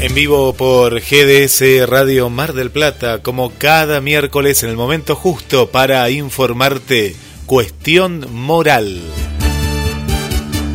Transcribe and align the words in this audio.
En 0.00 0.14
vivo 0.14 0.52
por 0.52 1.00
GDS 1.00 1.88
Radio 1.88 2.30
Mar 2.30 2.52
del 2.52 2.70
Plata, 2.70 3.18
como 3.20 3.52
cada 3.54 4.00
miércoles 4.00 4.62
en 4.62 4.70
el 4.70 4.76
momento 4.76 5.16
justo 5.16 5.70
para 5.70 6.08
informarte 6.08 7.16
Cuestión 7.46 8.26
Moral. 8.30 9.00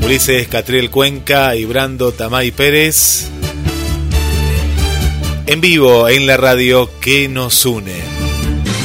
Ulises 0.03 0.49
Catriel 0.49 0.89
Cuenca 0.89 1.55
y 1.55 1.63
Brando 1.63 2.11
Tamay 2.11 2.51
Pérez. 2.51 3.29
En 5.45 5.61
vivo 5.61 6.09
en 6.09 6.27
la 6.27 6.35
radio 6.35 6.89
que 6.99 7.29
nos 7.29 7.65
une. 7.65 8.01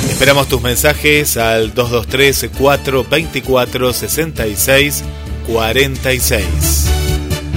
Esperamos 0.08 0.48
tus 0.48 0.62
mensajes 0.62 1.36
al 1.36 1.74
223 1.74 2.50
424 2.56 3.92
66 3.92 5.04
46. 5.48 6.90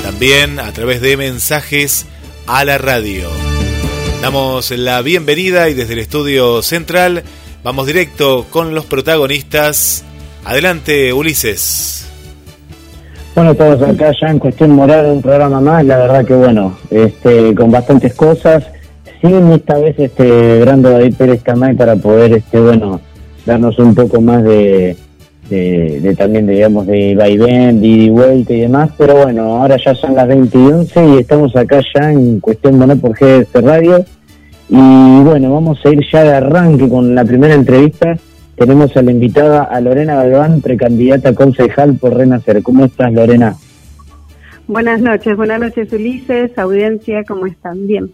También 0.02 0.59
a 0.59 0.74
través 0.74 1.00
de 1.02 1.16
mensajes 1.16 2.08
a 2.47 2.66
la 2.66 2.78
radio. 2.78 3.30
Damos 4.22 4.72
la 4.72 5.02
bienvenida 5.02 5.70
y 5.70 5.73
desde 5.73 5.94
el 5.94 6.00
estudio 6.00 6.61
central 6.61 7.23
vamos 7.64 7.88
directo 7.88 8.45
con 8.50 8.75
los 8.75 8.86
protagonistas. 8.86 10.03
Adelante, 10.45 11.14
Ulises. 11.14 12.09
Bueno, 13.34 13.56
todos 13.56 13.81
acá 13.81 14.12
ya 14.19 14.28
en 14.28 14.39
cuestión 14.39 14.72
moral, 14.72 15.06
un 15.06 15.22
programa 15.22 15.62
más, 15.62 15.86
la 15.86 15.97
verdad 15.97 16.25
que 16.25 16.34
bueno, 16.34 16.78
este, 16.89 17.56
con 17.56 17.72
bastantes 17.72 18.14
cosas, 18.14 18.66
sin 19.22 19.52
esta 19.52 19.78
vez 19.78 19.97
este 19.97 20.59
Brando 20.59 20.89
David 20.89 21.16
Pérez 21.16 21.42
Camay 21.42 21.75
para 21.75 21.95
poder, 21.95 22.34
este, 22.34 22.59
bueno, 22.59 23.00
darnos 23.45 23.80
un 23.80 23.95
poco 23.95 24.19
más 24.19 24.44
de, 24.44 24.97
de, 25.52 26.00
de 26.00 26.16
también, 26.16 26.48
digamos, 26.48 26.88
de 26.88 27.14
vaivén, 27.16 27.82
de 27.82 27.88
ida 27.88 28.04
y 28.04 28.10
vuelta 28.10 28.54
y 28.54 28.62
demás, 28.62 28.90
pero 28.98 29.24
bueno, 29.24 29.58
ahora 29.58 29.78
ya 29.78 29.94
son 29.94 30.16
las 30.16 30.28
20 30.28 30.58
y 30.58 30.62
11 30.62 31.08
y 31.08 31.18
estamos 31.18 31.56
acá 31.56 31.82
ya 31.94 32.12
en 32.12 32.40
cuestión 32.40 32.80
moral 32.80 32.98
por 33.00 33.12
GDS 33.12 33.54
Radio 33.62 34.04
y 34.70 35.22
bueno, 35.24 35.54
vamos 35.54 35.86
a 35.86 35.90
ir 35.90 36.00
ya 36.10 36.24
de 36.24 36.34
arranque 36.34 36.88
con 36.88 37.14
la 37.14 37.26
primera 37.26 37.54
entrevista. 37.54 38.16
Tenemos 38.56 38.96
a 38.96 39.02
la 39.02 39.12
invitada 39.12 39.64
a 39.64 39.82
Lorena 39.82 40.16
Galván, 40.16 40.62
precandidata 40.62 41.36
concejal 41.36 41.96
por 41.96 42.16
Renacer. 42.16 42.64
¿Cómo 42.64 42.86
estás, 42.86 43.12
Lorena? 43.12 43.56
Buenas 44.68 45.02
noches, 45.02 45.36
buenas 45.36 45.60
noches 45.60 45.92
Ulises, 45.92 46.58
audiencia, 46.58 47.26
¿cómo 47.28 47.46
están? 47.46 47.88
Bien. 47.88 48.12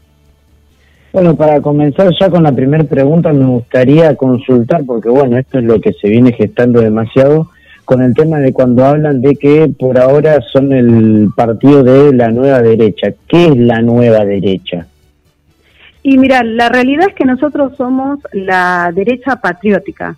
Bueno, 1.18 1.36
para 1.36 1.62
comenzar 1.62 2.14
ya 2.20 2.30
con 2.30 2.44
la 2.44 2.52
primera 2.52 2.84
pregunta, 2.84 3.34
me 3.34 3.48
gustaría 3.48 4.16
consultar, 4.16 4.86
porque 4.86 5.10
bueno, 5.10 5.36
esto 5.40 5.58
es 5.58 5.64
lo 5.64 5.82
que 5.82 5.92
se 5.94 6.10
viene 6.10 6.32
gestando 6.32 6.80
demasiado, 6.80 7.50
con 7.86 8.04
el 8.04 8.14
tema 8.14 8.38
de 8.38 8.54
cuando 8.54 8.86
hablan 8.86 9.20
de 9.22 9.36
que 9.36 9.68
por 9.80 9.98
ahora 9.98 10.40
son 10.54 10.72
el 10.74 11.32
partido 11.36 11.82
de 11.82 12.14
la 12.14 12.30
nueva 12.30 12.62
derecha. 12.62 13.16
¿Qué 13.28 13.48
es 13.48 13.58
la 13.58 13.82
nueva 13.82 14.26
derecha? 14.26 14.86
Y 16.04 16.20
mira, 16.20 16.44
la 16.44 16.70
realidad 16.70 17.08
es 17.10 17.16
que 17.16 17.26
nosotros 17.26 17.76
somos 17.78 18.20
la 18.32 18.92
derecha 18.94 19.38
patriótica. 19.38 20.18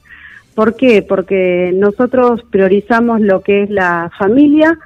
¿Por 0.53 0.75
qué? 0.75 1.01
Porque 1.01 1.71
nosotros 1.73 2.43
priorizamos 2.51 3.21
lo 3.21 3.39
que 3.39 3.63
es 3.63 3.69
la 3.69 4.11
familia, 4.19 4.77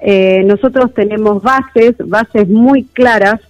eh, 0.00 0.42
nosotros 0.44 0.92
tenemos 0.92 1.42
bases, 1.42 1.94
bases 1.98 2.46
muy 2.50 2.84
claras, 2.84 3.40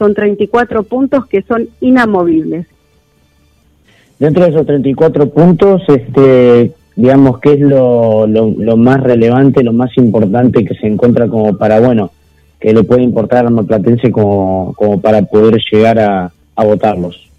son 0.00 0.14
34 0.14 0.82
puntos 0.84 1.26
que 1.26 1.42
son 1.42 1.68
inamovibles. 1.82 2.66
Dentro 4.18 4.44
de 4.44 4.50
esos 4.50 4.64
34 4.64 5.28
puntos, 5.28 5.82
este, 5.88 6.72
digamos, 6.96 7.38
¿qué 7.40 7.52
es 7.52 7.60
lo, 7.60 8.26
lo, 8.26 8.50
lo 8.50 8.76
más 8.78 9.02
relevante, 9.02 9.62
lo 9.62 9.74
más 9.74 9.94
importante 9.98 10.64
que 10.64 10.74
se 10.74 10.86
encuentra 10.86 11.28
como 11.28 11.56
para, 11.58 11.80
bueno, 11.80 12.10
que 12.58 12.72
le 12.72 12.82
puede 12.82 13.02
importar 13.02 13.46
al 13.46 13.52
marplatense 13.52 14.10
como, 14.10 14.72
como 14.74 15.00
para 15.02 15.20
poder 15.22 15.60
llegar 15.70 15.98
a, 15.98 16.32
a 16.56 16.64
votarlos? 16.64 17.30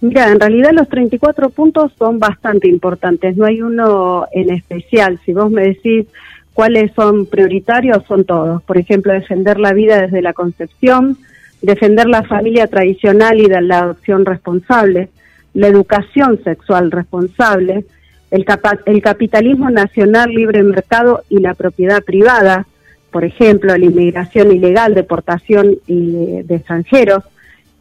Mira, 0.00 0.30
en 0.30 0.40
realidad 0.40 0.70
los 0.72 0.88
34 0.88 1.50
puntos 1.50 1.92
son 1.98 2.18
bastante 2.18 2.68
importantes, 2.68 3.36
no 3.36 3.44
hay 3.44 3.60
uno 3.60 4.26
en 4.32 4.50
especial. 4.50 5.20
Si 5.26 5.34
vos 5.34 5.50
me 5.50 5.62
decís 5.62 6.06
cuáles 6.54 6.90
son 6.92 7.26
prioritarios, 7.26 8.02
son 8.08 8.24
todos. 8.24 8.62
Por 8.62 8.78
ejemplo, 8.78 9.12
defender 9.12 9.60
la 9.60 9.74
vida 9.74 10.00
desde 10.00 10.22
la 10.22 10.32
concepción, 10.32 11.18
defender 11.62 12.06
la 12.06 12.22
familia 12.22 12.66
tradicional 12.66 13.38
y 13.40 13.46
la 13.46 13.78
adopción 13.78 14.24
responsable, 14.24 15.08
la 15.54 15.68
educación 15.68 16.40
sexual 16.44 16.90
responsable, 16.90 17.84
el, 18.30 18.44
capa- 18.44 18.80
el 18.86 19.00
capitalismo 19.02 19.70
nacional 19.70 20.30
libre 20.30 20.62
mercado 20.62 21.22
y 21.28 21.38
la 21.38 21.54
propiedad 21.54 22.02
privada, 22.02 22.66
por 23.10 23.24
ejemplo, 23.24 23.76
la 23.76 23.84
inmigración 23.84 24.52
ilegal, 24.52 24.94
deportación 24.94 25.76
y 25.86 26.42
de 26.42 26.56
extranjeros, 26.56 27.24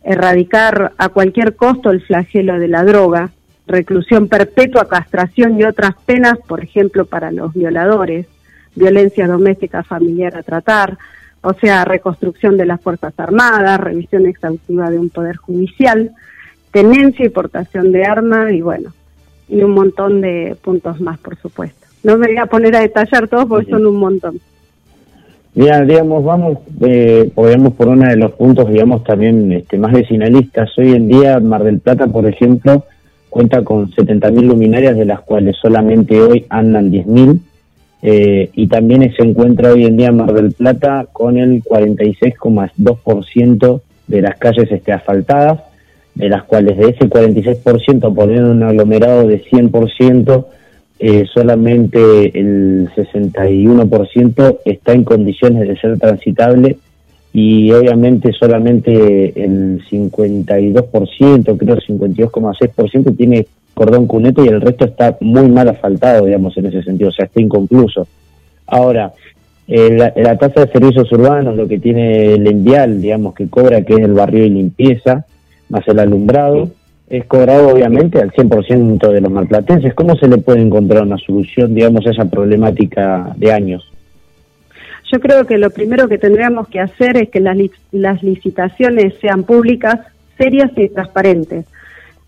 erradicar 0.03 0.94
a 0.97 1.09
cualquier 1.09 1.56
costo 1.56 1.90
el 1.90 2.02
flagelo 2.02 2.59
de 2.59 2.68
la 2.68 2.84
droga, 2.84 3.31
reclusión 3.68 4.28
perpetua, 4.30 4.88
castración 4.88 5.59
y 5.59 5.63
otras 5.63 5.96
penas, 6.06 6.38
por 6.47 6.63
ejemplo, 6.63 7.06
para 7.06 7.31
los 7.31 7.53
violadores, 7.53 8.28
violencia 8.75 9.28
doméstica 9.28 9.84
familiar 9.84 10.38
a 10.38 10.44
tratar, 10.44 10.97
o 11.45 11.53
sea, 11.53 11.85
reconstrucción 11.85 12.57
de 12.57 12.66
las 12.66 12.81
Fuerzas 12.81 13.13
Armadas, 13.17 13.79
revisión 13.79 14.25
exhaustiva 14.25 14.89
de 14.89 14.97
un 14.97 15.09
poder 15.09 15.35
judicial, 15.35 16.11
tenencia 16.72 17.23
y 17.23 17.29
portación 17.29 17.91
de 17.91 18.03
armas 18.03 18.51
y 18.51 18.61
bueno, 18.61 18.91
y 19.47 19.61
un 19.61 19.72
montón 19.72 20.22
de 20.22 20.57
puntos 20.63 21.00
más, 21.00 21.19
por 21.19 21.38
supuesto. 21.38 21.85
No 22.03 22.17
me 22.17 22.28
voy 22.28 22.38
a 22.38 22.47
poner 22.47 22.75
a 22.75 22.79
detallar 22.79 23.28
todos 23.28 23.45
porque 23.45 23.69
son 23.69 23.85
un 23.85 23.97
montón. 23.97 24.39
Mira, 25.53 25.81
digamos, 25.81 26.23
vamos, 26.23 26.57
eh, 26.81 27.31
podemos 27.35 27.73
por 27.73 27.89
uno 27.89 28.07
de 28.07 28.17
los 28.17 28.31
puntos, 28.31 28.67
digamos, 28.67 29.03
también 29.03 29.51
este, 29.51 29.77
más 29.77 29.94
vecinalistas. 29.94 30.72
Hoy 30.79 30.94
en 30.94 31.07
día 31.07 31.39
Mar 31.39 31.63
del 31.63 31.79
Plata, 31.79 32.07
por 32.07 32.25
ejemplo, 32.25 32.85
cuenta 33.29 33.63
con 33.63 33.91
70.000 33.91 34.47
luminarias, 34.47 34.97
de 34.97 35.06
las 35.06 35.22
cuales 35.22 35.56
solamente 35.62 36.19
hoy 36.19 36.45
andan 36.50 36.91
10.000. 36.91 37.39
Eh, 38.01 38.50
y 38.53 38.67
también 38.67 39.13
se 39.16 39.23
encuentra 39.23 39.72
hoy 39.73 39.85
en 39.85 39.95
día 39.97 40.11
Mar 40.11 40.33
del 40.33 40.51
Plata 40.51 41.07
con 41.11 41.38
el 41.38 41.63
46,2% 41.63 43.81
de 44.07 44.22
las 44.22 44.38
calles 44.38 44.72
este, 44.72 44.91
asfaltadas, 44.91 45.61
de 46.13 46.29
las 46.29 46.44
cuales 46.44 46.78
de 46.78 46.89
ese 46.89 47.09
46%, 47.09 48.13
poniendo 48.13 48.51
un 48.51 48.61
aglomerado 48.63 49.28
de 49.28 49.44
100%, 49.44 50.45
eh, 51.00 51.25
solamente 51.33 52.39
el 52.39 52.89
61% 52.95 54.59
está 54.63 54.94
en 54.94 55.03
condiciones 55.03 55.67
de 55.67 55.75
ser 55.77 56.00
transitable 56.00 56.77
y 57.38 57.69
obviamente 57.73 58.31
solamente 58.31 59.44
el 59.44 59.84
52%, 59.91 61.57
creo 61.57 61.75
52,6% 61.75 63.18
tiene 63.18 63.46
cordón 63.73 64.07
cuneto 64.07 64.46
y 64.46 64.47
el 64.47 64.62
resto 64.62 64.85
está 64.85 65.18
muy 65.19 65.50
mal 65.50 65.68
asfaltado, 65.68 66.27
digamos, 66.27 66.56
en 66.56 66.68
ese 66.68 66.81
sentido, 66.83 67.10
o 67.10 67.12
sea, 67.12 67.25
está 67.25 67.42
inconcluso. 67.42 68.07
Ahora, 68.68 69.12
eh, 69.68 69.98
la, 69.98 70.13
la 70.15 70.38
tasa 70.38 70.65
de 70.65 70.71
servicios 70.71 71.12
urbanos, 71.12 71.57
lo 71.57 71.68
que 71.68 71.77
tiene 71.77 72.36
el 72.36 72.48
envial, 72.48 73.01
digamos, 73.01 73.36
que 73.36 73.50
cobra, 73.50 73.81
que 73.81 73.95
es 73.95 74.00
el 74.00 74.13
barrio 74.13 74.45
y 74.45 74.51
limpieza, 74.51 75.25
más 75.68 75.86
el 75.89 76.00
alumbrado, 76.00 76.69
es 77.10 77.25
cobrado 77.25 77.68
obviamente 77.68 78.21
al 78.21 78.31
100% 78.31 79.12
de 79.12 79.19
los 79.19 79.30
marplatenses. 79.30 79.94
¿Cómo 79.94 80.15
se 80.15 80.30
le 80.30 80.38
puede 80.38 80.62
encontrar 80.62 81.04
una 81.04 81.18
solución, 81.18 81.75
digamos, 81.75 82.07
a 82.07 82.12
esa 82.12 82.30
problemática 82.30 83.33
de 83.36 83.51
años? 83.51 83.92
Yo 85.15 85.21
creo 85.21 85.47
que 85.47 85.57
lo 85.57 85.69
primero 85.69 86.09
que 86.09 86.17
tendríamos 86.17 86.67
que 86.67 86.81
hacer 86.81 87.15
es 87.15 87.29
que 87.29 87.39
las, 87.39 87.56
las 87.94 88.21
licitaciones 88.21 89.13
sean 89.21 89.45
públicas, 89.45 90.01
serias 90.38 90.69
y 90.75 90.89
transparentes. 90.89 91.63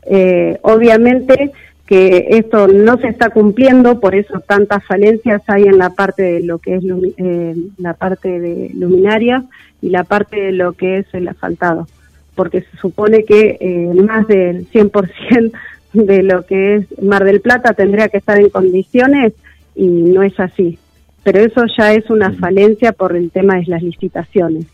Eh, 0.04 0.58
obviamente 0.62 1.52
que 1.86 2.28
esto 2.30 2.70
no 2.70 2.98
se 2.98 3.10
está 3.10 3.30
cumpliendo, 3.30 4.00
por 4.00 4.16
eso 4.16 4.40
tantas 4.40 4.86
falencias 4.86 5.42
hay 5.48 5.64
en 5.64 5.78
la 5.78 5.90
parte 5.90 6.24
de 6.24 6.44
lo 6.44 6.60
que 6.60 6.76
es 6.76 6.84
eh, 7.18 7.56
la 7.78 7.94
parte 7.94 8.40
de 8.40 8.72
luminarias 8.74 9.44
y 9.82 9.90
la 9.90 10.06
parte 10.06 10.40
de 10.40 10.54
lo 10.54 10.72
que 10.72 11.00
es 11.00 11.08
el 11.14 11.28
asfaltado, 11.28 11.90
porque 12.36 12.62
se 12.62 12.78
supone 12.78 13.26
que 13.26 13.58
eh, 13.60 13.94
más 13.96 14.28
del 14.28 14.66
100% 14.72 15.52
de 15.92 16.24
lo 16.24 16.46
que 16.46 16.76
es 16.76 17.02
Mar 17.02 17.26
del 17.26 17.42
Plata 17.42 17.74
tendría 17.74 18.08
que 18.08 18.20
estar 18.20 18.40
en 18.40 18.50
condiciones 18.50 19.34
y 19.76 19.88
no 19.88 20.24
es 20.24 20.40
así. 20.40 20.80
Pero 21.28 21.42
eso 21.42 21.66
ya 21.78 21.92
es 21.92 22.10
una 22.10 22.32
falencia 22.32 22.94
por 22.94 23.14
el 23.14 23.32
tema 23.32 23.56
de 23.56 23.66
las 23.66 23.84
licitaciones. 23.84 24.66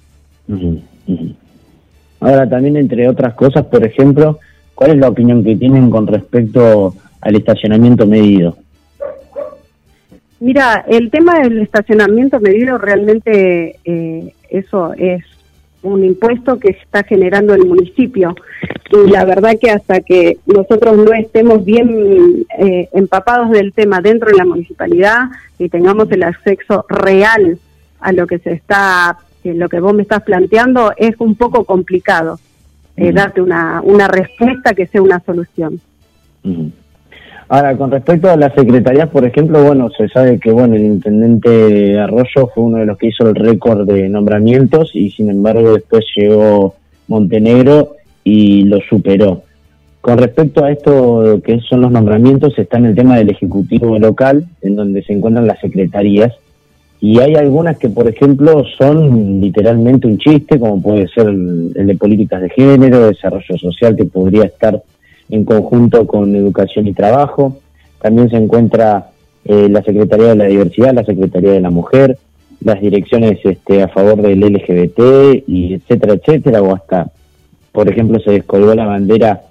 Ahora 2.20 2.48
también, 2.48 2.78
entre 2.78 3.10
otras 3.10 3.34
cosas, 3.34 3.66
por 3.66 3.84
ejemplo, 3.84 4.38
¿cuál 4.76 4.92
es 4.92 4.98
la 4.98 5.10
opinión 5.10 5.44
que 5.44 5.56
tienen 5.56 5.90
con 5.90 6.06
respecto 6.06 6.94
al 7.22 7.36
estacionamiento 7.36 8.06
medido? 8.06 8.56
Mira, 10.42 10.86
el 10.88 11.10
tema 11.10 11.40
del 11.40 11.60
estacionamiento 11.60 12.40
medido 12.40 12.78
realmente 12.78 13.80
eh, 13.84 14.32
eso 14.48 14.94
es 14.94 15.24
un 15.84 16.04
impuesto 16.04 16.58
que 16.60 16.70
está 16.70 17.04
generando 17.04 17.54
el 17.54 17.66
municipio. 17.66 18.36
Y 18.92 19.10
la 19.10 19.26
verdad 19.26 19.54
que 19.60 19.70
hasta 19.70 20.02
que 20.02 20.38
nosotros 20.46 20.98
no 20.98 21.14
estemos 21.14 21.64
bien 21.64 22.46
eh, 22.58 22.90
empapados 22.94 23.52
del 23.52 23.74
tema 23.74 24.02
dentro 24.02 24.30
de 24.30 24.38
la 24.38 24.46
municipalidad 24.46 25.30
y 25.60 25.70
tengamos 25.70 26.12
el 26.12 26.24
acceso 26.24 26.86
real 26.90 27.58
a 28.00 28.12
lo 28.12 28.28
que 28.28 28.40
se 28.40 28.54
está 28.54 29.18
eh, 29.44 29.54
lo 29.54 29.68
que 29.70 29.80
vos 29.80 29.94
me 29.94 30.04
estás 30.04 30.24
planteando 30.24 30.94
es 30.96 31.16
un 31.20 31.36
poco 31.36 31.66
complicado 31.66 32.40
eh, 32.96 33.12
darte 33.12 33.42
una, 33.42 33.82
una 33.84 34.08
respuesta 34.08 34.74
que 34.74 34.88
sea 34.88 35.02
una 35.02 35.20
solución. 35.20 35.82
Ahora, 37.54 37.78
con 37.78 37.92
respecto 37.92 38.32
a 38.32 38.36
las 38.36 38.52
secretarías, 38.56 39.10
por 39.10 39.26
ejemplo, 39.26 39.64
bueno, 39.64 39.88
se 39.96 40.08
sabe 40.10 40.40
que 40.40 40.52
bueno, 40.52 40.74
el 40.74 40.86
intendente 40.86 42.00
Arroyo 42.00 42.48
fue 42.52 42.64
uno 42.64 42.80
de 42.80 42.88
los 42.88 42.98
que 42.98 43.10
hizo 43.10 43.30
el 43.30 43.36
récord 43.36 43.86
de 43.86 44.10
nombramientos 44.10 44.90
y 44.96 45.12
sin 45.12 45.30
embargo 45.30 45.76
después 45.76 46.04
llegó 46.16 46.74
Montenegro 47.08 47.98
y 48.24 48.64
lo 48.64 48.80
superó. 48.82 49.44
Con 50.02 50.18
respecto 50.18 50.66
a 50.66 50.72
esto 50.72 51.42
que 51.46 51.60
son 51.60 51.82
los 51.82 51.92
nombramientos, 51.92 52.58
está 52.58 52.80
en 52.80 52.86
el 52.86 52.96
tema 52.96 53.18
del 53.18 53.30
Ejecutivo 53.30 54.00
local, 54.00 54.48
en 54.64 54.76
donde 54.76 55.04
se 55.04 55.14
encuentran 55.14 55.46
las 55.46 55.60
secretarías, 55.60 56.34
y 57.02 57.20
hay 57.20 57.36
algunas 57.36 57.78
que, 57.78 57.90
por 57.90 58.08
ejemplo, 58.08 58.64
son 58.80 59.40
literalmente 59.40 60.08
un 60.08 60.18
chiste, 60.18 60.60
como 60.60 60.82
puede 60.82 61.08
ser 61.10 61.28
el, 61.28 61.72
de 61.72 61.96
políticas 61.98 62.42
de 62.42 62.50
género, 62.50 63.10
desarrollo 63.10 63.58
social, 63.60 63.96
que 63.96 64.06
podría 64.06 64.46
estar 64.46 64.82
en 65.30 65.46
conjunto 65.46 66.06
con 66.08 66.36
educación 66.36 66.88
y 66.88 66.94
trabajo. 66.94 67.58
También 68.02 68.30
se 68.30 68.38
encuentra 68.38 69.10
eh, 69.46 69.68
la 69.70 69.82
Secretaría 69.84 70.28
de 70.28 70.36
la 70.36 70.46
Diversidad, 70.46 70.94
la 70.94 71.04
Secretaría 71.04 71.52
de 71.52 71.62
la 71.62 71.70
Mujer, 71.70 72.18
las 72.62 72.80
direcciones 72.80 73.40
este, 73.44 73.84
a 73.84 73.88
favor 73.88 74.22
del 74.22 74.40
LGBT, 74.40 75.44
y 75.48 75.74
etcétera, 75.74 76.14
etcétera, 76.14 76.62
o 76.62 76.74
hasta, 76.74 77.08
por 77.72 77.90
ejemplo, 77.90 78.20
se 78.20 78.32
descolgó 78.32 78.74
la 78.76 78.86
bandera 78.86 79.42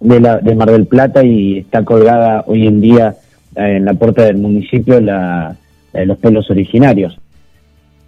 de, 0.00 0.20
la, 0.20 0.38
de 0.38 0.54
Mar 0.54 0.70
del 0.70 0.86
Plata 0.86 1.24
y 1.24 1.58
está 1.58 1.84
colgada 1.84 2.44
hoy 2.46 2.66
en 2.66 2.80
día 2.80 3.16
eh, 3.56 3.76
en 3.76 3.84
la 3.84 3.94
puerta 3.94 4.24
del 4.24 4.36
municipio 4.36 5.00
la 5.00 5.56
los 6.04 6.18
pueblos 6.18 6.50
originarios. 6.50 7.18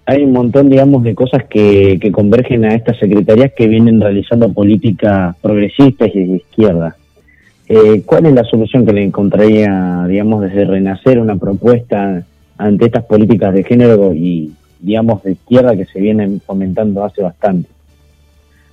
Hay 0.05 0.22
un 0.22 0.32
montón, 0.32 0.69
digamos, 0.69 1.02
de 1.05 1.14
cosas 1.14 1.44
que, 1.44 1.99
que 2.00 2.12
convergen 2.12 2.66
a 2.66 2.75
estas 2.75 2.99
secretarías 2.99 3.52
que 3.56 3.66
vienen 3.66 3.99
realizando 3.99 4.52
políticas 4.52 5.37
progresistas 5.40 6.10
y 6.14 6.25
de 6.25 6.37
izquierda. 6.37 6.96
Eh, 7.69 8.03
¿Cuál 8.05 8.26
es 8.26 8.32
la 8.32 8.44
solución 8.44 8.87
que 8.87 8.93
le 8.93 9.05
encontraría, 9.05 10.06
digamos, 10.09 10.43
desde 10.43 10.65
Renacer 10.65 11.19
una 11.19 11.37
propuesta 11.37 12.23
ante 12.56 12.87
estas 12.87 13.05
políticas 13.05 13.53
de 13.53 13.65
género 13.65 14.12
y, 14.15 14.53
digamos, 14.81 15.23
de 15.23 15.32
izquierda 15.32 15.76
que 15.76 15.85
se 15.85 16.00
vienen 16.00 16.41
fomentando 16.41 17.05
hace 17.05 17.23
bastante? 17.23 17.69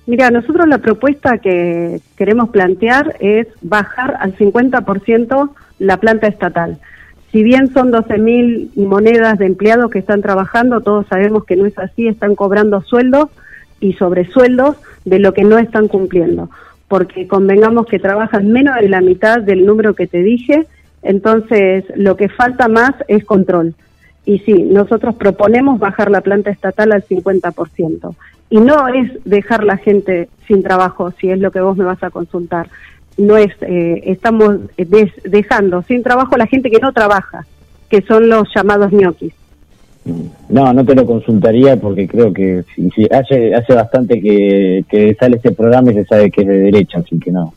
Mira, 0.06 0.30
nosotros 0.30 0.66
la 0.68 0.78
propuesta 0.78 1.38
que 1.38 2.00
queremos 2.16 2.50
plantear 2.50 3.16
es 3.20 3.48
bajar 3.60 4.16
al 4.20 4.36
50% 4.36 5.50
la 5.78 5.96
planta 5.98 6.28
estatal 6.28 6.78
si 7.36 7.42
bien 7.42 7.70
son 7.74 7.92
12.000 7.92 8.76
monedas 8.76 9.38
de 9.38 9.44
empleados 9.44 9.90
que 9.90 9.98
están 9.98 10.22
trabajando, 10.22 10.80
todos 10.80 11.06
sabemos 11.06 11.44
que 11.44 11.54
no 11.54 11.66
es 11.66 11.78
así, 11.78 12.08
están 12.08 12.34
cobrando 12.34 12.80
sueldos 12.80 13.28
y 13.78 13.92
sobresueldos 13.92 14.76
de 15.04 15.18
lo 15.18 15.34
que 15.34 15.44
no 15.44 15.58
están 15.58 15.86
cumpliendo, 15.86 16.48
porque 16.88 17.26
convengamos 17.26 17.86
que 17.86 17.98
trabajan 17.98 18.52
menos 18.52 18.76
de 18.76 18.88
la 18.88 19.00
mitad 19.00 19.40
del 19.40 19.66
número 19.66 19.94
que 19.94 20.06
te 20.06 20.22
dije, 20.22 20.66
entonces 21.02 21.84
lo 21.96 22.16
que 22.16 22.28
falta 22.28 22.68
más 22.68 22.94
es 23.08 23.24
control. 23.24 23.74
Y 24.24 24.40
sí, 24.40 24.54
nosotros 24.54 25.14
proponemos 25.14 25.78
bajar 25.78 26.10
la 26.10 26.20
planta 26.20 26.50
estatal 26.50 26.92
al 26.92 27.04
50%. 27.04 28.14
Y 28.50 28.58
no 28.58 28.88
es 28.88 29.12
dejar 29.24 29.64
la 29.64 29.76
gente 29.76 30.28
sin 30.46 30.62
trabajo, 30.62 31.12
si 31.12 31.30
es 31.30 31.38
lo 31.38 31.50
que 31.50 31.60
vos 31.60 31.76
me 31.76 31.84
vas 31.84 32.02
a 32.02 32.10
consultar 32.10 32.68
no 33.16 33.36
es, 33.36 33.52
eh, 33.62 34.02
estamos 34.04 34.56
dejando 34.76 35.82
sin 35.82 36.02
trabajo 36.02 36.34
a 36.34 36.38
la 36.38 36.46
gente 36.46 36.70
que 36.70 36.80
no 36.80 36.92
trabaja, 36.92 37.46
que 37.88 38.02
son 38.02 38.28
los 38.28 38.48
llamados 38.54 38.92
ñoquis. 38.92 39.32
No, 40.48 40.72
no 40.72 40.84
te 40.84 40.94
lo 40.94 41.04
consultaría 41.04 41.76
porque 41.76 42.06
creo 42.06 42.32
que 42.32 42.64
si, 42.74 43.06
hace, 43.10 43.54
hace 43.54 43.74
bastante 43.74 44.20
que, 44.20 44.84
que 44.88 45.16
sale 45.18 45.36
este 45.36 45.50
programa 45.50 45.90
y 45.90 45.94
se 45.94 46.04
sabe 46.04 46.30
que 46.30 46.42
es 46.42 46.46
de 46.46 46.58
derecha, 46.58 46.98
así 46.98 47.18
que 47.18 47.32
no, 47.32 47.54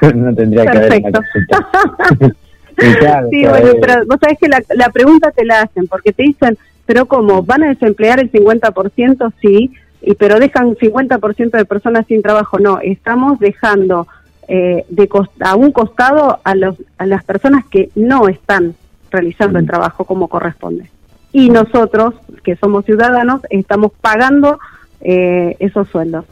no 0.14 0.34
tendría 0.34 0.66
que 0.66 0.78
haber 0.78 1.02
una 1.04 1.20
sí, 3.30 3.44
bueno, 3.44 3.72
pero 3.80 4.06
vos 4.06 4.18
sabés 4.20 4.38
que 4.38 4.48
la, 4.48 4.62
la 4.76 4.90
pregunta 4.90 5.32
te 5.32 5.44
la 5.44 5.62
hacen 5.62 5.88
porque 5.88 6.12
te 6.12 6.22
dicen, 6.22 6.56
pero 6.86 7.06
¿cómo? 7.06 7.42
¿Van 7.42 7.64
a 7.64 7.68
desemplear 7.68 8.20
el 8.20 8.30
50%? 8.30 9.32
Sí, 9.40 9.72
y 10.00 10.14
pero 10.14 10.38
dejan 10.38 10.76
50% 10.76 11.50
de 11.50 11.64
personas 11.64 12.06
sin 12.06 12.22
trabajo. 12.22 12.58
No, 12.58 12.78
estamos 12.80 13.40
dejando 13.40 14.06
eh, 14.46 14.84
de 14.88 15.08
a 15.40 15.56
un 15.56 15.72
costado 15.72 16.38
a, 16.44 16.54
los, 16.54 16.76
a 16.96 17.06
las 17.06 17.24
personas 17.24 17.64
que 17.66 17.90
no 17.94 18.28
están 18.28 18.74
realizando 19.10 19.58
el 19.58 19.66
trabajo 19.66 20.04
como 20.04 20.28
corresponde. 20.28 20.90
Y 21.32 21.50
nosotros, 21.50 22.14
que 22.42 22.56
somos 22.56 22.84
ciudadanos, 22.84 23.42
estamos 23.50 23.92
pagando 24.00 24.58
eh, 25.00 25.56
esos 25.58 25.88
sueldos. 25.88 26.24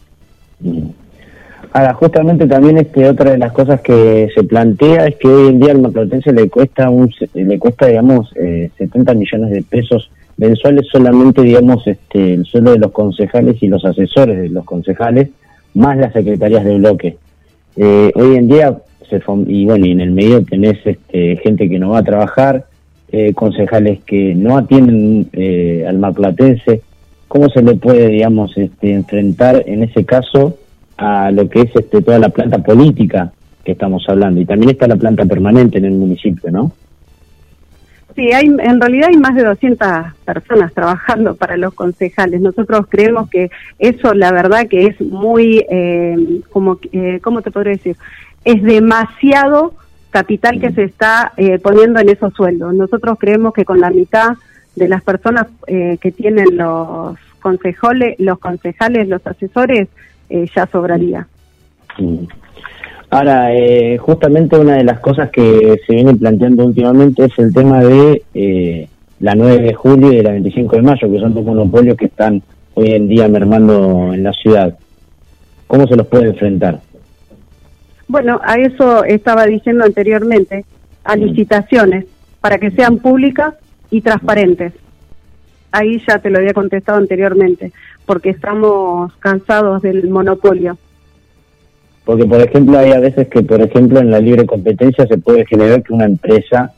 Mm. 0.61 0.89
Ahora, 1.73 1.93
justamente 1.95 2.47
también 2.47 2.79
este, 2.79 3.09
otra 3.09 3.33
de 3.33 3.39
las 3.39 3.53
cosas 3.53 3.81
que 3.83 4.31
se 4.35 4.45
plantea 4.45 5.09
es 5.09 5.17
que 5.17 5.29
hoy 5.29 5.49
en 5.49 5.61
día 5.61 5.73
al 5.73 5.83
maplatense 5.83 6.33
le 6.33 6.49
cuesta, 6.49 6.89
un, 6.89 7.13
le 7.35 7.59
cuesta 7.59 7.87
digamos, 7.87 8.33
eh, 8.37 8.71
70 8.79 9.13
millones 9.15 9.51
de 9.51 9.63
pesos 9.63 10.11
mensuales 10.39 10.87
solamente, 10.91 11.43
digamos, 11.43 11.87
este, 11.87 12.35
el 12.35 12.45
sueldo 12.45 12.73
de 12.73 12.79
los 12.79 12.93
concejales 12.93 13.63
y 13.63 13.69
los 13.69 13.85
asesores 13.85 14.39
de 14.39 14.49
los 14.49 14.65
concejales, 14.65 15.31
más 15.75 15.97
las 15.97 16.13
secretarías 16.13 16.65
de 16.65 16.79
bloque. 16.79 17.17
Eh, 17.77 18.11
hoy 18.15 18.37
en 18.37 18.49
día, 18.49 18.79
se 19.11 19.21
y 19.47 19.67
bueno, 19.67 19.87
y 19.87 19.91
en 19.93 20.01
el 20.01 20.13
medio 20.13 20.43
tenés 20.45 20.79
este, 20.85 21.37
gente 21.43 21.69
que 21.69 21.79
no 21.79 21.91
va 21.91 21.99
a 21.99 22.05
trabajar, 22.05 22.65
eh, 23.13 23.33
concejales 23.35 24.01
que 24.05 24.35
no 24.35 24.57
atienden 24.57 25.29
eh, 25.33 25.85
al 25.87 25.99
maplatense. 25.99 26.83
¿Cómo 27.29 27.49
se 27.49 27.63
le 27.63 27.75
puede, 27.75 28.09
digamos, 28.09 28.57
este, 28.57 28.93
enfrentar 28.93 29.63
en 29.67 29.83
ese 29.83 30.05
caso 30.05 30.59
a 30.97 31.31
lo 31.31 31.49
que 31.49 31.61
es 31.61 31.71
este, 31.75 32.03
toda 32.03 32.19
la 32.19 32.31
planta 32.31 32.59
política 32.59 33.33
que 33.65 33.73
estamos 33.73 34.05
hablando? 34.09 34.41
Y 34.41 34.45
también 34.47 34.71
está 34.71 34.87
la 34.87 34.97
planta 34.97 35.25
permanente 35.25 35.79
en 35.79 35.87
el 35.87 35.93
municipio, 35.93 36.51
¿no? 36.51 36.73
Sí, 38.17 38.33
hay, 38.33 38.47
en 38.47 38.81
realidad 38.81 39.11
hay 39.11 39.19
más 39.19 39.35
de 39.35 39.45
200 39.45 39.89
personas 40.25 40.73
trabajando 40.73 41.37
para 41.37 41.59
los 41.59 41.75
concejales. 41.75 42.41
Nosotros 42.41 42.87
creemos 42.89 43.29
que 43.29 43.51
eso, 43.79 44.15
la 44.15 44.33
verdad, 44.33 44.69
que 44.69 44.87
es 44.87 44.99
muy, 45.03 45.65
eh, 45.69 46.41
como, 46.51 46.79
eh, 46.93 47.21
¿cómo 47.23 47.43
te 47.43 47.51
podría 47.51 47.75
decir? 47.75 47.97
Es 48.43 48.63
demasiado 48.63 49.75
capital 50.19 50.61
que 50.61 50.73
se 50.73 50.85
está 50.85 51.33
eh, 51.37 51.59
poniendo 51.59 52.01
en 52.01 52.09
esos 52.09 52.33
sueldos. 52.33 52.75
Nosotros 52.75 53.19
creemos 53.19 53.53
que 53.53 53.65
con 53.65 53.81
la 53.81 53.91
mitad 53.91 54.37
de 54.75 54.89
las 54.89 55.03
personas 55.03 55.47
eh, 55.67 55.99
que 56.01 56.11
tienen 56.11 56.57
los 56.57 57.17
concejales, 57.41 58.17
los 58.19 58.39
concejales, 58.39 59.09
los 59.09 59.27
asesores, 59.27 59.89
ya 60.29 60.67
sobraría. 60.73 61.29
Ahora, 63.11 63.55
eh, 63.55 63.99
justamente 63.99 64.59
una 64.59 64.77
de 64.77 64.85
las 64.85 65.01
cosas 65.01 65.31
que 65.31 65.77
se 65.87 65.95
viene 65.95 66.15
planteando 66.15 66.65
últimamente 66.65 67.27
es 67.27 67.39
el 67.39 67.53
tema 67.53 67.81
de 67.81 68.23
eh, 68.35 68.89
la 69.21 69.35
9 69.35 69.63
de 69.63 69.75
julio 69.75 70.13
y 70.13 70.23
la 70.23 70.33
25 70.33 70.77
de 70.77 70.83
mayo, 70.83 71.11
que 71.11 71.21
son 71.21 71.35
dos 71.35 71.45
monopolios 71.45 71.97
que 71.97 72.07
están 72.07 72.43
hoy 72.75 72.93
en 72.93 73.07
día 73.07 73.29
mermando 73.29 74.13
en 74.13 74.23
la 74.25 74.33
ciudad. 74.33 74.77
¿Cómo 75.67 75.87
se 75.87 75.97
los 75.97 76.07
puede 76.07 76.29
enfrentar? 76.31 76.81
Bueno, 78.09 78.41
a 78.45 78.55
eso 78.57 79.05
estaba 79.05 79.47
diciendo 79.47 79.85
anteriormente, 79.85 80.65
a 81.05 81.17
licitaciones, 81.17 82.07
para 82.41 82.59
que 82.59 82.71
sean 82.71 82.99
públicas 82.99 83.55
y 83.91 84.01
transparentes. 84.01 84.73
Ahí 85.73 86.01
ya 86.07 86.19
te 86.19 86.31
lo 86.31 86.39
había 86.39 86.53
contestado 86.53 86.99
anteriormente, 86.99 87.73
porque 88.07 88.31
estamos 88.31 89.13
cansados 89.17 89.83
del 89.83 90.09
monopolio. 90.09 90.79
Porque, 92.05 92.25
por 92.25 92.41
ejemplo, 92.41 92.79
hay 92.79 92.93
a 92.93 93.01
veces 93.01 93.27
que, 93.27 93.43
por 93.43 93.61
ejemplo, 93.61 93.99
en 93.99 94.13
la 94.13 94.21
libre 94.21 94.47
competencia 94.47 95.07
se 95.09 95.19
puede 95.19 95.45
generar 95.45 95.83
que 95.83 95.93
una 95.93 96.05
empresa, 96.05 96.73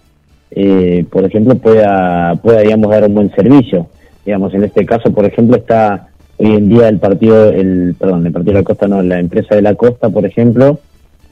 eh, 0.50 1.04
por 1.10 1.24
ejemplo, 1.24 1.54
pueda, 1.56 2.34
pueda, 2.36 2.60
digamos, 2.60 2.90
dar 2.90 3.04
un 3.04 3.14
buen 3.14 3.30
servicio. 3.34 3.88
Digamos, 4.24 4.54
en 4.54 4.64
este 4.64 4.86
caso, 4.86 5.12
por 5.12 5.26
ejemplo, 5.26 5.58
está 5.58 6.08
hoy 6.38 6.54
en 6.56 6.70
día 6.70 6.88
el 6.88 6.98
partido, 6.98 7.50
el, 7.50 7.94
perdón, 7.98 8.26
el 8.26 8.32
partido 8.32 8.54
de 8.54 8.60
la 8.60 8.64
costa, 8.64 8.88
no, 8.88 9.02
la 9.02 9.20
empresa 9.20 9.54
de 9.54 9.62
la 9.62 9.74
costa, 9.74 10.08
por 10.08 10.24
ejemplo, 10.24 10.80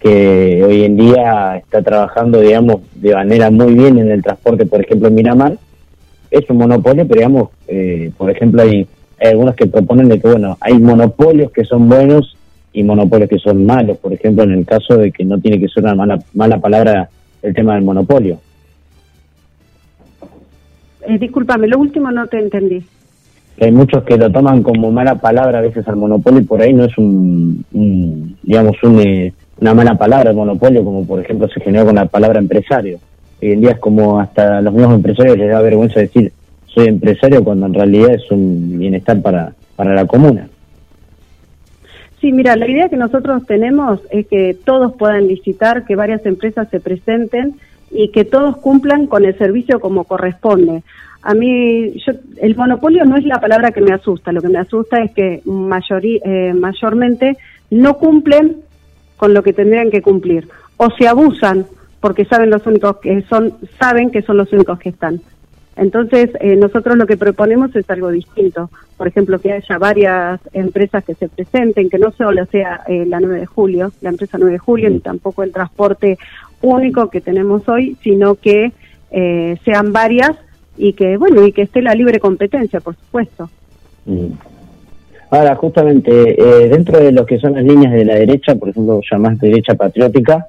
que 0.07 0.63
hoy 0.63 0.85
en 0.85 0.97
día 0.97 1.57
está 1.57 1.83
trabajando, 1.83 2.41
digamos, 2.41 2.81
de 2.95 3.13
manera 3.13 3.51
muy 3.51 3.75
bien 3.75 3.99
en 3.99 4.09
el 4.11 4.23
transporte, 4.23 4.65
por 4.65 4.81
ejemplo, 4.81 5.09
en 5.09 5.17
Miramar. 5.17 5.59
Es 6.31 6.49
un 6.49 6.59
monopolio, 6.59 7.07
pero 7.09 7.19
digamos, 7.19 7.49
eh, 7.67 8.13
por 8.17 8.31
ejemplo, 8.31 8.63
hay, 8.63 8.87
algunos 9.21 9.57
que 9.57 9.67
proponen 9.67 10.09
de 10.09 10.21
que, 10.21 10.29
bueno, 10.29 10.57
hay 10.61 10.79
monopolios 10.79 11.51
que 11.51 11.65
son 11.65 11.89
buenos 11.89 12.37
y 12.73 12.85
monopolios 12.85 13.29
que 13.29 13.39
son 13.39 13.67
malos. 13.67 13.99
Por 13.99 14.13
ejemplo, 14.13 14.45
en 14.45 14.53
el 14.53 14.65
caso 14.65 14.97
de 14.97 15.11
que 15.11 15.25
no 15.25 15.41
tiene 15.41 15.59
que 15.59 15.69
ser 15.69 15.83
una 15.83 15.97
mala, 15.97 16.19
mala 16.35 16.59
palabra 16.61 17.09
el 17.43 17.53
tema 17.53 17.75
del 17.75 17.83
monopolio. 17.83 18.39
Eh, 21.09 21.19
discúlpame, 21.19 21.67
lo 21.67 21.81
último 21.81 22.13
no 22.13 22.29
te 22.29 22.39
entendí. 22.39 22.81
Hay 23.61 23.73
muchos 23.73 24.05
que 24.05 24.17
lo 24.17 24.31
toman 24.31 24.63
como 24.63 24.93
mala 24.93 25.17
palabra 25.17 25.59
a 25.59 25.63
veces 25.63 25.89
al 25.89 25.97
monopolio 25.97 26.41
y 26.41 26.45
por 26.45 26.63
ahí 26.63 26.73
no 26.73 26.85
es 26.85 26.97
un, 26.97 27.65
digamos, 28.43 28.77
un, 28.83 29.01
eh, 29.01 29.33
una 29.61 29.75
mala 29.75 29.95
palabra 29.95 30.31
el 30.31 30.37
monopolio, 30.37 30.85
como 30.85 31.07
por 31.07 31.21
ejemplo 31.21 31.49
se 31.49 31.61
generó 31.61 31.87
con 31.87 31.95
la 31.95 32.07
palabra 32.07 32.39
empresario. 32.39 32.99
Hoy 33.43 33.53
en 33.53 33.61
día 33.61 33.73
es 33.73 33.79
como 33.79 34.21
hasta 34.21 34.61
los 34.61 34.73
mismos 34.73 34.95
empresarios 34.95 35.39
les 35.39 35.51
da 35.51 35.61
vergüenza 35.61 36.01
decir 36.01 36.33
soy 36.67 36.89
empresario 36.89 37.43
cuando 37.43 37.67
en 37.67 37.75
realidad 37.75 38.15
es 38.15 38.31
un 38.31 38.79
bienestar 38.79 39.21
para, 39.23 39.53
para 39.77 39.95
la 39.95 40.05
comuna. 40.05 40.49
Sí, 42.21 42.33
mira, 42.33 42.57
la 42.57 42.69
idea 42.69 42.89
que 42.89 42.97
nosotros 42.97 43.47
tenemos 43.47 44.01
es 44.11 44.27
que 44.27 44.57
todos 44.65 44.95
puedan 44.95 45.27
licitar, 45.27 45.85
que 45.85 45.97
varias 45.97 46.25
empresas 46.27 46.69
se 46.71 46.81
presenten 46.81 47.55
y 47.91 48.11
que 48.11 48.25
todos 48.25 48.59
cumplan 48.59 49.07
con 49.07 49.25
el 49.25 49.37
servicio 49.39 49.81
como 49.81 50.05
corresponde. 50.05 50.83
A 51.23 51.35
mí, 51.35 51.93
yo, 52.07 52.13
el 52.41 52.57
monopolio 52.57 53.05
no 53.05 53.17
es 53.17 53.25
la 53.25 53.41
palabra 53.41 53.71
que 53.71 53.81
me 53.81 53.93
asusta, 53.93 54.33
lo 54.33 54.43
que 54.43 54.49
me 54.49 54.59
asusta 54.59 55.03
es 55.03 55.13
que 55.13 55.43
eh, 55.45 56.55
mayormente 56.55 57.37
no 57.71 57.97
cumplen 57.97 58.57
con 59.17 59.35
lo 59.35 59.43
que 59.43 59.53
tendrían 59.53 59.91
que 59.91 60.03
cumplir 60.03 60.49
o 60.77 60.91
se 60.91 61.09
abusan 61.09 61.67
porque 62.01 62.25
saben 62.25 62.51
los 62.51 62.67
únicos 62.67 62.99
que 62.99 63.23
son 63.23 63.55
saben 63.79 64.11
que 64.11 64.23
son 64.23 64.37
los 64.37 64.53
únicos 64.53 64.79
que 64.79 64.91
están. 64.91 65.21
Entonces, 65.77 66.31
eh, 66.41 66.57
nosotros 66.57 66.97
lo 66.97 67.07
que 67.07 67.19
proponemos 67.19 67.75
es 67.77 67.89
algo 67.91 68.11
distinto. 68.11 68.71
Por 68.97 69.09
ejemplo, 69.09 69.39
que 69.39 69.53
haya 69.53 69.77
varias 69.77 70.41
empresas 70.55 71.05
que 71.05 71.15
se 71.15 71.29
presenten, 71.29 71.91
que 71.91 71.99
no 71.99 72.13
solo 72.13 72.47
sea 72.47 72.81
eh, 72.89 73.05
la 73.07 73.21
9 73.21 73.41
de 73.41 73.47
julio, 73.47 73.93
la 74.01 74.09
empresa 74.09 74.39
9 74.39 74.53
de 74.53 74.59
julio, 74.59 74.89
ni 74.89 75.01
tampoco 75.01 75.43
el 75.43 75.53
transporte 75.53 76.19
único 76.63 77.11
que 77.11 77.21
tenemos 77.21 77.69
hoy, 77.69 77.97
sino 78.03 78.37
que 78.37 78.73
eh, 79.11 79.59
sean 79.67 79.93
varias 79.93 80.37
y 80.79 80.95
que, 80.95 81.19
bueno, 81.19 81.47
y 81.47 81.53
que 81.53 81.63
esté 81.63 81.83
la 81.83 81.95
libre 81.95 82.21
competencia, 82.21 82.81
por 82.81 82.97
supuesto. 82.97 83.51
Mm. 84.07 84.29
Ahora, 85.31 85.57
justamente, 85.57 86.11
dentro 86.71 87.01
de 87.01 87.11
lo 87.13 87.27
que 87.27 87.39
son 87.39 87.55
las 87.55 87.65
líneas 87.65 87.93
de 87.93 88.05
la 88.05 88.15
derecha, 88.15 88.55
por 88.55 88.69
ejemplo, 88.69 89.01
llamás 89.11 89.39
derecha 89.41 89.75
patriótica, 89.75 90.47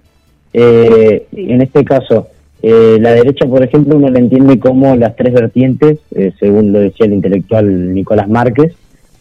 en 0.53 1.61
este 1.61 1.83
caso, 1.83 2.27
eh, 2.61 2.97
la 2.99 3.11
derecha, 3.11 3.45
por 3.45 3.63
ejemplo, 3.63 3.97
uno 3.97 4.09
la 4.09 4.19
entiende 4.19 4.59
como 4.59 4.95
las 4.95 5.15
tres 5.15 5.33
vertientes, 5.33 5.99
eh, 6.15 6.31
según 6.39 6.73
lo 6.73 6.79
decía 6.79 7.05
el 7.05 7.13
intelectual 7.13 7.93
Nicolás 7.93 8.27
Márquez, 8.27 8.73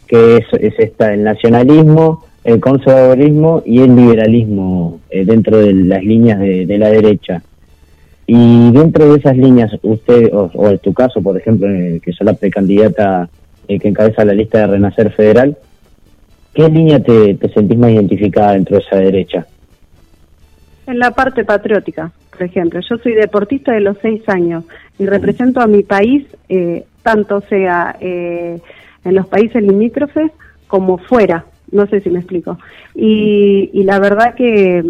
que 0.07 0.39
es, 0.39 0.47
esta, 0.79 1.13
el 1.13 1.25
nacionalismo, 1.25 2.25
el 2.45 2.61
conservadurismo 2.61 3.63
y 3.67 3.81
el 3.81 3.95
liberalismo 3.95 5.01
eh, 5.11 5.25
dentro 5.25 5.59
de 5.59 5.75
las 5.75 6.03
líneas 6.03 6.39
de, 6.39 6.79
la 6.79 6.89
derecha. 6.89 7.43
Y 8.27 8.73
dentro 8.73 9.13
de 9.13 9.19
esas 9.19 9.37
líneas, 9.37 9.71
usted, 9.83 10.33
o, 10.33 10.69
en 10.69 10.79
tu 10.79 10.95
caso, 10.95 11.21
por 11.21 11.37
ejemplo, 11.37 11.69
que 12.03 12.13
sos 12.13 12.25
la 12.25 12.35
precandidata 12.35 13.29
que 13.67 13.89
encabeza 13.89 14.25
la 14.25 14.33
lista 14.33 14.59
de 14.61 14.67
Renacer 14.69 15.13
Federal, 15.13 15.57
¿qué 16.55 16.69
línea 16.69 17.03
te, 17.03 17.35
te 17.35 17.49
sentís 17.51 17.79
más 17.79 17.91
identificada 17.91 18.53
dentro 18.53 18.77
de 18.77 18.83
esa 18.83 18.97
derecha? 18.97 19.47
En 20.87 20.99
la 20.99 21.11
parte 21.11 21.45
patriótica 21.45 22.13
por 22.37 22.47
ejemplo. 22.47 22.81
Yo 22.89 22.97
soy 22.99 23.15
deportista 23.15 23.73
de 23.73 23.81
los 23.81 23.97
seis 24.03 24.23
años 24.29 24.65
y 24.99 25.07
represento 25.07 25.61
a 25.61 25.67
mi 25.67 25.83
país, 25.83 26.27
eh, 26.49 26.85
tanto 27.03 27.41
sea 27.43 27.97
eh, 28.01 28.61
en 29.05 29.15
los 29.15 29.27
países 29.27 29.63
limítrofes 29.63 30.31
como 30.67 30.99
fuera. 30.99 31.45
No 31.71 31.87
sé 31.87 32.01
si 32.01 32.11
me 32.11 32.21
explico. 32.21 32.59
Y, 32.95 33.71
y 33.73 33.85
la 33.85 33.99
verdad 33.99 34.35
que 34.35 34.85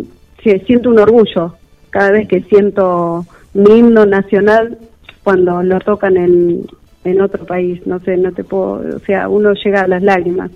siento 0.67 0.91
un 0.91 0.99
orgullo 0.99 1.55
cada 1.91 2.13
vez 2.13 2.29
que 2.29 2.43
siento 2.43 3.27
mi 3.55 3.79
himno 3.79 4.07
nacional 4.07 4.79
cuando 5.25 5.63
lo 5.63 5.81
tocan 5.81 6.17
en, 6.17 6.67
en 7.09 7.21
otro 7.21 7.45
país. 7.47 7.87
No 7.87 8.01
sé, 8.01 8.17
no 8.17 8.33
te 8.33 8.45
puedo, 8.45 8.97
o 8.97 8.99
sea, 9.01 9.29
uno 9.29 9.53
llega 9.53 9.83
a 9.83 9.89
las 9.89 10.03
lágrimas. 10.03 10.51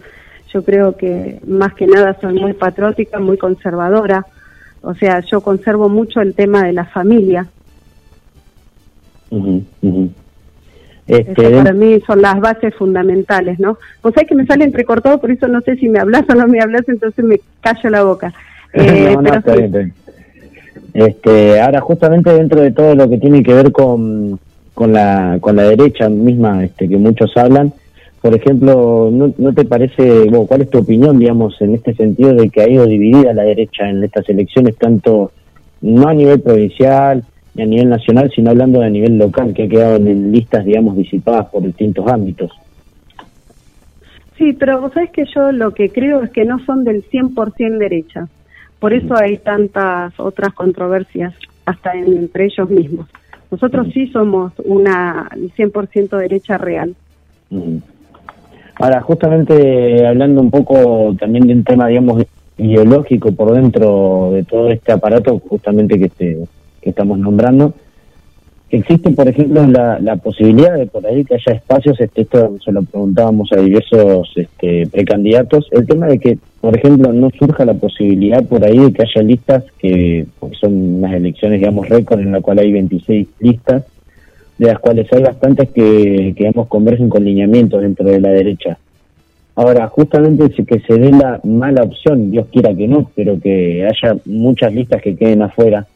Yo 0.52 0.64
creo 0.64 0.96
que 0.96 1.40
más 1.46 1.74
que 1.74 1.86
nada 1.86 2.16
soy 2.20 2.34
muy 2.34 2.52
patriótica, 2.54 3.20
muy 3.20 3.38
conservadora 3.38 4.26
o 4.82 4.94
sea, 4.94 5.20
yo 5.20 5.40
conservo 5.40 5.88
mucho 5.88 6.20
el 6.20 6.34
tema 6.34 6.64
de 6.64 6.72
la 6.72 6.84
familia. 6.86 7.46
Este, 11.06 11.50
para 11.50 11.72
mí 11.72 12.00
son 12.06 12.22
las 12.22 12.40
bases 12.40 12.74
fundamentales, 12.74 13.58
¿no? 13.60 13.78
Vos 14.02 14.14
sabés 14.14 14.28
que 14.28 14.34
me 14.34 14.46
sale 14.46 14.64
entrecortado, 14.64 15.20
por 15.20 15.30
eso 15.30 15.48
no 15.48 15.60
sé 15.60 15.76
si 15.76 15.88
me 15.88 15.98
hablas 15.98 16.24
o 16.28 16.34
no 16.34 16.46
me 16.46 16.60
hablas, 16.60 16.88
entonces 16.88 17.24
me 17.24 17.40
callo 17.60 17.90
la 17.90 18.02
boca. 18.04 18.32
Eh, 18.72 19.16
no, 19.20 19.32
Este, 20.94 21.60
ahora, 21.60 21.80
justamente 21.80 22.32
dentro 22.32 22.60
de 22.60 22.70
todo 22.70 22.94
lo 22.94 23.10
que 23.10 23.18
tiene 23.18 23.42
que 23.42 23.52
ver 23.52 23.72
con, 23.72 24.38
con, 24.80 24.94
la, 24.94 25.36
con 25.42 25.56
la 25.56 25.64
derecha 25.64 26.08
misma, 26.08 26.64
este, 26.64 26.88
que 26.88 26.96
muchos 26.96 27.36
hablan, 27.36 27.70
por 28.22 28.34
ejemplo, 28.34 29.10
¿no, 29.12 29.30
¿no 29.36 29.52
te 29.52 29.66
parece, 29.66 30.20
bueno, 30.20 30.46
cuál 30.46 30.62
es 30.62 30.70
tu 30.70 30.78
opinión, 30.78 31.18
digamos, 31.18 31.60
en 31.60 31.74
este 31.74 31.92
sentido 31.92 32.32
de 32.32 32.48
que 32.48 32.62
ha 32.62 32.68
ido 32.70 32.86
dividida 32.86 33.34
la 33.34 33.42
derecha 33.42 33.90
en 33.90 34.02
estas 34.02 34.26
elecciones, 34.30 34.78
tanto 34.78 35.32
no 35.82 36.08
a 36.08 36.14
nivel 36.14 36.40
provincial 36.40 37.22
ni 37.54 37.62
a 37.62 37.66
nivel 37.66 37.90
nacional, 37.90 38.32
sino 38.34 38.52
hablando 38.52 38.80
de 38.80 38.88
nivel 38.88 39.18
local, 39.18 39.52
que 39.52 39.64
ha 39.64 39.68
quedado 39.68 39.96
en 39.96 40.32
listas, 40.32 40.64
digamos, 40.64 40.96
disipadas 40.96 41.48
por 41.48 41.62
distintos 41.62 42.06
ámbitos? 42.10 42.50
Sí, 44.38 44.54
pero 44.54 44.80
vos 44.80 44.94
sabés 44.94 45.10
que 45.10 45.26
yo 45.26 45.52
lo 45.52 45.74
que 45.74 45.90
creo 45.90 46.22
es 46.22 46.30
que 46.30 46.46
no 46.46 46.58
son 46.64 46.84
del 46.84 47.04
100% 47.04 47.76
derecha. 47.76 48.28
Por 48.78 48.94
eso 48.94 49.14
hay 49.14 49.36
tantas 49.36 50.18
otras 50.18 50.54
controversias, 50.54 51.34
hasta 51.66 51.92
entre 51.92 52.46
ellos 52.46 52.70
mismos. 52.70 53.06
Nosotros 53.50 53.88
sí 53.92 54.06
somos 54.08 54.52
una 54.64 55.28
100% 55.56 56.16
derecha 56.16 56.56
real. 56.56 56.94
Ahora, 58.76 59.00
justamente 59.00 60.06
hablando 60.06 60.40
un 60.40 60.50
poco 60.50 61.14
también 61.18 61.46
de 61.46 61.54
un 61.54 61.64
tema, 61.64 61.88
digamos, 61.88 62.24
ideológico 62.56 63.32
por 63.32 63.52
dentro 63.52 64.30
de 64.32 64.44
todo 64.44 64.70
este 64.70 64.92
aparato, 64.92 65.38
justamente 65.38 65.98
que, 65.98 66.06
este, 66.06 66.38
que 66.80 66.90
estamos 66.90 67.18
nombrando, 67.18 67.74
existe, 68.76 69.10
por 69.10 69.28
ejemplo, 69.28 69.66
la, 69.66 69.98
la 70.00 70.16
posibilidad 70.16 70.76
de 70.76 70.86
por 70.86 71.06
ahí 71.06 71.24
que 71.24 71.34
haya 71.34 71.56
espacios, 71.56 72.00
este, 72.00 72.22
esto 72.22 72.56
se 72.64 72.72
lo 72.72 72.82
preguntábamos 72.82 73.50
a 73.52 73.56
diversos 73.56 74.32
este, 74.36 74.86
precandidatos, 74.86 75.68
el 75.72 75.86
tema 75.86 76.06
de 76.06 76.18
que, 76.18 76.38
por 76.60 76.76
ejemplo, 76.76 77.12
no 77.12 77.30
surja 77.30 77.64
la 77.64 77.74
posibilidad 77.74 78.44
por 78.44 78.64
ahí 78.64 78.78
de 78.78 78.92
que 78.92 79.02
haya 79.02 79.22
listas 79.22 79.64
que 79.78 80.26
son 80.60 80.96
unas 80.96 81.14
elecciones, 81.14 81.60
digamos, 81.60 81.88
récord 81.88 82.20
en 82.20 82.32
la 82.32 82.40
cual 82.40 82.58
hay 82.58 82.72
26 82.72 83.28
listas, 83.40 83.84
de 84.58 84.66
las 84.66 84.78
cuales 84.78 85.12
hay 85.12 85.22
bastantes 85.22 85.70
que, 85.70 86.34
que 86.36 86.44
digamos, 86.44 86.68
convergen 86.68 87.08
con 87.08 87.24
lineamientos 87.24 87.82
dentro 87.82 88.06
de 88.06 88.20
la 88.20 88.30
derecha. 88.30 88.78
Ahora, 89.56 89.88
justamente 89.88 90.48
que 90.64 90.80
se 90.80 90.94
dé 90.94 91.10
la 91.10 91.40
mala 91.44 91.82
opción, 91.82 92.30
Dios 92.30 92.46
quiera 92.50 92.74
que 92.74 92.88
no, 92.88 93.10
pero 93.14 93.38
que 93.38 93.84
haya 93.84 94.16
muchas 94.24 94.72
listas 94.72 95.02
que 95.02 95.16
queden 95.16 95.42
afuera. 95.42 95.86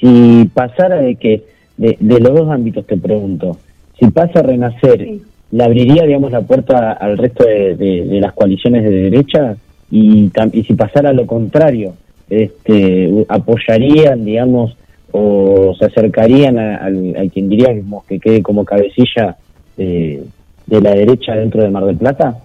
Si 0.00 0.50
pasara 0.52 0.96
de 0.96 1.14
que, 1.14 1.44
de, 1.76 1.96
los 2.00 2.34
dos 2.34 2.50
ámbitos 2.50 2.86
te 2.86 2.96
pregunto, 2.96 3.56
si 3.98 4.06
pasa 4.10 4.40
a 4.40 4.42
renacer, 4.42 5.06
¿le 5.50 5.64
abriría, 5.64 6.04
digamos, 6.04 6.32
la 6.32 6.42
puerta 6.42 6.92
al 6.92 7.18
resto 7.18 7.44
de, 7.44 8.18
las 8.20 8.32
coaliciones 8.32 8.84
de 8.84 8.90
derecha? 8.90 9.56
Y, 9.90 10.30
y 10.52 10.64
si 10.64 10.74
pasara 10.74 11.12
lo 11.12 11.26
contrario, 11.26 11.94
este, 12.30 13.26
apoyarían, 13.28 14.24
digamos, 14.24 14.76
o 15.12 15.74
se 15.78 15.84
acercarían 15.84 16.58
a, 16.58 16.88
quien 17.32 17.48
diríamos 17.48 18.04
que 18.06 18.18
quede 18.18 18.42
como 18.42 18.64
cabecilla 18.64 19.36
de, 19.76 20.24
la 20.66 20.94
derecha 20.94 21.34
dentro 21.34 21.62
de 21.62 21.70
Mar 21.70 21.84
del 21.84 21.98
Plata? 21.98 22.38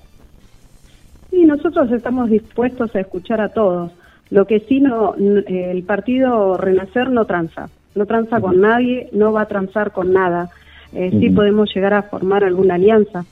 Sí, 1.31 1.45
nosotros 1.45 1.91
estamos 1.91 2.29
dispuestos 2.29 2.93
a 2.95 2.99
escuchar 2.99 3.39
a 3.39 3.49
todos. 3.49 3.91
Lo 4.29 4.45
que 4.45 4.59
sí, 4.59 4.81
no, 4.81 5.15
el 5.15 5.83
partido 5.83 6.57
Renacer 6.57 7.09
no 7.09 7.25
tranza, 7.25 7.69
no 7.97 8.05
tranza 8.05 8.39
con 8.39 8.61
nadie, 8.61 9.09
no 9.11 9.33
va 9.33 9.41
a 9.41 9.47
transar 9.47 9.91
con 9.91 10.13
nada. 10.13 10.49
Eh, 10.93 11.11
sí 11.19 11.29
podemos 11.29 11.73
llegar 11.73 11.93
a 11.93 12.03
formar 12.03 12.43
alguna 12.43 12.75
alianza, 12.75 13.25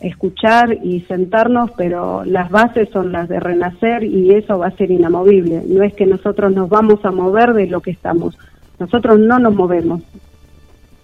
escuchar 0.00 0.76
y 0.82 1.00
sentarnos, 1.02 1.70
pero 1.76 2.24
las 2.24 2.50
bases 2.50 2.88
son 2.90 3.12
las 3.12 3.28
de 3.28 3.38
Renacer 3.38 4.02
y 4.02 4.32
eso 4.32 4.58
va 4.58 4.68
a 4.68 4.76
ser 4.76 4.90
inamovible. 4.90 5.62
No 5.68 5.82
es 5.82 5.94
que 5.94 6.06
nosotros 6.06 6.52
nos 6.52 6.68
vamos 6.68 7.04
a 7.04 7.12
mover 7.12 7.52
de 7.52 7.66
lo 7.68 7.80
que 7.80 7.92
estamos, 7.92 8.36
nosotros 8.78 9.18
no 9.18 9.38
nos 9.38 9.54
movemos. 9.54 10.02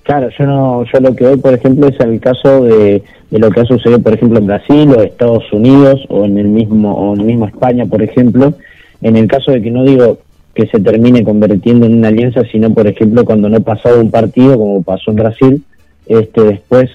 Claro, 0.03 0.29
yo 0.37 0.47
no, 0.47 0.85
yo 0.93 0.99
lo 1.01 1.15
que 1.15 1.25
doy, 1.25 1.37
por 1.37 1.55
ejemplo, 1.55 1.87
es 1.87 2.01
el 2.01 2.19
caso 2.21 2.65
de, 2.65 3.05
de 3.31 3.39
lo 3.39 3.51
que 3.51 3.61
ha 3.61 3.65
sucedido, 3.65 4.03
por 4.03 4.15
ejemplo, 4.15 4.41
en 4.41 4.47
Brasil 4.49 4.91
o 4.91 5.01
Estados 5.01 5.45
Unidos 5.53 6.05
o 6.09 6.25
en 6.25 6.39
el 6.39 6.49
mismo, 6.49 6.93
o 6.93 7.15
en 7.15 7.21
el 7.21 7.27
mismo 7.27 7.47
España, 7.47 7.87
por 7.87 8.03
ejemplo, 8.03 8.53
en 9.01 9.17
el 9.17 9.29
caso 9.29 9.53
de 9.53 9.63
que 9.63 9.71
no 9.71 9.85
digo 9.85 10.19
que 10.55 10.67
se 10.67 10.81
termine 10.81 11.25
convirtiendo 11.25 11.87
en 11.87 11.99
una 11.99 12.09
alianza, 12.09 12.43
sino 12.51 12.73
por 12.75 12.87
ejemplo 12.87 13.25
cuando 13.25 13.49
no 13.49 13.61
pasaba 13.61 13.97
un 14.01 14.11
partido, 14.11 14.59
como 14.59 14.83
pasó 14.83 15.11
en 15.11 15.17
Brasil, 15.17 15.65
este 16.07 16.43
después 16.43 16.91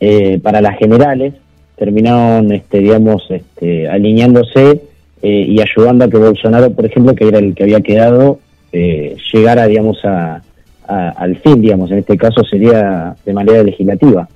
eh, 0.00 0.38
para 0.42 0.60
las 0.60 0.78
generales 0.78 1.34
terminaron, 1.76 2.52
este, 2.52 2.78
digamos, 2.78 3.24
este, 3.30 3.88
alineándose 3.88 4.82
eh, 5.22 5.46
y 5.48 5.60
ayudando 5.60 6.04
a 6.04 6.08
que 6.08 6.16
Bolsonaro, 6.16 6.72
por 6.72 6.86
ejemplo, 6.86 7.14
que 7.14 7.28
era 7.28 7.38
el 7.38 7.54
que 7.54 7.64
había 7.64 7.80
quedado, 7.80 8.38
eh, 8.72 9.16
llegara, 9.32 9.66
digamos, 9.66 9.98
a, 10.04 10.42
al 10.86 11.36
fin, 11.36 11.60
digamos, 11.60 11.90
en 11.90 11.98
este 11.98 12.16
caso 12.16 12.44
sería 12.44 13.16
de 13.24 13.32
manera 13.32 13.62
legislativa. 13.62 14.28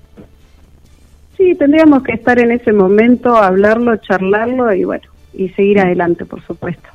Sí, 1.36 1.54
tendríamos 1.54 2.02
que 2.02 2.12
estar 2.12 2.38
en 2.38 2.50
ese 2.50 2.72
momento, 2.72 3.36
hablarlo, 3.36 3.96
charlarlo 3.96 4.72
y 4.72 4.84
bueno, 4.84 5.04
y 5.34 5.48
seguir 5.50 5.80
adelante, 5.80 6.24
por 6.24 6.42
supuesto. 6.42 6.88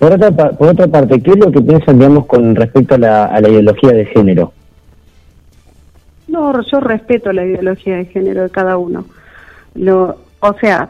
Por 0.00 0.14
otra, 0.14 0.30
por 0.32 0.68
otra 0.68 0.86
parte, 0.86 1.20
¿qué 1.20 1.32
es 1.32 1.38
lo 1.38 1.52
que 1.52 1.60
piensan, 1.60 1.98
digamos, 1.98 2.24
con 2.24 2.56
respecto 2.56 2.94
a 2.94 2.98
la, 2.98 3.26
a 3.26 3.38
la 3.38 3.50
ideología 3.50 3.92
de 3.92 4.06
género? 4.06 4.52
No, 6.26 6.58
yo 6.62 6.80
respeto 6.80 7.32
la 7.34 7.44
ideología 7.44 7.96
de 7.96 8.06
género 8.06 8.44
de 8.44 8.50
cada 8.50 8.78
uno. 8.78 9.04
Lo, 9.74 10.16
o 10.40 10.54
sea, 10.54 10.88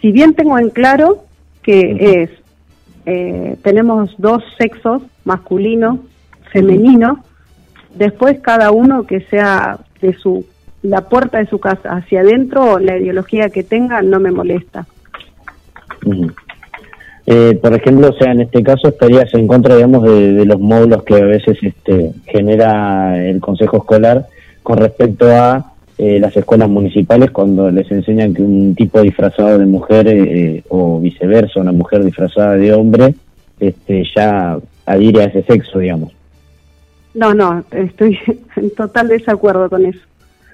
si 0.00 0.12
bien 0.12 0.34
tengo 0.34 0.56
en 0.60 0.70
claro 0.70 1.24
que 1.62 2.22
es 2.22 2.30
eh, 3.04 3.56
tenemos 3.64 4.14
dos 4.18 4.44
sexos, 4.56 5.02
masculino, 5.24 5.98
femenino, 6.52 7.24
después 7.96 8.38
cada 8.38 8.70
uno 8.70 9.08
que 9.08 9.22
sea 9.22 9.80
de 10.00 10.12
su 10.14 10.46
la 10.82 11.08
puerta 11.08 11.38
de 11.38 11.46
su 11.46 11.58
casa 11.58 11.96
hacia 11.96 12.20
adentro, 12.20 12.78
la 12.78 12.96
ideología 12.96 13.50
que 13.50 13.64
tenga 13.64 14.02
no 14.02 14.20
me 14.20 14.30
molesta. 14.30 14.86
Eh, 17.32 17.56
por 17.62 17.72
ejemplo, 17.72 18.08
o 18.08 18.12
sea, 18.12 18.32
en 18.32 18.40
este 18.40 18.60
caso 18.60 18.88
estarías 18.88 19.32
en 19.34 19.46
contra, 19.46 19.76
digamos, 19.76 20.02
de, 20.02 20.44
los 20.44 20.58
módulos 20.58 21.04
que 21.04 21.14
a 21.14 21.24
veces 21.24 21.58
este, 21.62 22.10
genera 22.26 23.24
el 23.24 23.40
Consejo 23.40 23.76
Escolar 23.76 24.26
con 24.64 24.78
respecto 24.78 25.30
a 25.30 25.74
eh, 25.96 26.18
las 26.18 26.36
escuelas 26.36 26.68
municipales 26.68 27.30
cuando 27.30 27.70
les 27.70 27.88
enseñan 27.92 28.34
que 28.34 28.42
un 28.42 28.74
tipo 28.74 29.00
disfrazado 29.00 29.58
de 29.58 29.66
mujer 29.66 30.08
eh, 30.08 30.64
o 30.70 30.98
viceversa, 30.98 31.60
una 31.60 31.70
mujer 31.70 32.02
disfrazada 32.04 32.56
de 32.56 32.72
hombre, 32.72 33.14
este, 33.60 34.02
ya 34.12 34.58
adhiere 34.84 35.22
a 35.22 35.26
ese 35.26 35.44
sexo, 35.44 35.78
digamos. 35.78 36.12
No, 37.14 37.32
no, 37.32 37.62
estoy 37.70 38.18
en 38.56 38.74
total 38.74 39.06
desacuerdo 39.06 39.70
con 39.70 39.86
eso. 39.86 40.00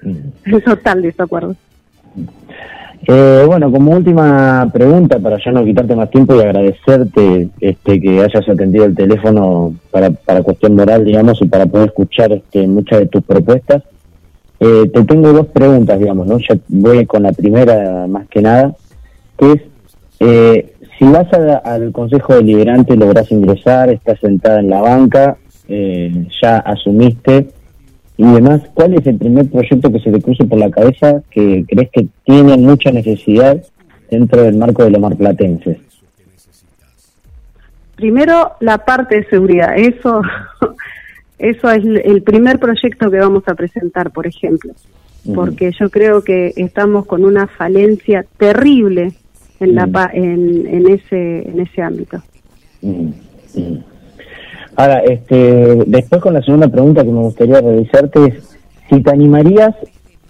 Mm. 0.03 0.17
En 0.45 0.61
total 0.61 1.01
desacuerdo. 1.01 1.55
Eh, 3.05 3.43
bueno, 3.45 3.71
como 3.71 3.91
última 3.91 4.69
pregunta, 4.73 5.19
para 5.19 5.37
ya 5.43 5.51
no 5.51 5.63
quitarte 5.63 5.95
más 5.95 6.09
tiempo 6.09 6.35
y 6.35 6.39
agradecerte 6.39 7.49
este, 7.59 8.01
que 8.01 8.21
hayas 8.21 8.49
atendido 8.49 8.85
el 8.85 8.95
teléfono 8.95 9.73
para, 9.91 10.09
para 10.09 10.41
cuestión 10.41 10.75
moral, 10.75 11.05
digamos, 11.05 11.41
y 11.41 11.47
para 11.47 11.65
poder 11.67 11.87
escuchar 11.89 12.31
este, 12.31 12.67
muchas 12.67 12.99
de 12.99 13.05
tus 13.07 13.23
propuestas. 13.23 13.83
Eh, 14.59 14.89
te 14.91 15.03
tengo 15.03 15.31
dos 15.31 15.47
preguntas, 15.47 15.99
digamos, 15.99 16.27
¿no? 16.27 16.39
Ya 16.39 16.57
voy 16.67 17.05
con 17.05 17.23
la 17.23 17.31
primera 17.31 18.07
más 18.07 18.27
que 18.27 18.41
nada, 18.41 18.75
que 19.37 19.51
es, 19.51 19.61
eh, 20.19 20.73
si 20.97 21.05
vas 21.05 21.31
al 21.63 21.91
Consejo 21.91 22.35
Deliberante, 22.35 22.95
lográs 22.95 23.31
ingresar, 23.31 23.89
estás 23.89 24.19
sentada 24.19 24.59
en 24.59 24.69
la 24.69 24.81
banca, 24.81 25.37
eh, 25.69 26.25
ya 26.41 26.57
asumiste 26.57 27.49
y 28.17 28.25
demás, 28.25 28.61
¿cuál 28.73 28.95
es 28.95 29.05
el 29.05 29.17
primer 29.17 29.49
proyecto 29.49 29.91
que 29.91 29.99
se 29.99 30.11
te 30.11 30.21
cruce 30.21 30.45
por 30.45 30.57
la 30.57 30.71
cabeza 30.71 31.21
que 31.29 31.63
crees 31.67 31.89
que 31.91 32.07
tiene 32.23 32.57
mucha 32.57 32.91
necesidad 32.91 33.63
dentro 34.09 34.41
del 34.41 34.57
marco 34.57 34.83
de 34.83 34.91
los 34.91 35.01
marplatenses? 35.01 35.77
Primero, 37.95 38.53
la 38.59 38.79
parte 38.79 39.17
de 39.17 39.25
seguridad. 39.25 39.77
Eso 39.77 40.21
Eso 41.39 41.69
es 41.69 41.83
el 41.85 42.23
primer 42.23 42.57
proyecto 42.59 43.11
que 43.11 43.19
vamos 43.19 43.43
a 43.47 43.53
presentar, 43.53 44.11
por 44.11 44.25
ejemplo, 44.25 44.73
porque 45.35 45.71
yo 45.79 45.89
creo 45.89 46.23
que 46.23 46.53
estamos 46.55 47.05
con 47.05 47.25
una 47.25 47.47
falencia 47.47 48.25
terrible 48.37 49.13
en, 49.59 49.75
la, 49.75 50.09
en, 50.13 50.65
en, 50.65 50.89
ese, 50.89 51.47
en 51.47 51.59
ese 51.59 51.81
ámbito. 51.81 52.23
Ahora, 54.77 54.99
este, 54.99 55.83
después 55.87 56.21
con 56.21 56.35
la 56.35 56.43
segunda 56.43 56.67
pregunta 56.67 57.03
que 57.03 57.09
me 57.09 57.21
gustaría 57.21 57.59
realizarte 57.59 58.25
es 58.25 58.57
si 58.87 59.01
te 59.01 59.09
animarías 59.09 59.73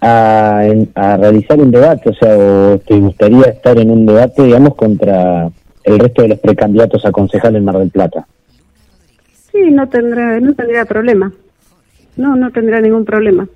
a, 0.00 0.62
a 0.94 1.16
realizar 1.18 1.60
un 1.60 1.70
debate, 1.70 2.08
o 2.08 2.14
sea, 2.14 2.36
o 2.36 2.78
te 2.78 2.98
gustaría 2.98 3.42
estar 3.42 3.78
en 3.78 3.90
un 3.90 4.06
debate, 4.06 4.42
digamos, 4.42 4.74
contra 4.74 5.50
el 5.84 5.98
resto 5.98 6.22
de 6.22 6.28
los 6.28 6.38
precandidatos 6.38 7.04
a 7.04 7.12
concejal 7.12 7.56
en 7.56 7.64
Mar 7.66 7.76
del 7.76 7.90
Plata. 7.90 8.26
Sí, 9.52 9.70
no 9.70 9.86
tendrá, 9.86 10.40
no 10.40 10.54
tendría 10.54 10.86
problema. 10.86 11.30
No, 12.16 12.34
no 12.34 12.50
tendrá 12.50 12.80
ningún 12.80 13.04
problema. 13.04 13.46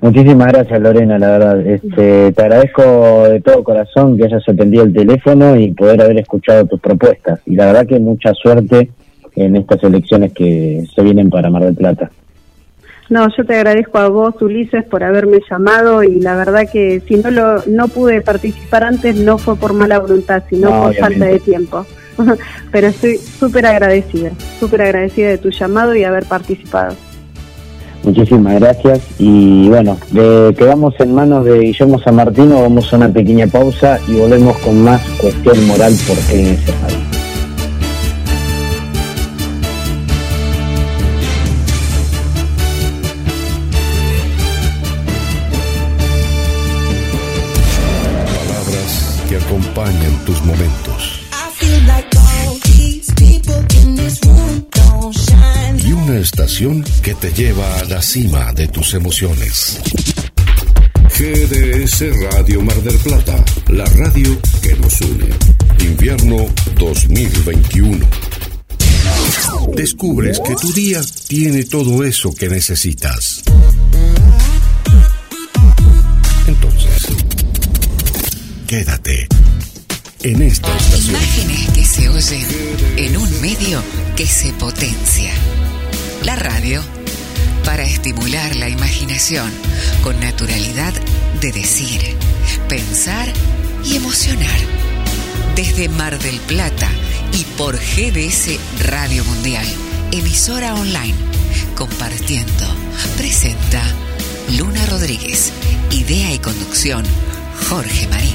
Muchísimas 0.00 0.46
gracias 0.46 0.80
Lorena, 0.80 1.18
la 1.18 1.30
verdad. 1.30 1.66
Este, 1.66 2.32
te 2.32 2.42
agradezco 2.42 3.24
de 3.28 3.40
todo 3.40 3.64
corazón 3.64 4.16
que 4.16 4.26
hayas 4.26 4.48
atendido 4.48 4.84
el 4.84 4.94
teléfono 4.94 5.56
y 5.56 5.72
poder 5.72 6.00
haber 6.00 6.18
escuchado 6.20 6.66
tus 6.66 6.80
propuestas. 6.80 7.40
Y 7.46 7.56
la 7.56 7.66
verdad 7.66 7.86
que 7.86 7.98
mucha 7.98 8.32
suerte 8.32 8.90
en 9.36 9.56
estas 9.56 9.82
elecciones 9.82 10.32
que 10.32 10.84
se 10.94 11.02
vienen 11.02 11.30
para 11.30 11.50
Mar 11.50 11.64
del 11.64 11.74
Plata. 11.74 12.10
No, 13.10 13.26
yo 13.36 13.44
te 13.44 13.56
agradezco 13.56 13.98
a 13.98 14.08
vos, 14.08 14.40
Ulises, 14.40 14.84
por 14.84 15.02
haberme 15.02 15.40
llamado 15.50 16.04
y 16.04 16.20
la 16.20 16.36
verdad 16.36 16.68
que 16.70 17.02
si 17.08 17.16
no 17.16 17.30
lo 17.32 17.64
no 17.66 17.88
pude 17.88 18.20
participar 18.20 18.84
antes 18.84 19.16
no 19.16 19.36
fue 19.36 19.56
por 19.56 19.72
mala 19.72 19.98
voluntad, 19.98 20.44
sino 20.48 20.84
por 20.84 20.94
falta 20.94 21.24
de 21.24 21.40
tiempo. 21.40 21.84
pero 22.72 22.86
estoy 22.86 23.16
súper 23.16 23.66
agradecida, 23.66 24.30
súper 24.60 24.82
agradecida 24.82 25.28
de 25.28 25.38
tu 25.38 25.50
llamado 25.50 25.94
y 25.96 26.04
haber 26.04 26.24
participado. 26.24 26.94
Muchísimas 28.02 28.58
gracias 28.60 29.00
y 29.18 29.68
bueno, 29.68 29.98
quedamos 30.56 30.94
en 31.00 31.14
manos 31.14 31.44
de 31.44 31.58
Guillermo 31.58 31.98
San 31.98 32.14
Martino, 32.14 32.62
vamos 32.62 32.90
a 32.92 32.96
una 32.96 33.12
pequeña 33.12 33.46
pausa 33.46 33.98
y 34.08 34.14
volvemos 34.14 34.56
con 34.58 34.82
más 34.82 35.02
cuestión 35.20 35.66
moral 35.66 35.92
por 36.06 36.16
necesario. 36.16 37.19
Palabras 37.19 37.19
que 57.02 57.14
te 57.14 57.30
lleva 57.34 57.80
a 57.80 57.84
la 57.84 58.00
cima 58.00 58.50
de 58.54 58.66
tus 58.66 58.94
emociones. 58.94 59.78
GDS 61.18 62.04
Radio 62.32 62.62
Mar 62.62 62.82
del 62.82 62.96
Plata, 62.96 63.44
la 63.68 63.84
radio 63.84 64.40
que 64.62 64.74
nos 64.76 65.00
une. 65.02 65.28
Invierno 65.80 66.46
2021. 66.76 68.08
Descubres 69.76 70.40
que 70.40 70.56
tu 70.56 70.72
día 70.72 71.02
tiene 71.28 71.64
todo 71.64 72.04
eso 72.04 72.34
que 72.34 72.48
necesitas. 72.48 73.42
Entonces, 76.46 77.06
quédate 78.66 79.28
en 80.22 80.42
esta 80.42 80.74
estación. 80.74 81.16
Imágenes 81.16 81.68
que 81.74 81.84
se 81.84 82.08
oyen 82.08 82.46
en 82.96 83.16
un 83.18 83.40
medio 83.42 83.82
que 84.16 84.26
se 84.26 84.50
potencia. 84.54 85.32
La 86.24 86.36
radio 86.36 86.82
para 87.64 87.82
estimular 87.82 88.54
la 88.56 88.68
imaginación 88.68 89.50
con 90.02 90.20
naturalidad 90.20 90.92
de 91.40 91.50
decir, 91.50 92.00
pensar 92.68 93.32
y 93.84 93.96
emocionar. 93.96 94.58
Desde 95.56 95.88
Mar 95.88 96.18
del 96.18 96.38
Plata 96.40 96.88
y 97.32 97.44
por 97.56 97.76
GDS 97.76 98.58
Radio 98.80 99.24
Mundial, 99.24 99.66
emisora 100.12 100.74
online, 100.74 101.14
compartiendo, 101.74 102.66
presenta 103.16 103.82
Luna 104.58 104.84
Rodríguez, 104.86 105.52
idea 105.90 106.34
y 106.34 106.38
conducción, 106.38 107.04
Jorge 107.68 108.06
Marín. 108.08 108.34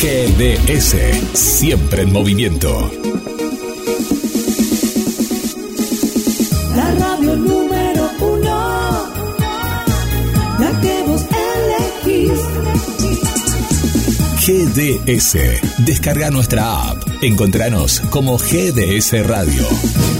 GDS, 0.00 0.96
siempre 1.34 2.02
en 2.02 2.12
movimiento. 2.12 2.90
La 6.74 6.94
radio 6.94 7.36
número 7.36 8.10
uno, 8.20 9.08
la 10.58 10.80
que 10.80 11.02
vos 11.06 11.24
elegís. 12.06 12.40
GDS, 14.46 15.36
descarga 15.84 16.30
nuestra 16.30 16.90
app. 16.90 17.02
Encontranos 17.22 18.00
como 18.10 18.38
GDS 18.38 19.26
Radio. 19.26 20.19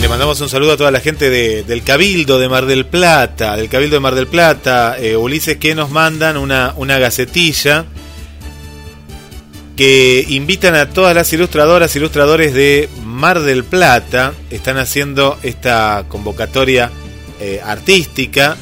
Le 0.00 0.06
mandamos 0.08 0.40
un 0.40 0.48
saludo 0.48 0.72
a 0.72 0.76
toda 0.76 0.92
la 0.92 1.00
gente 1.00 1.28
de, 1.28 1.64
del 1.64 1.82
Cabildo 1.82 2.38
de 2.38 2.48
Mar 2.48 2.66
del 2.66 2.86
Plata, 2.86 3.56
del 3.56 3.68
Cabildo 3.68 3.96
de 3.96 4.00
Mar 4.00 4.14
del 4.14 4.28
Plata, 4.28 4.96
eh, 4.96 5.16
Ulises, 5.16 5.56
que 5.56 5.74
nos 5.74 5.90
mandan 5.90 6.36
una, 6.36 6.72
una 6.76 6.98
gacetilla 6.98 7.84
que 9.76 10.24
invitan 10.28 10.76
a 10.76 10.90
todas 10.90 11.16
las 11.16 11.32
ilustradoras, 11.32 11.96
ilustradores 11.96 12.54
de 12.54 12.88
Mar 13.04 13.40
del 13.40 13.64
Plata, 13.64 14.34
están 14.50 14.76
haciendo 14.76 15.36
esta 15.42 16.04
convocatoria 16.08 16.92
eh, 17.40 17.60
artística 17.62 18.56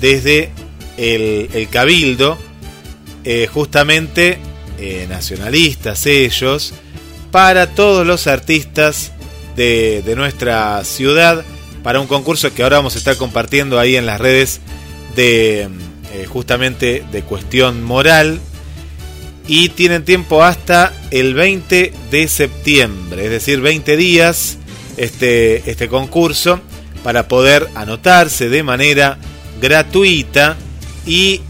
desde 0.00 0.52
el, 0.96 1.50
el 1.54 1.68
Cabildo, 1.68 2.38
eh, 3.24 3.48
justamente 3.52 4.38
nacionalistas 5.08 6.06
ellos, 6.06 6.72
para 7.32 7.74
todos 7.74 8.06
los 8.06 8.28
artistas 8.28 9.10
de, 9.58 10.14
nuestra 10.16 10.84
ciudad, 10.84 11.44
para 11.82 12.00
un 12.00 12.06
concurso 12.06 12.54
que 12.54 12.62
ahora 12.62 12.76
vamos 12.76 12.94
a 12.94 12.98
estar 12.98 13.16
compartiendo 13.16 13.78
ahí 13.78 13.96
en 13.96 14.06
las 14.06 14.20
redes 14.20 14.60
de 15.16 15.62
eh, 16.14 16.26
justamente 16.28 17.04
de 17.10 17.22
cuestión 17.22 17.82
moral. 17.82 18.40
Y 19.46 19.70
tienen 19.70 20.04
tiempo 20.04 20.42
hasta 20.42 20.92
el 21.10 21.34
20 21.34 21.92
de 22.10 22.28
septiembre, 22.28 23.24
es 23.24 23.30
decir, 23.30 23.62
20 23.62 23.96
días 23.96 24.58
este, 24.98 25.70
este 25.70 25.88
concurso 25.88 26.60
para 27.02 27.28
poder 27.28 27.66
anotarse 27.74 28.50
de 28.50 28.62
manera 28.62 29.16
gratuita 29.60 30.56
y 31.06 31.40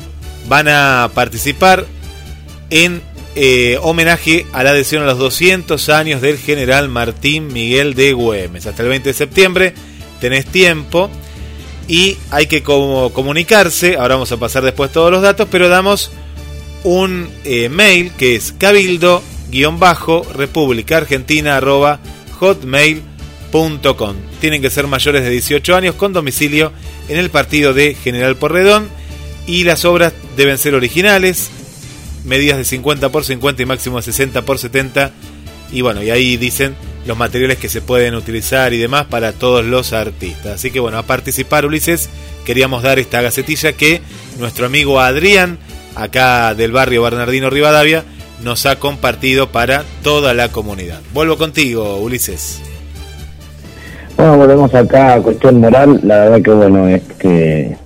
van 0.46 0.68
a 0.68 1.10
participar 1.12 1.86
en 2.70 3.02
eh, 3.40 3.78
homenaje 3.80 4.46
a 4.52 4.64
la 4.64 4.70
adhesión 4.70 5.04
a 5.04 5.06
los 5.06 5.18
200 5.18 5.90
años 5.90 6.20
del 6.20 6.38
general 6.38 6.88
Martín 6.88 7.52
Miguel 7.52 7.94
de 7.94 8.12
Güemes. 8.12 8.66
Hasta 8.66 8.82
el 8.82 8.88
20 8.88 9.10
de 9.10 9.14
septiembre 9.14 9.74
tenés 10.20 10.44
tiempo 10.44 11.08
y 11.86 12.16
hay 12.32 12.48
que 12.48 12.64
comunicarse. 12.64 13.94
Ahora 13.94 14.16
vamos 14.16 14.32
a 14.32 14.38
pasar 14.38 14.64
después 14.64 14.90
todos 14.90 15.12
los 15.12 15.22
datos, 15.22 15.46
pero 15.52 15.68
damos 15.68 16.10
un 16.82 17.30
eh, 17.44 17.68
mail 17.68 18.10
que 18.18 18.34
es 18.34 18.52
cabildo-república 18.58 20.96
argentina 20.96 21.60
hotmail.com. 22.40 24.16
Tienen 24.40 24.62
que 24.62 24.70
ser 24.70 24.88
mayores 24.88 25.22
de 25.22 25.30
18 25.30 25.76
años 25.76 25.94
con 25.94 26.12
domicilio 26.12 26.72
en 27.08 27.18
el 27.18 27.30
partido 27.30 27.72
de 27.72 27.94
General 27.94 28.34
Porredón 28.34 28.88
y 29.46 29.62
las 29.62 29.84
obras 29.84 30.12
deben 30.36 30.58
ser 30.58 30.74
originales, 30.74 31.52
medidas 32.28 32.58
de 32.58 32.64
50 32.64 33.08
por 33.08 33.24
50 33.24 33.62
y 33.62 33.66
máximo 33.66 33.96
de 33.96 34.02
60 34.02 34.42
por 34.42 34.58
70 34.58 35.10
y 35.72 35.82
bueno, 35.82 36.02
y 36.02 36.10
ahí 36.10 36.36
dicen 36.36 36.74
los 37.06 37.16
materiales 37.16 37.58
que 37.58 37.68
se 37.68 37.80
pueden 37.80 38.14
utilizar 38.14 38.72
y 38.72 38.78
demás 38.78 39.06
para 39.06 39.32
todos 39.32 39.64
los 39.64 39.92
artistas. 39.92 40.54
Así 40.54 40.70
que 40.70 40.80
bueno, 40.80 40.98
a 40.98 41.02
participar 41.02 41.66
Ulises, 41.66 42.08
queríamos 42.44 42.82
dar 42.82 42.98
esta 42.98 43.20
gacetilla 43.20 43.72
que 43.72 44.00
nuestro 44.38 44.66
amigo 44.66 45.00
Adrián, 45.00 45.58
acá 45.94 46.54
del 46.54 46.72
barrio 46.72 47.02
Bernardino 47.02 47.50
Rivadavia, 47.50 48.04
nos 48.42 48.66
ha 48.66 48.78
compartido 48.78 49.50
para 49.50 49.84
toda 50.02 50.32
la 50.32 50.50
comunidad. 50.50 51.00
Vuelvo 51.12 51.36
contigo, 51.36 51.98
Ulises. 51.98 52.60
Bueno, 54.16 54.36
volvemos 54.36 54.74
acá 54.74 55.14
a 55.14 55.22
cuestión 55.22 55.60
moral, 55.60 56.00
la 56.02 56.18
verdad 56.20 56.42
que 56.42 56.50
bueno, 56.50 56.88
es 56.88 57.02
que 57.18 57.76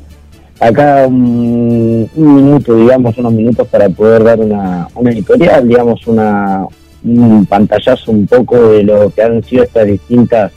acá 0.62 1.07
un, 1.09 2.09
minuto, 2.14 2.77
digamos, 2.77 3.18
unos 3.18 3.33
minutos 3.33 3.66
para 3.68 3.88
poder 3.88 4.22
dar 4.22 4.38
una, 4.38 4.88
una 4.94 5.11
editorial, 5.11 5.66
digamos, 5.66 6.07
una, 6.07 6.66
un 7.05 7.46
pantallazo 7.46 8.12
un 8.12 8.27
poco 8.27 8.68
de 8.68 8.85
lo 8.85 9.11
que 9.11 9.22
han 9.22 9.42
sido 9.42 9.64
estas 9.64 9.87
distintas 9.87 10.53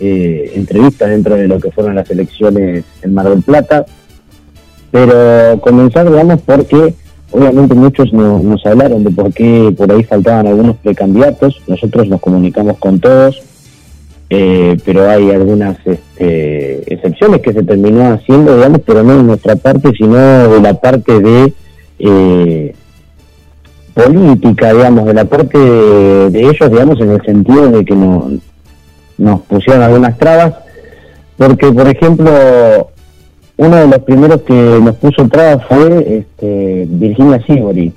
eh, 0.00 0.52
entrevistas 0.54 1.10
dentro 1.10 1.36
de 1.36 1.46
lo 1.46 1.60
que 1.60 1.70
fueron 1.70 1.94
las 1.94 2.10
elecciones 2.10 2.84
en 3.02 3.14
Mar 3.14 3.28
del 3.28 3.42
Plata. 3.42 3.86
Pero 4.90 5.60
comenzar, 5.60 6.10
digamos, 6.10 6.40
porque 6.42 6.94
obviamente 7.30 7.74
muchos 7.74 8.12
no, 8.12 8.40
nos 8.40 8.64
hablaron 8.66 9.04
de 9.04 9.10
por 9.10 9.32
qué 9.32 9.72
por 9.76 9.92
ahí 9.92 10.02
faltaban 10.02 10.48
algunos 10.48 10.76
precandidatos. 10.78 11.60
Nosotros 11.68 12.08
nos 12.08 12.20
comunicamos 12.20 12.78
con 12.78 12.98
todos, 12.98 13.40
eh, 14.30 14.76
pero 14.84 15.08
hay 15.08 15.30
algunas 15.30 15.78
este, 15.86 16.92
excepciones 16.92 17.40
que 17.40 17.52
se 17.52 17.62
terminó 17.62 18.12
haciendo, 18.12 18.56
digamos, 18.56 18.80
pero 18.84 19.02
no 19.02 19.16
de 19.16 19.22
nuestra 19.22 19.56
parte, 19.56 19.90
sino 19.96 20.16
de 20.48 20.60
la 20.60 20.74
parte 20.74 21.18
de 21.20 21.52
eh, 21.98 22.74
política, 23.94 24.74
digamos, 24.74 25.06
de 25.06 25.14
la 25.14 25.24
parte 25.24 25.58
de, 25.58 26.40
ellos, 26.40 26.70
digamos, 26.70 27.00
en 27.00 27.10
el 27.10 27.22
sentido 27.22 27.70
de 27.70 27.84
que 27.84 27.94
no, 27.94 28.30
nos 29.16 29.40
pusieron 29.42 29.82
algunas 29.82 30.18
trabas, 30.18 30.54
porque, 31.38 31.72
por 31.72 31.88
ejemplo, 31.88 32.30
uno 33.56 33.76
de 33.76 33.86
los 33.88 33.98
primeros 34.00 34.42
que 34.42 34.52
nos 34.52 34.96
puso 34.96 35.26
trabas 35.28 35.64
fue 35.66 36.18
este, 36.18 36.86
Virginia 36.88 37.42
Sibori, 37.46 37.92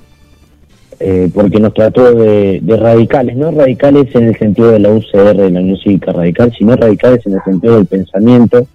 eh, 1.04 1.28
porque 1.34 1.58
nos 1.58 1.74
trató 1.74 2.14
de, 2.14 2.60
de, 2.62 2.76
radicales, 2.76 3.36
no 3.36 3.50
radicales 3.50 4.14
en 4.14 4.28
el 4.28 4.38
sentido 4.38 4.70
de 4.70 4.78
la 4.78 4.90
UCR, 4.90 5.36
de 5.36 5.50
la 5.50 5.60
Unión 5.60 5.76
Cívica 5.76 6.12
Radical, 6.12 6.52
sino 6.56 6.76
radicales 6.76 7.26
en 7.26 7.32
el 7.34 7.42
sentido 7.42 7.74
del 7.74 7.86
pensamiento. 7.86 8.68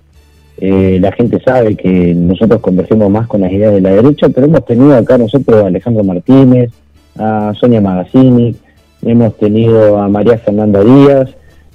Eh, 0.60 0.98
la 1.00 1.14
gente 1.14 1.40
sabe 1.40 1.78
que 1.78 2.14
nosotros 2.14 2.60
convergemos 2.60 3.10
más 3.10 3.28
con 3.28 3.40
las 3.42 3.52
ideas 3.54 3.74
de 3.74 3.80
la 3.80 3.92
derecha, 3.92 4.28
pero 4.28 4.48
hemos 4.48 4.66
tenido 4.66 4.94
acá 4.94 5.18
nosotros 5.18 5.64
a 5.64 5.68
Alejandro 5.68 6.04
Martínez, 6.04 6.72
a 7.16 7.54
Sonia 7.58 7.80
Magazzini, 7.80 8.56
hemos 9.04 9.38
tenido 9.38 9.98
a 9.98 10.10
María 10.10 10.38
Fernanda 10.38 10.84
Díaz, 10.84 11.30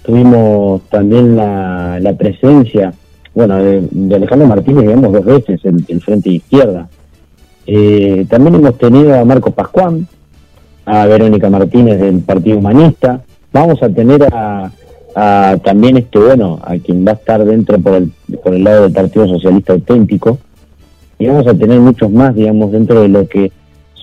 tuvimos 0.04 0.82
también 0.90 1.34
la, 1.34 2.14
presencia, 2.18 2.92
bueno, 3.34 3.56
de, 3.56 4.14
Alejandro 4.14 4.48
Martínez, 4.48 4.82
digamos, 4.82 5.14
dos 5.14 5.24
veces 5.24 5.64
en 5.64 5.82
el 5.88 6.00
frente 6.02 6.28
de 6.28 6.36
izquierda. 6.36 6.88
Eh, 7.66 8.26
también 8.28 8.56
hemos 8.56 8.76
tenido 8.76 9.18
a 9.18 9.24
Marco 9.24 9.50
Pascuán, 9.52 10.06
a 10.84 11.06
Verónica 11.06 11.48
Martínez 11.50 12.00
del 12.00 12.20
Partido 12.20 12.58
Humanista. 12.58 13.22
Vamos 13.52 13.82
a 13.82 13.88
tener 13.88 14.26
a, 14.32 14.70
también 15.62 15.98
este 15.98 16.18
bueno, 16.18 16.58
a 16.62 16.76
quien 16.78 17.06
va 17.06 17.12
a 17.12 17.14
estar 17.14 17.44
dentro 17.44 17.78
por 17.78 17.94
el, 17.94 18.10
por 18.42 18.54
el 18.54 18.64
lado 18.64 18.84
del 18.84 18.92
Partido 18.92 19.28
Socialista 19.28 19.72
Auténtico. 19.72 20.38
Y 21.18 21.26
vamos 21.26 21.46
a 21.46 21.54
tener 21.54 21.78
muchos 21.78 22.10
más, 22.10 22.34
digamos, 22.34 22.72
dentro 22.72 23.02
de 23.02 23.08
lo 23.08 23.28
que 23.28 23.52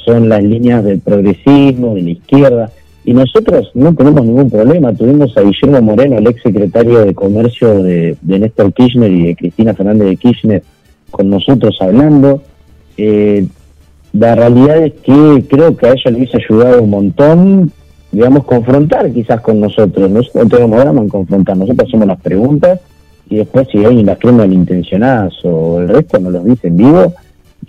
son 0.05 0.29
las 0.29 0.43
líneas 0.43 0.83
del 0.83 0.99
progresismo, 0.99 1.95
de 1.95 2.01
la 2.01 2.09
izquierda. 2.11 2.71
Y 3.03 3.13
nosotros 3.13 3.71
no 3.73 3.93
tenemos 3.93 4.25
ningún 4.25 4.49
problema. 4.49 4.93
Tuvimos 4.93 5.35
a 5.35 5.41
Guillermo 5.41 5.81
Moreno, 5.81 6.17
el 6.17 6.27
ex 6.27 6.41
secretario 6.41 7.03
de 7.03 7.13
Comercio 7.13 7.81
de, 7.81 8.15
de 8.21 8.39
Néstor 8.39 8.71
Kirchner 8.71 9.11
y 9.11 9.27
de 9.27 9.35
Cristina 9.35 9.73
Fernández 9.73 10.07
de 10.07 10.17
Kirchner, 10.17 10.63
con 11.09 11.29
nosotros 11.29 11.77
hablando. 11.81 12.41
Eh, 12.97 13.47
la 14.13 14.35
realidad 14.35 14.77
es 14.77 14.93
que 14.93 15.45
creo 15.47 15.77
que 15.77 15.87
a 15.87 15.91
ella 15.91 16.11
le 16.11 16.17
hubiese 16.17 16.37
ayudado 16.37 16.81
un 16.81 16.89
montón, 16.89 17.71
digamos, 18.11 18.43
confrontar 18.45 19.11
quizás 19.11 19.41
con 19.41 19.59
nosotros. 19.59 20.09
Nosotros 20.09 20.43
no 20.43 20.49
tenemos 20.49 20.79
drama 20.79 21.01
en 21.01 21.09
confrontar, 21.09 21.57
nosotros 21.57 21.87
hacemos 21.87 22.07
las 22.07 22.19
preguntas 22.19 22.79
y 23.29 23.37
después 23.37 23.67
si 23.71 23.85
hay 23.85 24.03
las 24.03 24.17
creen 24.17 24.37
malintencionadas 24.37 25.33
o 25.43 25.79
el 25.79 25.89
resto 25.89 26.19
nos 26.19 26.33
los 26.33 26.45
dice 26.45 26.67
en 26.67 26.77
vivo 26.77 27.13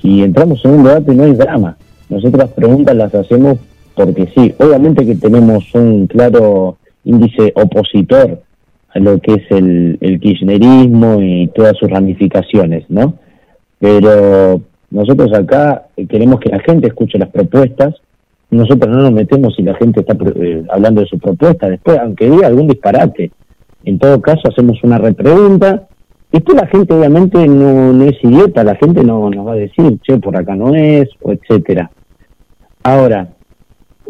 y 0.03 0.23
entramos 0.23 0.65
en 0.65 0.71
un 0.71 0.85
debate 0.85 1.13
y 1.13 1.17
no 1.17 1.25
hay 1.25 1.35
drama. 1.35 1.77
Nosotros 2.09 2.39
las 2.39 2.53
preguntas 2.53 2.97
las 2.97 3.15
hacemos 3.15 3.59
porque 3.95 4.27
sí, 4.35 4.55
obviamente 4.59 5.05
que 5.05 5.17
tenemos 5.17 5.75
un 5.75 6.07
claro 6.07 6.79
índice 7.05 7.53
opositor 7.55 8.41
a 8.95 8.99
lo 8.99 9.21
que 9.21 9.35
es 9.35 9.43
el, 9.51 9.99
el 10.01 10.19
kirchnerismo 10.19 11.21
y 11.21 11.49
todas 11.49 11.77
sus 11.77 11.91
ramificaciones, 11.91 12.85
¿no? 12.89 13.15
Pero 13.79 14.63
nosotros 14.91 15.33
acá 15.33 15.87
eh, 15.97 16.07
queremos 16.07 16.41
que 16.41 16.51
la 16.51 16.61
gente 16.61 16.89
escuche 16.89 17.19
las 17.19 17.31
propuestas. 17.31 17.95
Nosotros 18.51 18.91
no 18.91 19.03
nos 19.03 19.13
metemos 19.13 19.55
si 19.55 19.63
la 19.63 19.75
gente 19.75 20.01
está 20.01 20.17
eh, 20.35 20.65
hablando 20.71 21.01
de 21.01 21.07
su 21.07 21.19
propuesta. 21.19 21.69
Después, 21.69 21.99
aunque 21.99 22.29
diga 22.29 22.49
algún 22.49 22.67
disparate, 22.67 23.31
en 23.85 23.99
todo 23.99 24.21
caso 24.21 24.49
hacemos 24.49 24.83
una 24.83 24.99
repregunta. 24.99 25.87
Después 26.33 26.57
la 26.61 26.67
gente 26.67 26.93
obviamente 26.93 27.47
no, 27.47 28.03
es 28.05 28.23
idiota, 28.23 28.65
la 28.65 28.75
gente 28.77 29.05
no 29.05 29.31
nos 29.31 29.47
va 29.47 29.53
a 29.53 29.57
decir, 29.57 29.99
che, 30.03 30.19
por 30.19 30.37
acá 30.37 30.57
no 30.57 30.75
es, 30.75 31.09
o 31.23 31.33
etcétera. 31.33 31.91
Ahora, 32.83 33.29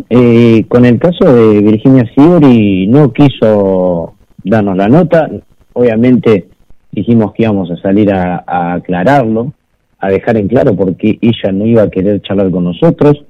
eh, 0.08 0.64
con 0.68 0.86
el 0.86 0.98
caso 0.98 1.32
de 1.32 1.60
Virginia 1.60 2.10
Sibori, 2.14 2.86
no 2.86 3.12
quiso 3.12 4.14
darnos 4.42 4.76
la 4.76 4.88
nota. 4.88 5.30
Obviamente 5.74 6.48
dijimos 6.90 7.32
que 7.32 7.42
íbamos 7.42 7.70
a 7.70 7.76
salir 7.76 8.10
a 8.12 8.72
aclararlo 8.74 9.52
a 10.00 10.08
dejar 10.08 10.36
en 10.38 10.48
claro 10.48 10.74
por 10.74 10.96
qué 10.96 11.18
ella 11.20 11.52
no 11.52 11.66
iba 11.66 11.82
a 11.82 11.90
querer 11.90 12.20
charlar 12.22 12.50
con 12.50 12.64
nosotros, 12.64 13.24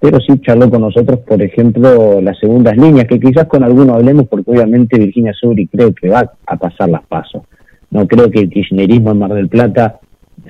pero 0.00 0.18
sí 0.20 0.38
charló 0.40 0.70
con 0.70 0.80
nosotros, 0.80 1.20
por 1.20 1.42
ejemplo, 1.42 2.20
las 2.20 2.38
segundas 2.38 2.76
líneas, 2.76 3.06
que 3.06 3.20
quizás 3.20 3.46
con 3.46 3.62
alguno 3.62 3.94
hablemos, 3.94 4.26
porque 4.28 4.50
obviamente 4.50 4.98
Virginia 4.98 5.32
Subri 5.32 5.66
creo 5.66 5.94
que 5.94 6.08
va 6.08 6.32
a 6.46 6.56
pasar 6.56 6.88
las 6.88 7.04
pasos. 7.04 7.42
No 7.90 8.06
creo 8.08 8.30
que 8.30 8.40
el 8.40 8.50
kirchnerismo 8.50 9.10
en 9.10 9.18
Mar 9.18 9.34
del 9.34 9.48
Plata 9.48 10.00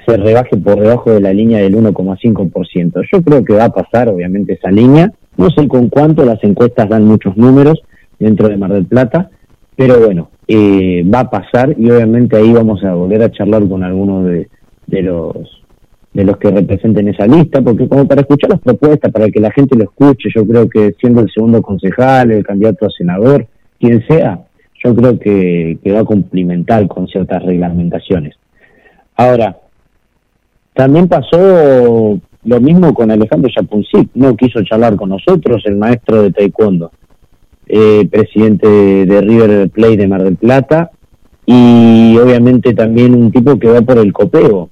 se 0.07 0.17
rebaje 0.17 0.57
por 0.57 0.81
debajo 0.81 1.11
de 1.11 1.21
la 1.21 1.33
línea 1.33 1.59
del 1.59 1.77
1,5%. 1.77 3.03
Yo 3.13 3.23
creo 3.23 3.45
que 3.45 3.55
va 3.55 3.65
a 3.65 3.73
pasar, 3.73 4.09
obviamente, 4.09 4.55
esa 4.55 4.71
línea. 4.71 5.13
No 5.37 5.51
sé 5.51 5.69
con 5.69 5.89
cuánto, 5.89 6.25
las 6.25 6.43
encuestas 6.45 6.89
dan 6.89 7.05
muchos 7.05 7.37
números 7.37 7.83
dentro 8.19 8.49
de 8.49 8.57
Mar 8.57 8.73
del 8.73 8.87
Plata, 8.87 9.31
pero 9.77 9.99
bueno, 9.99 10.31
eh, 10.49 11.05
va 11.13 11.21
a 11.21 11.31
pasar 11.31 11.75
y 11.79 11.91
obviamente 11.91 12.37
ahí 12.37 12.53
vamos 12.53 12.85
a 12.85 12.95
volver 12.95 13.23
a 13.23 13.31
charlar 13.31 13.67
con 13.69 13.83
algunos 13.83 14.25
de 14.25 15.03
los 15.03 15.62
de 16.13 16.25
los 16.25 16.37
que 16.37 16.51
representen 16.51 17.09
esa 17.09 17.27
lista, 17.27 17.63
porque 17.63 17.89
como 17.89 18.07
para 18.07 18.21
escuchar 18.21 18.51
las 18.51 18.61
propuestas, 18.61 19.11
para 19.11 19.31
que 19.31 19.41
la 19.41 19.51
gente 19.51 19.77
lo 19.77 19.85
escuche, 19.85 20.29
yo 20.35 20.47
creo 20.47 20.69
que 20.69 20.95
siendo 21.01 21.23
el 21.23 21.31
segundo 21.31 21.63
concejal, 21.63 22.31
el 22.31 22.45
candidato 22.45 22.87
a 22.87 22.91
senador, 22.91 23.47
quien 23.81 24.07
sea, 24.07 24.41
yo 24.85 24.95
creo 24.95 25.19
que, 25.19 25.79
va 25.93 26.01
a 26.01 26.05
cumplimentar 26.05 26.87
con 26.89 27.07
ciertas 27.07 27.43
reglamentaciones. 27.43 28.35
Ahora, 29.17 29.57
también 30.75 31.09
pasó 31.09 32.21
lo 32.45 32.61
mismo 32.61 32.93
con 32.93 33.11
Alejandro 33.11 33.51
Chapuncic, 33.51 34.11
no 34.15 34.37
quiso 34.37 34.63
charlar 34.65 34.97
con 34.97 35.11
nosotros, 35.11 35.63
el 35.65 35.77
maestro 35.77 36.23
de 36.23 36.33
taekwondo, 36.33 36.91
eh, 37.67 38.07
presidente 38.11 38.67
de 38.67 39.21
River 39.21 39.71
Plate 39.71 39.97
de 39.97 40.09
Mar 40.09 40.25
del 40.25 40.37
Plata, 40.37 40.91
y 41.47 42.17
obviamente 42.19 42.75
también 42.75 43.15
un 43.15 43.31
tipo 43.31 43.59
que 43.59 43.69
va 43.69 43.83
por 43.83 43.99
el 43.99 44.13
copeo, 44.13 44.71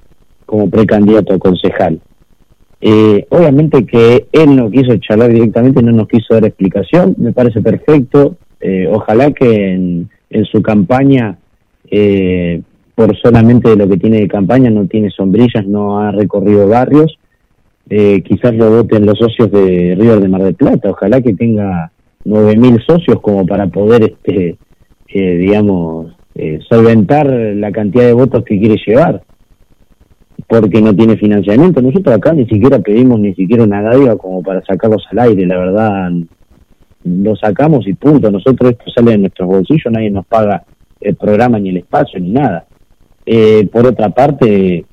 como 0.50 0.68
precandidato 0.68 1.32
a 1.32 1.38
concejal. 1.38 2.00
Eh, 2.80 3.24
obviamente 3.28 3.86
que 3.86 4.26
él 4.32 4.56
no 4.56 4.68
quiso 4.68 4.96
charlar 4.96 5.32
directamente, 5.32 5.80
no 5.80 5.92
nos 5.92 6.08
quiso 6.08 6.34
dar 6.34 6.44
explicación, 6.44 7.14
me 7.18 7.32
parece 7.32 7.62
perfecto. 7.62 8.36
Eh, 8.60 8.88
ojalá 8.90 9.30
que 9.30 9.72
en, 9.72 10.10
su 10.50 10.60
campaña, 10.60 11.38
eh, 11.88 12.62
por 12.96 13.16
solamente 13.16 13.76
lo 13.76 13.88
que 13.88 13.96
tiene 13.96 14.22
de 14.22 14.28
campaña, 14.28 14.70
no 14.70 14.86
tiene 14.86 15.10
sombrillas, 15.10 15.64
no 15.66 16.00
ha 16.00 16.10
recorrido 16.10 16.66
barrios. 16.66 17.16
quizás 17.88 18.54
lo 18.54 18.70
voten 18.70 19.06
los 19.06 19.18
socios 19.18 19.52
de 19.52 19.94
River 19.96 20.18
de 20.18 20.28
Mar 20.28 20.42
del 20.42 20.54
Plata. 20.54 20.90
Ojalá 20.90 21.20
que 21.20 21.34
tenga 21.34 21.92
9.000 22.24 22.84
socios 22.84 23.20
como 23.20 23.46
para 23.46 23.68
poder, 23.68 24.02
este, 24.02 24.56
digamos, 25.12 26.12
solventar 26.68 27.26
la 27.28 27.70
cantidad 27.70 28.06
de 28.06 28.14
votos 28.14 28.44
que 28.44 28.58
quiere 28.58 28.76
llevar 28.84 29.22
porque 30.46 30.80
no 30.80 30.94
tiene 30.94 31.16
financiamiento. 31.16 31.82
Nosotros 31.82 32.14
acá 32.14 32.32
ni 32.32 32.46
siquiera 32.46 32.78
pedimos 32.78 33.20
ni 33.20 33.34
siquiera 33.34 33.64
una 33.64 33.82
dádiva 33.82 34.16
como 34.16 34.42
para 34.42 34.62
sacarlos 34.64 35.04
al 35.10 35.18
aire, 35.20 35.46
la 35.46 35.58
verdad 35.58 36.10
lo 37.04 37.36
sacamos 37.36 37.86
y 37.86 37.94
punto. 37.94 38.30
Nosotros 38.30 38.72
esto 38.72 38.90
sale 38.94 39.12
de 39.12 39.18
nuestros 39.18 39.48
bolsillos, 39.48 39.92
nadie 39.92 40.10
nos 40.10 40.26
paga 40.26 40.64
el 41.00 41.16
programa 41.16 41.58
ni 41.58 41.70
el 41.70 41.78
espacio 41.78 42.20
ni 42.20 42.30
nada. 42.30 42.66
Eh, 43.24 43.68
por 43.72 43.86
otra 43.86 44.10
parte, 44.10 44.84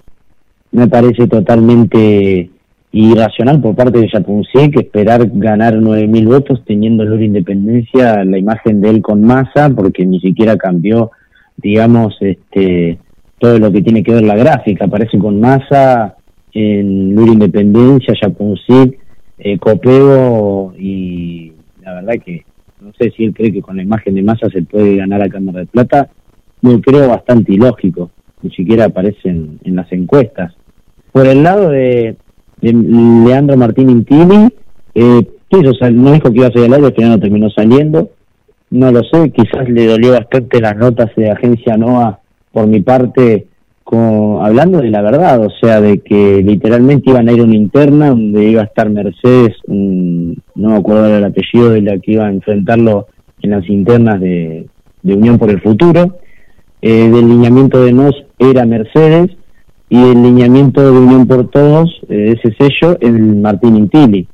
me 0.72 0.88
parece 0.88 1.28
totalmente 1.28 2.50
irracional 2.92 3.62
por 3.62 3.76
parte 3.76 4.00
de 4.00 4.10
Yapuncie 4.12 4.72
que 4.72 4.80
esperar 4.80 5.30
ganar 5.34 5.76
9.000 5.76 6.26
votos 6.26 6.64
teniendo 6.66 7.04
la 7.04 7.24
Independencia 7.24 8.24
la 8.24 8.38
imagen 8.38 8.82
de 8.82 8.90
él 8.90 9.02
con 9.02 9.22
masa, 9.22 9.70
porque 9.70 10.06
ni 10.06 10.20
siquiera 10.20 10.58
cambió, 10.58 11.12
digamos, 11.58 12.16
este 12.22 12.98
todo 13.40 13.60
lo 13.60 13.72
que 13.72 13.82
tiene 13.82 14.04
que 14.04 14.14
ver 14.14 14.24
la 14.24 14.36
gráfica, 14.36 14.86
aparece 14.86 15.18
con 15.18 15.40
masa 15.40 16.16
en 16.54 17.16
Lura 17.16 17.34
Independencia, 17.34 18.14
Yapunzit, 18.22 18.96
eh, 19.38 19.58
Copeo 19.60 20.74
y 20.78 21.54
la 21.82 21.96
verdad 21.96 22.16
que 22.24 22.44
no 22.82 22.92
sé 22.94 23.12
si 23.12 23.26
él 23.26 23.34
cree 23.34 23.52
que 23.52 23.62
con 23.62 23.78
la 23.78 23.84
imagen 23.84 24.16
de 24.16 24.24
masa 24.24 24.50
se 24.50 24.62
puede 24.64 24.98
ganar 24.98 25.22
a 25.22 25.30
Cámara 25.30 25.60
de 25.60 25.66
Plata, 25.68 26.10
me 26.62 26.80
creo 26.82 27.10
bastante 27.10 27.54
ilógico, 27.54 28.12
ni 28.42 28.50
siquiera 28.52 28.86
aparece 28.86 29.30
en, 29.30 29.60
las 29.64 29.92
encuestas. 29.92 30.54
Por 31.12 31.28
el 31.28 31.44
lado 31.44 31.70
de, 31.70 32.16
Leandro 32.62 33.56
Martín 33.58 33.90
Intini, 33.90 34.50
eh, 34.96 35.28
no 35.92 36.12
dijo 36.12 36.32
que 36.32 36.38
iba 36.38 36.48
a 36.48 36.52
salir 36.52 36.74
al 36.74 36.84
aire, 36.84 36.96
final 36.96 37.12
no 37.12 37.20
terminó 37.20 37.50
saliendo, 37.50 38.12
no 38.72 38.92
lo 38.92 39.04
sé, 39.04 39.32
quizás 39.32 39.70
le 39.70 39.86
dolió 39.86 40.12
bastante 40.12 40.60
las 40.60 40.76
notas 40.76 41.10
de 41.16 41.32
agencia 41.32 41.78
NOA 41.78 42.20
por 42.58 42.66
mi 42.66 42.82
parte, 42.82 43.46
hablando 44.42 44.80
de 44.80 44.90
la 44.90 45.04
verdad, 45.04 45.40
o 45.46 45.52
sea, 45.62 45.80
de 45.80 46.00
que 46.00 46.42
literalmente 46.42 47.12
iban 47.12 47.30
a 47.30 47.32
ir 47.32 47.42
a 47.42 47.44
una 47.44 47.56
interna 47.56 48.10
donde 48.10 48.50
iba 48.50 48.64
a 48.64 48.66
estar 48.66 48.90
Mercedes, 48.90 49.56
no 49.68 50.34
me 50.56 50.76
acuerdo 50.76 51.06
el 51.16 51.24
apellido 51.24 51.70
de 51.70 51.84
la 51.84 52.00
que 52.00 52.14
iba 52.14 52.26
a 52.26 52.32
enfrentarlo 52.32 53.10
en 53.44 53.52
las 53.52 53.70
internas 53.70 54.20
de, 54.22 54.66
Unión 55.04 55.38
por 55.38 55.52
el 55.52 55.62
Futuro. 55.62 56.18
Eh, 56.82 57.10
del 57.12 57.30
lineamiento 57.30 57.84
de 57.84 57.94
NOS 57.94 58.26
era 58.40 58.66
Mercedes 58.66 59.38
y 59.88 59.98
el 60.00 60.24
lineamiento 60.24 60.82
de 60.82 60.98
Unión 60.98 61.28
por 61.28 61.52
Todos, 61.52 61.92
eh, 62.10 62.36
ese 62.40 62.56
sello, 62.58 62.98
el 63.02 63.36
Martín 63.36 63.76
Intili. 63.76 64.28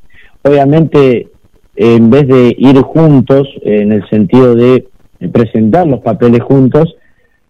Obviamente, 0.43 1.27
en 1.75 2.09
vez 2.09 2.25
de 2.29 2.55
ir 2.57 2.77
juntos, 2.83 3.49
en 3.63 3.91
el 3.91 4.07
sentido 4.07 4.55
de 4.55 4.87
presentar 5.33 5.87
los 5.87 5.99
papeles 5.99 6.41
juntos, 6.41 6.95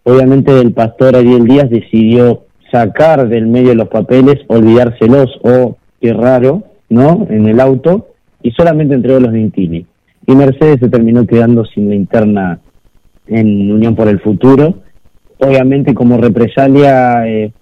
obviamente 0.04 0.60
el 0.60 0.72
pastor 0.72 1.16
Ariel 1.16 1.44
Díaz 1.44 1.68
decidió 1.68 2.44
sacar 2.70 3.28
del 3.28 3.46
medio 3.46 3.74
los 3.74 3.88
papeles, 3.88 4.36
olvidárselos, 4.46 5.30
o 5.42 5.76
qué 6.00 6.12
raro, 6.12 6.64
¿no? 6.88 7.26
En 7.30 7.46
el 7.46 7.60
auto, 7.60 8.08
y 8.42 8.50
solamente 8.52 8.94
entregó 8.94 9.20
los 9.20 9.32
de 9.32 9.40
Intini. 9.40 9.86
Y 10.26 10.34
Mercedes 10.34 10.80
se 10.80 10.88
terminó 10.88 11.26
quedando 11.26 11.64
sin 11.64 11.88
la 11.88 11.94
interna 11.94 12.60
en 13.26 13.70
Unión 13.70 13.94
por 13.94 14.08
el 14.08 14.20
Futuro. 14.20 14.74
Obviamente 15.38 15.94
como 15.94 16.16
represalia, 16.16 17.26
eh, 17.26 17.52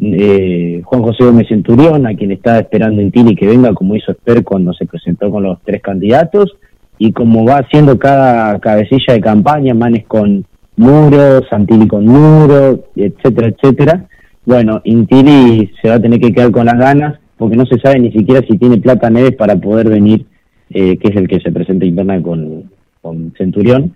eh, 0.00 0.80
Juan 0.84 1.02
José 1.02 1.24
Gómez 1.24 1.48
Centurión, 1.48 2.06
a 2.06 2.14
quien 2.14 2.32
estaba 2.32 2.58
esperando 2.58 3.02
Intini 3.02 3.34
que 3.34 3.46
venga, 3.46 3.72
como 3.74 3.96
hizo 3.96 4.12
Esper 4.12 4.44
cuando 4.44 4.72
se 4.72 4.86
presentó 4.86 5.30
con 5.30 5.42
los 5.42 5.58
tres 5.64 5.82
candidatos, 5.82 6.56
y 6.98 7.12
como 7.12 7.44
va 7.44 7.58
haciendo 7.58 7.98
cada 7.98 8.58
cabecilla 8.60 9.14
de 9.14 9.20
campaña, 9.20 9.74
Manes 9.74 10.06
con 10.06 10.44
muros, 10.76 11.44
Santilli 11.50 11.86
con 11.86 12.06
muros, 12.06 12.80
etcétera, 12.96 13.48
etcétera, 13.48 14.06
bueno, 14.44 14.80
Intili 14.84 15.70
se 15.80 15.88
va 15.88 15.94
a 15.94 16.00
tener 16.00 16.20
que 16.20 16.32
quedar 16.32 16.50
con 16.50 16.66
las 16.66 16.78
ganas 16.78 17.18
porque 17.36 17.56
no 17.56 17.64
se 17.66 17.78
sabe 17.78 18.00
ni 18.00 18.12
siquiera 18.12 18.44
si 18.46 18.58
tiene 18.58 18.78
plata 18.78 19.10
Neves 19.10 19.36
para 19.36 19.56
poder 19.56 19.88
venir, 19.88 20.26
eh, 20.70 20.96
que 20.96 21.08
es 21.08 21.16
el 21.16 21.28
que 21.28 21.40
se 21.40 21.52
presenta 21.52 21.84
interna 21.84 22.20
con, 22.20 22.70
con 23.00 23.32
Centurión, 23.36 23.94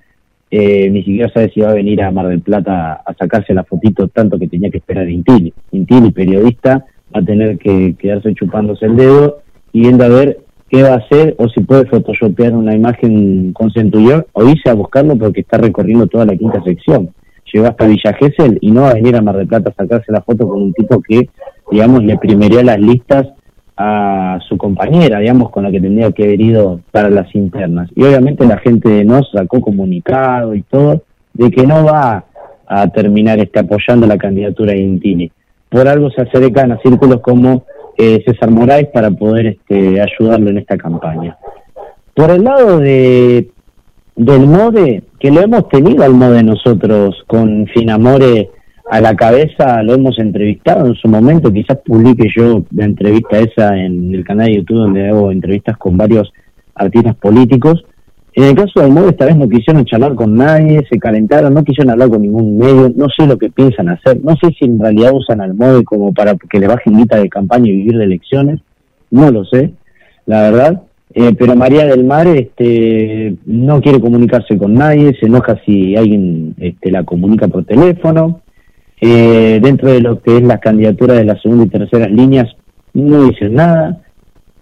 eh, 0.50 0.88
ni 0.90 1.02
siquiera 1.02 1.32
sabe 1.32 1.50
si 1.50 1.60
va 1.60 1.70
a 1.70 1.74
venir 1.74 2.02
a 2.02 2.12
Mar 2.12 2.28
del 2.28 2.40
Plata 2.40 3.02
a 3.04 3.14
sacarse 3.14 3.54
la 3.54 3.64
fotito 3.64 4.06
tanto 4.08 4.38
que 4.38 4.46
tenía 4.46 4.70
que 4.70 4.78
esperar 4.78 5.08
Intili. 5.08 5.52
Intili, 5.72 6.12
periodista, 6.12 6.84
va 7.14 7.20
a 7.20 7.24
tener 7.24 7.58
que 7.58 7.96
quedarse 7.98 8.32
chupándose 8.34 8.86
el 8.86 8.96
dedo 8.96 9.42
y 9.72 9.80
viendo 9.80 10.04
a 10.04 10.08
ver 10.08 10.38
qué 10.68 10.82
va 10.82 10.94
a 10.94 10.96
hacer 10.96 11.34
o 11.38 11.48
si 11.48 11.60
puede 11.60 11.86
photoshopear 11.86 12.54
una 12.54 12.74
imagen 12.74 13.52
con 13.52 13.70
Centurión 13.70 14.26
o 14.32 14.44
irse 14.44 14.68
a 14.68 14.74
buscarlo 14.74 15.16
porque 15.16 15.40
está 15.40 15.58
recorriendo 15.58 16.06
toda 16.06 16.26
la 16.26 16.36
quinta 16.36 16.62
sección. 16.62 17.10
Llegó 17.52 17.66
hasta 17.66 17.86
Villa 17.86 18.12
Gesell 18.14 18.58
y 18.60 18.70
no 18.70 18.82
va 18.82 18.90
a 18.90 18.94
venir 18.94 19.16
a 19.16 19.22
Mar 19.22 19.36
del 19.36 19.46
Plata 19.46 19.70
a 19.70 19.82
sacarse 19.82 20.10
la 20.10 20.20
foto 20.20 20.48
con 20.48 20.62
un 20.62 20.72
tipo 20.72 21.00
que, 21.00 21.28
digamos, 21.70 22.02
le 22.02 22.18
primería 22.18 22.62
las 22.62 22.80
listas 22.80 23.28
a 23.76 24.38
su 24.48 24.56
compañera, 24.56 25.20
digamos, 25.20 25.50
con 25.50 25.62
la 25.62 25.70
que 25.70 25.80
tendría 25.80 26.10
que 26.10 26.24
haber 26.24 26.40
ido 26.40 26.80
para 26.90 27.10
las 27.10 27.32
internas. 27.34 27.90
Y 27.94 28.02
obviamente 28.02 28.46
la 28.46 28.58
gente 28.58 28.88
de 28.88 29.04
NOS 29.04 29.30
sacó 29.32 29.60
comunicado 29.60 30.54
y 30.54 30.62
todo 30.62 31.02
de 31.34 31.50
que 31.50 31.66
no 31.66 31.84
va 31.84 32.24
a 32.66 32.88
terminar 32.88 33.38
este, 33.38 33.60
apoyando 33.60 34.06
la 34.06 34.18
candidatura 34.18 34.72
de 34.72 34.80
Intini. 34.80 35.30
Por 35.68 35.86
algo 35.86 36.10
se 36.10 36.22
acercan 36.22 36.72
a 36.72 36.78
círculos 36.78 37.20
como 37.20 37.64
eh, 37.98 38.22
César 38.26 38.50
Moraes 38.50 38.88
para 38.92 39.10
poder 39.10 39.46
este, 39.46 40.00
ayudarlo 40.00 40.50
en 40.50 40.58
esta 40.58 40.76
campaña. 40.76 41.36
Por 42.14 42.30
el 42.30 42.44
lado 42.44 42.78
de 42.78 43.50
del 44.16 44.46
MODE, 44.46 45.02
que 45.20 45.30
lo 45.30 45.42
hemos 45.42 45.68
tenido 45.68 46.02
al 46.02 46.14
MODE 46.14 46.42
nosotros 46.42 47.22
con 47.26 47.66
Finamore 47.66 48.48
a 48.90 49.00
la 49.00 49.14
cabeza, 49.14 49.82
lo 49.82 49.94
hemos 49.94 50.18
entrevistado 50.18 50.86
en 50.86 50.94
su 50.94 51.08
momento, 51.08 51.52
quizás 51.52 51.78
publique 51.84 52.28
yo 52.34 52.64
la 52.70 52.84
entrevista 52.84 53.38
esa 53.38 53.76
en 53.76 54.14
el 54.14 54.24
canal 54.24 54.46
de 54.46 54.56
YouTube 54.56 54.78
donde 54.78 55.08
hago 55.08 55.30
entrevistas 55.30 55.76
con 55.76 55.96
varios 55.96 56.32
artistas 56.74 57.16
políticos. 57.16 57.84
En 58.36 58.44
el 58.44 58.54
caso 58.54 58.82
del 58.82 58.92
MODE 58.92 59.08
esta 59.08 59.24
vez 59.24 59.34
no 59.34 59.48
quisieron 59.48 59.86
charlar 59.86 60.14
con 60.14 60.34
nadie, 60.34 60.84
se 60.90 60.98
calentaron, 60.98 61.54
no 61.54 61.64
quisieron 61.64 61.90
hablar 61.90 62.10
con 62.10 62.20
ningún 62.20 62.58
medio, 62.58 62.92
no 62.94 63.06
sé 63.08 63.26
lo 63.26 63.38
que 63.38 63.48
piensan 63.48 63.88
hacer, 63.88 64.22
no 64.22 64.36
sé 64.36 64.48
si 64.58 64.66
en 64.66 64.78
realidad 64.78 65.12
usan 65.14 65.40
al 65.40 65.54
MODE 65.54 65.84
como 65.84 66.12
para 66.12 66.34
que 66.34 66.60
le 66.60 66.66
bajen 66.66 66.98
guita 66.98 67.16
de 67.16 67.30
campaña 67.30 67.70
y 67.70 67.76
vivir 67.76 67.96
de 67.96 68.04
elecciones, 68.04 68.60
no 69.10 69.30
lo 69.30 69.46
sé, 69.46 69.72
la 70.26 70.42
verdad. 70.42 70.82
Eh, 71.14 71.34
pero 71.38 71.56
María 71.56 71.86
del 71.86 72.04
Mar 72.04 72.26
este, 72.26 73.36
no 73.46 73.80
quiere 73.80 74.00
comunicarse 74.00 74.58
con 74.58 74.74
nadie, 74.74 75.16
se 75.18 75.26
enoja 75.26 75.58
si 75.64 75.96
alguien 75.96 76.54
este, 76.58 76.90
la 76.90 77.04
comunica 77.04 77.48
por 77.48 77.64
teléfono. 77.64 78.42
Eh, 79.00 79.60
dentro 79.62 79.90
de 79.90 80.02
lo 80.02 80.20
que 80.20 80.36
es 80.36 80.42
la 80.42 80.58
candidatura 80.58 81.14
de 81.14 81.24
las 81.24 81.40
segunda 81.40 81.64
y 81.64 81.68
terceras 81.68 82.10
líneas, 82.10 82.54
no 82.92 83.24
dicen 83.30 83.54
nada. 83.54 84.02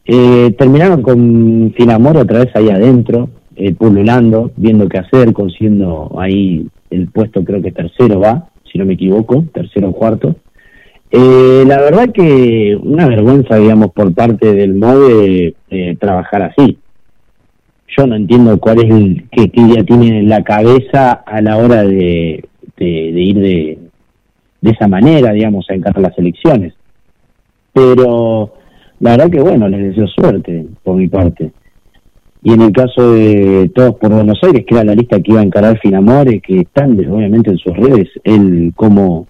Eh, 0.05 0.55
terminaron 0.57 1.03
con 1.03 1.73
Finamor 1.77 2.19
otra 2.19 2.45
vez 2.45 2.55
ahí 2.55 2.69
adentro, 2.69 3.31
eh, 3.57 3.75
pululando, 3.75 4.51
viendo 4.57 4.89
qué 4.89 4.99
hacer, 4.99 5.33
consiguiendo 5.33 6.15
ahí 6.19 6.67
el 6.91 7.09
puesto, 7.09 7.45
creo 7.45 7.63
que 7.63 7.73
tercero 7.73 8.21
va, 8.21 8.49
si 8.71 8.79
no 8.79 8.85
me 8.85 8.95
equivoco, 8.95 9.45
tercero 9.53 9.91
o 9.91 9.93
cuarto. 9.93 10.37
Eh, 11.11 11.65
la 11.67 11.81
verdad 11.81 12.11
que 12.13 12.77
una 12.83 13.07
vergüenza, 13.07 13.57
digamos, 13.57 13.93
por 13.93 14.13
parte 14.15 14.53
del 14.53 14.75
MOVE 14.75 15.55
eh, 15.71 15.97
trabajar 16.01 16.43
así. 16.43 16.79
Yo 17.97 18.07
no 18.07 18.17
entiendo 18.17 18.59
cuál 18.59 18.81
es 18.81 18.91
el 18.91 19.29
que, 19.31 19.51
ella 19.55 19.85
tiene 19.85 20.19
en 20.19 20.29
la 20.29 20.43
cabeza 20.43 21.13
a 21.13 21.41
la 21.41 21.57
hora 21.59 21.85
de, 21.85 22.45
de, 22.77 22.87
ir 22.87 23.39
de, 23.39 23.79
de 24.61 24.71
esa 24.71 24.89
manera, 24.89 25.33
digamos, 25.33 25.71
a 25.71 25.75
encarar 25.75 26.03
las 26.03 26.19
elecciones. 26.19 26.75
Pero 27.73 28.55
la 29.01 29.13
verdad 29.13 29.31
que, 29.31 29.41
bueno, 29.41 29.69
les 29.69 29.91
deseo 29.91 30.09
suerte 30.09 30.67
por 30.83 30.97
mi 30.97 31.09
parte. 31.09 31.53
Y 32.45 32.53
en 32.53 32.61
el 32.61 32.73
caso 32.73 33.13
de 33.13 33.71
Todos 33.75 33.95
por 33.97 34.13
Buenos 34.13 34.39
Aires, 34.43 34.67
que 34.67 34.75
era 34.75 34.85
la 34.85 34.95
lista 34.95 35.19
que 35.19 35.33
iba 35.33 35.41
a 35.41 35.45
encarar 35.45 35.79
Finamore, 35.81 36.41
que 36.41 36.61
están 36.61 36.93
obviamente 36.93 37.51
en 37.51 37.57
sus 37.57 37.75
redes, 37.75 38.09
él 38.23 38.73
como 38.77 39.27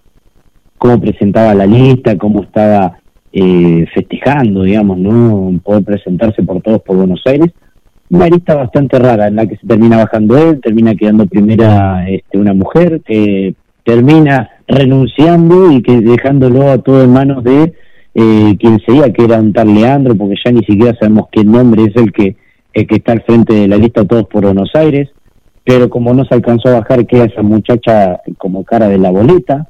cómo 0.79 1.01
presentaba 1.01 1.55
la 1.55 1.65
lista, 1.65 2.19
cómo 2.19 2.43
estaba 2.43 2.99
eh, 3.33 3.87
festejando, 3.95 4.65
digamos, 4.65 4.99
¿no? 4.99 5.61
Poder 5.63 5.85
presentarse 5.85 6.43
por 6.43 6.61
todos 6.61 6.83
por 6.83 6.97
Buenos 6.97 7.23
Aires. 7.25 7.53
Una 8.11 8.29
lista 8.29 8.57
bastante 8.57 8.99
rara 8.99 9.29
en 9.29 9.37
la 9.37 9.47
que 9.47 9.57
se 9.59 9.67
termina 9.67 9.97
bajando 9.97 10.37
él, 10.37 10.61
termina 10.61 10.97
quedando 10.97 11.27
primera 11.27 12.09
este, 12.09 12.37
una 12.37 12.53
mujer, 12.53 13.01
que 13.07 13.55
termina 13.85 14.51
renunciando 14.67 15.71
y 15.71 15.83
que 15.83 16.01
dejándolo 16.01 16.69
a 16.69 16.79
todo 16.79 17.05
en 17.05 17.13
manos 17.13 17.45
de 17.45 17.75
eh, 18.15 18.57
quien 18.59 18.81
sería, 18.81 19.13
que 19.13 19.25
era 19.25 19.39
un 19.39 19.53
tal 19.53 19.73
Leandro, 19.73 20.17
porque 20.17 20.35
ya 20.45 20.51
ni 20.51 20.65
siquiera 20.65 20.97
sabemos 20.99 21.29
qué 21.31 21.45
nombre 21.45 21.85
es 21.85 21.95
el 21.95 22.13
que, 22.13 22.37
el 22.75 22.87
que 22.87 22.97
está 22.97 23.13
al 23.13 23.23
frente 23.23 23.55
de 23.55 23.69
la 23.69 23.77
lista 23.77 24.05
todos 24.05 24.25
por 24.25 24.45
Buenos 24.45 24.71
Aires, 24.75 25.09
pero 25.65 25.89
como 25.89 26.13
no 26.13 26.25
se 26.25 26.35
alcanzó 26.35 26.69
a 26.69 26.81
bajar, 26.81 27.07
queda 27.07 27.25
esa 27.25 27.43
muchacha 27.43 28.21
como 28.37 28.65
cara 28.65 28.89
de 28.89 28.99
la 28.99 29.11
boleta, 29.11 29.69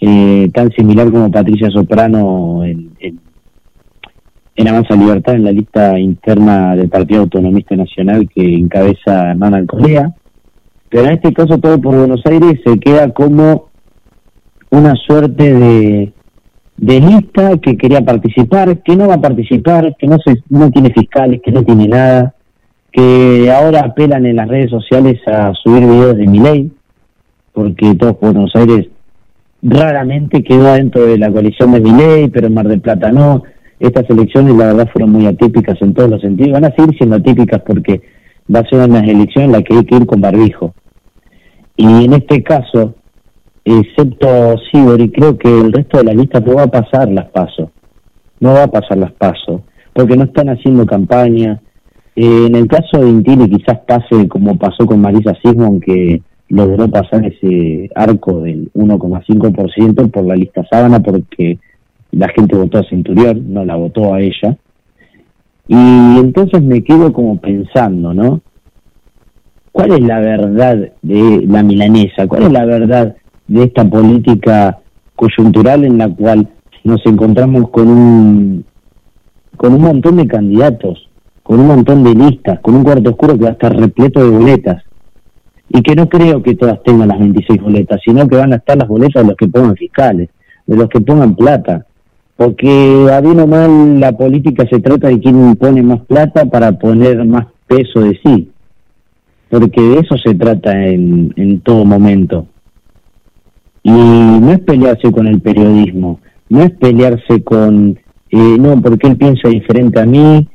eh, 0.00 0.50
tan 0.52 0.70
similar 0.72 1.10
como 1.10 1.30
Patricia 1.30 1.70
Soprano 1.70 2.64
en, 2.64 2.90
en, 2.98 4.68
Avanza 4.68 4.96
Libertad 4.96 5.34
en 5.34 5.44
la 5.44 5.52
lista 5.52 5.98
interna 5.98 6.74
del 6.74 6.88
Partido 6.88 7.22
Autonomista 7.22 7.76
Nacional 7.76 8.28
que 8.28 8.54
encabeza 8.54 9.30
Hernán 9.30 9.54
Alcolea. 9.54 10.14
Pero 10.88 11.06
en 11.06 11.12
este 11.12 11.32
caso 11.32 11.58
todo 11.58 11.80
por 11.80 11.96
Buenos 11.96 12.22
Aires 12.24 12.60
se 12.64 12.78
queda 12.78 13.12
como 13.12 13.68
una 14.70 14.94
suerte 14.94 15.52
de, 15.52 16.12
de 16.76 17.00
lista 17.00 17.56
que 17.58 17.76
quería 17.76 18.04
participar, 18.04 18.82
que 18.82 18.96
no 18.96 19.08
va 19.08 19.14
a 19.14 19.20
participar, 19.20 19.96
que 19.98 20.06
no, 20.06 20.18
se, 20.18 20.42
no 20.48 20.70
tiene 20.70 20.90
fiscales, 20.90 21.40
que 21.42 21.52
no 21.52 21.62
tiene 21.62 21.88
nada, 21.88 22.34
que 22.90 23.50
ahora 23.50 23.80
apelan 23.80 24.26
en 24.26 24.36
las 24.36 24.48
redes 24.48 24.70
sociales 24.70 25.20
a 25.26 25.52
subir 25.54 25.82
videos 25.82 26.16
de 26.16 26.26
mi 26.26 26.38
ley, 26.38 26.72
porque 27.52 27.94
todos 27.94 28.18
Buenos 28.20 28.54
Aires 28.54 28.88
raramente 29.64 30.42
quedó 30.42 30.74
dentro 30.74 31.06
de 31.06 31.18
la 31.18 31.30
coalición 31.30 31.72
de 31.72 31.80
Miley, 31.80 32.28
pero 32.28 32.46
en 32.46 32.54
Mar 32.54 32.68
del 32.68 32.80
Plata 32.80 33.10
no. 33.10 33.42
Estas 33.80 34.08
elecciones 34.10 34.54
la 34.54 34.66
verdad 34.66 34.88
fueron 34.92 35.10
muy 35.10 35.26
atípicas 35.26 35.80
en 35.80 35.94
todos 35.94 36.10
los 36.10 36.20
sentidos. 36.20 36.52
Van 36.52 36.64
a 36.64 36.74
seguir 36.74 36.96
siendo 36.96 37.16
atípicas 37.16 37.62
porque 37.66 38.02
va 38.54 38.60
a 38.60 38.68
ser 38.68 38.88
una 38.88 39.00
elección 39.00 39.46
en 39.46 39.52
la 39.52 39.62
que 39.62 39.74
hay 39.74 39.84
que 39.84 39.96
ir 39.96 40.06
con 40.06 40.20
barbijo. 40.20 40.74
Y 41.76 42.04
en 42.04 42.12
este 42.12 42.42
caso, 42.42 42.94
excepto 43.64 44.56
Sibori, 44.70 45.10
creo 45.10 45.38
que 45.38 45.48
el 45.48 45.72
resto 45.72 45.98
de 45.98 46.04
la 46.04 46.14
lista 46.14 46.40
no 46.40 46.54
va 46.54 46.64
a 46.64 46.70
pasar 46.70 47.10
las 47.10 47.30
pasos. 47.30 47.70
No 48.40 48.52
va 48.52 48.64
a 48.64 48.70
pasar 48.70 48.98
las 48.98 49.12
pasos, 49.12 49.62
porque 49.92 50.16
no 50.16 50.24
están 50.24 50.48
haciendo 50.48 50.84
campaña. 50.86 51.60
Eh, 52.16 52.46
en 52.46 52.54
el 52.54 52.68
caso 52.68 52.98
de 53.00 53.08
Intili 53.08 53.48
quizás 53.48 53.80
pase 53.86 54.28
como 54.28 54.58
pasó 54.58 54.86
con 54.86 55.00
Marisa 55.00 55.34
Sismon, 55.42 55.80
que 55.80 56.20
logró 56.48 56.88
pasar 56.88 57.24
ese 57.24 57.90
arco 57.94 58.40
del 58.40 58.70
1,5% 58.74 60.10
por 60.10 60.24
la 60.24 60.36
lista 60.36 60.64
sábana 60.70 61.00
porque 61.00 61.58
la 62.12 62.28
gente 62.28 62.56
votó 62.56 62.78
a 62.78 62.88
Centurión, 62.88 63.52
no 63.52 63.64
la 63.64 63.76
votó 63.76 64.14
a 64.14 64.20
ella. 64.20 64.56
Y 65.66 66.18
entonces 66.18 66.62
me 66.62 66.84
quedo 66.84 67.12
como 67.12 67.40
pensando, 67.40 68.12
¿no? 68.12 68.40
¿Cuál 69.72 69.92
es 69.92 70.00
la 70.02 70.20
verdad 70.20 70.92
de 71.02 71.44
la 71.48 71.62
milanesa? 71.62 72.28
¿Cuál 72.28 72.44
es 72.44 72.52
la 72.52 72.64
verdad 72.64 73.16
de 73.46 73.64
esta 73.64 73.84
política 73.84 74.78
coyuntural 75.16 75.84
en 75.84 75.98
la 75.98 76.08
cual 76.08 76.48
nos 76.82 77.04
encontramos 77.06 77.70
con 77.70 77.88
un 77.88 78.64
con 79.56 79.72
un 79.72 79.82
montón 79.82 80.16
de 80.16 80.26
candidatos, 80.26 81.08
con 81.42 81.60
un 81.60 81.68
montón 81.68 82.02
de 82.02 82.14
listas, 82.14 82.58
con 82.60 82.74
un 82.74 82.82
cuarto 82.82 83.10
oscuro 83.10 83.38
que 83.38 83.44
va 83.44 83.50
a 83.50 83.52
estar 83.52 83.74
repleto 83.74 84.22
de 84.22 84.30
boletas? 84.30 84.82
y 85.68 85.82
que 85.82 85.96
no 85.96 86.08
creo 86.08 86.40
que 86.42 86.54
todas 86.54 86.82
tengan 86.84 87.08
las 87.08 87.18
26 87.18 87.60
boletas, 87.60 88.00
sino 88.04 88.28
que 88.28 88.36
van 88.36 88.52
a 88.52 88.56
estar 88.56 88.76
las 88.76 88.88
boletas 88.88 89.22
de 89.22 89.28
los 89.28 89.36
que 89.36 89.48
pongan 89.48 89.74
fiscales, 89.74 90.28
de 90.66 90.76
los 90.76 90.88
que 90.88 91.00
pongan 91.00 91.34
plata, 91.34 91.86
porque 92.36 93.08
a 93.10 93.20
bien 93.20 93.40
o 93.40 93.46
mal 93.46 93.98
la 93.98 94.12
política 94.12 94.66
se 94.70 94.80
trata 94.80 95.08
de 95.08 95.18
quién 95.18 95.56
pone 95.56 95.82
más 95.82 96.00
plata 96.02 96.44
para 96.44 96.78
poner 96.78 97.24
más 97.24 97.46
peso 97.66 98.00
de 98.00 98.18
sí, 98.22 98.50
porque 99.48 99.80
de 99.80 99.98
eso 100.00 100.16
se 100.16 100.34
trata 100.34 100.86
en, 100.86 101.32
en 101.36 101.60
todo 101.60 101.84
momento. 101.84 102.46
Y 103.84 103.90
no 103.90 104.50
es 104.50 104.60
pelearse 104.60 105.12
con 105.12 105.26
el 105.26 105.40
periodismo, 105.40 106.18
no 106.48 106.62
es 106.62 106.70
pelearse 106.72 107.44
con, 107.44 107.98
eh, 108.30 108.56
no, 108.58 108.80
porque 108.80 109.08
él 109.08 109.16
piensa 109.16 109.48
diferente 109.48 110.00
a 110.00 110.06
mí, 110.06 110.48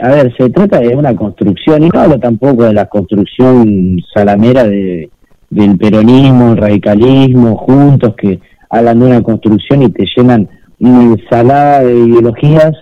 a 0.00 0.08
ver, 0.08 0.34
se 0.36 0.48
trata 0.48 0.80
de 0.80 0.96
una 0.96 1.14
construcción, 1.14 1.84
y 1.84 1.90
no 1.90 2.00
hablo 2.00 2.18
tampoco 2.18 2.64
de 2.64 2.72
la 2.72 2.86
construcción 2.86 3.98
salamera 4.14 4.64
de, 4.64 5.10
del 5.50 5.76
peronismo, 5.76 6.54
radicalismo, 6.54 7.56
juntos, 7.56 8.14
que 8.16 8.40
hablan 8.70 9.00
de 9.00 9.06
una 9.06 9.22
construcción 9.22 9.82
y 9.82 9.90
te 9.90 10.06
llenan 10.16 10.48
una 10.78 11.02
ensalada 11.02 11.80
de 11.80 11.98
ideologías 11.98 12.72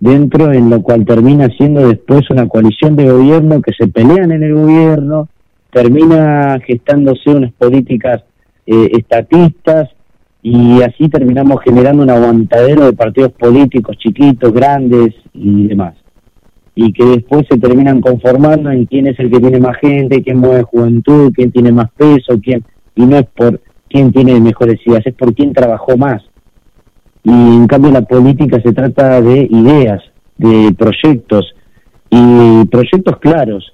dentro 0.00 0.52
en 0.52 0.68
lo 0.68 0.82
cual 0.82 1.04
termina 1.04 1.48
siendo 1.56 1.86
después 1.86 2.28
una 2.30 2.48
coalición 2.48 2.96
de 2.96 3.10
gobierno 3.10 3.62
que 3.62 3.72
se 3.72 3.86
pelean 3.86 4.32
en 4.32 4.42
el 4.42 4.54
gobierno, 4.54 5.28
termina 5.70 6.58
gestándose 6.66 7.30
unas 7.30 7.52
políticas 7.52 8.22
eh, 8.66 8.90
estatistas 8.92 9.90
y 10.42 10.82
así 10.82 11.08
terminamos 11.08 11.62
generando 11.62 12.02
un 12.02 12.10
aguantadero 12.10 12.84
de 12.84 12.92
partidos 12.92 13.32
políticos 13.32 13.96
chiquitos, 13.98 14.52
grandes 14.52 15.14
y 15.32 15.68
demás. 15.68 15.94
Y 16.74 16.92
que 16.92 17.04
después 17.04 17.46
se 17.48 17.56
terminan 17.58 18.00
conformando 18.00 18.70
en 18.70 18.84
quién 18.86 19.06
es 19.06 19.18
el 19.20 19.30
que 19.30 19.40
tiene 19.40 19.60
más 19.60 19.76
gente, 19.78 20.22
quién 20.22 20.38
mueve 20.38 20.64
juventud, 20.64 21.32
quién 21.34 21.50
tiene 21.50 21.72
más 21.72 21.90
peso, 21.92 22.38
quién 22.42 22.64
y 22.94 23.06
no 23.06 23.16
es 23.16 23.26
por 23.26 23.60
quién 23.88 24.12
tiene 24.12 24.40
mejores 24.40 24.80
ideas, 24.86 25.06
es 25.06 25.14
por 25.14 25.34
quién 25.34 25.52
trabajó 25.52 25.96
más. 25.96 26.22
Y 27.22 27.30
en 27.30 27.66
cambio 27.66 27.90
la 27.90 28.02
política 28.02 28.60
se 28.60 28.72
trata 28.72 29.22
de 29.22 29.48
ideas, 29.50 30.02
de 30.36 30.74
proyectos 30.76 31.54
y 32.10 32.64
proyectos 32.66 33.18
claros 33.18 33.72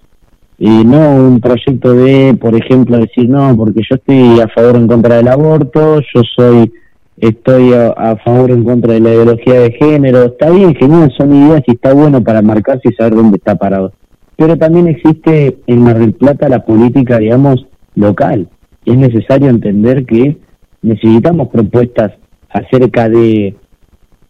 y 0.63 0.85
no 0.85 1.17
un 1.17 1.41
proyecto 1.41 1.95
de, 1.95 2.37
por 2.39 2.55
ejemplo, 2.55 2.99
decir, 2.99 3.31
no, 3.31 3.57
porque 3.57 3.81
yo 3.81 3.97
estoy 3.97 4.41
a 4.41 4.49
favor 4.49 4.75
o 4.75 4.79
en 4.79 4.87
contra 4.87 5.17
del 5.17 5.29
aborto, 5.29 6.01
yo 6.15 6.23
soy 6.37 6.71
estoy 7.17 7.73
a, 7.73 8.17
favor 8.23 8.51
o 8.51 8.55
en 8.55 8.65
contra 8.65 8.93
de 8.93 9.01
la 9.01 9.11
ideología 9.11 9.61
de 9.61 9.73
género, 9.73 10.25
está 10.25 10.51
bien, 10.51 10.75
genial, 10.75 11.11
son 11.17 11.35
ideas 11.35 11.63
y 11.67 11.73
está 11.73 11.95
bueno 11.95 12.23
para 12.23 12.43
marcarse 12.43 12.91
y 12.91 12.95
saber 12.95 13.15
dónde 13.15 13.39
está 13.39 13.55
parado. 13.55 13.93
Pero 14.37 14.59
también 14.59 14.89
existe 14.89 15.57
en 15.67 15.83
Mar 15.83 15.99
del 15.99 16.13
Plata 16.13 16.49
la 16.51 16.65
política, 16.65 17.19
digamos, 17.19 17.67
local. 17.95 18.49
Es 18.85 18.99
necesario 18.99 19.49
entender 19.49 20.05
que 20.05 20.37
necesitamos 20.83 21.49
propuestas 21.49 22.13
acerca 22.51 23.09
de, 23.09 23.55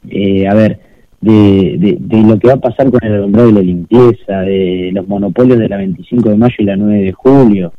eh, 0.08 0.48
a 0.48 0.54
ver, 0.54 0.78
de, 1.20 1.98
de, 2.00 2.22
lo 2.22 2.38
que 2.38 2.48
va 2.48 2.54
a 2.54 2.60
pasar 2.60 2.90
con 2.90 3.00
el 3.02 3.14
alumbrado 3.14 3.48
de 3.48 3.54
la 3.54 3.62
limpieza, 3.62 4.40
de 4.40 4.90
los 4.92 5.06
monopolios 5.06 5.58
de 5.58 5.68
la 5.68 5.76
25 5.76 6.30
de 6.30 6.36
mayo 6.36 6.54
y 6.58 6.64
la 6.64 6.76
9 6.76 7.02
de 7.02 7.12
julio, 7.12 7.72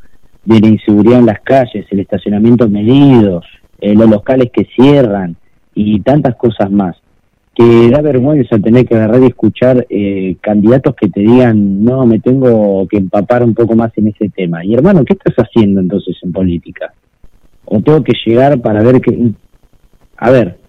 de 0.46 0.60
la 0.60 0.68
inseguridad 0.68 1.20
en 1.20 1.26
las 1.26 1.42
calles, 1.42 1.86
el 1.90 2.00
estacionamiento 2.00 2.70
medido, 2.70 3.42
eh, 3.80 3.96
los 3.96 4.10
locales 4.10 4.52
que 4.54 4.68
cierran 4.76 5.36
y 5.74 6.00
tantas 6.02 6.36
cosas 6.36 6.72
más. 6.72 6.98
Que 7.54 7.90
da 7.90 8.02
vergüenza 8.02 8.60
tener 8.60 8.86
que 8.86 8.96
agarrar 8.96 9.22
y 9.24 9.28
escuchar 9.28 9.86
eh, 9.90 10.38
candidatos 10.40 10.96
que 10.96 11.10
te 11.10 11.20
digan, 11.20 11.84
no, 11.84 12.06
me 12.06 12.20
tengo 12.20 12.88
que 12.88 12.98
empapar 12.98 13.44
un 13.44 13.54
poco 13.54 13.76
más 13.76 13.92
en 13.98 14.08
ese 14.08 14.30
tema. 14.30 14.64
Y 14.64 14.74
hermano, 14.74 15.04
¿qué 15.04 15.14
estás 15.14 15.36
haciendo 15.36 15.82
entonces 15.82 16.16
en 16.24 16.32
política? 16.32 16.94
O 17.66 17.82
tengo 17.82 18.04
que 18.04 18.14
llegar 18.26 18.62
para 18.62 18.82
ver 18.84 19.02
que... 19.02 19.32
A 20.16 20.30
ver, 20.30 20.61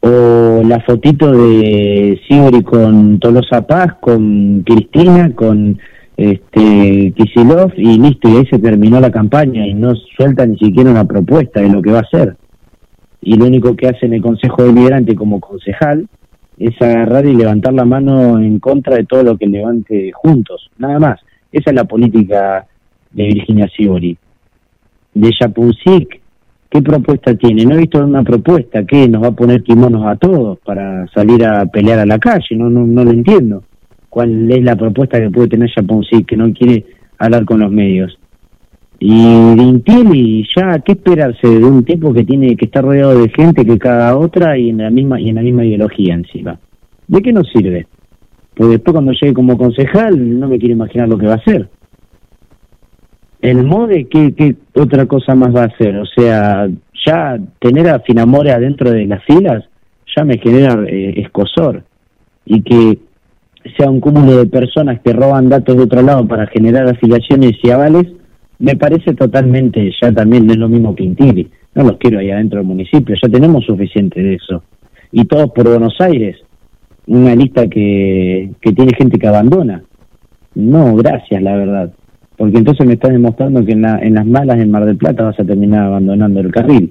o 0.00 0.62
la 0.64 0.80
fotito 0.80 1.30
de 1.30 2.20
Siguri 2.26 2.62
con 2.62 3.18
Tolosa 3.18 3.66
Paz, 3.66 3.96
con 4.00 4.62
Cristina, 4.62 5.34
con 5.34 5.78
este 6.16 7.12
Kisilov 7.16 7.72
y 7.76 7.98
listo, 7.98 8.28
y 8.28 8.36
ahí 8.36 8.46
se 8.46 8.58
terminó 8.58 9.00
la 9.00 9.10
campaña 9.10 9.66
y 9.66 9.74
no 9.74 9.94
suelta 10.16 10.46
ni 10.46 10.58
siquiera 10.58 10.90
una 10.90 11.04
propuesta 11.04 11.60
de 11.60 11.70
lo 11.70 11.82
que 11.82 11.92
va 11.92 11.98
a 11.98 12.02
hacer. 12.02 12.36
Y 13.22 13.36
lo 13.36 13.46
único 13.46 13.76
que 13.76 13.88
hace 13.88 14.06
en 14.06 14.14
el 14.14 14.22
Consejo 14.22 14.62
Deliberante 14.62 15.14
como 15.14 15.40
concejal 15.40 16.08
es 16.58 16.80
agarrar 16.80 17.26
y 17.26 17.34
levantar 17.34 17.72
la 17.72 17.84
mano 17.84 18.38
en 18.38 18.58
contra 18.58 18.96
de 18.96 19.04
todo 19.04 19.22
lo 19.22 19.38
que 19.38 19.46
levante 19.46 20.12
juntos, 20.12 20.70
nada 20.78 20.98
más. 20.98 21.20
Esa 21.52 21.70
es 21.70 21.76
la 21.76 21.84
política 21.84 22.66
de 23.12 23.24
Virginia 23.24 23.68
Siguri. 23.74 24.16
De 25.14 25.30
Japunsik 25.38 26.19
¿Qué 26.70 26.80
propuesta 26.82 27.34
tiene? 27.34 27.64
No 27.64 27.74
he 27.74 27.78
visto 27.78 27.98
una 28.04 28.22
propuesta 28.22 28.84
que 28.84 29.08
nos 29.08 29.24
va 29.24 29.28
a 29.28 29.32
poner 29.32 29.64
kimonos 29.64 30.06
a 30.06 30.14
todos 30.14 30.56
para 30.60 31.04
salir 31.08 31.44
a 31.44 31.66
pelear 31.66 31.98
a 31.98 32.06
la 32.06 32.20
calle, 32.20 32.54
no 32.54 32.70
no, 32.70 32.86
no 32.86 33.04
lo 33.04 33.10
entiendo. 33.10 33.64
¿Cuál 34.08 34.48
es 34.52 34.62
la 34.62 34.76
propuesta 34.76 35.20
que 35.20 35.30
puede 35.30 35.48
tener 35.48 35.68
Japón 35.70 36.04
sí, 36.08 36.22
que 36.22 36.36
no 36.36 36.52
quiere 36.52 36.86
hablar 37.18 37.44
con 37.44 37.58
los 37.58 37.72
medios? 37.72 38.16
Y 39.00 39.10
y 39.10 40.46
ya, 40.54 40.78
¿qué 40.78 40.92
esperarse 40.92 41.48
de 41.48 41.64
un 41.64 41.84
tipo 41.84 42.14
que 42.14 42.22
tiene 42.22 42.54
que 42.56 42.66
estar 42.66 42.84
rodeado 42.84 43.20
de 43.20 43.28
gente 43.30 43.64
que 43.64 43.76
cada 43.76 44.16
otra 44.16 44.56
y 44.56 44.68
en 44.68 44.78
la 44.78 44.90
misma 44.90 45.20
y 45.20 45.30
en 45.30 45.36
la 45.36 45.42
misma 45.42 45.64
ideología 45.64 46.14
encima? 46.14 46.60
¿De 47.08 47.20
qué 47.20 47.32
nos 47.32 47.50
sirve? 47.50 47.88
Pues 48.54 48.70
después 48.70 48.92
cuando 48.92 49.10
llegue 49.10 49.34
como 49.34 49.58
concejal 49.58 50.38
no 50.38 50.46
me 50.46 50.58
quiero 50.58 50.74
imaginar 50.74 51.08
lo 51.08 51.18
que 51.18 51.26
va 51.26 51.32
a 51.32 51.36
hacer 51.36 51.68
el 53.42 53.64
MODE, 53.64 54.06
¿qué, 54.08 54.34
¿qué, 54.34 54.56
otra 54.74 55.06
cosa 55.06 55.34
más 55.34 55.54
va 55.54 55.62
a 55.62 55.66
hacer? 55.66 55.96
O 55.96 56.06
sea, 56.06 56.68
ya 57.06 57.38
tener 57.58 57.88
a 57.88 58.00
Finamore 58.00 58.52
adentro 58.52 58.90
de 58.90 59.06
las 59.06 59.24
filas 59.24 59.64
ya 60.14 60.24
me 60.24 60.38
genera 60.38 60.84
eh, 60.86 61.14
escosor. 61.20 61.84
Y 62.44 62.62
que 62.62 62.98
sea 63.76 63.90
un 63.90 64.00
cúmulo 64.00 64.36
de 64.38 64.46
personas 64.46 65.00
que 65.00 65.12
roban 65.12 65.48
datos 65.48 65.76
de 65.76 65.82
otro 65.82 66.02
lado 66.02 66.26
para 66.26 66.46
generar 66.48 66.88
afiliaciones 66.88 67.52
y 67.62 67.70
avales, 67.70 68.06
me 68.58 68.76
parece 68.76 69.14
totalmente, 69.14 69.90
ya 70.02 70.12
también 70.12 70.46
no 70.46 70.52
es 70.52 70.58
lo 70.58 70.68
mismo 70.68 70.94
que. 70.94 71.06
No 71.74 71.84
los 71.84 71.98
quiero 71.98 72.18
ahí 72.18 72.30
adentro 72.30 72.58
del 72.58 72.66
municipio, 72.66 73.14
ya 73.22 73.28
tenemos 73.28 73.64
suficiente 73.64 74.20
de 74.22 74.34
eso. 74.34 74.64
Y 75.12 75.24
todos 75.24 75.50
por 75.52 75.68
Buenos 75.68 75.94
Aires, 76.00 76.36
una 77.06 77.34
lista 77.34 77.68
que, 77.68 78.50
que 78.60 78.72
tiene 78.72 78.92
gente 78.96 79.18
que 79.18 79.26
abandona. 79.28 79.82
No, 80.54 80.96
gracias, 80.96 81.40
la 81.42 81.56
verdad 81.56 81.92
porque 82.40 82.56
entonces 82.56 82.86
me 82.86 82.94
estás 82.94 83.12
demostrando 83.12 83.62
que 83.66 83.72
en, 83.72 83.84
en 83.84 84.14
las 84.14 84.24
malas 84.24 84.58
en 84.58 84.70
Mar 84.70 84.86
del 84.86 84.96
Plata 84.96 85.24
vas 85.24 85.38
a 85.38 85.44
terminar 85.44 85.84
abandonando 85.84 86.40
el 86.40 86.50
carril. 86.50 86.90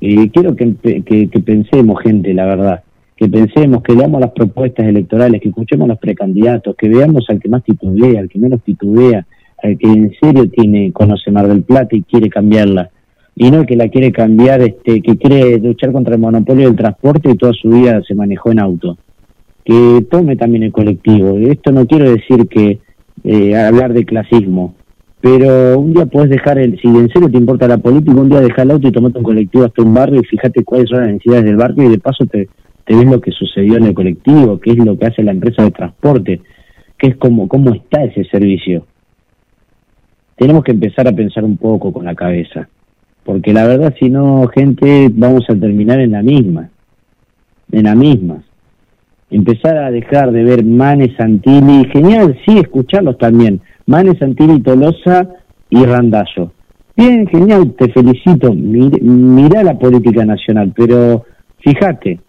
Y 0.00 0.30
quiero 0.30 0.56
que, 0.56 0.74
que, 1.04 1.40
pensemos, 1.44 2.00
gente, 2.00 2.32
la 2.32 2.46
verdad, 2.46 2.82
que 3.14 3.28
pensemos, 3.28 3.82
que 3.82 3.94
leamos 3.94 4.22
las 4.22 4.30
propuestas 4.30 4.86
electorales, 4.86 5.42
que 5.42 5.50
escuchemos 5.50 5.84
a 5.84 5.88
los 5.88 5.98
precandidatos, 5.98 6.74
que 6.76 6.88
veamos 6.88 7.26
al 7.28 7.40
que 7.40 7.50
más 7.50 7.62
titubea, 7.62 8.20
al 8.20 8.30
que 8.30 8.38
menos 8.38 8.62
titubea, 8.62 9.26
al 9.62 9.76
que 9.76 9.86
en 9.86 10.10
serio 10.18 10.48
tiene 10.48 10.92
conoce 10.92 11.30
Mar 11.30 11.46
del 11.46 11.62
Plata 11.62 11.94
y 11.94 12.00
quiere 12.00 12.30
cambiarla, 12.30 12.88
y 13.34 13.50
no 13.50 13.60
el 13.60 13.66
que 13.66 13.76
la 13.76 13.90
quiere 13.90 14.12
cambiar, 14.12 14.62
este, 14.62 15.02
que 15.02 15.18
quiere 15.18 15.58
luchar 15.58 15.92
contra 15.92 16.14
el 16.14 16.22
monopolio 16.22 16.68
del 16.68 16.76
transporte 16.76 17.30
y 17.30 17.36
toda 17.36 17.52
su 17.52 17.68
vida 17.68 18.00
se 18.08 18.14
manejó 18.14 18.50
en 18.50 18.60
auto. 18.60 18.96
Que 19.62 20.06
tome 20.10 20.36
también 20.36 20.62
el 20.62 20.72
colectivo. 20.72 21.36
Esto 21.36 21.70
no 21.70 21.86
quiero 21.86 22.10
decir 22.10 22.48
que 22.48 22.78
eh, 23.26 23.56
hablar 23.56 23.92
de 23.92 24.04
clasismo. 24.04 24.74
Pero 25.20 25.80
un 25.80 25.92
día 25.92 26.06
puedes 26.06 26.30
dejar, 26.30 26.58
el, 26.58 26.78
si 26.80 26.86
en 26.86 27.08
serio 27.08 27.28
te 27.28 27.36
importa 27.36 27.66
la 27.66 27.78
política, 27.78 28.20
un 28.20 28.28
día 28.28 28.40
deja 28.40 28.62
el 28.62 28.70
auto 28.70 28.86
y 28.86 28.92
tomate 28.92 29.18
un 29.18 29.24
colectivo 29.24 29.64
hasta 29.64 29.82
un 29.82 29.92
barrio 29.92 30.20
y 30.20 30.24
fíjate 30.24 30.62
cuáles 30.62 30.88
son 30.88 31.00
las 31.00 31.08
necesidades 31.08 31.44
del 31.44 31.56
barrio 31.56 31.84
y 31.84 31.88
de 31.88 31.98
paso 31.98 32.24
te, 32.26 32.48
te 32.84 32.94
ves 32.94 33.06
lo 33.06 33.20
que 33.20 33.32
sucedió 33.32 33.78
en 33.78 33.86
el 33.86 33.94
colectivo, 33.94 34.60
qué 34.60 34.70
es 34.70 34.78
lo 34.78 34.96
que 34.96 35.06
hace 35.06 35.24
la 35.24 35.32
empresa 35.32 35.64
de 35.64 35.72
transporte, 35.72 36.40
qué 36.98 37.08
es 37.08 37.16
como, 37.16 37.48
cómo 37.48 37.74
está 37.74 38.04
ese 38.04 38.24
servicio. 38.26 38.86
Tenemos 40.36 40.62
que 40.62 40.72
empezar 40.72 41.08
a 41.08 41.12
pensar 41.12 41.42
un 41.42 41.56
poco 41.56 41.92
con 41.92 42.04
la 42.04 42.14
cabeza, 42.14 42.68
porque 43.24 43.52
la 43.52 43.66
verdad 43.66 43.92
si 43.98 44.08
no, 44.08 44.46
gente, 44.54 45.08
vamos 45.12 45.44
a 45.48 45.56
terminar 45.56 45.98
en 45.98 46.12
la 46.12 46.22
misma, 46.22 46.70
en 47.72 47.84
la 47.84 47.96
misma 47.96 48.44
empezar 49.30 49.76
a 49.78 49.90
dejar 49.90 50.32
de 50.32 50.44
ver 50.44 50.64
Manes, 50.64 51.16
Santilli, 51.16 51.86
genial, 51.92 52.38
sí, 52.46 52.58
escucharlos 52.58 53.18
también, 53.18 53.60
Manes, 53.86 54.18
Santilli, 54.18 54.60
Tolosa 54.60 55.28
y 55.70 55.84
Randallo. 55.84 56.52
Bien, 56.96 57.26
genial, 57.26 57.74
te 57.78 57.88
felicito, 57.90 58.52
mira 58.54 59.62
la 59.62 59.78
política 59.78 60.24
nacional, 60.24 60.72
pero 60.74 61.24
fíjate, 61.58 62.20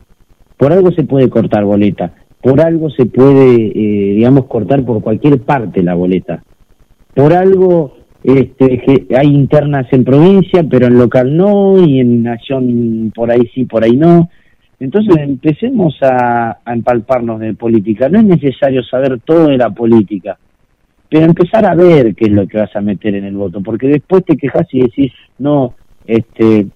por 0.58 0.74
algo 0.74 0.92
se 0.92 1.04
puede 1.04 1.30
cortar 1.30 1.64
boleta, 1.64 2.14
por 2.42 2.60
algo 2.60 2.90
se 2.90 3.06
puede, 3.06 3.56
eh, 3.56 4.16
digamos, 4.16 4.46
cortar 4.46 4.84
por 4.84 5.02
cualquier 5.02 5.42
parte 5.42 5.84
la 5.84 5.96
boleta, 5.96 6.44
por 7.14 7.34
algo 7.34 7.98
este, 8.24 9.08
hay 9.18 9.28
internas 9.28 9.88
en 9.92 10.04
provincia, 10.04 10.66
pero 10.70 10.88
en 10.88 10.98
local 10.98 11.38
no, 11.38 11.82
y 11.82 12.00
en 12.00 12.24
nación 12.24 13.12
por 13.16 13.32
ahí 13.32 13.50
sí, 13.54 13.64
por 13.64 13.86
ahí 13.86 13.96
no. 13.96 14.30
Entonces 14.80 15.18
empecemos 15.18 15.98
a, 16.02 16.60
empalparnos 16.66 17.40
de 17.40 17.54
política. 17.56 18.10
No 18.10 18.20
es 18.20 18.26
necesario 18.26 18.84
saber 18.84 19.20
todo 19.22 19.48
de 19.48 19.58
la 19.58 19.72
política, 19.72 20.38
pero 21.10 21.26
empezar 21.26 21.66
a 21.66 21.74
ver 21.74 22.14
qué 22.14 22.26
es 22.26 22.32
lo 22.32 22.48
que 22.48 22.60
vas 22.60 22.76
a 22.76 22.82
meter 22.82 23.16
en 23.16 23.26
el 23.26 23.36
voto, 23.36 23.62
porque 23.62 23.88
después 23.88 24.24
te 24.24 24.38
quejas 24.38 24.68
y 24.72 24.82
decís, 24.82 25.12
no, 25.40 25.74
este, 26.06 26.68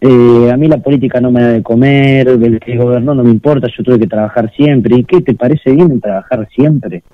eh, 0.00 0.50
a 0.52 0.56
mí 0.56 0.66
la 0.66 0.78
política 0.78 1.20
no 1.20 1.30
me 1.30 1.42
da 1.42 1.48
de 1.48 1.62
comer, 1.62 2.28
el 2.28 2.58
que 2.58 2.76
gobernó 2.76 3.14
no 3.14 3.22
me 3.22 3.30
importa, 3.30 3.68
yo 3.68 3.84
tuve 3.84 4.00
que 4.00 4.08
trabajar 4.08 4.52
siempre. 4.56 4.96
¿Y 4.96 5.04
qué 5.04 5.20
te 5.20 5.34
parece 5.34 5.70
bien 5.70 6.00
trabajar 6.00 6.48
siempre? 6.54 7.04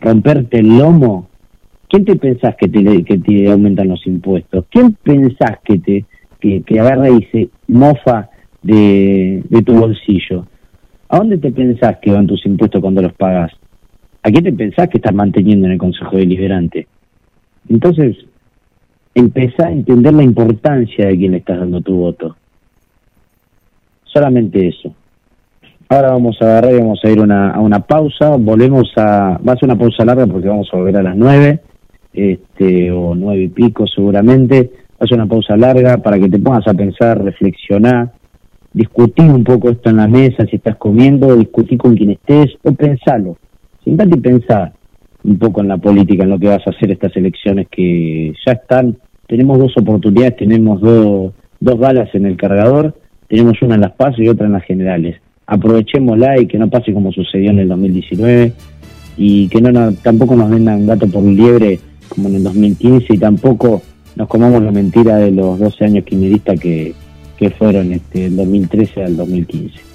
¿Romperte 0.00 0.60
el 0.60 0.78
lomo? 0.78 1.28
¿Quién 1.88 2.06
te 2.06 2.16
pensás 2.16 2.54
que 2.56 2.68
te, 2.68 3.04
que 3.04 3.18
te 3.18 3.50
aumentan 3.50 3.88
los 3.88 4.06
impuestos? 4.06 4.64
¿Quién 4.70 4.96
pensás 5.02 5.58
que 5.62 5.78
te 5.78 6.04
que, 6.40 6.62
que 6.62 6.80
agarra 6.80 7.10
y 7.10 7.22
se 7.24 7.50
mofa 7.68 8.30
de, 8.62 9.62
tu 9.64 9.74
bolsillo. 9.74 10.46
¿A 11.08 11.18
dónde 11.18 11.38
te 11.38 11.50
pensás 11.50 11.96
que 12.00 12.12
van 12.12 12.26
tus 12.26 12.44
impuestos 12.46 12.80
cuando 12.80 13.02
los 13.02 13.12
pagas? 13.14 13.52
¿A 14.22 14.30
qué 14.30 14.42
te 14.42 14.52
pensás 14.52 14.88
que 14.88 14.98
estás 14.98 15.14
manteniendo 15.14 15.66
en 15.66 15.72
el 15.72 15.78
Consejo 15.78 16.16
Deliberante? 16.16 16.86
Entonces, 17.68 18.16
empezá 19.14 19.66
a 19.66 19.72
entender 19.72 20.12
la 20.12 20.22
importancia 20.22 21.06
de 21.06 21.16
quién 21.16 21.32
le 21.32 21.38
estás 21.38 21.58
dando 21.58 21.80
tu 21.80 21.94
voto. 21.94 22.36
Solamente 24.04 24.68
eso. 24.68 24.94
Ahora 25.88 26.10
vamos 26.10 26.40
a 26.40 26.44
agarrar 26.44 26.72
y 26.72 26.78
vamos 26.78 27.00
a 27.02 27.10
ir 27.10 27.20
una, 27.20 27.50
a 27.50 27.60
una 27.60 27.80
pausa. 27.80 28.36
Volvemos 28.36 28.92
a. 28.96 29.38
Va 29.38 29.52
a 29.52 29.56
ser 29.56 29.68
una 29.68 29.78
pausa 29.78 30.04
larga 30.04 30.26
porque 30.26 30.48
vamos 30.48 30.68
a 30.72 30.76
volver 30.76 30.96
a 30.96 31.02
las 31.02 31.16
nueve, 31.16 31.60
este, 32.12 32.92
o 32.92 33.14
nueve 33.14 33.42
y 33.42 33.48
pico 33.48 33.86
seguramente. 33.86 34.70
Va 34.92 35.04
a 35.04 35.06
ser 35.06 35.18
una 35.18 35.26
pausa 35.26 35.56
larga 35.56 35.98
para 35.98 36.18
que 36.18 36.28
te 36.28 36.38
pongas 36.38 36.66
a 36.68 36.74
pensar, 36.74 37.22
reflexionar, 37.22 38.12
discutir 38.72 39.26
un 39.26 39.44
poco 39.44 39.70
esto 39.70 39.90
en 39.90 39.96
la 39.96 40.08
mesa, 40.08 40.46
si 40.46 40.56
estás 40.56 40.76
comiendo, 40.76 41.36
discutir 41.36 41.78
con 41.78 41.96
quien 41.96 42.10
estés, 42.10 42.50
o 42.62 42.72
pensarlo. 42.72 43.36
Sentate 43.84 44.16
y 44.16 44.20
pensar 44.20 44.72
un 45.22 45.38
poco 45.38 45.60
en 45.60 45.68
la 45.68 45.76
política, 45.76 46.24
en 46.24 46.30
lo 46.30 46.38
que 46.38 46.48
vas 46.48 46.66
a 46.66 46.70
hacer 46.70 46.90
estas 46.90 47.14
elecciones 47.16 47.68
que 47.70 48.32
ya 48.46 48.52
están. 48.52 48.96
Tenemos 49.26 49.58
dos 49.58 49.76
oportunidades, 49.76 50.36
tenemos 50.36 50.80
dos, 50.80 51.32
dos 51.60 51.78
balas 51.78 52.14
en 52.14 52.26
el 52.26 52.36
cargador, 52.36 52.94
tenemos 53.28 53.60
una 53.62 53.74
en 53.74 53.82
las 53.82 53.92
pasos 53.92 54.20
y 54.20 54.28
otra 54.28 54.46
en 54.46 54.52
las 54.52 54.64
generales 54.64 55.16
aprovechémosla 55.50 56.40
y 56.40 56.46
que 56.46 56.58
no 56.58 56.70
pase 56.70 56.94
como 56.94 57.12
sucedió 57.12 57.50
en 57.50 57.58
el 57.58 57.68
2019 57.68 58.52
y 59.16 59.48
que 59.48 59.60
no, 59.60 59.92
tampoco 59.94 60.36
nos 60.36 60.48
vendan 60.48 60.86
gato 60.86 61.08
por 61.08 61.24
liebre 61.24 61.80
como 62.08 62.28
en 62.28 62.36
el 62.36 62.44
2015 62.44 63.14
y 63.14 63.18
tampoco 63.18 63.82
nos 64.14 64.28
comamos 64.28 64.62
la 64.62 64.70
mentira 64.70 65.16
de 65.16 65.32
los 65.32 65.58
12 65.58 65.84
años 65.84 66.04
quimeristas 66.04 66.58
que, 66.60 66.94
que 67.40 67.48
fueron 67.48 67.90
este, 67.90 68.24
del 68.24 68.36
2013 68.36 69.02
al 69.02 69.16
2015. 69.16 69.89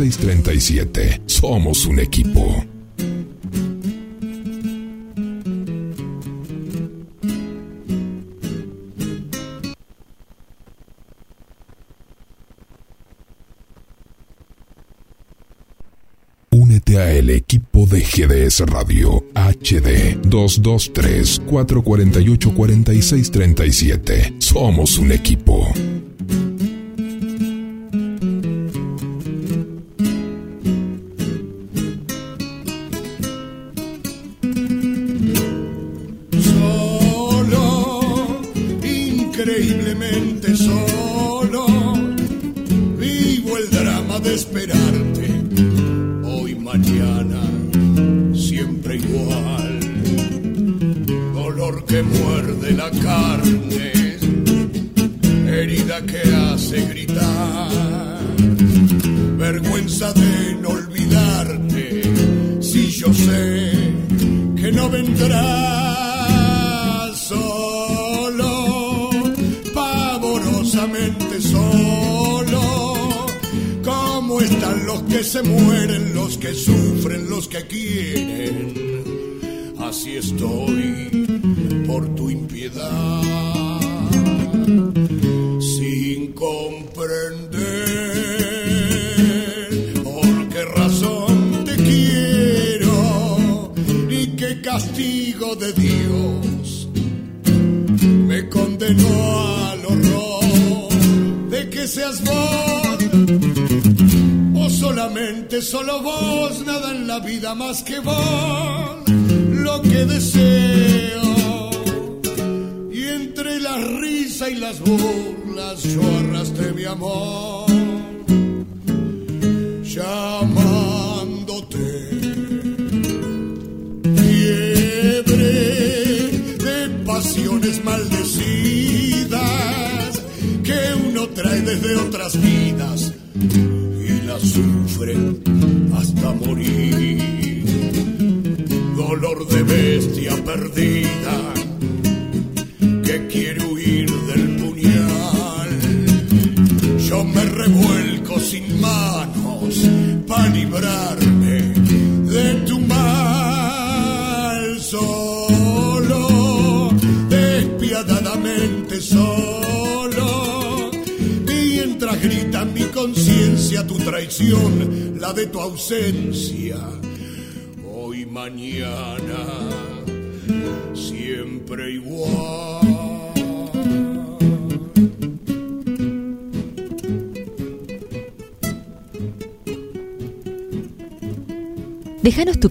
223-448-4637. 0.00 1.22
Somos 1.26 1.86
un 1.86 1.98
equipo. 1.98 2.64
Únete 16.50 16.98
a 16.98 17.12
el 17.12 17.30
equipo 17.30 17.86
de 17.86 18.00
GDS 18.00 18.60
Radio 18.66 19.24
HD 19.34 20.18
223 20.22 21.40
448 21.46 22.54
4637. 22.54 24.34
Somos 24.40 24.98
un 24.98 25.12
equipo. 25.12 25.72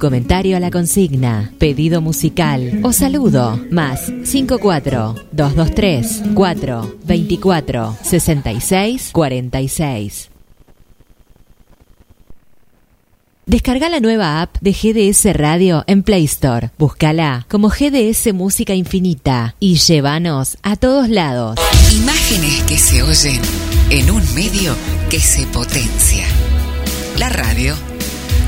Comentario 0.06 0.56
a 0.56 0.60
la 0.60 0.70
consigna, 0.70 1.52
pedido 1.58 2.00
musical 2.00 2.80
o 2.84 2.94
saludo, 2.94 3.60
más 3.72 4.14
54 4.24 5.16
223 5.32 6.24
4 6.36 6.96
24 7.04 7.98
66 8.04 9.10
46. 9.12 10.30
Descarga 13.48 13.90
la 13.90 14.00
nueva 14.00 14.44
app 14.44 14.58
de 14.62 14.74
GDS 14.74 15.36
Radio 15.36 15.84
en 15.88 16.04
Play 16.04 16.26
Store. 16.26 16.70
Búscala 16.78 17.48
como 17.50 17.70
GDS 17.70 18.32
Música 18.32 18.76
Infinita 18.76 19.56
y 19.60 19.78
llévanos 19.78 20.60
a 20.62 20.76
todos 20.76 21.10
lados. 21.10 21.58
Imágenes 21.92 22.62
que 22.68 22.78
se 22.78 23.02
oyen 23.02 23.42
en 23.90 24.12
un 24.12 24.22
medio 24.36 24.76
que 25.10 25.20
se 25.20 25.48
potencia. 25.48 26.28
La 27.18 27.30
radio 27.30 27.74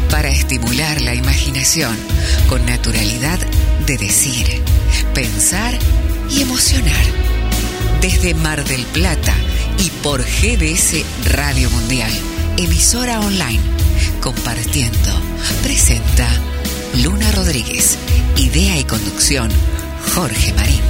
para 0.10 0.30
estimular 0.30 1.02
la 1.02 1.16
imaginación 1.16 1.96
con 2.48 2.66
naturalidad 2.66 3.40
de 3.86 3.98
decir, 3.98 4.46
pensar 5.14 5.78
y 6.30 6.42
emocionar. 6.42 7.06
Desde 8.02 8.34
Mar 8.34 8.64
del 8.66 8.84
Plata 8.86 9.34
y 9.86 9.90
por 10.02 10.22
GDS 10.22 11.04
Radio 11.26 11.70
Mundial, 11.70 12.12
emisora 12.58 13.20
online, 13.20 13.60
compartiendo, 14.22 15.12
presenta 15.64 16.28
Luna 17.04 17.32
Rodríguez, 17.32 17.98
idea 18.38 18.80
y 18.80 18.84
conducción 18.84 19.50
Jorge 20.14 20.54
Marín. 20.54 20.82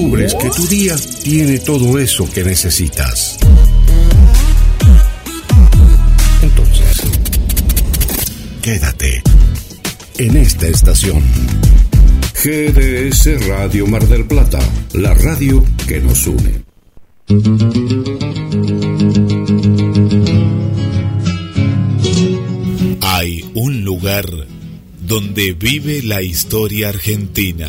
Descubres 0.00 0.34
que 0.34 0.48
tu 0.48 0.66
día 0.66 0.96
tiene 1.22 1.58
todo 1.58 1.98
eso 1.98 2.26
que 2.32 2.42
necesitas. 2.42 3.36
Entonces, 6.40 7.02
quédate 8.62 9.22
en 10.16 10.36
esta 10.38 10.68
estación. 10.68 11.22
GDS 12.42 13.46
Radio 13.46 13.86
Mar 13.88 14.08
del 14.08 14.24
Plata, 14.24 14.58
la 14.94 15.12
radio 15.12 15.62
que 15.86 16.00
nos 16.00 16.26
une. 16.26 16.64
Hay 23.02 23.44
un 23.52 23.84
lugar 23.84 24.24
donde 25.06 25.52
vive 25.52 26.00
la 26.02 26.22
historia 26.22 26.88
argentina. 26.88 27.68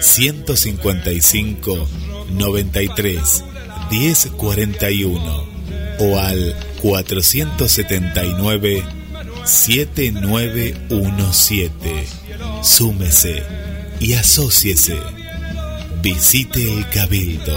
155 0.00 1.88
93 2.30 3.44
1041 3.90 5.46
o 6.00 6.18
al 6.18 6.56
479 6.82 8.82
7917. 9.44 12.06
Súmese 12.62 13.42
y 14.00 14.14
asóciese. 14.14 14.96
Visite 16.02 16.72
el 16.72 16.88
Cabildo. 16.90 17.56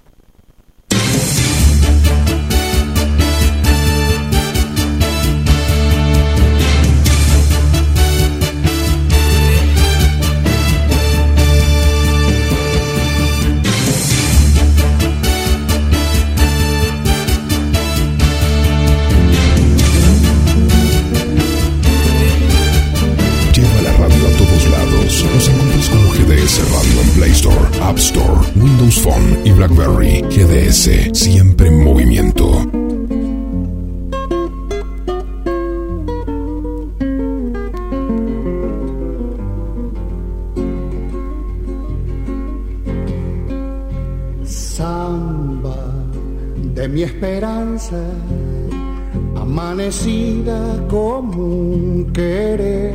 Phone 29.03 29.41
y 29.43 29.51
BlackBerry. 29.51 30.21
GDS, 30.29 31.09
siempre 31.13 31.69
en 31.69 31.83
movimiento. 31.83 32.45
Samba 44.43 45.75
de 46.75 46.87
mi 46.87 47.01
esperanza, 47.01 48.03
amanecida 49.35 50.85
como 50.87 51.43
un 51.43 52.11
querer. 52.13 52.93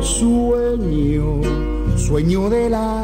Sueño, 0.00 1.42
sueño 1.96 2.48
del 2.48 2.72
alma, 2.72 3.03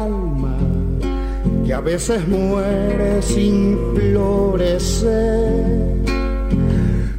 veces 1.91 2.25
muere 2.25 3.21
sin 3.21 3.77
florecer. 3.93 5.65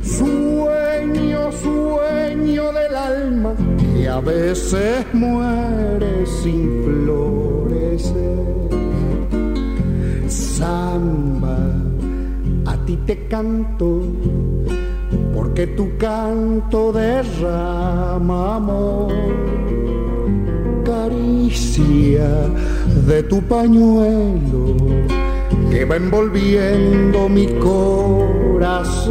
Sueño, 0.03 1.53
sueño 1.53 2.73
del 2.73 2.97
alma, 2.97 3.53
que 3.79 4.09
a 4.09 4.21
veces 4.21 5.05
muere 5.13 6.25
sin 6.43 6.85
florecer. 6.85 8.47
Samba, 10.29 11.59
a 12.65 12.77
ti 12.87 12.97
te 13.07 13.27
canto, 13.29 14.01
porque 15.35 15.67
tu 15.67 15.99
canto 15.99 16.93
derrama 16.93 18.57
amor. 18.57 19.13
Caricia 20.83 22.49
de 23.07 23.23
tu 23.25 23.43
pañuelo 23.43 24.77
que 25.71 25.85
va 25.85 25.97
envolviendo 25.97 27.29
mi 27.29 27.47
corazón. 27.59 29.03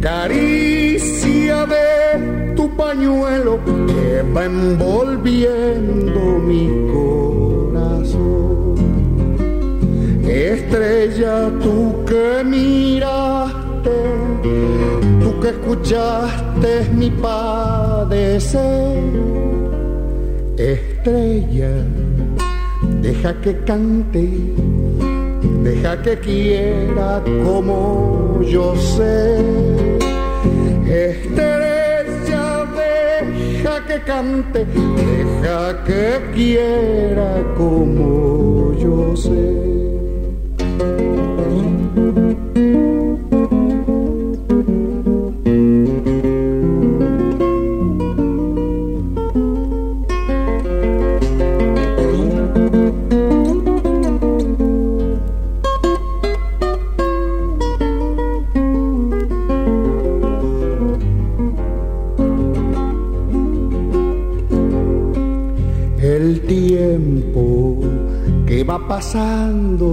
Caricia 0.00 1.66
de 1.66 2.54
tu 2.54 2.68
pañuelo 2.76 3.60
que 3.64 4.22
va 4.34 4.44
envolviendo 4.46 6.20
mi 6.38 6.68
corazón. 6.92 8.74
Estrella, 10.26 11.50
tú 11.62 12.04
que 12.04 12.42
miraste, 12.44 13.90
tú 15.20 15.40
que 15.40 15.48
escuchaste 15.48 16.88
mi 16.94 17.10
padecer. 17.10 18.56
Estrella, 21.06 21.70
deja 23.00 23.40
que 23.40 23.56
cante, 23.62 24.28
deja 25.62 26.02
que 26.02 26.18
quiera 26.18 27.22
como 27.44 28.40
yo 28.42 28.74
sé. 28.74 29.38
Estrella, 30.84 32.64
deja 33.22 33.86
que 33.86 34.00
cante, 34.02 34.66
deja 34.66 35.84
que 35.84 36.20
quiera 36.34 37.54
como 37.56 38.72
yo 38.76 39.14
sé. 39.14 39.85
Pasando, 69.16 69.85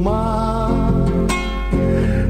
más. 0.00 0.72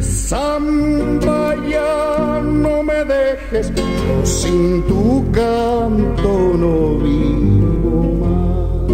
Samba, 0.00 1.54
ya 1.68 2.40
no 2.42 2.82
me 2.82 3.04
dejes, 3.04 3.72
sin 4.24 4.82
tu 4.86 5.24
canto 5.32 6.32
no 6.62 6.98
vivo 7.04 7.96
más. 8.22 8.86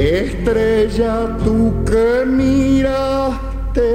Estrella, 0.00 1.36
tú 1.44 1.72
que 1.84 2.24
miraste, 2.26 3.90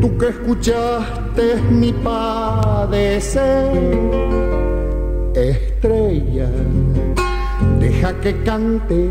tú 0.00 0.18
que 0.18 0.28
escuchaste 0.28 1.56
mi 1.70 1.92
padecer. 1.92 3.70
Estrella, 5.34 6.48
deja 7.78 8.12
que 8.20 8.42
cante, 8.42 9.10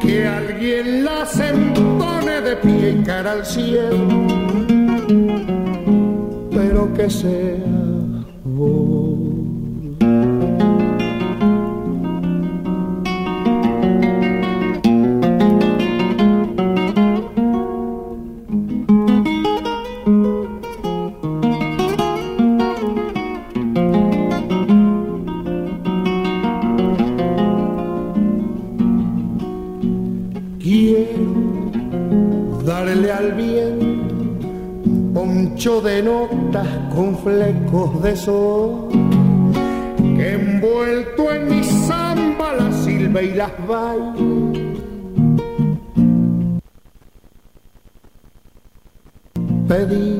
que 0.00 0.26
alguien 0.26 1.04
la 1.04 1.26
sentone 1.26 2.40
de 2.40 2.56
pie 2.56 2.90
y 2.90 3.02
cara 3.02 3.32
al 3.32 3.44
cielo, 3.44 4.08
pero 6.50 6.92
que 6.94 7.10
sea 7.10 7.58
vos. 8.44 9.15
Notas 36.02 36.66
con 36.94 37.16
flecos 37.18 38.02
de 38.02 38.16
sol 38.16 38.88
que 40.16 40.32
envuelto 40.32 41.32
en 41.32 41.48
mi 41.48 41.64
samba 41.64 42.52
la 42.54 42.72
silba 42.72 43.22
y 43.22 43.34
las 43.34 43.52
baile. 43.66 44.76
Pedíselo 49.68 50.15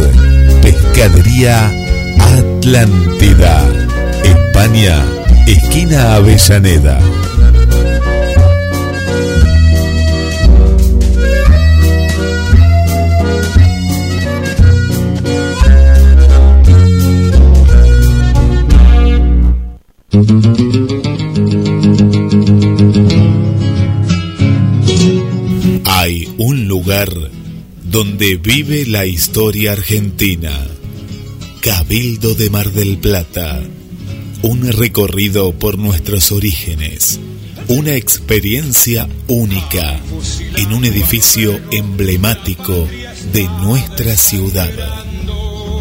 Pescadería 0.63 1.71
Atlántida. 2.17 3.71
España, 4.23 5.18
esquina 5.51 6.15
Avellaneda. 6.15 6.99
Hay 25.85 26.31
un 26.37 26.67
lugar 26.67 27.09
donde 27.83 28.37
vive 28.37 28.85
la 28.85 29.05
historia 29.05 29.71
argentina, 29.71 30.51
Cabildo 31.61 32.35
de 32.35 32.49
Mar 32.51 32.71
del 32.71 32.97
Plata 32.97 33.63
un 34.41 34.71
recorrido 34.71 35.51
por 35.51 35.77
nuestros 35.77 36.31
orígenes. 36.31 37.19
Una 37.67 37.95
experiencia 37.95 39.09
única 39.27 39.99
en 40.55 40.71
un 40.71 40.85
edificio 40.85 41.59
emblemático 41.71 42.87
de 43.33 43.43
nuestra 43.61 44.15
ciudad. 44.15 44.71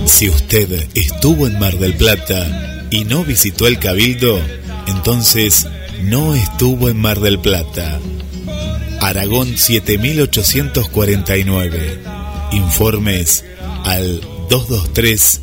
Si 0.06 0.28
usted 0.28 0.88
estuvo 0.94 1.46
en 1.46 1.60
Mar 1.60 1.78
del 1.78 1.96
Plata 1.96 2.88
y 2.90 3.04
no 3.04 3.24
visitó 3.24 3.68
el 3.68 3.78
Cabildo, 3.78 4.40
entonces 4.88 5.68
no 6.02 6.34
estuvo 6.34 6.88
en 6.88 6.96
Mar 6.96 7.20
del 7.20 7.38
Plata. 7.38 8.00
Aragón 9.00 9.56
7849. 9.56 12.00
Informes 12.50 13.44
al 13.84 14.20
223 14.50 15.42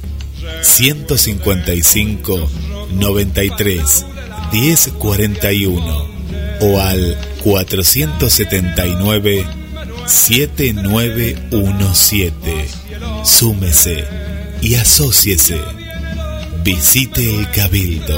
155 0.62 2.75
93 2.92 4.06
1041 4.52 6.08
o 6.62 6.80
al 6.80 7.18
479 7.44 9.46
7917. 10.06 12.68
Súmese 13.24 14.06
y 14.62 14.76
asóciese. 14.76 15.60
Visite 16.64 17.40
el 17.40 17.50
Cabildo. 17.52 18.18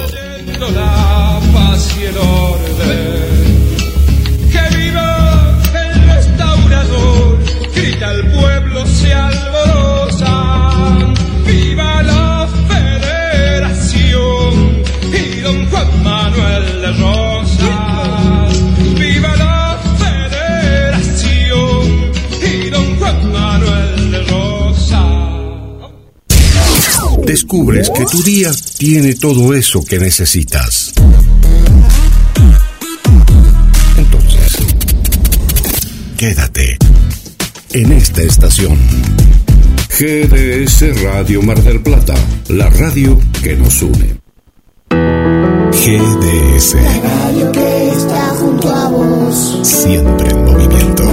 Que 4.51 4.78
viva 4.78 5.59
el 5.74 6.07
restaurador. 6.07 7.39
Grita 7.76 8.11
el 8.11 8.32
pueblo, 8.32 8.86
se 8.88 9.13
alborosa. 9.13 10.34
Viva 11.45 11.87
Viva 18.98 19.36
la 19.36 19.78
federación. 20.00 21.52
Y 22.42 22.70
don 22.70 22.96
Juan 22.98 23.32
Manuel 23.32 24.12
de 24.12 24.24
Rosas. 24.24 25.06
Descubres 27.26 27.90
que 27.90 28.06
tu 28.06 28.24
día 28.24 28.52
tiene 28.78 29.16
todo 29.16 29.54
eso 29.54 29.84
que 29.84 30.00
necesitas. 30.00 30.94
Entonces, 33.98 34.58
quédate 36.18 36.78
en 37.74 37.92
esta 37.92 38.22
estación. 38.22 38.78
GDS 39.90 41.02
Radio 41.04 41.42
Mar 41.42 41.62
del 41.64 41.82
Plata, 41.82 42.16
la 42.48 42.70
radio 42.70 43.20
que 43.44 43.56
nos 43.58 43.82
une. 43.82 44.16
GDS. 45.72 46.76
Radio 47.04 47.52
que 47.52 47.88
está 47.90 48.30
junto 48.40 48.70
a 48.70 48.88
vos. 48.90 49.60
Siempre 49.64 50.30
en 50.30 50.46
movimiento. 50.46 51.04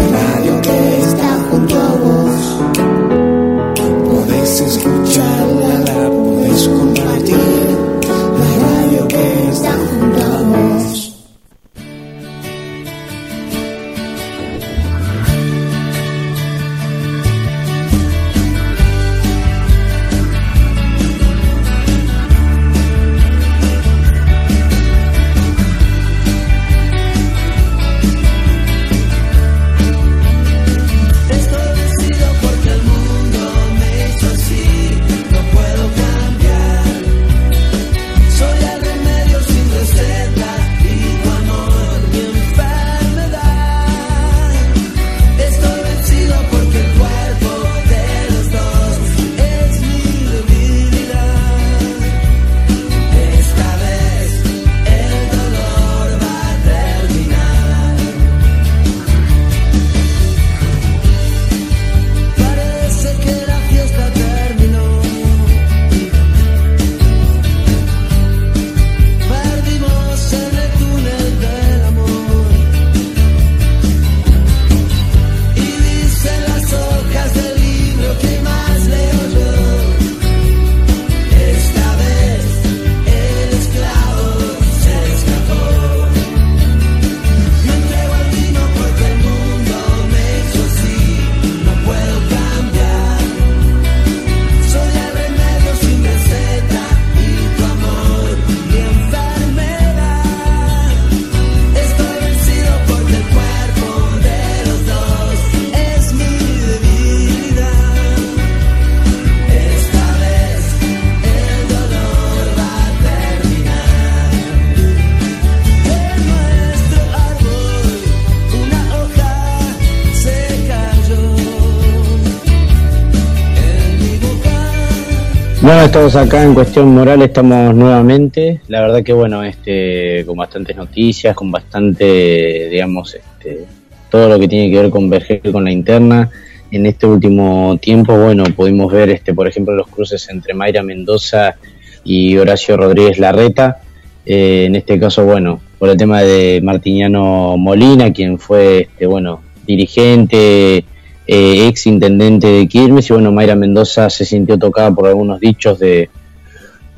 Estamos 125.94 126.16
acá 126.16 126.42
en 126.42 126.54
Cuestión 126.54 126.92
Moral, 126.92 127.22
estamos 127.22 127.72
nuevamente. 127.72 128.60
La 128.66 128.80
verdad 128.80 129.04
que 129.04 129.12
bueno, 129.12 129.44
este, 129.44 130.24
con 130.26 130.36
bastantes 130.36 130.74
noticias, 130.74 131.36
con 131.36 131.52
bastante, 131.52 132.68
digamos, 132.68 133.14
este, 133.14 133.64
todo 134.10 134.28
lo 134.28 134.40
que 134.40 134.48
tiene 134.48 134.72
que 134.72 134.82
ver 134.82 134.90
con 134.90 135.08
Vergel 135.08 135.52
con 135.52 135.62
la 135.62 135.70
interna. 135.70 136.28
En 136.72 136.86
este 136.86 137.06
último 137.06 137.78
tiempo, 137.80 138.18
bueno, 138.18 138.42
pudimos 138.56 138.92
ver, 138.92 139.10
este, 139.10 139.34
por 139.34 139.46
ejemplo, 139.46 139.72
los 139.72 139.86
cruces 139.86 140.28
entre 140.30 140.52
Mayra 140.52 140.82
Mendoza 140.82 141.54
y 142.02 142.36
Horacio 142.38 142.76
Rodríguez 142.76 143.20
Larreta. 143.20 143.80
Eh, 144.26 144.64
en 144.66 144.74
este 144.74 144.98
caso, 144.98 145.24
bueno, 145.24 145.60
por 145.78 145.90
el 145.90 145.96
tema 145.96 146.22
de 146.22 146.60
Martiniano 146.60 147.56
Molina, 147.56 148.12
quien 148.12 148.40
fue, 148.40 148.80
este, 148.80 149.06
bueno, 149.06 149.42
dirigente, 149.64 150.84
eh, 151.26 151.66
ex 151.68 151.86
intendente 151.86 152.46
de 152.46 152.68
Quilmes, 152.68 153.10
y 153.10 153.12
bueno, 153.14 153.32
Mayra 153.32 153.54
Mendoza 153.54 154.10
se 154.10 154.24
sintió 154.24 154.58
tocada 154.58 154.90
por 154.90 155.06
algunos 155.06 155.40
dichos 155.40 155.78
de, 155.78 156.10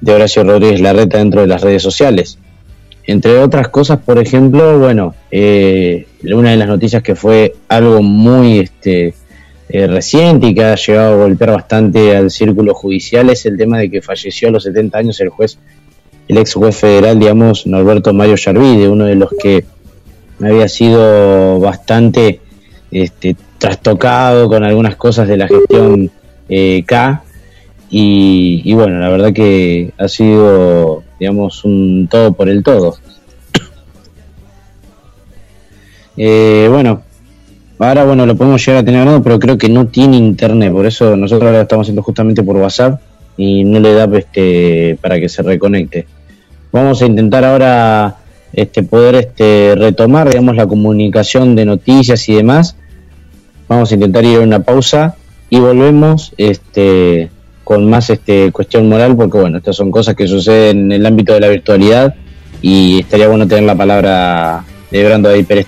de 0.00 0.12
Horacio 0.12 0.44
Rodríguez 0.44 0.80
Larreta 0.80 1.18
dentro 1.18 1.40
de 1.40 1.46
las 1.46 1.62
redes 1.62 1.82
sociales. 1.82 2.38
Entre 3.06 3.38
otras 3.38 3.68
cosas, 3.68 4.00
por 4.00 4.18
ejemplo, 4.18 4.78
bueno, 4.80 5.14
eh, 5.30 6.06
una 6.24 6.50
de 6.50 6.56
las 6.56 6.66
noticias 6.66 7.02
que 7.02 7.14
fue 7.14 7.54
algo 7.68 8.02
muy 8.02 8.58
este, 8.58 9.14
eh, 9.68 9.86
reciente 9.86 10.48
y 10.48 10.54
que 10.54 10.64
ha 10.64 10.74
llegado 10.74 11.14
a 11.14 11.24
golpear 11.24 11.52
bastante 11.52 12.16
al 12.16 12.30
círculo 12.30 12.74
judicial 12.74 13.30
es 13.30 13.46
el 13.46 13.56
tema 13.56 13.78
de 13.78 13.90
que 13.90 14.02
falleció 14.02 14.48
a 14.48 14.50
los 14.50 14.64
70 14.64 14.98
años 14.98 15.20
el 15.20 15.28
juez, 15.28 15.58
el 16.26 16.38
ex 16.38 16.54
juez 16.54 16.76
federal, 16.76 17.18
digamos, 17.20 17.66
Norberto 17.66 18.12
Mario 18.12 18.34
Yarvide, 18.34 18.88
uno 18.88 19.04
de 19.04 19.14
los 19.14 19.30
que 19.40 19.64
había 20.40 20.68
sido 20.68 21.60
bastante 21.60 22.40
este, 22.90 23.36
trastocado 23.66 24.48
con 24.48 24.62
algunas 24.62 24.94
cosas 24.94 25.26
de 25.26 25.36
la 25.36 25.48
gestión 25.48 26.08
eh, 26.48 26.84
K. 26.86 27.22
Y, 27.90 28.72
bueno, 28.74 29.00
la 29.00 29.08
verdad 29.08 29.32
que 29.32 29.92
ha 29.98 30.06
sido, 30.06 31.02
digamos, 31.18 31.64
un 31.64 32.06
todo 32.08 32.32
por 32.32 32.48
el 32.48 32.62
todo. 32.62 32.96
Eh, 36.18 36.66
bueno, 36.70 37.02
ahora 37.78 38.06
bueno, 38.06 38.24
lo 38.24 38.34
podemos 38.36 38.64
llegar 38.64 38.80
a 38.80 38.84
tener 38.86 39.00
ganado, 39.00 39.22
pero 39.22 39.38
creo 39.38 39.58
que 39.58 39.68
no 39.68 39.88
tiene 39.88 40.16
internet, 40.16 40.72
por 40.72 40.86
eso 40.86 41.14
nosotros 41.14 41.48
ahora 41.48 41.58
lo 41.58 41.62
estamos 41.64 41.84
haciendo 41.84 42.02
justamente 42.02 42.42
por 42.42 42.56
WhatsApp 42.56 43.02
y 43.36 43.64
no 43.64 43.78
le 43.80 43.92
da 43.92 44.08
este, 44.16 44.96
para 45.02 45.20
que 45.20 45.28
se 45.28 45.42
reconecte. 45.42 46.06
Vamos 46.72 47.02
a 47.02 47.06
intentar 47.06 47.44
ahora 47.44 48.16
este, 48.54 48.82
poder 48.82 49.16
este, 49.16 49.74
retomar, 49.76 50.30
digamos, 50.30 50.56
la 50.56 50.66
comunicación 50.66 51.54
de 51.54 51.66
noticias 51.66 52.26
y 52.30 52.36
demás 52.36 52.76
Vamos 53.68 53.90
a 53.90 53.94
intentar 53.94 54.24
ir 54.24 54.38
a 54.38 54.40
una 54.40 54.60
pausa 54.60 55.16
y 55.50 55.58
volvemos 55.58 56.32
este, 56.36 57.30
con 57.64 57.88
más 57.90 58.10
este, 58.10 58.52
cuestión 58.52 58.88
moral, 58.88 59.16
porque 59.16 59.38
bueno, 59.38 59.58
estas 59.58 59.76
son 59.76 59.90
cosas 59.90 60.14
que 60.14 60.28
suceden 60.28 60.86
en 60.86 60.92
el 60.92 61.06
ámbito 61.06 61.34
de 61.34 61.40
la 61.40 61.48
virtualidad 61.48 62.14
y 62.62 63.00
estaría 63.00 63.28
bueno 63.28 63.46
tener 63.46 63.64
la 63.64 63.74
palabra 63.74 64.64
de 64.90 65.04
Brando 65.04 65.28
ahí 65.28 65.42
Pérez 65.42 65.66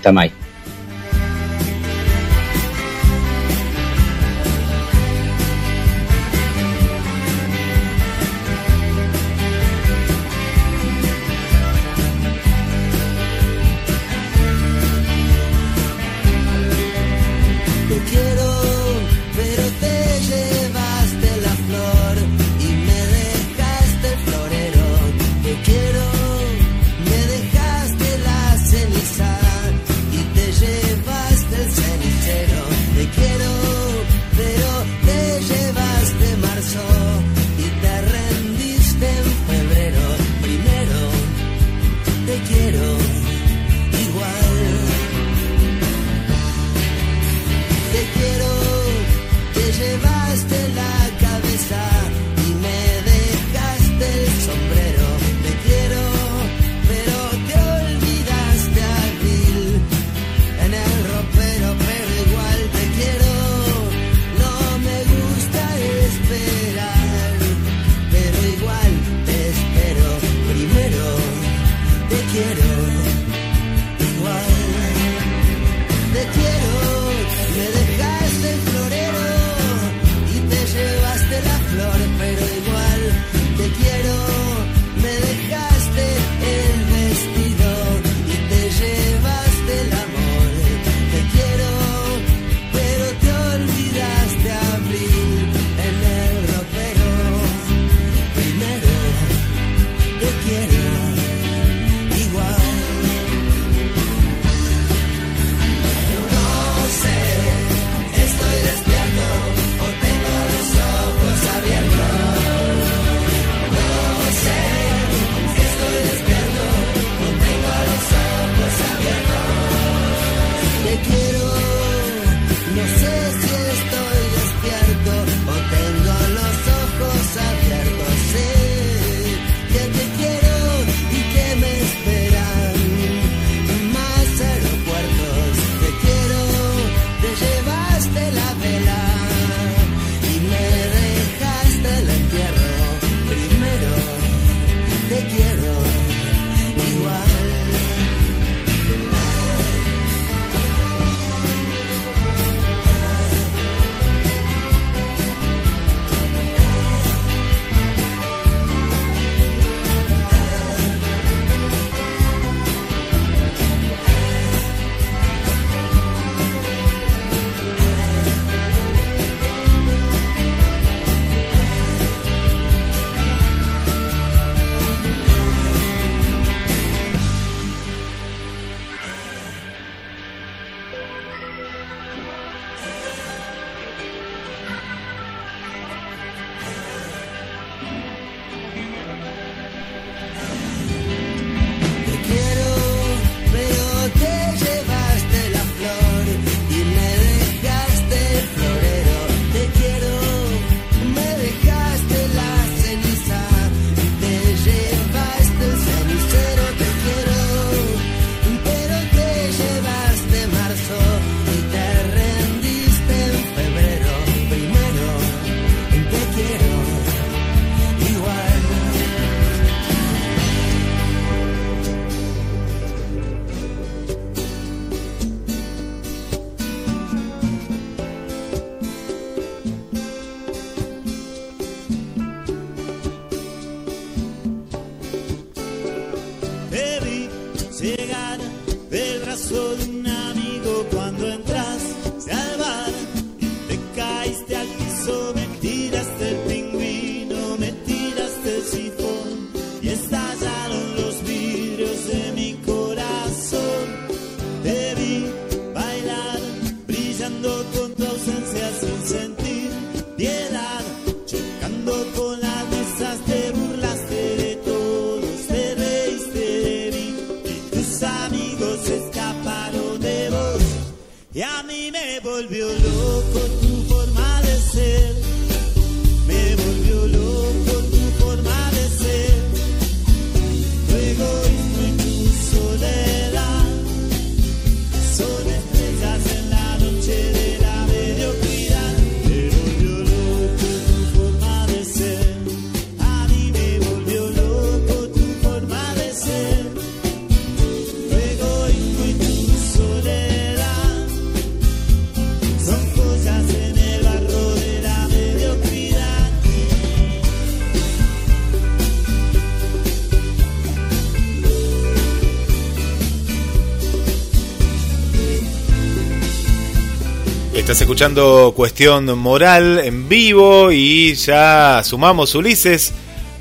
Estás 317.68 317.82
escuchando 317.82 318.54
Cuestión 318.56 319.18
Moral 319.18 319.78
en 319.84 320.08
vivo 320.08 320.72
y 320.72 321.12
ya 321.14 321.82
sumamos 321.84 322.34
Ulises 322.34 322.94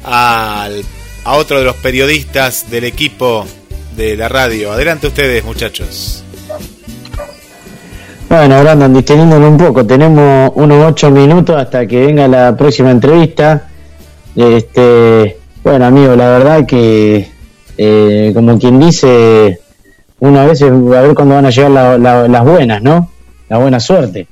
al, 0.04 0.84
a 1.24 1.38
otro 1.38 1.60
de 1.60 1.64
los 1.64 1.78
periodistas 1.78 2.70
del 2.70 2.84
equipo 2.84 3.46
de 3.96 4.18
la 4.18 4.28
radio. 4.28 4.74
Adelante 4.74 5.08
ustedes, 5.08 5.46
muchachos. 5.46 6.26
Bueno, 8.28 8.60
Brandon, 8.62 8.94
disteniéndonos 8.94 9.50
un 9.50 9.58
poco, 9.58 9.86
tenemos 9.86 10.52
unos 10.56 10.92
ocho 10.92 11.10
minutos 11.10 11.56
hasta 11.56 11.88
que 11.88 12.08
venga 12.08 12.28
la 12.28 12.54
próxima 12.58 12.92
entrevista. 12.92 13.70
Este, 14.36 15.38
bueno, 15.64 15.86
amigo, 15.86 16.18
la 16.18 16.28
verdad 16.32 16.66
que, 16.66 17.32
eh, 17.78 18.32
como 18.36 18.60
quien 18.60 18.78
dice, 18.78 19.62
uno 20.20 20.42
a 20.42 20.46
veces 20.48 20.70
va 20.70 21.00
a 21.00 21.04
ver 21.04 21.16
cuándo 21.16 21.36
van 21.36 21.46
a 21.46 21.50
llegar 21.50 21.72
la- 21.72 21.98
la- 21.98 22.28
las 22.28 22.44
buenas, 22.44 22.82
¿no? 22.82 23.10
La 23.50 23.58
buena 23.58 23.80
suerte. 23.80 24.28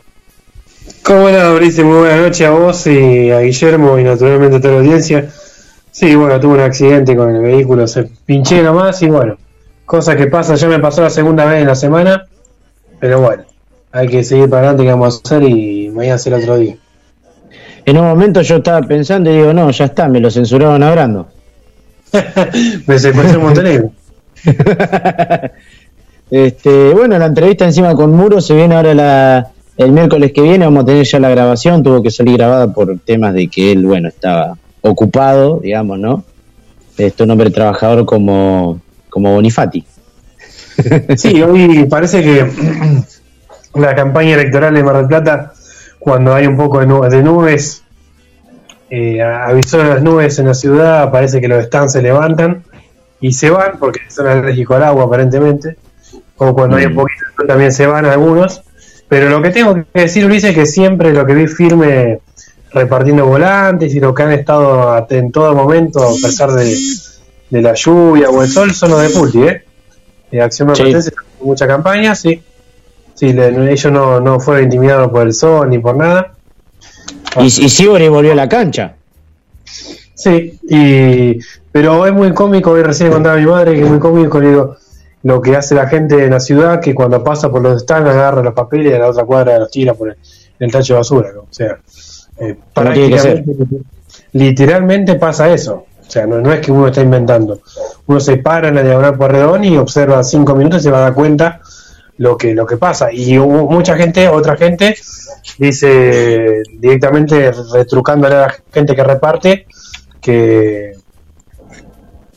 ¿Cómo 1.03 1.29
no, 1.29 1.55
Brice? 1.55 1.83
Muy 1.83 1.99
buenas 1.99 2.19
noches 2.19 2.47
a 2.47 2.51
vos 2.51 2.87
y 2.87 3.31
a 3.31 3.39
Guillermo 3.39 3.97
y 3.97 4.03
naturalmente 4.03 4.57
a 4.57 4.61
toda 4.61 4.73
la 4.73 4.79
audiencia. 4.79 5.29
Sí, 5.91 6.15
bueno, 6.15 6.39
tuve 6.39 6.55
un 6.55 6.59
accidente 6.59 7.15
con 7.15 7.33
el 7.33 7.41
vehículo, 7.41 7.87
se 7.87 8.03
pinché 8.03 8.61
nomás 8.61 9.01
y 9.01 9.07
bueno, 9.07 9.37
cosas 9.85 10.17
que 10.17 10.27
pasan, 10.27 10.57
ya 10.57 10.67
me 10.67 10.79
pasó 10.79 11.01
la 11.01 11.09
segunda 11.09 11.45
vez 11.45 11.61
en 11.61 11.67
la 11.67 11.75
semana, 11.75 12.25
pero 12.99 13.21
bueno, 13.21 13.43
hay 13.93 14.09
que 14.09 14.23
seguir 14.23 14.49
para 14.49 14.63
adelante 14.63 14.83
que 14.83 14.89
vamos 14.89 15.15
a 15.15 15.21
hacer 15.23 15.43
y 15.43 15.89
mañana 15.89 16.17
será 16.17 16.37
otro 16.37 16.57
día. 16.57 16.75
En 17.85 17.97
un 17.97 18.05
momento 18.05 18.41
yo 18.41 18.57
estaba 18.57 18.81
pensando 18.81 19.31
y 19.31 19.37
digo, 19.37 19.53
no, 19.53 19.71
ya 19.71 19.85
está, 19.85 20.09
me 20.09 20.19
lo 20.19 20.29
censuraron 20.29 20.83
a 20.83 20.91
Brando. 20.91 21.27
Me 22.87 22.99
secuestró 22.99 23.39
en 23.39 23.45
Montenegro. 23.45 23.91
Este, 26.31 26.93
bueno, 26.93 27.17
la 27.19 27.27
entrevista 27.27 27.65
encima 27.65 27.93
con 27.95 28.11
Muro 28.11 28.41
se 28.41 28.55
viene 28.55 28.75
ahora 28.75 28.93
la, 28.95 29.51
el 29.77 29.91
miércoles 29.91 30.31
que 30.33 30.41
viene, 30.41 30.65
vamos 30.65 30.83
a 30.83 30.85
tener 30.87 31.05
ya 31.05 31.19
la 31.19 31.29
grabación, 31.29 31.83
tuvo 31.83 32.01
que 32.01 32.09
salir 32.11 32.37
grabada 32.37 32.73
por 32.73 32.97
temas 32.99 33.33
de 33.33 33.47
que 33.47 33.71
él, 33.71 33.85
bueno, 33.85 34.07
estaba 34.09 34.57
ocupado, 34.81 35.59
digamos, 35.61 35.99
¿no? 35.99 36.23
Este, 36.97 37.23
un 37.23 37.31
hombre 37.31 37.49
trabajador 37.51 38.05
como, 38.05 38.79
como 39.09 39.33
Bonifati. 39.33 39.83
Sí, 41.15 41.41
hoy 41.41 41.85
parece 41.89 42.21
que 42.21 42.45
la 43.75 43.95
campaña 43.95 44.33
electoral 44.33 44.73
de 44.73 44.83
Mar 44.83 44.97
del 44.97 45.07
Plata, 45.07 45.53
cuando 45.99 46.33
hay 46.33 46.47
un 46.47 46.57
poco 46.57 46.79
de, 46.81 46.85
nu- 46.87 47.01
de 47.03 47.23
nubes, 47.23 47.81
eh, 48.89 49.17
las 49.19 50.03
nubes 50.03 50.37
en 50.39 50.47
la 50.47 50.53
ciudad, 50.53 51.11
parece 51.11 51.39
que 51.39 51.47
los 51.47 51.63
stands 51.65 51.93
se 51.93 52.01
levantan 52.01 52.63
y 53.21 53.31
se 53.31 53.49
van, 53.49 53.79
porque 53.79 54.01
son 54.09 54.27
alérgicos 54.27 54.75
al 54.77 54.83
agua 54.83 55.05
aparentemente, 55.05 55.77
o 56.37 56.53
cuando 56.53 56.77
hay 56.77 56.85
un 56.85 56.95
poquito 56.95 57.25
de 57.29 57.35
sol 57.37 57.47
también 57.47 57.71
se 57.71 57.85
van 57.87 58.05
algunos, 58.05 58.61
pero 59.07 59.29
lo 59.29 59.41
que 59.41 59.51
tengo 59.51 59.75
que 59.75 60.01
decir, 60.01 60.25
Ulises, 60.25 60.49
es 60.51 60.55
que 60.55 60.65
siempre 60.65 61.13
lo 61.13 61.25
que 61.25 61.33
vi 61.33 61.47
firme 61.47 62.19
repartiendo 62.71 63.25
volantes 63.25 63.93
y 63.95 63.99
lo 63.99 64.13
que 64.13 64.23
han 64.23 64.31
estado 64.33 65.05
en 65.09 65.31
todo 65.31 65.53
momento, 65.55 66.03
a 66.03 66.11
pesar 66.21 66.51
de, 66.51 66.75
de 67.49 67.61
la 67.61 67.73
lluvia 67.73 68.29
o 68.29 68.41
el 68.41 68.49
sol, 68.49 68.73
son 68.73 68.91
los 68.91 69.01
de 69.01 69.09
Pulti, 69.09 69.43
¿eh? 69.43 69.63
de 70.31 70.41
Acción 70.41 70.67
de 70.69 71.01
Sí. 71.01 71.09
Mucha 71.41 71.67
campaña, 71.67 72.15
sí. 72.15 72.41
Sí, 73.13 73.31
le- 73.31 73.71
ellos 73.71 73.91
no, 73.93 74.19
no 74.19 74.39
fueron 74.41 74.63
intimidados 74.65 75.09
por 75.09 75.21
el 75.25 75.33
sol 75.33 75.69
ni 75.69 75.79
por 75.79 75.95
nada. 75.95 76.33
Y, 77.39 77.45
y 77.45 77.69
Sibori 77.69 78.07
volvió 78.09 78.33
a 78.33 78.35
la 78.35 78.49
cancha. 78.49 78.95
Sí, 80.13 80.59
y, 80.63 81.39
pero 81.71 82.05
es 82.05 82.13
muy 82.13 82.33
cómico, 82.33 82.71
hoy 82.71 82.81
recién 82.83 83.11
contaba 83.11 83.35
a 83.35 83.39
mi 83.39 83.45
madre 83.45 83.73
que 83.75 83.83
es 83.83 83.89
muy 83.89 83.99
cómico, 83.99 84.39
le 84.39 84.49
digo, 84.49 84.75
lo 85.25 85.41
que 85.41 85.55
hace 85.55 85.73
la 85.73 85.87
gente 85.87 86.23
en 86.23 86.29
la 86.29 86.39
ciudad 86.39 86.79
que 86.79 86.93
cuando 86.93 87.23
pasa 87.23 87.49
por 87.49 87.59
los 87.59 87.81
stands 87.81 88.11
agarra 88.11 88.43
los 88.43 88.53
papeles 88.53 88.91
y 88.91 88.93
a 88.93 88.99
la 88.99 89.09
otra 89.09 89.25
cuadra 89.25 89.57
los 89.57 89.71
tira 89.71 89.95
por 89.95 90.09
el, 90.09 90.17
el 90.59 90.71
tacho 90.71 90.93
de 90.93 90.99
basura. 90.99 91.31
¿no? 91.33 91.41
O 91.41 91.47
sea, 91.49 91.79
eh, 92.37 92.55
prácticamente, 92.71 93.43
literalmente 94.33 95.15
pasa 95.15 95.51
eso. 95.51 95.85
O 95.99 96.11
sea, 96.11 96.27
no, 96.27 96.39
no 96.41 96.53
es 96.53 96.59
que 96.59 96.71
uno 96.71 96.85
está 96.85 97.01
inventando. 97.01 97.61
Uno 98.05 98.19
se 98.19 98.37
para 98.37 98.67
en 98.67 98.75
la 98.75 98.83
diagonal 98.83 99.17
Porredón 99.17 99.63
y 99.63 99.75
observa 99.77 100.23
cinco 100.23 100.53
minutos 100.53 100.81
y 100.81 100.83
se 100.83 100.91
va 100.91 100.99
a 100.99 101.01
dar 101.01 101.15
cuenta 101.15 101.59
lo 102.17 102.37
que, 102.37 102.53
lo 102.53 102.67
que 102.67 102.77
pasa. 102.77 103.11
Y 103.11 103.39
hubo 103.39 103.67
mucha 103.67 103.97
gente, 103.97 104.27
otra 104.27 104.55
gente, 104.55 104.95
dice 105.57 106.61
directamente 106.77 107.51
retrucándole 107.73 108.35
a 108.35 108.41
la 108.41 108.55
gente 108.71 108.95
que 108.95 109.03
reparte 109.03 109.65
que, 110.21 110.93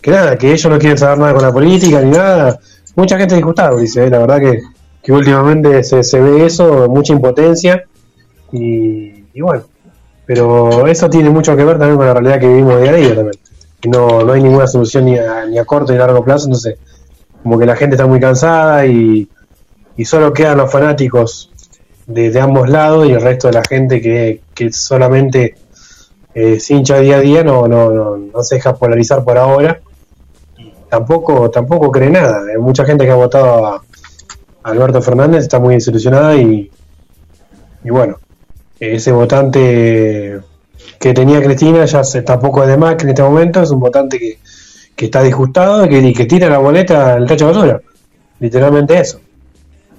que 0.00 0.10
nada, 0.10 0.38
que 0.38 0.52
ellos 0.52 0.72
no 0.72 0.78
quieren 0.78 0.96
saber 0.96 1.18
nada 1.18 1.34
con 1.34 1.42
la 1.42 1.52
política 1.52 2.00
ni 2.00 2.12
nada. 2.12 2.58
Mucha 2.98 3.16
gente 3.16 3.36
disgustada, 3.36 3.76
dice, 3.76 4.06
eh, 4.06 4.10
la 4.10 4.18
verdad 4.18 4.40
que, 4.40 5.12
últimamente 5.12 5.84
se, 5.84 6.20
ve 6.20 6.44
eso, 6.44 6.88
mucha 6.88 7.12
impotencia 7.12 7.84
y, 8.50 9.24
y 9.32 9.40
bueno, 9.40 9.62
pero 10.26 10.84
eso 10.88 11.08
tiene 11.08 11.30
mucho 11.30 11.56
que 11.56 11.64
ver 11.64 11.78
también 11.78 11.96
con 11.96 12.06
la 12.06 12.14
realidad 12.14 12.40
que 12.40 12.48
vivimos 12.48 12.82
día 12.82 12.90
a 12.90 12.94
día 12.94 13.14
también. 13.14 13.38
No, 13.86 14.24
no 14.24 14.32
hay 14.32 14.42
ninguna 14.42 14.66
solución 14.66 15.04
ni 15.04 15.16
a, 15.16 15.46
ni 15.46 15.58
a 15.58 15.64
corto 15.64 15.92
ni 15.92 15.98
a 15.98 16.00
largo 16.00 16.24
plazo, 16.24 16.46
entonces 16.46 16.76
como 17.40 17.56
que 17.56 17.66
la 17.66 17.76
gente 17.76 17.94
está 17.94 18.08
muy 18.08 18.18
cansada 18.18 18.84
y, 18.84 19.28
y 19.96 20.04
solo 20.04 20.32
quedan 20.32 20.58
los 20.58 20.72
fanáticos 20.72 21.52
de, 22.08 22.36
ambos 22.40 22.68
lados 22.68 23.08
y 23.08 23.12
el 23.12 23.22
resto 23.22 23.46
de 23.46 23.54
la 23.54 23.62
gente 23.62 24.00
que, 24.00 24.40
que 24.54 24.72
solamente 24.72 25.54
eh, 26.34 26.58
se 26.58 26.74
hincha 26.74 26.98
día 26.98 27.18
a 27.18 27.20
día 27.20 27.44
no, 27.44 27.68
no, 27.68 27.92
no, 27.92 28.16
no 28.16 28.42
se 28.42 28.56
deja 28.56 28.74
polarizar 28.74 29.22
por 29.22 29.38
ahora. 29.38 29.82
Tampoco, 30.88 31.50
tampoco 31.50 31.90
cree 31.90 32.10
nada. 32.10 32.42
Hay 32.50 32.58
mucha 32.58 32.84
gente 32.84 33.04
que 33.04 33.10
ha 33.10 33.16
votado 33.16 33.66
a 33.66 33.82
Alberto 34.62 35.00
Fernández 35.02 35.42
está 35.42 35.58
muy 35.58 35.74
desilusionada 35.74 36.36
y, 36.36 36.70
y 37.84 37.90
bueno, 37.90 38.18
ese 38.80 39.12
votante 39.12 40.40
que 40.98 41.14
tenía 41.14 41.42
Cristina 41.42 41.84
ya 41.84 42.04
se 42.04 42.22
tampoco 42.22 42.62
es 42.62 42.68
de 42.68 42.76
Macri 42.76 43.04
en 43.04 43.10
este 43.10 43.22
momento, 43.22 43.62
es 43.62 43.70
un 43.70 43.80
votante 43.80 44.18
que, 44.18 44.38
que 44.96 45.04
está 45.06 45.22
disgustado 45.22 45.84
y 45.86 45.88
que, 45.88 45.98
y 46.00 46.12
que 46.12 46.26
tira 46.26 46.48
la 46.48 46.58
boleta 46.58 47.14
al 47.14 47.26
tacho 47.26 47.46
de 47.46 47.52
basura. 47.52 47.80
Literalmente 48.40 48.98
eso. 48.98 49.20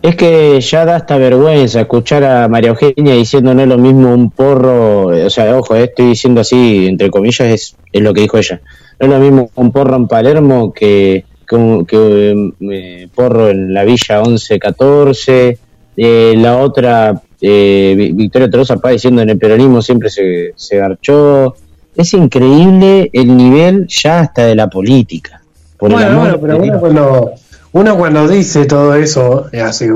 Es 0.02 0.16
que 0.16 0.62
ya 0.62 0.86
da 0.86 0.96
hasta 0.96 1.18
vergüenza 1.18 1.82
escuchar 1.82 2.24
a 2.24 2.48
María 2.48 2.70
Eugenia 2.70 3.16
diciendo 3.16 3.54
no 3.54 3.62
es 3.62 3.68
lo 3.68 3.78
mismo 3.78 4.14
un 4.14 4.32
porro, 4.32 5.08
o 5.08 5.30
sea, 5.30 5.58
ojo, 5.58 5.76
eh, 5.76 5.84
estoy 5.86 6.08
diciendo 6.08 6.40
así, 6.40 6.88
entre 6.88 7.10
comillas, 7.12 7.42
es, 7.50 7.76
es 7.92 8.02
lo 8.02 8.14
que 8.14 8.22
dijo 8.22 8.38
ella. 8.38 8.62
No 9.00 9.08
es 9.08 9.12
lo 9.12 9.20
mismo 9.20 9.50
un 9.56 9.72
porro 9.74 9.98
en 9.98 10.08
Palermo 10.08 10.72
que, 10.74 11.26
que, 11.46 11.56
un- 11.56 11.86
que, 11.86 12.52
eh, 12.72 13.08
porro 13.14 13.50
en 13.50 13.74
la 13.74 13.84
Villa 13.84 14.22
11-14, 14.24 15.58
eh, 15.98 16.34
la 16.38 16.58
otra, 16.60 17.22
eh, 17.42 17.94
Vi- 17.98 18.14
Victoria 18.14 18.50
Tolosa 18.50 18.78
Paz 18.78 18.94
diciendo 18.94 19.22
en 19.22 19.32
el 19.32 19.38
peronismo 19.38 19.82
siempre 19.82 20.10
se, 20.10 20.54
se 20.56 20.78
garchó. 20.78 21.56
Es 21.94 22.14
increíble 22.14 23.10
el 23.12 23.36
nivel 23.36 23.86
ya 23.88 24.22
hasta 24.22 24.46
de 24.46 24.56
la 24.56 24.70
política. 24.70 25.42
Por 25.78 25.90
el 25.92 25.96
Bueno, 25.98 26.12
amor 26.12 26.38
bueno, 26.38 26.40
pero 26.42 26.54
Dios. 26.54 26.70
uno 26.70 26.80
cuando, 26.80 27.32
uno 27.72 27.98
cuando 27.98 28.28
dice 28.28 28.66
todo 28.66 28.96
eso, 28.96 29.48
eh, 29.52 29.62
hace 29.62 29.90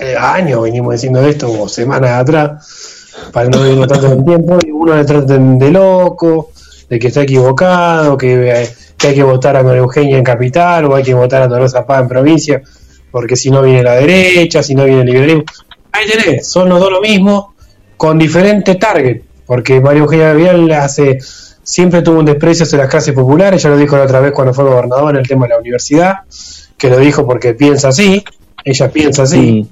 eh, 0.00 0.16
años 0.18 0.62
venimos 0.62 0.94
diciendo 0.94 1.20
esto, 1.20 1.50
o 1.50 1.68
semanas 1.68 2.12
atrás, 2.12 3.12
para 3.32 3.48
no 3.48 3.62
vivir 3.62 3.86
tanto 3.86 4.12
el 4.12 4.24
tiempo, 4.24 4.58
y 4.66 4.70
uno 4.70 4.96
le 4.96 5.04
tratan 5.04 5.58
de 5.58 5.70
loco, 5.70 6.50
de 6.88 6.98
que 6.98 7.08
está 7.08 7.22
equivocado, 7.22 8.16
que, 8.16 8.50
eh, 8.50 8.74
que 8.96 9.08
hay 9.08 9.14
que 9.14 9.22
votar 9.22 9.56
a 9.56 9.62
María 9.62 9.80
Eugenia 9.80 10.16
en 10.16 10.24
capital, 10.24 10.86
o 10.86 10.94
hay 10.94 11.02
que 11.02 11.14
votar 11.14 11.42
a 11.42 11.48
Tolosa 11.48 11.84
Paz 11.84 12.02
en 12.02 12.08
provincia, 12.08 12.62
porque 13.10 13.36
si 13.36 13.50
no 13.50 13.62
viene 13.62 13.82
la 13.82 13.94
derecha, 13.96 14.62
si 14.62 14.74
no 14.74 14.84
viene 14.84 15.00
el 15.00 15.06
liberalismo. 15.06 15.44
Ahí 15.92 16.06
tenés, 16.06 16.48
son 16.48 16.68
los 16.68 16.80
dos 16.80 16.90
lo 16.90 17.00
mismo, 17.00 17.54
con 17.96 18.18
diferente 18.18 18.76
target, 18.76 19.22
porque 19.46 19.80
María 19.80 20.02
Eugenia 20.02 20.32
Vial 20.32 20.70
hace 20.72 21.18
siempre 21.62 22.00
tuvo 22.02 22.20
un 22.20 22.24
desprecio 22.24 22.64
hacia 22.64 22.78
las 22.78 22.88
clases 22.88 23.12
populares, 23.12 23.60
ya 23.60 23.68
lo 23.68 23.76
dijo 23.76 23.96
la 23.96 24.04
otra 24.04 24.20
vez 24.20 24.32
cuando 24.32 24.54
fue 24.54 24.64
gobernador 24.64 25.10
en 25.10 25.16
el 25.16 25.26
tema 25.26 25.46
de 25.46 25.54
la 25.54 25.58
universidad, 25.58 26.18
que 26.78 26.90
lo 26.90 26.98
dijo 26.98 27.26
porque 27.26 27.54
piensa 27.54 27.88
así, 27.88 28.22
ella 28.64 28.90
piensa 28.90 29.22
así, 29.22 29.66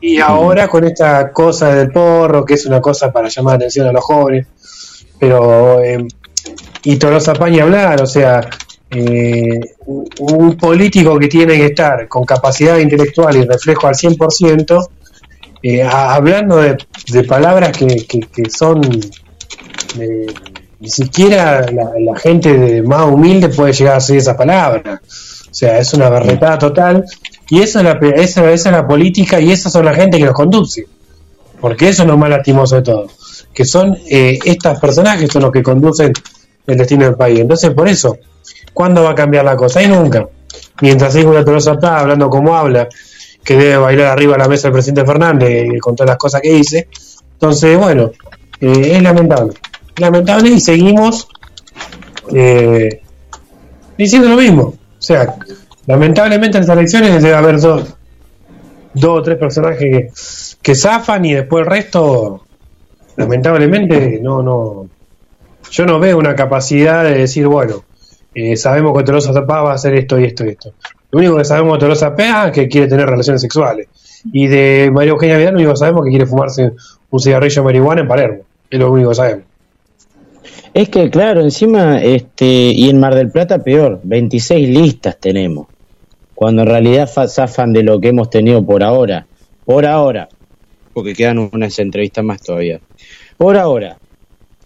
Y 0.00 0.18
ahora 0.20 0.68
con 0.68 0.84
esta 0.84 1.32
cosa 1.32 1.74
del 1.74 1.90
porro, 1.90 2.44
que 2.44 2.54
es 2.54 2.66
una 2.66 2.80
cosa 2.80 3.10
para 3.12 3.28
llamar 3.28 3.52
la 3.54 3.56
atención 3.56 3.86
a 3.88 3.92
los 3.92 4.04
jóvenes, 4.04 4.46
pero 5.18 5.80
eh, 5.82 6.06
y 6.84 6.96
Tolosa 6.96 7.34
Paña 7.34 7.64
hablar, 7.64 8.00
o 8.02 8.06
sea, 8.06 8.40
eh, 8.90 9.58
un 10.18 10.56
político 10.56 11.18
que 11.18 11.26
tiene 11.28 11.56
que 11.56 11.66
estar 11.66 12.06
con 12.08 12.24
capacidad 12.24 12.78
intelectual 12.78 13.36
y 13.36 13.44
reflejo 13.44 13.86
al 13.88 13.94
100%, 13.96 14.88
eh, 15.62 15.82
a- 15.82 16.14
hablando 16.14 16.56
de, 16.58 16.76
de 17.08 17.24
palabras 17.24 17.76
que, 17.76 17.86
que- 18.06 18.20
que 18.20 18.48
son 18.50 18.80
eh, 19.98 20.26
ni 20.80 20.88
siquiera 20.90 21.66
la, 21.72 21.90
la 21.98 22.16
gente 22.18 22.56
de 22.56 22.82
más 22.82 23.04
humilde 23.06 23.48
puede 23.48 23.72
llegar 23.72 23.94
a 23.94 23.96
decir 23.96 24.16
esa 24.16 24.36
palabra. 24.36 25.00
O 25.50 25.54
sea, 25.54 25.78
es 25.78 25.92
una 25.94 26.08
berretada 26.08 26.58
total. 26.58 27.04
Y 27.48 27.60
eso 27.60 27.78
es 27.78 27.84
la, 27.84 27.92
esa, 28.16 28.50
esa 28.50 28.68
es 28.68 28.76
la 28.76 28.86
política 28.86 29.40
y 29.40 29.50
esas 29.50 29.72
son 29.72 29.84
la 29.84 29.94
gente 29.94 30.18
que 30.18 30.24
nos 30.24 30.34
conduce. 30.34 30.86
Porque 31.60 31.88
eso 31.88 32.02
es 32.02 32.08
lo 32.08 32.16
más 32.16 32.30
lastimoso 32.30 32.76
de 32.76 32.82
todo. 32.82 33.06
Que 33.52 33.64
son 33.64 33.96
eh, 34.08 34.38
estos 34.44 34.78
personajes 34.78 35.30
son 35.32 35.42
los 35.42 35.52
que 35.52 35.62
conducen 35.62 36.12
el 36.66 36.76
destino 36.76 37.06
del 37.06 37.14
país. 37.14 37.40
Entonces, 37.40 37.70
por 37.70 37.88
eso, 37.88 38.18
¿cuándo 38.72 39.02
va 39.02 39.10
a 39.10 39.14
cambiar 39.14 39.44
la 39.44 39.56
cosa? 39.56 39.82
Y 39.82 39.88
nunca. 39.88 40.28
Mientras 40.80 41.12
siga 41.12 41.30
una 41.30 41.44
Tolosa 41.44 41.72
está 41.72 41.98
hablando 41.98 42.30
como 42.30 42.54
habla, 42.54 42.88
que 43.44 43.56
debe 43.56 43.78
bailar 43.78 44.06
arriba 44.08 44.32
de 44.34 44.38
la 44.38 44.48
mesa 44.48 44.68
el 44.68 44.74
presidente 44.74 45.04
Fernández 45.04 45.48
eh, 45.48 45.78
con 45.80 45.96
todas 45.96 46.10
las 46.10 46.18
cosas 46.18 46.40
que 46.40 46.52
dice. 46.52 46.88
Entonces, 47.32 47.78
bueno, 47.78 48.10
eh, 48.60 48.92
es 48.96 49.02
lamentable. 49.02 49.54
Lamentable 49.96 50.50
y 50.50 50.60
seguimos 50.60 51.28
eh, 52.34 53.00
diciendo 53.96 54.28
lo 54.28 54.36
mismo. 54.36 54.74
Sea, 55.08 55.36
lamentablemente 55.86 56.58
en 56.58 56.66
las 56.66 56.76
elecciones 56.76 57.22
debe 57.22 57.34
haber 57.34 57.58
dos, 57.58 57.94
dos 58.92 59.20
o 59.20 59.22
tres 59.22 59.38
personajes 59.38 59.78
que, 59.78 60.10
que 60.60 60.74
zafan 60.74 61.24
y 61.24 61.32
después 61.32 61.64
el 61.64 61.70
resto, 61.70 62.44
lamentablemente, 63.16 64.20
no, 64.22 64.42
no. 64.42 64.86
Yo 65.70 65.86
no 65.86 65.98
veo 65.98 66.18
una 66.18 66.36
capacidad 66.36 67.04
de 67.04 67.14
decir, 67.14 67.46
bueno, 67.46 67.84
eh, 68.34 68.54
sabemos 68.58 68.94
que 68.98 69.02
Tolosa 69.02 69.32
Paz 69.32 69.64
va 69.64 69.70
a 69.70 69.74
hacer 69.76 69.94
esto 69.94 70.20
y 70.20 70.26
esto 70.26 70.44
y 70.44 70.50
esto. 70.50 70.74
Lo 71.10 71.20
único 71.20 71.38
que 71.38 71.46
sabemos 71.46 71.78
de 71.78 71.86
Tolosa 71.86 72.14
Paz 72.14 72.48
es 72.48 72.52
que 72.52 72.68
quiere 72.68 72.86
tener 72.86 73.08
relaciones 73.08 73.40
sexuales. 73.40 73.88
Y 74.30 74.46
de 74.46 74.90
María 74.92 75.12
Eugenia 75.12 75.38
Vidal 75.38 75.54
lo 75.54 75.60
único 75.60 75.72
que 75.72 75.78
sabemos 75.78 76.02
es 76.02 76.04
que 76.04 76.10
quiere 76.10 76.26
fumarse 76.26 76.72
un 77.08 77.18
cigarrillo 77.18 77.62
de 77.62 77.64
marihuana 77.64 78.02
en 78.02 78.08
Palermo. 78.08 78.42
Es 78.68 78.78
lo 78.78 78.92
único 78.92 79.08
que 79.08 79.14
sabemos. 79.14 79.44
Es 80.74 80.88
que, 80.88 81.10
claro, 81.10 81.40
encima, 81.40 82.02
este, 82.02 82.44
y 82.46 82.88
en 82.88 83.00
Mar 83.00 83.14
del 83.14 83.30
Plata 83.30 83.58
peor, 83.62 84.00
26 84.04 84.68
listas 84.68 85.18
tenemos, 85.18 85.66
cuando 86.34 86.62
en 86.62 86.68
realidad 86.68 87.08
fa- 87.08 87.26
zafan 87.28 87.72
de 87.72 87.82
lo 87.82 88.00
que 88.00 88.08
hemos 88.08 88.30
tenido 88.30 88.64
por 88.64 88.82
ahora, 88.82 89.26
por 89.64 89.86
ahora, 89.86 90.28
porque 90.92 91.14
quedan 91.14 91.38
unas 91.52 91.78
entrevistas 91.78 92.24
más 92.24 92.42
todavía, 92.42 92.80
por 93.36 93.56
ahora, 93.56 93.98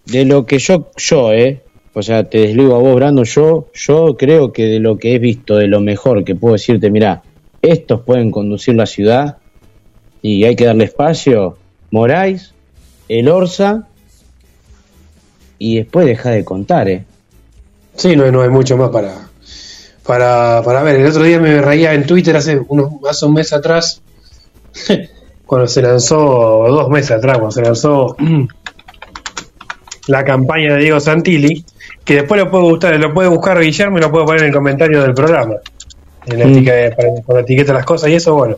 de 0.06 0.24
lo 0.24 0.44
que 0.44 0.58
yo, 0.58 0.90
yo, 0.96 1.32
eh, 1.32 1.62
o 1.94 2.02
sea, 2.02 2.28
te 2.28 2.38
desligo 2.38 2.74
a 2.74 2.78
vos, 2.78 2.94
Brando, 2.96 3.22
yo, 3.24 3.68
yo 3.72 4.16
creo 4.16 4.52
que 4.52 4.64
de 4.66 4.80
lo 4.80 4.98
que 4.98 5.14
he 5.14 5.18
visto, 5.18 5.56
de 5.56 5.68
lo 5.68 5.80
mejor 5.80 6.24
que 6.24 6.34
puedo 6.34 6.54
decirte, 6.54 6.90
mira, 6.90 7.22
estos 7.62 8.00
pueden 8.02 8.30
conducir 8.30 8.74
la 8.74 8.86
ciudad 8.86 9.38
y 10.20 10.44
hay 10.44 10.56
que 10.56 10.64
darle 10.64 10.84
espacio, 10.84 11.58
Moraes, 11.90 12.54
el 13.08 13.28
Orsa, 13.28 13.88
y 15.70 15.76
después 15.76 16.06
deja 16.06 16.30
de 16.30 16.44
contar, 16.44 16.88
¿eh? 16.88 17.04
Sí, 17.96 18.16
no, 18.16 18.30
no 18.32 18.42
hay 18.42 18.48
mucho 18.48 18.76
más 18.76 18.90
para, 18.90 19.14
para, 20.06 20.62
para 20.64 20.82
ver. 20.82 20.96
El 20.96 21.06
otro 21.06 21.22
día 21.22 21.38
me 21.38 21.60
reía 21.60 21.92
en 21.94 22.06
Twitter 22.06 22.36
hace, 22.36 22.60
unos, 22.68 22.90
hace 23.08 23.26
un 23.26 23.34
mes 23.34 23.52
atrás, 23.52 24.00
cuando 25.46 25.66
se 25.66 25.82
lanzó, 25.82 26.16
dos 26.68 26.88
meses 26.88 27.10
atrás, 27.12 27.36
cuando 27.38 27.52
se 27.52 27.62
lanzó 27.62 28.16
la 30.08 30.24
campaña 30.24 30.74
de 30.74 30.80
Diego 30.82 31.00
Santilli, 31.00 31.64
que 32.04 32.14
después 32.16 32.40
lo 32.40 32.50
puede 32.50 32.64
gustar, 32.64 32.96
lo 32.98 33.14
puede 33.14 33.28
buscar 33.28 33.60
Guillermo 33.60 33.98
y 33.98 34.00
lo 34.00 34.10
puede 34.10 34.24
poner 34.26 34.40
en 34.42 34.48
el 34.48 34.54
comentario 34.54 35.02
del 35.02 35.14
programa, 35.14 35.54
en 36.26 36.38
la 36.38 36.46
Mm. 36.46 36.50
etiqueta, 36.52 36.96
para- 37.26 37.40
etiqueta 37.40 37.72
de 37.72 37.78
las 37.78 37.86
cosas 37.86 38.10
y 38.10 38.14
eso, 38.14 38.34
bueno. 38.34 38.56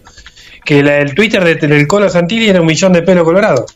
Que 0.65 0.83
la, 0.83 0.99
el 0.99 1.15
Twitter 1.15 1.45
de- 1.45 1.67
del 1.69 1.87
Colo 1.87 2.09
Santilli 2.09 2.49
era 2.49 2.61
un 2.61 2.67
millón 2.67 2.93
de 2.95 3.03
pelo 3.03 3.25
colorado. 3.25 3.67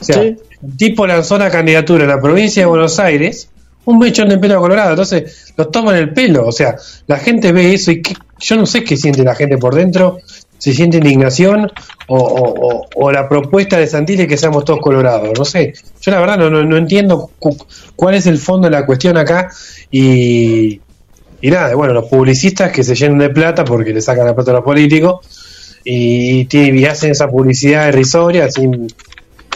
O 0.00 0.04
sea, 0.04 0.16
el 0.22 0.76
tipo 0.76 1.06
lanzó 1.06 1.36
una 1.36 1.50
candidatura 1.50 2.04
en 2.04 2.10
la 2.10 2.20
provincia 2.20 2.62
de 2.62 2.66
Buenos 2.66 2.98
Aires, 2.98 3.48
un 3.84 3.98
mechón 3.98 4.28
de 4.28 4.38
pelo 4.38 4.60
colorado, 4.60 4.90
entonces 4.90 5.52
los 5.56 5.70
toman 5.70 5.96
el 5.96 6.12
pelo, 6.12 6.46
o 6.46 6.52
sea, 6.52 6.76
la 7.06 7.18
gente 7.18 7.52
ve 7.52 7.72
eso 7.74 7.90
y 7.92 8.02
qué- 8.02 8.14
yo 8.40 8.56
no 8.56 8.66
sé 8.66 8.82
qué 8.84 8.96
siente 8.96 9.22
la 9.22 9.34
gente 9.34 9.58
por 9.58 9.74
dentro, 9.74 10.18
si 10.58 10.74
siente 10.74 10.96
indignación 10.98 11.70
o, 12.08 12.16
o- 12.18 12.68
o- 12.80 12.86
o 12.96 13.12
la 13.12 13.28
propuesta 13.28 13.78
de 13.78 13.86
Santilli 13.86 14.26
que 14.26 14.36
seamos 14.36 14.64
todos 14.64 14.80
colorados, 14.80 15.38
no 15.38 15.44
sé, 15.44 15.74
yo 16.00 16.10
la 16.10 16.18
verdad 16.18 16.36
no, 16.38 16.50
no, 16.50 16.64
no 16.64 16.76
entiendo 16.76 17.30
cu- 17.38 17.56
cuál 17.94 18.14
es 18.16 18.26
el 18.26 18.38
fondo 18.38 18.66
de 18.68 18.72
la 18.72 18.84
cuestión 18.86 19.16
acá 19.18 19.50
y, 19.90 20.80
y 21.40 21.50
nada, 21.50 21.74
bueno, 21.74 21.92
los 21.94 22.06
publicistas 22.06 22.72
que 22.72 22.82
se 22.82 22.94
llenan 22.94 23.18
de 23.18 23.30
plata 23.30 23.64
porque 23.64 23.92
le 23.92 24.00
sacan 24.00 24.26
la 24.26 24.34
plata 24.34 24.50
a 24.50 24.54
los 24.54 24.64
políticos 24.64 25.26
y, 25.84 26.48
y 26.50 26.84
hacen 26.86 27.12
esa 27.12 27.28
publicidad 27.28 27.88
irrisoria 27.88 28.50
sin, 28.50 28.88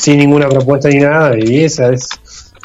sin 0.01 0.16
ninguna 0.18 0.48
propuesta 0.48 0.89
ni 0.89 0.98
nada, 1.01 1.36
y 1.39 1.62
esa 1.64 1.93
es, 1.93 2.09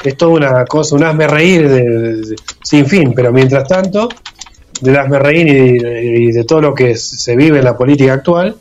es 0.02 0.16
toda 0.16 0.32
una 0.32 0.64
cosa, 0.64 0.96
un 0.96 1.04
hazme 1.04 1.26
reír 1.28 1.68
de- 1.68 2.34
sin 2.62 2.86
fin, 2.86 3.12
pero 3.14 3.30
mientras 3.30 3.68
tanto, 3.68 4.08
del 4.80 4.96
hazme 4.96 5.18
reír 5.18 5.46
y 5.48 5.78
de, 5.78 6.04
y 6.04 6.32
de 6.32 6.44
todo 6.44 6.62
lo 6.62 6.74
que 6.74 6.96
se 6.96 7.36
vive 7.36 7.58
en 7.58 7.64
la 7.64 7.76
política 7.76 8.14
actual, 8.14 8.56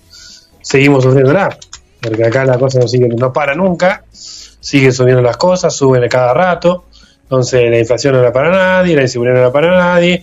seguimos 0.62 1.04
sufriéndola, 1.04 1.58
porque 2.02 2.26
acá 2.26 2.44
la 2.44 2.58
cosa 2.58 2.80
no, 2.80 2.88
sigue, 2.88 3.08
no 3.08 3.32
para 3.32 3.56
nunca, 3.56 4.04
siguen 4.12 4.92
subiendo 4.92 5.22
las 5.22 5.38
cosas, 5.38 5.74
suben 5.74 6.04
a 6.04 6.10
cada 6.10 6.34
rato, 6.34 6.84
entonces 7.24 7.70
la 7.72 7.80
inflación 7.80 8.14
no 8.16 8.22
la 8.22 8.34
para 8.34 8.50
nadie, 8.52 8.96
la 8.96 9.04
inseguridad 9.04 9.36
no 9.36 9.42
la 9.44 9.52
para 9.54 9.72
nadie, 9.78 10.22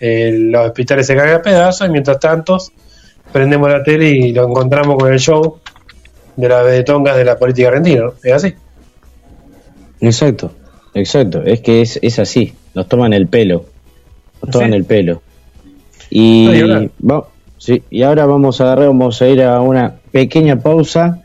eh, 0.00 0.36
los 0.50 0.66
hospitales 0.66 1.06
se 1.06 1.14
caen 1.14 1.34
a 1.36 1.42
pedazos, 1.42 1.86
y 1.86 1.90
mientras 1.92 2.18
tanto 2.18 2.58
prendemos 3.32 3.70
la 3.70 3.82
tele 3.82 4.08
y 4.10 4.32
lo 4.32 4.48
encontramos 4.48 4.96
con 4.98 5.12
el 5.12 5.20
show 5.20 5.60
de 6.36 6.48
las 6.48 6.64
vedetongas 6.64 7.16
de 7.16 7.24
la 7.24 7.38
política 7.38 7.68
argentina, 7.68 8.02
¿no? 8.02 8.12
Es 8.22 8.32
así. 8.32 8.54
Exacto, 10.00 10.52
exacto. 10.94 11.42
Es 11.44 11.60
que 11.60 11.80
es, 11.82 11.98
es 12.02 12.18
así. 12.18 12.54
Nos 12.74 12.88
toman 12.88 13.12
el 13.12 13.28
pelo. 13.28 13.64
Nos 14.42 14.50
toman 14.50 14.70
Sí. 14.70 14.76
el 14.76 14.84
pelo. 14.84 15.14
No, 15.14 15.20
y 16.10 16.60
ahora- 16.60 16.82
Y, 16.82 16.90
va- 17.06 17.28
sí, 17.58 17.82
y 17.90 18.02
ahora 18.02 18.26
vamos 18.26 18.60
a 18.60 18.64
agarrar, 18.64 18.88
vamos 18.88 19.20
a 19.22 19.28
ir 19.28 19.42
a 19.42 19.60
una 19.60 19.94
pequeña 20.10 20.60
pausa 20.60 21.22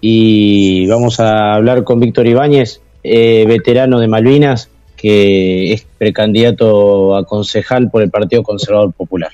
y 0.00 0.86
vamos 0.86 1.18
a 1.20 1.54
hablar 1.54 1.84
con 1.84 2.00
Víctor 2.00 2.26
Ibáñez, 2.26 2.80
eh, 3.02 3.44
veterano 3.48 3.98
de 4.00 4.08
Malvinas, 4.08 4.68
que 4.96 5.72
es 5.72 5.86
precandidato 5.96 7.16
a 7.16 7.24
concejal 7.24 7.90
por 7.90 8.02
el 8.02 8.10
Partido 8.10 8.42
Conservador 8.42 8.92
Popular. 8.92 9.30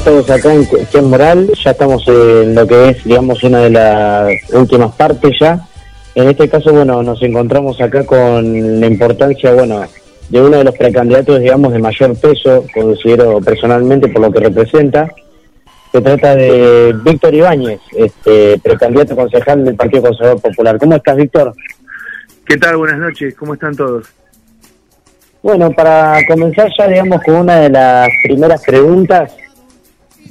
estamos 0.00 0.30
acá 0.30 0.54
en 0.54 0.64
Cuestión 0.64 1.10
Moral, 1.10 1.50
ya 1.62 1.72
estamos 1.72 2.08
en 2.08 2.54
lo 2.54 2.66
que 2.66 2.88
es, 2.88 3.04
digamos, 3.04 3.42
una 3.44 3.58
de 3.58 3.68
las 3.68 4.50
últimas 4.54 4.94
partes 4.94 5.38
ya. 5.38 5.60
En 6.14 6.26
este 6.26 6.48
caso, 6.48 6.72
bueno, 6.72 7.02
nos 7.02 7.22
encontramos 7.22 7.78
acá 7.82 8.06
con 8.06 8.80
la 8.80 8.86
importancia, 8.86 9.52
bueno, 9.52 9.84
de 10.30 10.40
uno 10.40 10.56
de 10.56 10.64
los 10.64 10.74
precandidatos, 10.74 11.40
digamos, 11.40 11.74
de 11.74 11.80
mayor 11.80 12.16
peso, 12.16 12.64
considero 12.72 13.42
personalmente 13.42 14.08
por 14.08 14.22
lo 14.22 14.32
que 14.32 14.40
representa. 14.40 15.06
Se 15.92 16.00
trata 16.00 16.34
de 16.34 16.96
Víctor 17.04 17.34
Ibáñez, 17.34 17.80
este, 17.94 18.58
precandidato 18.58 19.14
concejal 19.14 19.66
del 19.66 19.76
Partido 19.76 20.04
Conservador 20.04 20.40
Popular. 20.40 20.78
¿Cómo 20.78 20.96
estás, 20.96 21.16
Víctor? 21.16 21.52
¿Qué 22.46 22.56
tal? 22.56 22.78
Buenas 22.78 23.00
noches, 23.00 23.34
¿cómo 23.34 23.52
están 23.52 23.76
todos? 23.76 24.06
Bueno, 25.42 25.70
para 25.72 26.24
comenzar 26.26 26.70
ya, 26.78 26.88
digamos, 26.88 27.22
con 27.22 27.34
una 27.34 27.60
de 27.60 27.68
las 27.68 28.08
primeras 28.24 28.62
preguntas, 28.62 29.32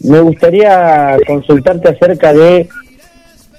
me 0.03 0.19
gustaría 0.21 1.17
consultarte 1.27 1.89
acerca 1.89 2.34
de 2.34 2.69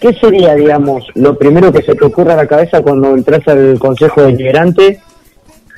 qué 0.00 0.14
sería, 0.14 0.54
digamos, 0.54 1.06
lo 1.14 1.36
primero 1.36 1.72
que 1.72 1.82
se 1.82 1.94
te 1.94 2.04
ocurra 2.04 2.34
a 2.34 2.36
la 2.36 2.46
cabeza 2.46 2.80
cuando 2.80 3.14
entras 3.14 3.46
al 3.48 3.78
Consejo 3.78 4.22
Deliberante 4.22 5.00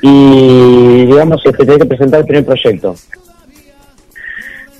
y, 0.00 1.06
digamos, 1.06 1.42
que 1.42 1.52
tenés 1.52 1.78
que 1.78 1.86
presentar 1.86 2.20
el 2.20 2.26
primer 2.26 2.44
proyecto. 2.44 2.94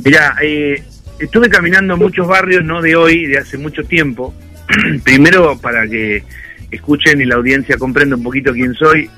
Mirá, 0.05 0.37
eh, 0.43 0.83
estuve 1.19 1.49
caminando 1.49 1.97
muchos 1.97 2.27
barrios, 2.27 2.65
no 2.65 2.83
de 2.83 2.97
hoy, 2.97 3.27
de 3.27 3.39
hace 3.39 3.59
mucho 3.59 3.85
tiempo. 3.85 4.35
Primero, 5.05 5.59
para 5.59 5.87
que 5.87 6.25
escuchen 6.71 7.21
y 7.21 7.25
la 7.25 7.37
audiencia 7.37 7.77
comprenda 7.77 8.17
un 8.17 8.23
poquito 8.23 8.53
quién 8.53 8.75
soy. 8.75 9.11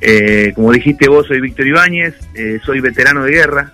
Eh, 0.00 0.52
como 0.54 0.72
dijiste 0.72 1.08
vos, 1.08 1.26
soy 1.26 1.40
Víctor 1.40 1.66
Ibáñez, 1.66 2.14
eh, 2.34 2.58
soy 2.64 2.80
veterano 2.80 3.22
de 3.24 3.32
guerra, 3.32 3.72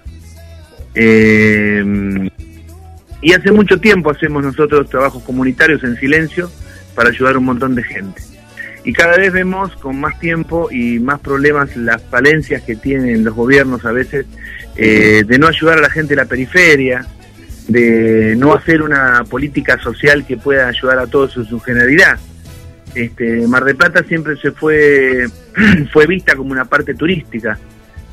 eh, 0.94 2.30
y 3.22 3.32
hace 3.32 3.52
mucho 3.52 3.78
tiempo 3.78 4.10
hacemos 4.10 4.42
nosotros 4.42 4.90
trabajos 4.90 5.22
comunitarios 5.22 5.82
en 5.84 5.96
silencio 5.96 6.50
para 6.94 7.10
ayudar 7.10 7.36
a 7.36 7.38
un 7.38 7.44
montón 7.44 7.74
de 7.74 7.84
gente. 7.84 8.20
Y 8.84 8.92
cada 8.92 9.16
vez 9.16 9.32
vemos 9.32 9.74
con 9.76 10.00
más 10.00 10.18
tiempo 10.18 10.68
y 10.72 10.98
más 10.98 11.20
problemas 11.20 11.76
las 11.76 12.02
falencias 12.02 12.62
que 12.62 12.74
tienen 12.74 13.24
los 13.24 13.34
gobiernos 13.34 13.84
a 13.84 13.92
veces 13.92 14.26
eh, 14.76 15.22
de 15.24 15.38
no 15.38 15.46
ayudar 15.46 15.78
a 15.78 15.82
la 15.82 15.90
gente 15.90 16.14
de 16.14 16.22
la 16.22 16.24
periferia, 16.24 17.06
de 17.68 18.34
no 18.36 18.54
hacer 18.54 18.82
una 18.82 19.22
política 19.22 19.78
social 19.78 20.26
que 20.26 20.36
pueda 20.36 20.66
ayudar 20.66 20.98
a 20.98 21.06
todos 21.06 21.36
en 21.36 21.44
su 21.44 21.60
generalidad. 21.60 22.18
Este, 22.94 23.46
Mar 23.46 23.64
de 23.64 23.76
Plata 23.76 24.02
siempre 24.02 24.36
se 24.36 24.50
fue, 24.50 25.26
fue 25.92 26.06
vista 26.08 26.34
como 26.34 26.50
una 26.50 26.64
parte 26.64 26.94
turística, 26.94 27.58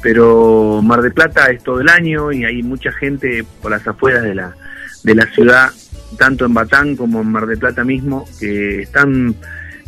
pero 0.02 0.82
Mar 0.82 1.02
de 1.02 1.12
Plata 1.12 1.46
es 1.52 1.64
todo 1.64 1.82
el 1.82 1.90
año 1.90 2.32
y 2.32 2.46
hay 2.46 2.64
mucha 2.64 2.92
gente 2.92 3.44
por 3.62 3.72
las 3.72 3.86
afueras 3.88 4.24
de 4.24 4.36
la, 4.36 4.56
de 5.04 5.16
la 5.16 5.26
ciudad, 5.34 5.70
tanto 6.18 6.46
en 6.46 6.54
Batán 6.54 6.96
como 6.96 7.22
en 7.22 7.32
Mar 7.32 7.46
de 7.48 7.58
Plata 7.58 7.84
mismo, 7.84 8.26
que 8.40 8.82
están 8.82 9.36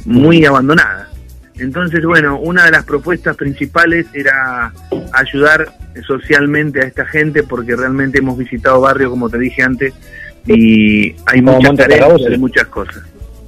muy 0.06 0.46
abandonadas. 0.46 1.08
Entonces, 1.56 2.04
bueno, 2.06 2.40
una 2.40 2.66
de 2.66 2.72
las 2.72 2.86
propuestas 2.86 3.36
principales 3.36 4.08
era 4.14 4.74
ayudar 5.14 5.68
socialmente 6.08 6.82
a 6.82 6.88
esta 6.88 7.06
gente 7.06 7.44
porque 7.44 7.76
realmente 7.76 8.20
hemos 8.20 8.38
visitado 8.38 8.82
barrios, 8.82 9.12
como 9.12 9.30
te 9.30 9.38
dije 9.38 9.62
antes, 9.62 9.94
y 10.48 11.16
hay 11.28 11.42
Como 11.44 11.58
muchas 11.58 11.88
de 12.32 12.38
muchas 12.38 12.68
cosas. 12.68 13.04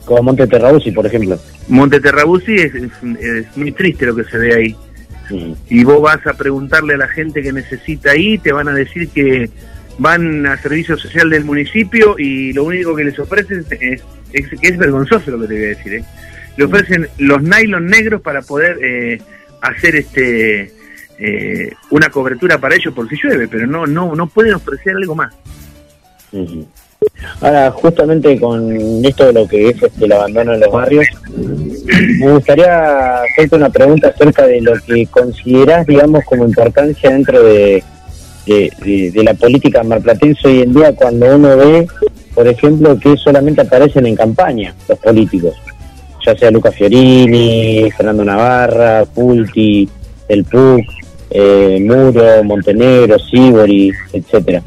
Como 0.06 0.22
Monte 0.23 0.45
Terrabuzzi, 0.48 0.91
por 0.91 1.06
ejemplo. 1.06 1.40
Monte 1.69 1.99
Terrabuzzi 2.02 2.56
es, 2.56 2.76
es- 2.76 2.91
es 3.19 3.57
muy 3.57 3.72
triste 3.72 4.06
lo 4.06 4.15
que 4.15 4.26
se 4.26 4.38
ve 4.38 4.53
ahí. 4.53 4.76
Y 5.69 5.83
vos 5.83 6.01
vas 6.01 6.25
a 6.27 6.33
preguntarle 6.33 6.95
a 6.95 6.97
la 6.97 7.07
gente 7.07 7.41
que 7.41 7.53
necesita 7.53 8.11
ahí, 8.11 8.37
te 8.37 8.51
van 8.51 8.67
a 8.67 8.73
decir 8.73 9.09
que 9.09 9.49
van 9.97 10.45
a 10.45 10.57
servicio 10.57 10.97
social 10.97 11.29
del 11.29 11.45
municipio 11.45 12.15
y 12.17 12.53
lo 12.53 12.63
único 12.63 12.95
que 12.95 13.03
les 13.03 13.17
ofrecen 13.19 13.65
es, 13.69 14.01
es 14.31 14.49
que 14.49 14.67
es 14.67 14.77
vergonzoso 14.77 15.31
lo 15.31 15.39
que 15.41 15.47
te 15.47 15.53
voy 15.53 15.63
a 15.63 15.67
decir. 15.67 15.93
¿eh? 15.93 16.03
Le 16.57 16.65
ofrecen 16.65 17.07
los 17.17 17.41
nylon 17.41 17.85
negros 17.87 18.21
para 18.21 18.41
poder 18.41 18.77
eh, 18.81 19.21
hacer 19.61 19.95
este 19.95 20.71
eh, 21.19 21.71
una 21.91 22.09
cobertura 22.09 22.57
para 22.57 22.75
ellos 22.75 22.93
por 22.93 23.07
si 23.07 23.15
llueve, 23.21 23.47
pero 23.47 23.67
no 23.67 23.85
no 23.85 24.15
no 24.15 24.27
pueden 24.27 24.55
ofrecer 24.55 24.95
algo 24.95 25.15
más. 25.15 25.33
Ahora, 27.41 27.71
justamente 27.71 28.39
con 28.39 29.03
esto 29.05 29.25
de 29.25 29.34
lo 29.34 29.47
que 29.47 29.69
es 29.69 29.84
este, 29.84 30.05
el 30.05 30.11
abandono 30.11 30.53
en 30.53 30.59
los 30.61 30.71
barrios, 30.71 31.05
me 32.19 32.31
gustaría 32.31 33.23
hacerte 33.23 33.55
una 33.55 33.69
pregunta 33.69 34.09
acerca 34.09 34.45
de 34.47 34.61
lo 34.61 34.73
que 34.85 35.05
considerás, 35.07 35.85
digamos, 35.85 36.23
como 36.25 36.45
importancia 36.45 37.09
dentro 37.09 37.43
de, 37.43 37.84
la 39.15 39.34
política 39.34 39.84
marplatense 39.84 40.47
hoy 40.47 40.61
en 40.61 40.73
día 40.73 40.93
cuando 40.93 41.35
uno 41.35 41.57
ve, 41.57 41.88
por 42.34 42.47
ejemplo, 42.47 42.97
que 42.99 43.15
solamente 43.17 43.61
aparecen 43.61 44.05
en 44.05 44.15
campaña 44.15 44.73
los 44.88 44.99
políticos, 44.99 45.53
ya 46.25 46.35
sea 46.38 46.51
Luca 46.51 46.71
Fiorini, 46.71 47.89
Fernando 47.91 48.23
Navarra, 48.25 49.05
Pulti, 49.05 49.88
El 50.27 50.43
PUC, 50.45 50.85
eh, 51.30 51.80
Muro, 51.81 52.43
Montenegro, 52.43 53.17
Sibori, 53.19 53.91
etcétera. 54.13 54.61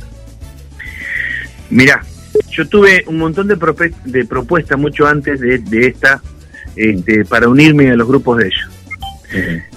Mirá, 1.71 2.03
yo 2.57 2.67
tuve 2.69 3.05
un 3.07 3.19
montón 3.19 3.49
de, 3.49 3.57
de 4.05 4.25
propuestas 4.25 4.79
mucho 4.79 5.07
antes 5.07 5.41
de, 5.41 5.59
de 5.59 5.87
esta 5.89 6.23
este, 6.75 7.25
para 7.25 7.49
unirme 7.49 7.91
a 7.91 7.97
los 7.97 8.09
grupos 8.09 8.39
de 8.39 8.47
ellos. 8.47 8.71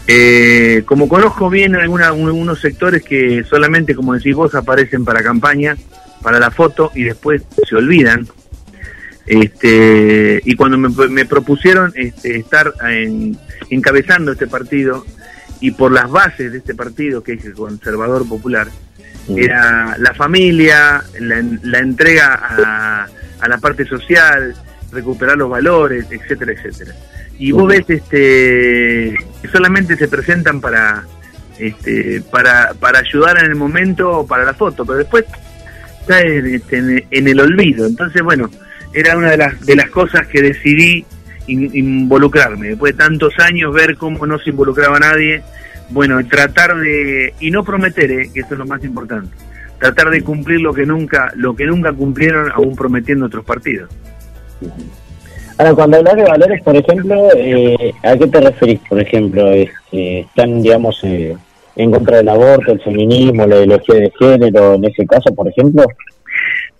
Eh, 0.07 0.83
como 0.85 1.07
conozco 1.09 1.49
bien 1.49 1.75
alguna, 1.75 2.13
un- 2.13 2.29
unos 2.31 2.59
sectores 2.61 3.03
que 3.03 3.43
solamente, 3.43 3.95
como 3.95 4.13
decís 4.13 4.35
vos, 4.35 4.55
aparecen 4.55 5.03
para 5.05 5.21
campaña, 5.23 5.75
para 6.21 6.39
la 6.39 6.51
foto 6.51 6.91
y 6.95 7.03
después 7.03 7.41
se 7.67 7.75
olvidan. 7.75 8.27
Este, 9.25 10.41
y 10.43 10.55
cuando 10.55 10.77
me, 10.77 10.89
me 11.09 11.25
propusieron 11.25 11.91
este, 11.95 12.37
estar 12.37 12.73
en- 12.89 13.37
encabezando 13.69 14.31
este 14.31 14.47
partido 14.47 15.05
y 15.59 15.71
por 15.71 15.91
las 15.91 16.09
bases 16.09 16.51
de 16.51 16.57
este 16.59 16.73
partido, 16.73 17.21
que 17.21 17.33
es 17.33 17.45
el 17.45 17.53
conservador 17.53 18.27
popular, 18.27 18.67
era 19.35 19.95
la 19.99 20.13
familia, 20.13 21.03
la, 21.19 21.43
la 21.63 21.79
entrega 21.79 22.33
a, 22.41 23.07
a 23.39 23.47
la 23.47 23.57
parte 23.59 23.85
social, 23.85 24.53
recuperar 24.91 25.37
los 25.37 25.49
valores, 25.49 26.05
etcétera, 26.09 26.53
etcétera. 26.53 26.93
Y 27.37 27.51
vos 27.51 27.67
ves 27.67 27.85
este 27.87 29.13
que 29.41 29.47
solamente 29.51 29.95
se 29.95 30.07
presentan 30.07 30.59
para 30.59 31.03
este 31.57 32.21
para, 32.31 32.73
para 32.73 32.99
ayudar 32.99 33.37
en 33.39 33.45
el 33.45 33.55
momento 33.55 34.09
o 34.19 34.27
para 34.27 34.43
la 34.45 34.53
foto, 34.53 34.85
pero 34.85 34.97
después 34.99 35.25
está 36.01 36.21
en, 36.21 36.55
este, 36.55 36.77
en- 36.77 37.05
en 37.11 37.27
el 37.27 37.39
olvido. 37.39 37.85
Entonces, 37.85 38.21
bueno, 38.23 38.49
era 38.93 39.15
una 39.17 39.29
de 39.31 39.37
las 39.37 39.59
de 39.65 39.75
las 39.75 39.89
cosas 39.89 40.25
que 40.27 40.41
decidí 40.41 41.05
in- 41.47 41.69
involucrarme. 41.73 42.69
Después 42.69 42.93
de 42.97 43.03
tantos 43.03 43.33
años 43.39 43.73
ver 43.73 43.95
cómo 43.95 44.25
no 44.25 44.39
se 44.39 44.49
involucraba 44.49 44.99
nadie, 44.99 45.41
bueno, 45.89 46.25
tratar 46.27 46.75
de 46.77 47.33
y 47.39 47.51
no 47.51 47.63
prometer, 47.63 48.11
eh, 48.11 48.29
que 48.33 48.41
eso 48.41 48.53
es 48.53 48.59
lo 48.59 48.65
más 48.65 48.83
importante. 48.83 49.35
Tratar 49.79 50.09
de 50.09 50.21
cumplir 50.21 50.61
lo 50.61 50.73
que 50.73 50.85
nunca 50.85 51.31
lo 51.35 51.55
que 51.55 51.65
nunca 51.65 51.93
cumplieron 51.93 52.51
aún 52.51 52.75
prometiendo 52.75 53.25
otros 53.25 53.45
partidos. 53.45 53.89
Ahora, 55.57 55.73
cuando 55.73 55.97
hablas 55.97 56.15
de 56.15 56.23
valores, 56.23 56.63
por 56.63 56.75
ejemplo, 56.75 57.29
eh, 57.35 57.93
¿a 58.03 58.15
qué 58.15 58.27
te 58.27 58.39
referís? 58.39 58.79
Por 58.87 58.99
ejemplo, 59.01 59.51
este, 59.51 60.21
¿están, 60.21 60.61
digamos, 60.61 60.99
eh, 61.03 61.35
en 61.75 61.91
contra 61.91 62.17
del 62.17 62.29
aborto, 62.29 62.71
el 62.71 62.81
feminismo, 62.81 63.45
la 63.45 63.57
ideología 63.57 63.95
de 63.95 64.11
género, 64.17 64.75
en 64.75 64.85
ese 64.85 65.05
caso, 65.05 65.33
por 65.35 65.47
ejemplo? 65.49 65.85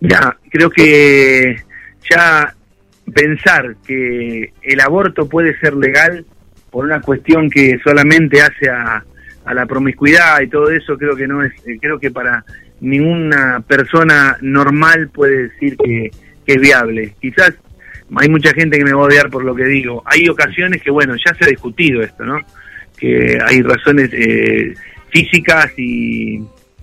Ya, 0.00 0.34
creo 0.50 0.70
que 0.70 1.56
ya 2.10 2.54
pensar 3.12 3.76
que 3.86 4.52
el 4.62 4.80
aborto 4.80 5.28
puede 5.28 5.58
ser 5.58 5.74
legal 5.74 6.24
por 6.70 6.84
una 6.84 7.00
cuestión 7.00 7.50
que 7.50 7.78
solamente 7.84 8.40
hace 8.40 8.68
a, 8.70 9.04
a 9.44 9.54
la 9.54 9.66
promiscuidad 9.66 10.40
y 10.40 10.48
todo 10.48 10.70
eso, 10.70 10.96
creo 10.96 11.16
que 11.16 11.26
no 11.26 11.42
es, 11.44 11.52
eh, 11.66 11.78
creo 11.80 11.98
que 11.98 12.10
para 12.10 12.44
ninguna 12.80 13.60
persona 13.66 14.36
normal 14.40 15.10
puede 15.12 15.48
decir 15.48 15.76
que, 15.76 16.10
que 16.46 16.52
es 16.54 16.60
viable. 16.60 17.14
Quizás 17.20 17.52
hay 18.16 18.28
mucha 18.28 18.52
gente 18.54 18.78
que 18.78 18.84
me 18.84 18.92
va 18.92 19.02
a 19.02 19.06
odiar 19.06 19.30
por 19.30 19.44
lo 19.44 19.54
que 19.54 19.64
digo. 19.64 20.02
Hay 20.06 20.28
ocasiones 20.28 20.82
que, 20.82 20.90
bueno, 20.90 21.14
ya 21.16 21.34
se 21.34 21.44
ha 21.44 21.48
discutido 21.48 22.02
esto, 22.02 22.24
¿no? 22.24 22.38
Que 22.96 23.38
hay 23.46 23.62
razones 23.62 24.10
eh, 24.12 24.74
físicas 25.10 25.72
y, 25.76 26.40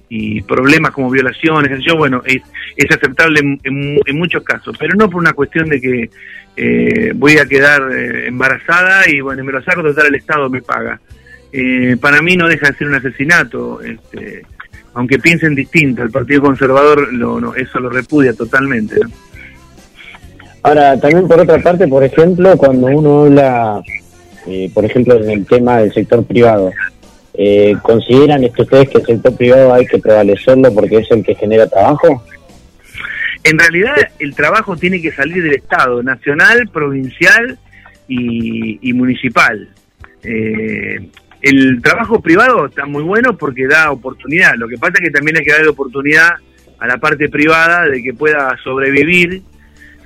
y 0.09 0.41
problemas 0.41 0.91
como 0.91 1.09
violaciones, 1.09 1.79
yo, 1.85 1.95
bueno, 1.97 2.21
es, 2.25 2.41
es 2.75 2.89
aceptable 2.95 3.39
en, 3.41 3.59
en- 3.63 3.99
en 4.05 4.17
muchos 4.17 4.43
casos, 4.43 4.75
pero 4.79 4.95
no 4.95 5.09
por 5.09 5.19
una 5.21 5.33
cuestión 5.33 5.67
de 5.69 5.81
que 5.81 6.09
eh, 6.57 7.13
voy 7.15 7.37
a 7.37 7.45
quedar 7.45 7.81
eh, 7.91 8.27
embarazada 8.27 9.07
y 9.09 9.21
bueno, 9.21 9.43
me 9.43 9.51
lo 9.51 9.63
saco, 9.63 9.83
total 9.83 10.07
el 10.07 10.15
Estado 10.15 10.49
me 10.49 10.61
paga. 10.61 10.99
Eh, 11.51 11.95
para 12.01 12.21
mí 12.21 12.35
no 12.35 12.47
deja 12.47 12.69
de 12.69 12.77
ser 12.77 12.87
un 12.87 12.95
asesinato, 12.95 13.79
este, 13.81 14.43
aunque 14.95 15.19
piensen 15.19 15.55
distinto, 15.55 16.03
el 16.03 16.09
Partido 16.09 16.41
Conservador 16.41 17.13
lo, 17.13 17.39
no, 17.39 17.55
eso 17.55 17.79
lo 17.79 17.89
repudia 17.89 18.33
totalmente. 18.33 18.95
Ahora, 20.63 20.99
también 20.99 21.27
por 21.27 21.39
otra 21.39 21.59
parte, 21.59 21.87
por 21.87 22.03
ejemplo, 22.03 22.57
cuando 22.57 22.87
uno 22.87 23.25
habla, 23.25 23.81
eh, 24.47 24.69
por 24.73 24.83
ejemplo, 24.83 25.15
en 25.15 25.29
el 25.29 25.45
tema 25.45 25.77
del 25.77 25.93
sector 25.93 26.25
privado, 26.25 26.73
eh, 27.35 27.75
¿consideran 27.83 28.43
esto 28.43 28.63
ustedes 28.63 28.89
que 28.89 28.97
el 28.97 29.05
sector 29.05 29.35
privado 29.35 29.73
hay 29.73 29.85
que 29.85 29.99
prevalecerlo 29.99 30.73
porque 30.73 30.97
es 30.97 31.11
el 31.11 31.23
que 31.23 31.35
genera 31.35 31.67
trabajo? 31.67 32.23
En 33.43 33.57
realidad 33.57 33.95
el 34.19 34.35
trabajo 34.35 34.75
tiene 34.75 35.01
que 35.01 35.11
salir 35.11 35.43
del 35.43 35.55
Estado, 35.55 36.03
nacional, 36.03 36.69
provincial 36.71 37.57
y, 38.07 38.89
y 38.89 38.93
municipal. 38.93 39.69
Eh, 40.23 41.09
el 41.41 41.81
trabajo 41.81 42.21
privado 42.21 42.65
está 42.65 42.85
muy 42.85 43.03
bueno 43.03 43.37
porque 43.37 43.67
da 43.67 43.91
oportunidad. 43.91 44.55
Lo 44.55 44.67
que 44.67 44.77
pasa 44.77 44.93
es 44.95 45.01
que 45.01 45.11
también 45.11 45.37
hay 45.37 45.45
que 45.45 45.51
darle 45.51 45.69
oportunidad 45.69 46.31
a 46.79 46.87
la 46.87 46.97
parte 46.97 47.29
privada 47.29 47.85
de 47.85 48.03
que 48.03 48.13
pueda 48.13 48.55
sobrevivir 48.63 49.41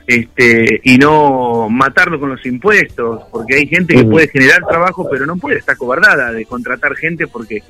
este 0.07 0.81
y 0.83 0.97
no 0.97 1.69
matarlo 1.69 2.19
con 2.19 2.29
los 2.29 2.45
impuestos, 2.45 3.23
porque 3.31 3.55
hay 3.55 3.67
gente 3.67 3.95
que 3.95 4.03
puede 4.03 4.27
generar 4.27 4.61
trabajo 4.67 5.07
pero 5.09 5.25
no 5.25 5.37
puede 5.37 5.59
estar 5.59 5.77
cobardada 5.77 6.31
de 6.31 6.45
contratar 6.45 6.95
gente 6.95 7.27
porque 7.27 7.61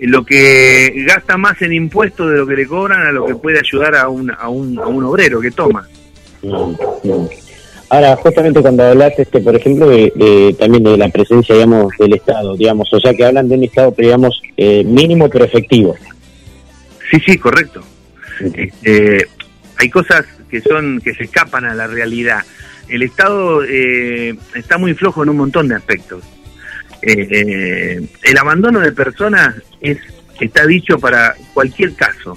lo 0.00 0.24
que 0.24 1.04
gasta 1.06 1.36
más 1.36 1.60
en 1.62 1.72
impuestos 1.72 2.30
de 2.30 2.36
lo 2.38 2.46
que 2.46 2.54
le 2.54 2.66
cobran 2.66 3.00
a 3.06 3.12
lo 3.12 3.24
que 3.26 3.34
puede 3.34 3.58
ayudar 3.58 3.96
a 3.96 4.08
un, 4.08 4.30
a 4.30 4.48
un, 4.48 4.78
a 4.78 4.86
un 4.86 5.04
obrero 5.04 5.40
que 5.40 5.50
toma. 5.50 5.86
Ahora, 7.88 8.16
justamente 8.16 8.60
cuando 8.60 8.82
hablaste, 8.84 9.22
este, 9.22 9.40
por 9.40 9.54
ejemplo, 9.54 9.88
de, 9.88 10.12
de- 10.16 10.56
también 10.58 10.82
de 10.82 10.96
la 10.96 11.08
presencia, 11.08 11.54
digamos, 11.54 11.92
del 11.98 12.14
Estado, 12.14 12.56
digamos, 12.56 12.92
o 12.92 12.98
sea, 13.00 13.14
que 13.14 13.24
hablan 13.24 13.48
de 13.48 13.54
un 13.54 13.64
Estado, 13.64 13.94
digamos, 13.96 14.42
eh, 14.56 14.82
mínimo 14.84 15.30
pero 15.30 15.44
efectivo. 15.44 15.94
Sí, 17.10 17.18
sí, 17.24 17.38
correcto. 17.38 17.80
Este, 18.54 19.28
hay 19.76 19.88
cosas 19.88 20.24
que 20.50 20.60
son 20.60 21.00
que 21.02 21.14
se 21.14 21.24
escapan 21.24 21.64
a 21.64 21.74
la 21.74 21.86
realidad. 21.86 22.40
El 22.88 23.02
Estado 23.02 23.62
eh, 23.64 24.34
está 24.54 24.78
muy 24.78 24.94
flojo 24.94 25.22
en 25.22 25.28
un 25.30 25.36
montón 25.36 25.68
de 25.68 25.76
aspectos. 25.76 26.24
Eh, 27.06 27.28
eh, 27.30 28.08
el 28.24 28.38
abandono 28.38 28.80
de 28.80 28.90
personas 28.92 29.54
es 29.80 29.98
está 30.40 30.66
dicho 30.66 30.98
para 30.98 31.34
cualquier 31.54 31.94
caso. 31.94 32.36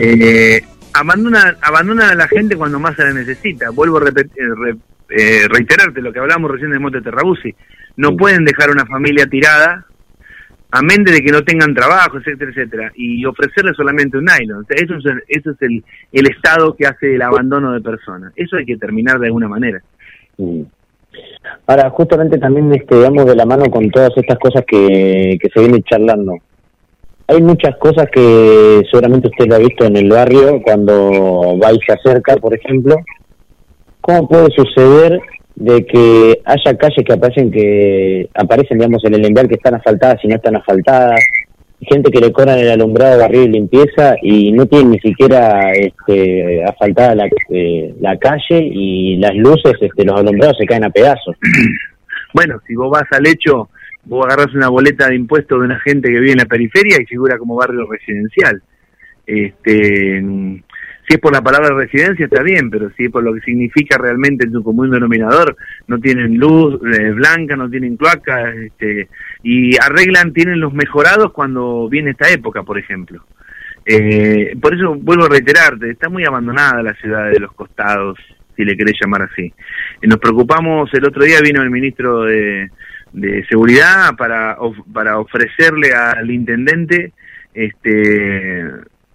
Eh, 0.00 0.60
abandona, 0.92 1.56
abandona 1.62 2.10
a 2.10 2.14
la 2.14 2.28
gente 2.28 2.54
cuando 2.56 2.78
más 2.78 2.94
se 2.96 3.04
la 3.04 3.12
necesita. 3.12 3.70
Vuelvo 3.70 3.96
a 3.98 4.02
repet- 4.02 4.30
eh, 4.36 4.54
re- 4.54 4.76
eh, 5.08 5.48
reiterarte 5.48 6.02
lo 6.02 6.12
que 6.12 6.18
hablamos 6.18 6.50
recién 6.50 6.70
de 6.70 6.78
Monte 6.78 7.00
Terrabuzzi. 7.00 7.54
No 7.96 8.16
pueden 8.16 8.44
dejar 8.44 8.70
una 8.70 8.86
familia 8.86 9.26
tirada 9.26 9.86
a 10.70 10.82
mente 10.82 11.12
de 11.12 11.20
que 11.20 11.32
no 11.32 11.42
tengan 11.42 11.74
trabajo, 11.74 12.18
etcétera, 12.18 12.50
etcétera, 12.50 12.92
y 12.94 13.24
ofrecerle 13.26 13.72
solamente 13.74 14.16
un 14.16 14.24
nylon. 14.24 14.60
O 14.62 14.64
sea, 14.64 14.76
eso 14.82 14.96
es, 14.96 15.04
el, 15.06 15.22
eso 15.28 15.50
es 15.50 15.56
el, 15.62 15.84
el 16.12 16.26
estado 16.30 16.74
que 16.76 16.86
hace 16.86 17.14
el 17.14 17.22
abandono 17.22 17.72
de 17.72 17.80
personas. 17.80 18.32
Eso 18.36 18.56
hay 18.56 18.64
que 18.64 18.76
terminar 18.76 19.18
de 19.18 19.26
alguna 19.26 19.48
manera. 19.48 19.82
Mm. 20.38 20.62
Ahora, 21.66 21.90
justamente 21.90 22.38
también 22.38 22.72
este, 22.74 22.96
vamos 22.96 23.26
de 23.26 23.36
la 23.36 23.46
mano 23.46 23.64
con 23.70 23.90
todas 23.90 24.10
estas 24.16 24.38
cosas 24.38 24.64
que, 24.66 25.36
que 25.40 25.48
se 25.52 25.60
vienen 25.60 25.82
charlando. 25.82 26.34
Hay 27.28 27.40
muchas 27.40 27.76
cosas 27.76 28.06
que 28.12 28.82
seguramente 28.90 29.28
usted 29.28 29.46
lo 29.46 29.54
ha 29.54 29.58
visto 29.58 29.84
en 29.84 29.96
el 29.96 30.08
barrio 30.10 30.60
cuando 30.62 31.58
va 31.62 31.72
y 31.72 31.78
se 31.86 31.92
acerca, 31.92 32.36
por 32.36 32.54
ejemplo. 32.54 32.96
¿Cómo 34.00 34.28
puede 34.28 34.48
suceder 34.50 35.20
de 35.54 35.86
que 35.86 36.40
haya 36.44 36.76
calles 36.76 37.04
que 37.06 37.12
aparecen 37.12 37.50
que 37.50 38.28
aparecen, 38.34 38.78
digamos, 38.78 39.04
en 39.04 39.14
el 39.14 39.24
enviar 39.24 39.48
que 39.48 39.54
están 39.54 39.74
asfaltadas 39.74 40.18
y 40.24 40.28
no 40.28 40.36
están 40.36 40.56
asfaltadas? 40.56 41.20
Gente 41.88 42.10
que 42.10 42.20
le 42.20 42.32
cobran 42.32 42.58
el 42.58 42.70
alumbrado, 42.70 43.20
barrio 43.20 43.42
y 43.42 43.48
limpieza 43.48 44.14
y 44.22 44.52
no 44.52 44.66
tienen 44.66 44.92
ni 44.92 45.00
siquiera 45.00 45.72
este, 45.72 46.62
asfaltada 46.64 47.14
la, 47.14 47.28
eh, 47.50 47.94
la 48.00 48.16
calle 48.18 48.60
y 48.72 49.16
las 49.16 49.34
luces, 49.34 49.74
este, 49.80 50.04
los 50.04 50.18
alumbrados 50.18 50.56
se 50.58 50.66
caen 50.66 50.84
a 50.84 50.90
pedazos. 50.90 51.36
Bueno, 52.34 52.58
si 52.66 52.74
vos 52.74 52.90
vas 52.90 53.04
al 53.10 53.26
hecho, 53.26 53.68
vos 54.04 54.24
agarrás 54.24 54.54
una 54.54 54.70
boleta 54.70 55.08
de 55.08 55.16
impuestos 55.16 55.58
de 55.58 55.66
una 55.66 55.78
gente 55.80 56.08
que 56.08 56.18
vive 56.18 56.32
en 56.32 56.38
la 56.38 56.46
periferia 56.46 56.96
y 56.98 57.04
figura 57.04 57.36
como 57.36 57.56
barrio 57.56 57.86
residencial. 57.90 58.62
Este, 59.26 60.20
mm, 60.22 60.62
si 61.08 61.14
es 61.14 61.20
por 61.20 61.32
la 61.32 61.42
palabra 61.42 61.74
residencia 61.74 62.24
está 62.26 62.42
bien, 62.42 62.70
pero 62.70 62.90
si 62.96 63.04
es 63.04 63.10
por 63.10 63.22
lo 63.22 63.34
que 63.34 63.40
significa 63.40 63.98
realmente 63.98 64.46
en 64.46 64.52
su 64.52 64.62
común 64.62 64.90
denominador, 64.90 65.56
no 65.88 65.98
tienen 65.98 66.36
luz 66.36 66.80
eh, 66.86 67.10
blanca, 67.10 67.56
no 67.56 67.68
tienen 67.68 67.96
cloaca, 67.96 68.52
este, 68.54 69.08
y 69.42 69.76
arreglan, 69.76 70.32
tienen 70.32 70.60
los 70.60 70.72
mejorados 70.72 71.32
cuando 71.32 71.88
viene 71.88 72.10
esta 72.10 72.30
época, 72.30 72.62
por 72.62 72.78
ejemplo. 72.78 73.24
Eh, 73.84 74.56
por 74.60 74.74
eso 74.74 74.94
vuelvo 74.94 75.24
a 75.24 75.28
reiterarte, 75.28 75.90
está 75.90 76.08
muy 76.08 76.24
abandonada 76.24 76.82
la 76.82 76.94
ciudad 76.94 77.30
de 77.30 77.40
los 77.40 77.52
costados, 77.52 78.16
si 78.56 78.64
le 78.64 78.76
querés 78.76 78.94
llamar 79.00 79.22
así. 79.22 79.52
Eh, 80.00 80.06
nos 80.06 80.18
preocupamos, 80.18 80.88
el 80.94 81.04
otro 81.04 81.24
día 81.24 81.40
vino 81.42 81.62
el 81.62 81.70
ministro 81.70 82.22
de, 82.22 82.70
de 83.12 83.44
Seguridad 83.46 84.14
para, 84.16 84.56
of- 84.60 84.86
para 84.92 85.18
ofrecerle 85.18 85.92
al 85.94 86.30
intendente 86.30 87.12
este 87.54 88.64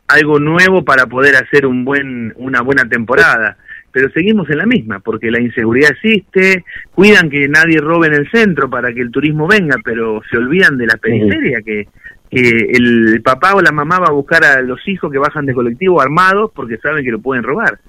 algo 0.07 0.39
nuevo 0.39 0.85
para 0.85 1.05
poder 1.07 1.35
hacer 1.35 1.65
un 1.65 1.83
buen 1.83 2.33
una 2.37 2.61
buena 2.61 2.87
temporada 2.87 3.57
pero 3.91 4.09
seguimos 4.11 4.49
en 4.49 4.57
la 4.57 4.65
misma 4.65 4.99
porque 4.99 5.31
la 5.31 5.41
inseguridad 5.41 5.91
existe 5.91 6.63
cuidan 6.93 7.29
que 7.29 7.47
nadie 7.47 7.79
robe 7.79 8.07
en 8.07 8.13
el 8.13 8.29
centro 8.29 8.69
para 8.69 8.93
que 8.93 9.01
el 9.01 9.11
turismo 9.11 9.47
venga 9.47 9.77
pero 9.83 10.21
se 10.29 10.37
olvidan 10.37 10.77
de 10.77 10.87
la 10.87 10.97
periferia 10.97 11.61
que 11.61 11.87
que 12.29 12.39
el 12.73 13.21
papá 13.23 13.55
o 13.55 13.61
la 13.61 13.71
mamá 13.71 13.99
va 13.99 14.07
a 14.07 14.13
buscar 14.13 14.43
a 14.43 14.61
los 14.61 14.85
hijos 14.87 15.11
que 15.11 15.17
bajan 15.17 15.45
de 15.45 15.53
colectivo 15.53 16.01
armados 16.01 16.51
porque 16.53 16.77
saben 16.77 17.03
que 17.03 17.11
lo 17.11 17.19
pueden 17.19 17.43
robar. 17.43 17.79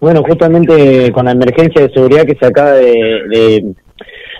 Bueno, 0.00 0.22
justamente 0.22 1.10
con 1.12 1.24
la 1.24 1.32
emergencia 1.32 1.82
de 1.82 1.92
seguridad 1.92 2.24
que 2.24 2.36
se 2.36 2.46
acaba 2.46 2.72
de, 2.72 3.22
de, 3.28 3.74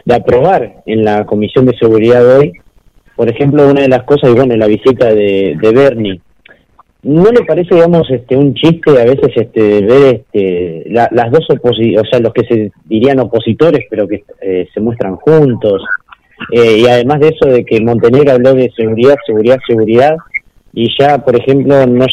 de 0.05 0.15
aprobar 0.15 0.83
en 0.87 1.05
la 1.05 1.25
Comisión 1.25 1.67
de 1.67 1.77
Seguridad 1.77 2.21
de 2.23 2.37
hoy, 2.37 2.53
por 3.17 3.29
ejemplo, 3.29 3.69
una 3.69 3.81
de 3.81 3.89
las 3.89 4.05
cosas, 4.05 4.31
y 4.31 4.35
bueno, 4.35 4.55
la 4.57 4.69
visita 4.69 5.13
de, 5.13 5.57
de 5.61 5.73
Bernie, 5.73 6.21
¿no 7.09 7.31
le 7.33 7.45
parece, 7.45 7.75
digamos, 7.75 8.09
este, 8.11 8.37
un 8.37 8.55
chiste 8.55 8.91
a 8.91 9.05
veces 9.05 9.31
este, 9.35 9.83
ver 9.85 10.15
este, 10.33 10.85
la- 10.91 11.09
las 11.13 11.31
dos 11.31 11.47
opositores, 11.51 12.01
o 12.01 12.05
sea, 12.11 12.21
los 12.21 12.33
que 12.33 12.45
se 12.45 12.73
dirían 12.85 13.19
opositores, 13.21 13.85
pero 13.91 14.07
que 14.07 14.25
eh, 14.41 14.69
se 14.73 14.81
muestran 14.81 15.17
juntos? 15.17 15.83
Eh, 16.53 16.79
y 16.79 16.87
además 16.87 17.21
de 17.21 17.29
eso, 17.29 17.49
de 17.49 17.65
que 17.65 17.81
Montenegro 17.81 18.33
habló 18.33 18.55
de 18.55 18.71
seguridad, 18.77 19.17
seguridad, 19.27 19.59
seguridad, 19.67 20.17
y 20.73 20.87
ya, 20.99 21.19
por 21.25 21.35
ejemplo, 21.35 21.87
no 21.87 22.07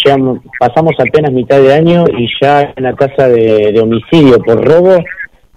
pasamos 0.59 0.93
apenas 0.97 1.31
mitad 1.31 1.59
de 1.61 1.73
año 1.73 2.05
y 2.17 2.27
ya 2.41 2.73
en 2.75 2.83
la 2.83 2.93
tasa 2.93 3.27
de, 3.27 3.71
de 3.73 3.79
homicidio 3.79 4.39
por 4.39 4.65
robo, 4.65 5.03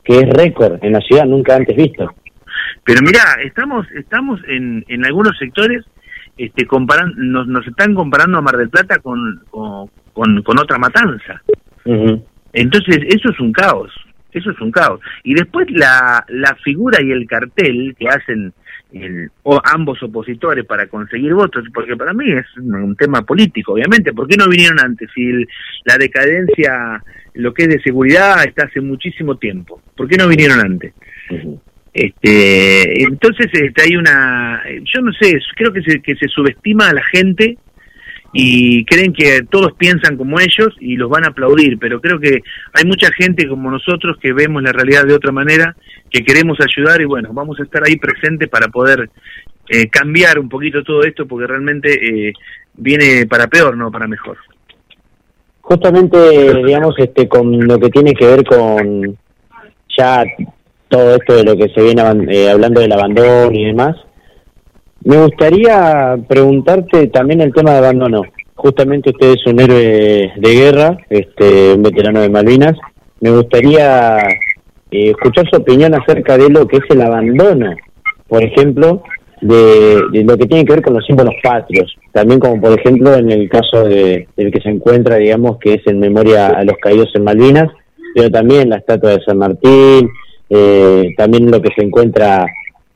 que 0.05 0.19
es 0.19 0.29
récord 0.31 0.83
en 0.85 0.93
la 0.93 1.01
ciudad, 1.01 1.25
nunca 1.25 1.57
antes 1.57 1.77
visto. 1.77 2.11
Pero 2.85 3.01
mira, 3.03 3.21
estamos 3.45 3.87
estamos 3.93 4.41
en, 4.49 4.85
en 4.89 5.05
algunos 5.07 5.37
sectores 5.39 5.85
este 6.39 6.67
comparan 6.67 7.13
nos, 7.17 7.47
nos 7.49 7.67
están 7.67 7.95
comparando 7.95 8.39
a 8.39 8.43
Mar 8.43 8.57
del 8.57 8.71
Plata 8.71 8.99
con, 8.99 9.43
con, 9.51 9.89
con, 10.13 10.43
con 10.43 10.59
otra 10.59 10.79
matanza. 10.79 11.43
Entonces, 12.53 12.99
eso 13.09 13.31
es 13.31 13.41
un 13.41 13.53
caos, 13.53 13.93
eso 14.33 14.51
es 14.51 14.61
un 14.61 14.71
caos. 14.71 15.01
Y 15.25 15.35
después 15.35 15.67
la, 15.71 16.25
la 16.29 16.55
figura 16.57 17.03
y 17.03 17.11
el 17.11 17.27
cartel 17.27 17.95
que 17.99 18.09
hacen 18.09 18.53
el, 18.93 19.31
o 19.43 19.61
ambos 19.65 20.03
opositores 20.03 20.65
para 20.65 20.87
conseguir 20.87 21.35
votos, 21.35 21.65
porque 21.75 21.95
para 21.97 22.15
mí 22.15 22.31
es 22.33 22.47
un, 22.57 22.75
un 22.75 22.97
tema 22.97 23.21
político, 23.23 23.73
obviamente. 23.75 24.13
¿Por 24.15 24.27
qué 24.27 24.37
no 24.39 24.49
vinieron 24.49 24.81
antes? 24.81 25.11
Si 25.15 25.23
el- 25.29 25.47
la 25.85 25.99
decadencia, 25.99 27.03
lo 27.35 27.53
que 27.53 27.65
es 27.65 27.69
de 27.69 27.83
seguridad, 27.83 28.43
está 28.45 28.65
hace 28.65 28.81
muchísimo 28.81 29.37
tiempo. 29.37 29.83
¿Por 29.97 30.09
qué 30.09 30.17
no 30.17 30.27
vinieron 30.29 30.61
antes? 30.61 30.95
Este, 31.99 33.03
entonces 33.03 33.49
este, 33.53 33.83
hay 33.83 33.97
una, 33.97 34.63
yo 34.85 35.01
no 35.03 35.13
sé, 35.15 35.37
creo 35.57 35.73
que 35.73 35.83
se, 35.83 36.01
que 36.01 36.15
se 36.15 36.29
subestima 36.29 36.89
a 36.89 36.95
la 36.95 37.03
gente 37.03 37.59
y 38.33 38.85
creen 38.85 39.13
que 39.13 39.43
todos 39.51 39.73
piensan 39.73 40.17
como 40.17 40.39
ellos 40.39 40.77
y 40.79 40.95
los 40.95 41.11
van 41.11 41.25
a 41.25 41.31
aplaudir, 41.31 41.77
pero 41.81 42.01
creo 42.01 42.21
que 42.21 42.39
hay 42.73 42.85
mucha 42.85 43.11
gente 43.11 43.49
como 43.49 43.69
nosotros 43.69 44.17
que 44.23 44.33
vemos 44.33 44.63
la 44.63 44.71
realidad 44.71 45.07
de 45.07 45.15
otra 45.15 45.33
manera, 45.33 45.75
que 46.09 46.23
queremos 46.23 46.57
ayudar 46.61 47.01
y 47.01 47.05
bueno, 47.05 47.31
vamos 47.33 47.59
a 47.59 47.65
estar 47.65 47.83
ahí 47.85 47.97
presentes 47.97 48.49
para 48.49 48.69
poder 48.69 49.11
eh, 49.69 49.89
cambiar 49.89 50.39
un 50.39 50.49
poquito 50.49 50.85
todo 50.85 51.03
esto 51.03 51.27
porque 51.27 51.49
realmente 51.49 52.29
eh, 52.29 52.33
viene 52.75 53.27
para 53.27 53.49
peor, 53.49 53.77
no 53.77 53.91
para 53.91 54.07
mejor. 54.07 54.39
Justamente, 55.63 56.17
digamos, 56.65 56.95
este, 56.97 57.27
con 57.27 57.59
lo 57.67 57.77
que 57.81 57.91
tiene 57.91 58.15
que 58.15 58.25
ver 58.25 58.45
con 58.45 59.19
ya 59.99 60.25
todo 60.89 61.17
esto 61.17 61.35
de 61.35 61.45
lo 61.45 61.57
que 61.57 61.69
se 61.75 61.83
viene 61.83 62.03
eh, 62.31 62.51
hablando 62.51 62.81
del 62.81 62.93
abandono 62.93 63.51
y 63.53 63.65
demás, 63.65 63.97
me 65.05 65.23
gustaría 65.23 66.17
preguntarte 66.29 67.07
también 67.09 67.41
el 67.41 67.53
tema 67.53 67.73
de 67.73 67.79
abandono. 67.79 68.23
Justamente 68.55 69.11
usted 69.11 69.35
es 69.35 69.47
un 69.47 69.61
héroe 69.61 70.33
de 70.37 70.55
guerra, 70.55 70.99
este, 71.09 71.75
un 71.75 71.83
veterano 71.83 72.21
de 72.21 72.29
Malvinas. 72.29 72.77
Me 73.21 73.31
gustaría 73.31 74.19
eh, 74.91 75.11
escuchar 75.11 75.49
su 75.49 75.61
opinión 75.61 75.95
acerca 75.95 76.37
de 76.37 76.51
lo 76.51 76.67
que 76.67 76.79
es 76.79 76.85
el 76.91 77.01
abandono, 77.03 77.77
por 78.27 78.43
ejemplo, 78.43 79.03
de, 79.41 80.03
de 80.13 80.25
lo 80.25 80.37
que 80.37 80.47
tiene 80.47 80.65
que 80.65 80.73
ver 80.73 80.83
con 80.83 80.95
los 80.95 81.07
símbolos 81.07 81.35
patrios. 81.43 81.95
También 82.13 82.41
como 82.41 82.61
por 82.61 82.79
ejemplo 82.79 83.15
en 83.15 83.31
el 83.31 83.49
caso 83.49 83.85
de, 83.85 84.27
del 84.37 84.51
que 84.51 84.61
se 84.61 84.71
encuentra, 84.71 85.17
digamos, 85.17 85.59
que 85.59 85.75
es 85.75 85.87
en 85.87 86.01
memoria 86.01 86.49
a 86.49 86.65
los 86.65 86.77
caídos 86.79 87.11
en 87.15 87.25
Malvinas, 87.25 87.71
pero 88.15 88.31
también 88.31 88.71
la 88.71 88.79
estatua 88.79 89.11
de 89.11 89.25
San 89.25 89.39
Martín, 89.39 90.11
eh, 90.51 91.15
también 91.17 91.51
lo 91.51 91.61
que 91.61 91.71
se 91.77 91.85
encuentra 91.85 92.47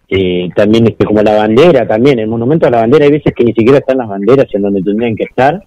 eh, 0.08 0.48
también 0.54 0.86
este, 0.86 1.04
como 1.04 1.22
la 1.22 1.36
bandera 1.36 1.86
también 1.86 2.18
el 2.18 2.28
monumento 2.28 2.66
a 2.66 2.70
la 2.70 2.80
bandera 2.80 3.04
hay 3.04 3.12
veces 3.12 3.32
que 3.34 3.44
ni 3.44 3.52
siquiera 3.52 3.78
están 3.78 3.98
las 3.98 4.08
banderas 4.08 4.46
en 4.52 4.62
donde 4.62 4.82
tendrían 4.82 5.16
que 5.16 5.24
estar 5.24 5.62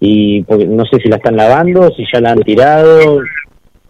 y 0.00 0.42
porque 0.42 0.66
no 0.66 0.84
sé 0.84 0.98
si 1.00 1.08
la 1.08 1.16
están 1.16 1.36
lavando 1.36 1.90
si 1.96 2.04
ya 2.12 2.20
la 2.20 2.32
han 2.32 2.42
tirado. 2.42 3.22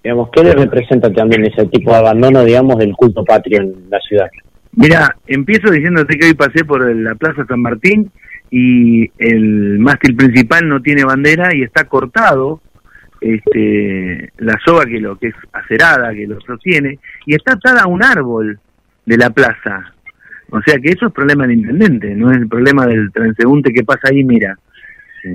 Digamos 0.05 0.28
qué 0.31 0.44
le 0.44 0.52
representa 0.52 1.12
también 1.12 1.44
ese 1.47 1.66
tipo 1.66 1.90
de 1.90 1.97
abandono 1.97 2.44
digamos 2.44 2.78
del 2.78 2.94
culto 2.94 3.24
patrio 3.24 3.60
en 3.60 3.74
la 3.90 3.98
ciudad 4.01 4.28
Mira, 4.77 5.16
empiezo 5.27 5.70
diciéndote 5.70 6.18
que 6.18 6.27
hoy 6.27 6.35
pasé 6.35 6.62
por 6.64 6.94
la 6.94 7.14
Plaza 7.14 7.47
San 7.48 7.62
Martín 7.62 8.10
y 8.51 9.10
el 9.18 9.78
mástil 9.78 10.14
principal 10.14 10.68
no 10.68 10.82
tiene 10.82 11.02
bandera 11.02 11.56
y 11.56 11.62
está 11.62 11.85
cortado 11.85 12.60
este 13.20 14.32
la 14.38 14.59
soga 14.64 14.84
que 14.84 15.01
lo 15.01 15.16
que 15.18 15.28
es 15.28 15.34
acerada 15.52 16.14
que 16.14 16.26
lo 16.26 16.40
sostiene 16.40 16.98
y 17.24 17.34
está 17.34 17.55
atada 17.55 17.82
a 17.82 17.86
un 17.88 18.02
árbol 18.02 18.59
de 19.05 19.16
la 19.16 19.30
plaza. 19.30 19.93
O 20.51 20.60
sea 20.62 20.78
que 20.78 20.90
eso 20.90 21.06
es 21.06 21.12
problema 21.12 21.47
del 21.47 21.59
intendente, 21.59 22.14
no 22.14 22.30
es 22.30 22.38
el 22.38 22.48
problema 22.48 22.86
del 22.86 23.10
transeúnte 23.12 23.72
que 23.72 23.84
pasa 23.84 24.09
ahí, 24.10 24.22
mira. 24.22 24.56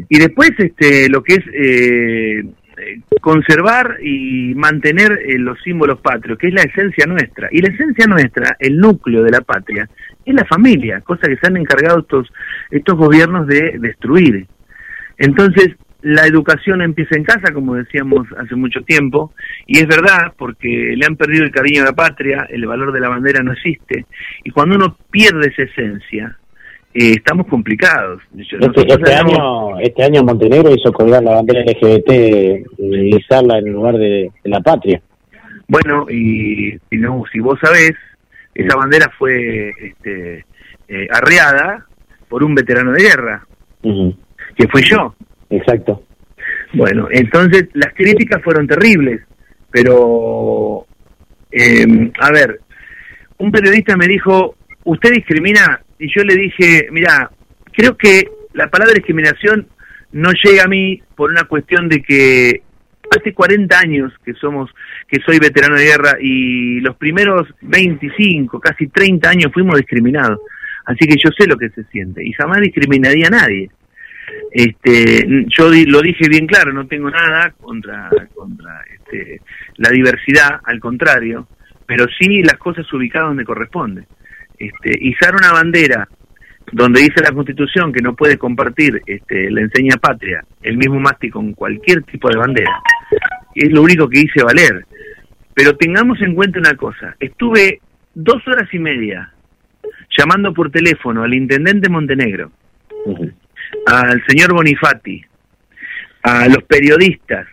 Y 0.07 0.19
después 0.19 0.51
este 0.57 1.09
lo 1.09 1.21
que 1.21 1.33
es 1.33 1.45
eh, 1.53 2.43
eh, 2.77 3.01
conservar 3.19 3.97
y 4.01 4.55
mantener 4.55 5.11
eh, 5.11 5.37
los 5.37 5.61
símbolos 5.61 5.99
patrios, 5.99 6.37
que 6.37 6.47
es 6.47 6.53
la 6.53 6.63
esencia 6.63 7.05
nuestra. 7.05 7.49
Y 7.51 7.61
la 7.61 7.67
esencia 7.67 8.07
nuestra, 8.07 8.55
el 8.59 8.77
núcleo 8.77 9.23
de 9.23 9.31
la 9.31 9.41
patria, 9.41 9.89
es 10.25 10.33
la 10.33 10.45
familia, 10.45 11.01
cosa 11.01 11.27
que 11.27 11.35
se 11.35 11.47
han 11.47 11.57
encargado 11.57 11.99
estos, 11.99 12.31
estos 12.69 12.95
gobiernos 12.95 13.45
de 13.47 13.77
destruir. 13.79 14.47
Entonces, 15.17 15.75
la 16.01 16.25
educación 16.25 16.81
empieza 16.81 17.15
en 17.15 17.23
casa, 17.23 17.53
como 17.53 17.75
decíamos 17.75 18.27
hace 18.37 18.55
mucho 18.55 18.81
tiempo, 18.81 19.33
y 19.67 19.79
es 19.79 19.87
verdad, 19.87 20.33
porque 20.37 20.93
le 20.95 21.05
han 21.05 21.15
perdido 21.15 21.43
el 21.43 21.51
cariño 21.51 21.83
a 21.83 21.85
la 21.85 21.93
patria, 21.93 22.47
el 22.49 22.65
valor 22.65 22.91
de 22.91 22.99
la 22.99 23.09
bandera 23.09 23.43
no 23.43 23.53
existe, 23.53 24.05
y 24.43 24.49
cuando 24.51 24.75
uno 24.75 24.97
pierde 25.11 25.49
esa 25.49 25.63
esencia, 25.63 26.37
eh, 26.93 27.13
estamos 27.17 27.47
complicados. 27.47 28.21
Este, 28.37 28.57
este 28.57 29.13
año, 29.13 29.79
este 29.79 30.03
año 30.03 30.23
Montenegro 30.23 30.73
hizo 30.73 30.91
colgar 30.91 31.23
la 31.23 31.35
bandera 31.35 31.61
LGBT 31.61 32.09
eh, 32.09 32.63
y 32.79 33.15
izarla 33.15 33.59
en 33.59 33.71
lugar 33.71 33.95
de, 33.95 34.29
de 34.43 34.49
la 34.49 34.59
patria. 34.59 35.01
Bueno, 35.67 36.05
y, 36.09 36.73
y 36.73 36.97
no, 36.97 37.23
si 37.31 37.39
vos 37.39 37.57
sabés, 37.61 37.93
esa 38.53 38.75
bandera 38.75 39.09
fue 39.17 39.69
este, 39.79 40.45
eh, 40.89 41.07
arreada 41.09 41.85
por 42.27 42.43
un 42.43 42.55
veterano 42.55 42.91
de 42.91 43.03
guerra, 43.03 43.47
que 43.81 44.67
fui 44.67 44.83
yo. 44.83 45.15
Exacto. 45.51 46.03
Bueno, 46.73 47.07
entonces 47.11 47.67
las 47.73 47.93
críticas 47.93 48.41
fueron 48.41 48.65
terribles, 48.65 49.21
pero, 49.69 50.85
eh, 51.51 52.11
a 52.19 52.31
ver, 52.31 52.61
un 53.37 53.51
periodista 53.51 53.97
me 53.97 54.07
dijo, 54.07 54.55
¿usted 54.85 55.11
discrimina? 55.11 55.81
Y 55.99 56.07
yo 56.07 56.23
le 56.23 56.35
dije, 56.35 56.87
mira, 56.91 57.29
creo 57.73 57.97
que 57.97 58.29
la 58.53 58.69
palabra 58.69 58.93
discriminación 58.93 59.67
no 60.13 60.31
llega 60.43 60.63
a 60.63 60.67
mí 60.67 61.01
por 61.15 61.31
una 61.31 61.43
cuestión 61.43 61.87
de 61.89 62.01
que 62.01 62.61
hace 63.17 63.33
40 63.33 63.77
años 63.77 64.13
que 64.23 64.33
somos, 64.33 64.69
que 65.07 65.19
soy 65.25 65.39
veterano 65.39 65.75
de 65.75 65.85
guerra 65.85 66.17
y 66.21 66.79
los 66.79 66.95
primeros 66.95 67.47
25, 67.61 68.59
casi 68.59 68.87
30 68.87 69.29
años 69.29 69.51
fuimos 69.53 69.77
discriminados. 69.77 70.39
Así 70.85 71.05
que 71.07 71.15
yo 71.17 71.29
sé 71.37 71.47
lo 71.47 71.57
que 71.57 71.69
se 71.69 71.83
siente 71.85 72.25
y 72.25 72.31
jamás 72.33 72.61
discriminaría 72.61 73.27
a 73.27 73.31
nadie. 73.31 73.69
Este, 74.51 75.45
yo 75.57 75.69
di- 75.71 75.85
lo 75.85 76.01
dije 76.01 76.27
bien 76.29 76.45
claro, 76.47 76.73
no 76.73 76.87
tengo 76.87 77.09
nada 77.09 77.51
contra, 77.59 78.09
contra 78.33 78.81
este, 78.93 79.41
la 79.77 79.89
diversidad, 79.89 80.59
al 80.63 80.79
contrario, 80.79 81.47
pero 81.85 82.05
sí 82.19 82.41
las 82.43 82.57
cosas 82.57 82.91
ubicadas 82.93 83.29
donde 83.29 83.45
corresponde. 83.45 84.03
Este, 84.57 84.91
izar 85.01 85.33
una 85.35 85.51
bandera 85.53 86.07
donde 86.71 87.01
dice 87.01 87.21
la 87.23 87.31
Constitución 87.31 87.91
que 87.91 88.01
no 88.01 88.15
puede 88.15 88.37
compartir 88.37 89.01
este, 89.05 89.49
la 89.51 89.61
enseña 89.61 89.95
patria, 89.97 90.43
el 90.61 90.77
mismo 90.77 90.99
mástil 90.99 91.31
con 91.31 91.53
cualquier 91.53 92.03
tipo 92.03 92.29
de 92.29 92.37
bandera, 92.37 92.71
es 93.55 93.71
lo 93.71 93.81
único 93.81 94.07
que 94.07 94.19
hice 94.19 94.43
valer. 94.43 94.85
Pero 95.53 95.75
tengamos 95.75 96.21
en 96.21 96.33
cuenta 96.35 96.59
una 96.59 96.75
cosa, 96.75 97.15
estuve 97.19 97.81
dos 98.13 98.45
horas 98.47 98.69
y 98.73 98.79
media 98.79 99.33
llamando 100.17 100.53
por 100.53 100.71
teléfono 100.71 101.23
al 101.23 101.33
intendente 101.33 101.89
Montenegro, 101.89 102.51
al 103.85 104.23
señor 104.27 104.53
Bonifati, 104.53 105.23
a 106.23 106.47
los 106.47 106.63
periodistas, 106.63 107.47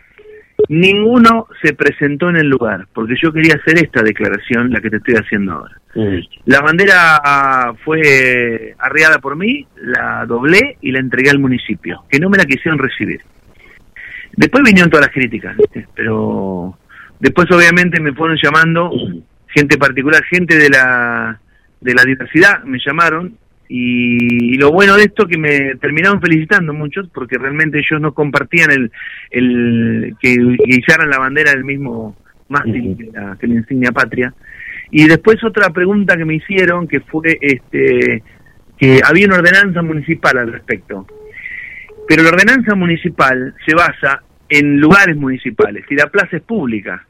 ninguno 0.68 1.46
se 1.62 1.74
presentó 1.74 2.28
en 2.28 2.36
el 2.36 2.48
lugar, 2.48 2.86
porque 2.92 3.14
yo 3.22 3.32
quería 3.32 3.54
hacer 3.54 3.82
esta 3.82 4.02
declaración, 4.02 4.70
la 4.70 4.80
que 4.80 4.90
te 4.90 4.96
estoy 4.96 5.14
haciendo 5.14 5.52
ahora. 5.52 5.74
La 6.44 6.60
bandera 6.60 7.20
ah, 7.24 7.74
fue 7.84 8.74
arriada 8.78 9.18
por 9.18 9.36
mí, 9.36 9.66
la 9.76 10.26
doblé 10.26 10.76
y 10.80 10.92
la 10.92 11.00
entregué 11.00 11.30
al 11.30 11.38
municipio, 11.38 12.04
que 12.08 12.20
no 12.20 12.28
me 12.28 12.38
la 12.38 12.44
quisieron 12.44 12.78
recibir. 12.78 13.20
Después 14.36 14.62
vinieron 14.64 14.90
todas 14.90 15.06
las 15.06 15.14
críticas, 15.14 15.56
pero 15.94 16.78
después 17.18 17.50
obviamente 17.50 18.00
me 18.00 18.12
fueron 18.12 18.38
llamando 18.40 18.90
gente 19.48 19.78
particular, 19.78 20.22
gente 20.24 20.56
de 20.56 20.68
la 20.70 21.40
de 21.80 21.94
la 21.94 22.04
diversidad, 22.04 22.62
me 22.64 22.78
llamaron 22.84 23.36
y, 23.68 24.56
lo 24.56 24.72
bueno 24.72 24.96
de 24.96 25.04
esto 25.04 25.26
que 25.26 25.38
me 25.38 25.76
terminaron 25.76 26.20
felicitando 26.20 26.72
muchos 26.72 27.08
porque 27.10 27.36
realmente 27.36 27.78
ellos 27.78 28.00
no 28.00 28.14
compartían 28.14 28.70
el, 28.70 28.90
el 29.30 30.16
que, 30.20 30.34
que 30.34 30.74
izaran 30.74 31.10
la 31.10 31.18
bandera 31.18 31.50
del 31.50 31.64
mismo 31.64 32.16
mástil 32.48 32.96
que, 32.96 33.10
la, 33.12 33.36
que 33.38 33.46
la 33.46 33.54
insignia 33.54 33.92
patria. 33.92 34.34
Y 34.90 35.06
después 35.06 35.42
otra 35.44 35.70
pregunta 35.70 36.16
que 36.16 36.24
me 36.24 36.36
hicieron 36.36 36.88
que 36.88 37.00
fue 37.00 37.38
este 37.40 38.22
que 38.78 39.00
había 39.04 39.26
una 39.26 39.38
ordenanza 39.38 39.82
municipal 39.82 40.38
al 40.38 40.52
respecto. 40.52 41.06
Pero 42.06 42.22
la 42.22 42.30
ordenanza 42.30 42.74
municipal 42.74 43.54
se 43.66 43.74
basa 43.74 44.22
en 44.48 44.80
lugares 44.80 45.16
municipales 45.16 45.84
y 45.90 45.94
la 45.94 46.06
plaza 46.06 46.38
es 46.38 46.42
pública. 46.42 47.06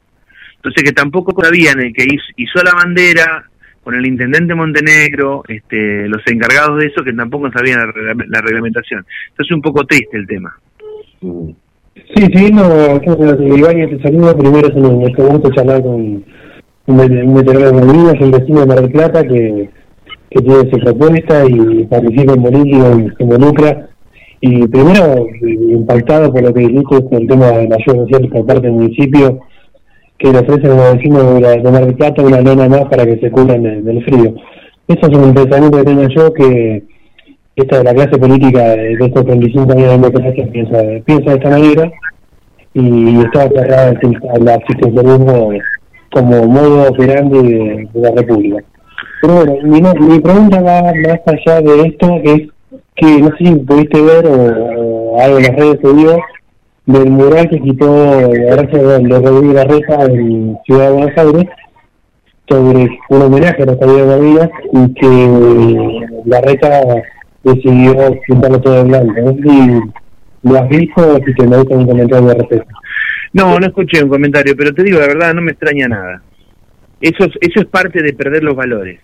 Entonces 0.55 0.83
que 0.83 0.91
tampoco 0.91 1.41
sabían 1.41 1.79
el 1.79 1.93
que 1.93 2.03
hizo, 2.03 2.25
hizo 2.35 2.61
la 2.63 2.73
bandera 2.73 3.48
con 3.89 3.97
el 3.97 4.05
intendente 4.05 4.53
Montenegro, 4.53 5.41
este, 5.47 6.07
los 6.07 6.21
encargados 6.27 6.77
de 6.79 6.85
eso 6.85 7.03
que 7.03 7.11
tampoco 7.11 7.49
sabían 7.51 7.79
la, 7.79 7.91
regla- 7.91 8.25
la 8.27 8.41
reglamentación. 8.41 9.03
Entonces 9.29 9.55
un 9.55 9.63
poco 9.63 9.83
triste 9.83 10.15
el 10.15 10.27
tema. 10.27 10.55
Sí, 11.19 11.55
sí, 12.15 12.51
acá 12.53 13.15
en 13.39 13.57
Ibáñez 13.57 13.89
te 13.89 14.03
saludo. 14.03 14.37
Primero 14.37 14.67
es 14.67 14.75
un, 14.75 14.99
gusto 15.01 15.49
charlar 15.55 15.81
con 15.81 16.23
un 16.85 17.33
veterano 17.33 17.65
de 17.65 17.73
Malvinas, 17.73 18.21
un 18.21 18.29
vecino 18.31 18.59
de 18.59 18.65
Mar 18.67 18.81
del 18.81 18.91
Plata 18.91 19.23
que, 19.23 19.69
que 20.29 20.39
tiene 20.39 20.69
su 20.69 20.79
propuesta 20.81 21.43
y 21.49 21.85
participa 21.85 22.33
en 22.33 22.43
política 22.43 22.91
y 22.95 23.17
se 23.17 23.23
involucra. 23.23 23.89
Y 24.41 24.67
primero, 24.67 25.25
eh, 25.25 25.57
impactado 25.71 26.31
por 26.31 26.43
lo 26.43 26.53
que 26.53 26.61
dijiste 26.61 27.03
con 27.09 27.21
el 27.23 27.27
tema 27.27 27.47
de 27.47 27.69
la 27.69 27.75
ayuda 27.75 28.03
social 28.05 28.29
por 28.29 28.45
parte 28.45 28.67
del 28.67 28.73
municipio, 28.73 29.39
que 30.19 30.31
le 30.31 30.39
ofrecen 30.39 30.71
a 30.71 30.75
los 30.75 30.95
vecinos 30.97 31.33
de, 31.33 31.41
la- 31.41 31.55
de 31.57 31.71
Mar 31.71 31.85
del 31.85 31.95
Plata 31.95 32.21
una 32.21 32.41
lona 32.41 32.67
más 32.69 32.85
para 32.85 33.05
que 33.05 33.17
se 33.19 33.31
cubran 33.31 33.63
del, 33.63 34.03
frío. 34.03 34.35
Eso 34.87 34.99
es 35.09 35.17
un 35.17 35.33
pensamiento 35.33 35.77
que 35.77 35.83
tengo 35.85 36.07
yo 36.09 36.33
que 36.33 36.83
esta 37.55 37.83
la 37.83 37.93
clase 37.93 38.17
política 38.17 38.61
de 38.75 38.97
de 38.97 39.05
estos 39.05 39.25
35 39.25 39.71
años 39.71 39.83
de 39.85 39.97
democracia 39.97 40.47
piensa, 40.51 40.77
piensa 41.05 41.31
de 41.31 41.37
esta 41.37 41.49
manera 41.49 41.91
y 42.73 43.19
está 43.21 43.49
cerrada 43.49 43.93
al 44.35 44.47
asistencialismo 44.47 45.51
como 46.11 46.45
modo 46.47 46.89
operandi 46.89 47.37
de, 47.41 47.87
de 47.93 47.99
la 48.01 48.11
República. 48.11 48.63
Pero 49.21 49.33
bueno, 49.35 49.53
mi, 49.63 49.81
mi 49.81 50.19
pregunta 50.19 50.61
va 50.61 50.81
más 50.83 51.19
allá 51.25 51.61
de 51.61 51.81
esto, 51.87 52.21
que 52.23 52.33
es 52.33 52.41
que 52.95 53.21
no 53.21 53.27
sé 53.37 53.45
si 53.45 53.55
pudiste 53.55 54.01
ver 54.01 54.25
o, 54.27 55.19
algo 55.21 55.37
en 55.37 55.43
las 55.43 55.55
redes 55.55 55.77
se 55.81 55.87
del 56.89 57.11
mural 57.11 57.47
que 57.49 57.61
quitó 57.61 57.87
Horacio 57.87 58.99
de 58.99 59.19
Rodríguez 59.19 59.53
Larreta 59.53 60.05
en 60.05 60.57
Ciudad 60.65 60.87
de 60.87 60.91
Buenos 60.91 61.17
Aires 61.17 61.45
sobre 62.47 62.99
un 63.09 63.21
homenaje 63.21 63.61
a 63.61 63.65
los 63.67 63.77
caídos 63.77 63.99
de 63.99 64.05
Malvinas 64.07 64.49
y 64.73 64.93
que 64.95 66.07
Larreta 66.25 66.81
decidió 67.43 68.19
pintarlo 68.25 68.59
todo 68.59 68.83
de 68.83 68.89
blanco. 68.89 69.21
No 69.21 69.33
sé 69.33 69.41
si 69.43 70.49
lo 70.49 70.57
has 70.57 70.69
visto 70.69 71.13
o 71.13 71.23
si 71.23 71.33
te 71.35 71.45
me 71.45 71.57
un 71.57 71.85
comentario 71.85 72.25
de 72.25 72.33
respeto. 72.33 72.65
No, 73.33 73.59
no 73.59 73.67
escuché 73.67 74.03
un 74.03 74.09
comentario, 74.09 74.55
pero 74.57 74.73
te 74.73 74.81
digo 74.81 74.99
la 74.99 75.07
verdad, 75.07 75.35
no 75.35 75.43
me 75.43 75.51
extraña 75.51 75.87
nada. 75.87 76.23
Eso 77.01 77.25
es, 77.25 77.31
eso 77.41 77.59
es 77.59 77.67
parte 77.67 78.01
de 78.01 78.13
perder 78.13 78.43
los 78.43 78.55
valores. 78.55 78.99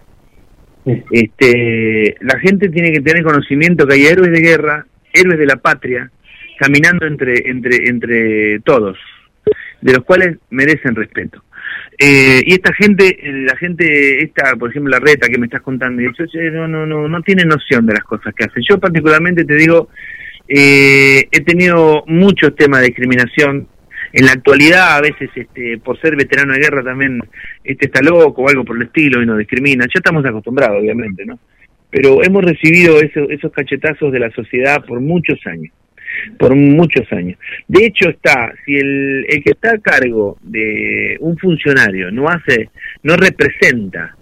Este, 1.12 2.16
la 2.22 2.40
gente 2.40 2.70
tiene 2.70 2.92
que 2.92 3.02
tener 3.02 3.24
conocimiento 3.24 3.86
que 3.86 3.94
hay 3.94 4.06
héroes 4.06 4.32
de 4.32 4.42
guerra, 4.42 4.88
héroes 5.14 5.38
de 5.38 5.46
la 5.46 5.58
patria, 5.58 6.12
caminando 6.58 7.06
entre, 7.06 7.50
entre, 7.50 7.88
entre 7.88 8.60
todos, 8.62 8.98
de 9.82 9.94
los 9.94 10.04
cuales 10.04 10.38
merecen 10.50 10.96
respeto. 10.96 11.44
Eh, 11.98 12.42
y 12.46 12.54
esta 12.54 12.74
gente, 12.74 13.18
la 13.24 13.56
gente, 13.56 14.24
esta, 14.24 14.56
por 14.56 14.70
ejemplo, 14.70 14.92
la 14.92 15.00
reta 15.00 15.28
que 15.30 15.38
me 15.38 15.46
estás 15.46 15.62
contando, 15.62 16.02
y 16.02 16.06
eso, 16.06 16.24
eh, 16.24 16.52
no, 16.52 16.68
no, 16.68 16.86
no, 16.86 17.08
no 17.08 17.22
tiene 17.22 17.46
noción 17.46 17.86
de 17.86 17.94
las 17.94 18.04
cosas 18.04 18.34
que 18.34 18.46
hacen. 18.46 18.64
Yo 18.68 18.80
particularmente 18.80 19.46
te 19.46 19.56
digo, 19.56 19.90
eh, 20.48 21.28
he 21.32 21.42
tenido 21.42 22.04
muchos 22.08 22.56
temas 22.56 22.82
de 22.82 22.88
discriminación. 22.88 23.68
En 24.14 24.26
la 24.26 24.34
actualidad, 24.34 24.96
a 24.96 25.02
veces, 25.02 25.30
este, 25.36 25.78
por 25.78 26.00
ser 26.00 26.16
veterano 26.16 26.54
de 26.54 26.60
guerra, 26.60 26.84
también 26.84 27.20
este 27.64 27.88
está 27.88 28.02
loco 28.02 28.44
o 28.44 28.50
algo 28.50 28.64
por 28.64 28.78
el 28.78 28.84
estilo 28.84 29.22
y 29.22 29.26
nos 29.26 29.38
discrimina. 29.38 29.86
Ya 29.86 30.00
estamos 30.00 30.26
acostumbrados, 30.26 30.80
obviamente, 30.80 31.26
¿no? 31.26 31.38
Pero 31.90 32.24
hemos 32.24 32.44
recibido 32.44 33.00
esos 33.02 33.52
cachetazos 33.52 34.12
de 34.12 34.20
la 34.20 34.32
sociedad 34.32 34.86
por 34.86 35.02
muchos 35.02 35.40
años 35.46 35.74
por 36.38 36.56
muchos 36.56 37.12
años. 37.12 37.38
De 37.68 37.86
hecho 37.86 38.10
está, 38.10 38.54
si 38.66 38.76
el, 38.76 39.26
el 39.30 39.44
que 39.44 39.52
está 39.52 39.72
a 39.72 39.80
cargo 39.80 40.38
de 40.42 41.18
un 41.20 41.38
funcionario 41.38 42.12
no 42.12 42.28
hace, 42.30 42.70
no 43.04 43.16
representa 43.16 44.16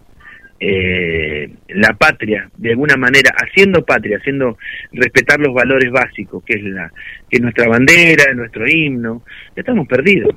eh, 0.60 1.50
la 1.70 1.94
patria 1.94 2.50
de 2.58 2.70
alguna 2.72 2.96
manera, 2.96 3.32
haciendo 3.36 3.84
patria, 3.84 4.18
haciendo 4.18 4.58
respetar 4.94 5.40
los 5.40 5.54
valores 5.54 5.92
básicos, 5.92 6.44
que 6.46 6.54
es 6.54 6.64
la, 6.64 6.92
que 7.30 7.38
es 7.38 7.42
nuestra 7.42 7.68
bandera, 7.68 8.34
nuestro 8.34 8.66
himno, 8.68 9.24
estamos 9.56 9.88
perdidos. 9.88 10.34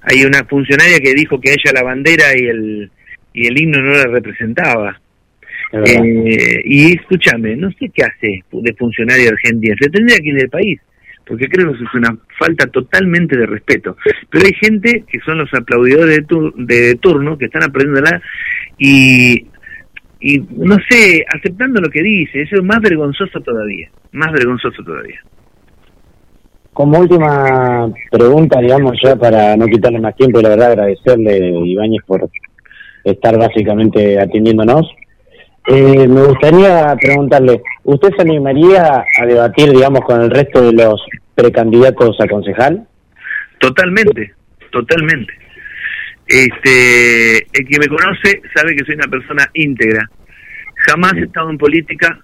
Hay 0.00 0.24
una 0.24 0.44
funcionaria 0.44 0.98
que 1.00 1.14
dijo 1.14 1.40
que 1.40 1.50
ella 1.50 1.72
la 1.74 1.82
bandera 1.82 2.24
y 2.34 2.46
el 2.46 2.90
y 3.34 3.48
el 3.48 3.60
himno 3.60 3.82
no 3.82 3.92
la 3.92 4.06
representaba. 4.06 5.00
Eh, 5.74 6.60
y 6.64 6.92
escúchame, 6.96 7.56
no 7.56 7.70
sé 7.72 7.90
qué 7.92 8.04
hace 8.04 8.44
de 8.52 8.74
funcionario 8.74 9.30
argentino, 9.30 9.74
se 9.80 9.90
tendría 9.90 10.18
que 10.18 10.28
ir 10.28 10.36
del 10.36 10.48
país, 10.50 10.80
porque 11.26 11.48
creo 11.48 11.68
que 11.70 11.74
eso 11.76 11.84
es 11.84 11.94
una 11.94 12.16
falta 12.38 12.66
totalmente 12.66 13.36
de 13.36 13.46
respeto. 13.46 13.96
Pero 14.30 14.44
hay 14.46 14.52
gente 14.60 15.04
que 15.10 15.18
son 15.20 15.38
los 15.38 15.52
aplaudidores 15.52 16.16
de, 16.18 16.26
tur- 16.26 16.54
de 16.54 16.94
turno, 16.96 17.36
que 17.36 17.46
están 17.46 17.64
aprendiéndola 17.64 18.20
y, 18.78 19.46
y, 20.20 20.38
no 20.56 20.76
sé, 20.88 21.24
aceptando 21.34 21.80
lo 21.80 21.90
que 21.90 22.02
dice, 22.02 22.42
eso 22.42 22.56
es 22.56 22.62
más 22.62 22.80
vergonzoso 22.80 23.40
todavía, 23.40 23.88
más 24.12 24.30
vergonzoso 24.32 24.82
todavía. 24.84 25.20
como 26.72 26.98
última 26.98 27.88
pregunta, 28.10 28.60
digamos, 28.60 28.98
ya 29.02 29.16
para 29.16 29.56
no 29.56 29.66
quitarle 29.66 30.00
más 30.00 30.14
tiempo, 30.16 30.40
la 30.42 30.50
verdad 30.50 30.72
agradecerle, 30.72 31.50
Ibáñez, 31.64 32.02
por 32.06 32.28
estar 33.04 33.38
básicamente 33.38 34.20
atendiéndonos. 34.20 34.86
Eh, 35.66 36.06
me 36.06 36.22
gustaría 36.24 36.94
preguntarle, 37.00 37.62
¿usted 37.84 38.10
se 38.14 38.22
animaría 38.22 39.02
a 39.20 39.26
debatir, 39.26 39.70
digamos, 39.70 40.02
con 40.02 40.20
el 40.20 40.30
resto 40.30 40.60
de 40.60 40.72
los 40.72 41.00
precandidatos 41.34 42.20
a 42.20 42.28
concejal? 42.28 42.86
Totalmente, 43.58 44.34
totalmente. 44.70 45.32
Este, 46.26 47.38
el 47.38 47.66
que 47.66 47.78
me 47.78 47.88
conoce 47.88 48.42
sabe 48.54 48.76
que 48.76 48.84
soy 48.84 48.94
una 48.94 49.10
persona 49.10 49.48
íntegra. 49.54 50.10
Jamás 50.88 51.14
he 51.14 51.24
estado 51.24 51.48
en 51.48 51.56
política, 51.56 52.18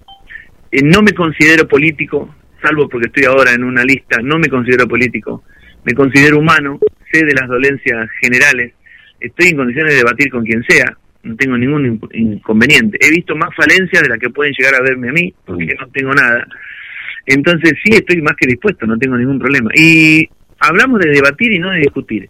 eh, 0.71 0.83
no 0.83 1.01
me 1.01 1.12
considero 1.12 1.67
político, 1.67 2.35
salvo 2.62 2.91
porque 2.91 3.07
estoy 3.07 3.25
ahora 3.25 3.53
en 3.53 3.65
una 3.65 3.85
lista, 3.85 4.19
no 4.23 4.39
me 4.39 4.49
considero 4.49 4.87
político, 4.87 5.45
me 5.85 5.95
considero 5.95 6.39
humano, 6.39 6.79
sé 7.11 7.25
de 7.25 7.33
las 7.33 7.49
dolencias 7.49 8.07
generales, 8.21 8.75
estoy 9.19 9.49
en 9.49 9.57
condiciones 9.57 9.95
de 9.95 9.99
debatir 9.99 10.31
con 10.31 10.45
quien 10.45 10.62
sea, 10.65 10.95
no 11.23 11.37
tengo 11.37 11.57
ningún 11.59 11.87
in- 11.87 12.01
inconveniente. 12.13 12.99
He 13.01 13.11
visto 13.11 13.37
más 13.37 13.51
falencias 13.55 14.03
de 14.03 14.09
las 14.09 14.19
que 14.19 14.31
pueden 14.31 14.53
llegar 14.57 14.75
a 14.75 14.83
verme 14.83 15.11
a 15.11 15.13
mí, 15.13 15.35
porque 15.45 15.75
no 15.79 15.87
tengo 15.89 16.13
nada. 16.15 16.47
Entonces 17.27 17.75
sí 17.83 17.93
estoy 17.93 18.23
más 18.23 18.35
que 18.37 18.47
dispuesto, 18.47 18.87
no 18.87 18.99
tengo 18.99 19.17
ningún 19.17 19.39
problema. 19.39 19.71
Y 19.75 20.29
hablamos 20.59 21.01
de 21.01 21.11
debatir 21.11 21.53
y 21.53 21.59
no 21.59 21.71
de 21.71 21.81
discutir, 21.81 22.29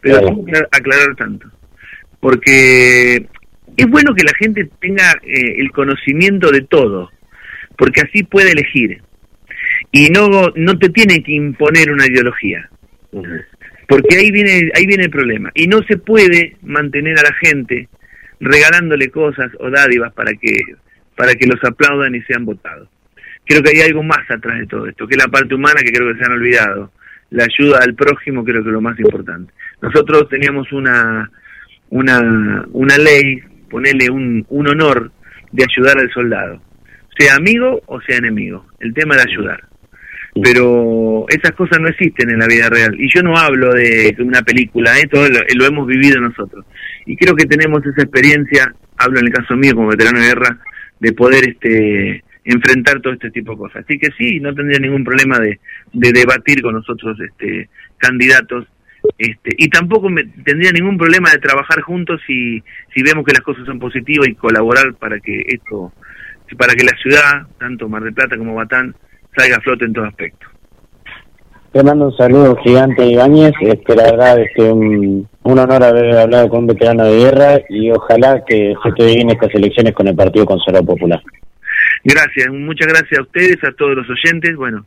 pero 0.00 0.20
tengo 0.20 0.44
que 0.44 0.58
aclarar 0.70 1.14
tanto, 1.16 1.48
porque 2.20 3.26
es 3.76 3.86
bueno 3.86 4.14
que 4.14 4.24
la 4.24 4.34
gente 4.38 4.68
tenga 4.80 5.12
eh, 5.22 5.54
el 5.58 5.70
conocimiento 5.70 6.50
de 6.50 6.62
todo, 6.62 7.10
porque 7.76 8.02
así 8.02 8.22
puede 8.24 8.52
elegir 8.52 9.02
y 9.90 10.08
no 10.10 10.52
no 10.54 10.78
te 10.78 10.88
tiene 10.90 11.22
que 11.22 11.32
imponer 11.32 11.90
una 11.90 12.06
ideología 12.06 12.68
porque 13.88 14.16
ahí 14.16 14.30
viene 14.30 14.70
ahí 14.74 14.86
viene 14.86 15.04
el 15.04 15.10
problema 15.10 15.50
y 15.54 15.66
no 15.66 15.82
se 15.82 15.96
puede 15.98 16.56
mantener 16.62 17.18
a 17.18 17.22
la 17.22 17.34
gente 17.34 17.88
regalándole 18.42 19.08
cosas 19.08 19.50
o 19.60 19.70
dádivas 19.70 20.12
para 20.12 20.32
que 20.34 20.58
para 21.16 21.34
que 21.34 21.46
los 21.46 21.62
aplaudan 21.62 22.14
y 22.14 22.22
sean 22.22 22.44
votados. 22.44 22.88
Creo 23.44 23.62
que 23.62 23.70
hay 23.70 23.82
algo 23.82 24.02
más 24.02 24.28
atrás 24.30 24.58
de 24.58 24.66
todo 24.66 24.86
esto 24.86 25.06
que 25.06 25.14
es 25.14 25.22
la 25.22 25.30
parte 25.30 25.54
humana 25.54 25.80
que 25.84 25.92
creo 25.92 26.12
que 26.12 26.18
se 26.18 26.24
han 26.24 26.32
olvidado. 26.32 26.92
La 27.30 27.44
ayuda 27.44 27.78
al 27.82 27.94
prójimo 27.94 28.44
creo 28.44 28.62
que 28.62 28.68
es 28.68 28.74
lo 28.74 28.80
más 28.80 28.98
importante. 28.98 29.52
Nosotros 29.80 30.28
teníamos 30.28 30.70
una 30.72 31.30
una 31.90 32.66
una 32.72 32.98
ley 32.98 33.40
ponerle 33.70 34.10
un, 34.10 34.44
un 34.48 34.68
honor 34.68 35.12
de 35.52 35.64
ayudar 35.64 35.98
al 35.98 36.10
soldado 36.12 36.60
sea 37.16 37.36
amigo 37.36 37.82
o 37.86 38.00
sea 38.00 38.16
enemigo 38.16 38.66
el 38.80 38.92
tema 38.92 39.16
de 39.16 39.22
ayudar. 39.30 39.64
Pero 40.42 41.26
esas 41.28 41.52
cosas 41.52 41.78
no 41.78 41.88
existen 41.88 42.30
en 42.30 42.38
la 42.38 42.46
vida 42.46 42.70
real. 42.70 42.98
Y 42.98 43.06
yo 43.14 43.22
no 43.22 43.36
hablo 43.36 43.74
de 43.74 44.16
una 44.20 44.40
película 44.40 44.98
¿eh? 44.98 45.06
todo 45.06 45.28
lo, 45.28 45.40
lo 45.54 45.66
hemos 45.66 45.86
vivido 45.86 46.20
nosotros 46.20 46.64
y 47.06 47.16
creo 47.16 47.34
que 47.34 47.46
tenemos 47.46 47.84
esa 47.84 48.02
experiencia 48.02 48.72
hablo 48.96 49.20
en 49.20 49.26
el 49.26 49.32
caso 49.32 49.56
mío 49.56 49.74
como 49.74 49.88
veterano 49.88 50.20
de 50.20 50.26
guerra 50.26 50.58
de 51.00 51.12
poder 51.12 51.48
este 51.48 52.24
enfrentar 52.44 53.00
todo 53.00 53.12
este 53.12 53.30
tipo 53.30 53.52
de 53.52 53.58
cosas 53.58 53.84
así 53.84 53.98
que 53.98 54.08
sí 54.18 54.40
no 54.40 54.54
tendría 54.54 54.78
ningún 54.78 55.04
problema 55.04 55.38
de, 55.38 55.60
de 55.92 56.12
debatir 56.12 56.62
con 56.62 56.74
nosotros 56.74 57.18
este 57.20 57.68
candidatos 57.98 58.66
este 59.18 59.50
y 59.58 59.68
tampoco 59.68 60.08
me, 60.08 60.24
tendría 60.24 60.72
ningún 60.72 60.98
problema 60.98 61.30
de 61.30 61.38
trabajar 61.38 61.80
juntos 61.80 62.20
si 62.26 62.62
si 62.94 63.02
vemos 63.02 63.24
que 63.24 63.32
las 63.32 63.42
cosas 63.42 63.64
son 63.66 63.78
positivas 63.78 64.28
y 64.28 64.34
colaborar 64.34 64.94
para 64.94 65.18
que 65.20 65.44
esto 65.48 65.92
para 66.56 66.74
que 66.74 66.84
la 66.84 66.96
ciudad 66.98 67.46
tanto 67.58 67.88
Mar 67.88 68.02
del 68.02 68.14
Plata 68.14 68.36
como 68.36 68.54
Batán 68.54 68.94
salga 69.36 69.56
a 69.56 69.60
flote 69.60 69.84
en 69.84 69.92
todo 69.92 70.04
aspecto. 70.04 70.51
Te 71.72 71.82
mando 71.82 72.06
un 72.08 72.16
saludo 72.16 72.54
gigante, 72.56 73.06
Ibáñez. 73.06 73.52
Este, 73.62 73.96
la 73.96 74.10
verdad, 74.10 74.40
este, 74.40 74.62
un, 74.70 75.26
un 75.42 75.58
honor 75.58 75.82
haber 75.82 76.16
hablado 76.18 76.50
con 76.50 76.60
un 76.60 76.66
veterano 76.66 77.04
de 77.04 77.18
guerra 77.18 77.60
y 77.70 77.90
ojalá 77.90 78.44
que 78.46 78.74
se 78.82 78.92
te 78.92 79.06
bien 79.06 79.30
estas 79.30 79.54
elecciones 79.54 79.94
con 79.94 80.06
el 80.06 80.14
Partido 80.14 80.44
Conservador 80.44 80.86
Popular. 80.86 81.22
Gracias, 82.04 82.48
muchas 82.50 82.88
gracias 82.88 83.18
a 83.18 83.22
ustedes, 83.22 83.56
a 83.64 83.72
todos 83.72 83.96
los 83.96 84.06
oyentes. 84.10 84.54
Bueno, 84.56 84.84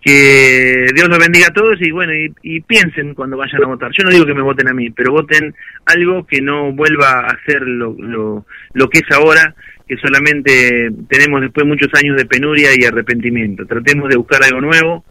que 0.00 0.86
Dios 0.94 1.08
los 1.08 1.18
bendiga 1.18 1.46
a 1.48 1.52
todos 1.52 1.80
y 1.80 1.90
bueno, 1.90 2.12
y, 2.42 2.60
piensen 2.60 3.14
cuando 3.14 3.36
vayan 3.36 3.62
a 3.62 3.68
votar. 3.68 3.90
Yo 3.96 4.04
no 4.04 4.10
digo 4.10 4.26
que 4.26 4.34
me 4.34 4.42
voten 4.42 4.68
a 4.68 4.74
mí, 4.74 4.90
pero 4.90 5.12
voten 5.12 5.54
algo 5.84 6.26
que 6.26 6.40
no 6.40 6.72
vuelva 6.72 7.20
a 7.20 7.38
ser 7.46 7.62
lo, 7.62 7.94
lo, 7.98 8.46
lo 8.72 8.88
que 8.88 8.98
es 8.98 9.16
ahora, 9.16 9.54
que 9.86 9.96
solamente 9.96 10.90
tenemos 11.08 11.40
después 11.40 11.66
muchos 11.66 11.88
años 11.94 12.16
de 12.16 12.26
penuria 12.26 12.70
y 12.76 12.84
arrepentimiento. 12.84 13.66
Tratemos 13.66 14.08
de 14.08 14.16
buscar 14.16 14.42
algo 14.42 14.60
nuevo, 14.60 15.04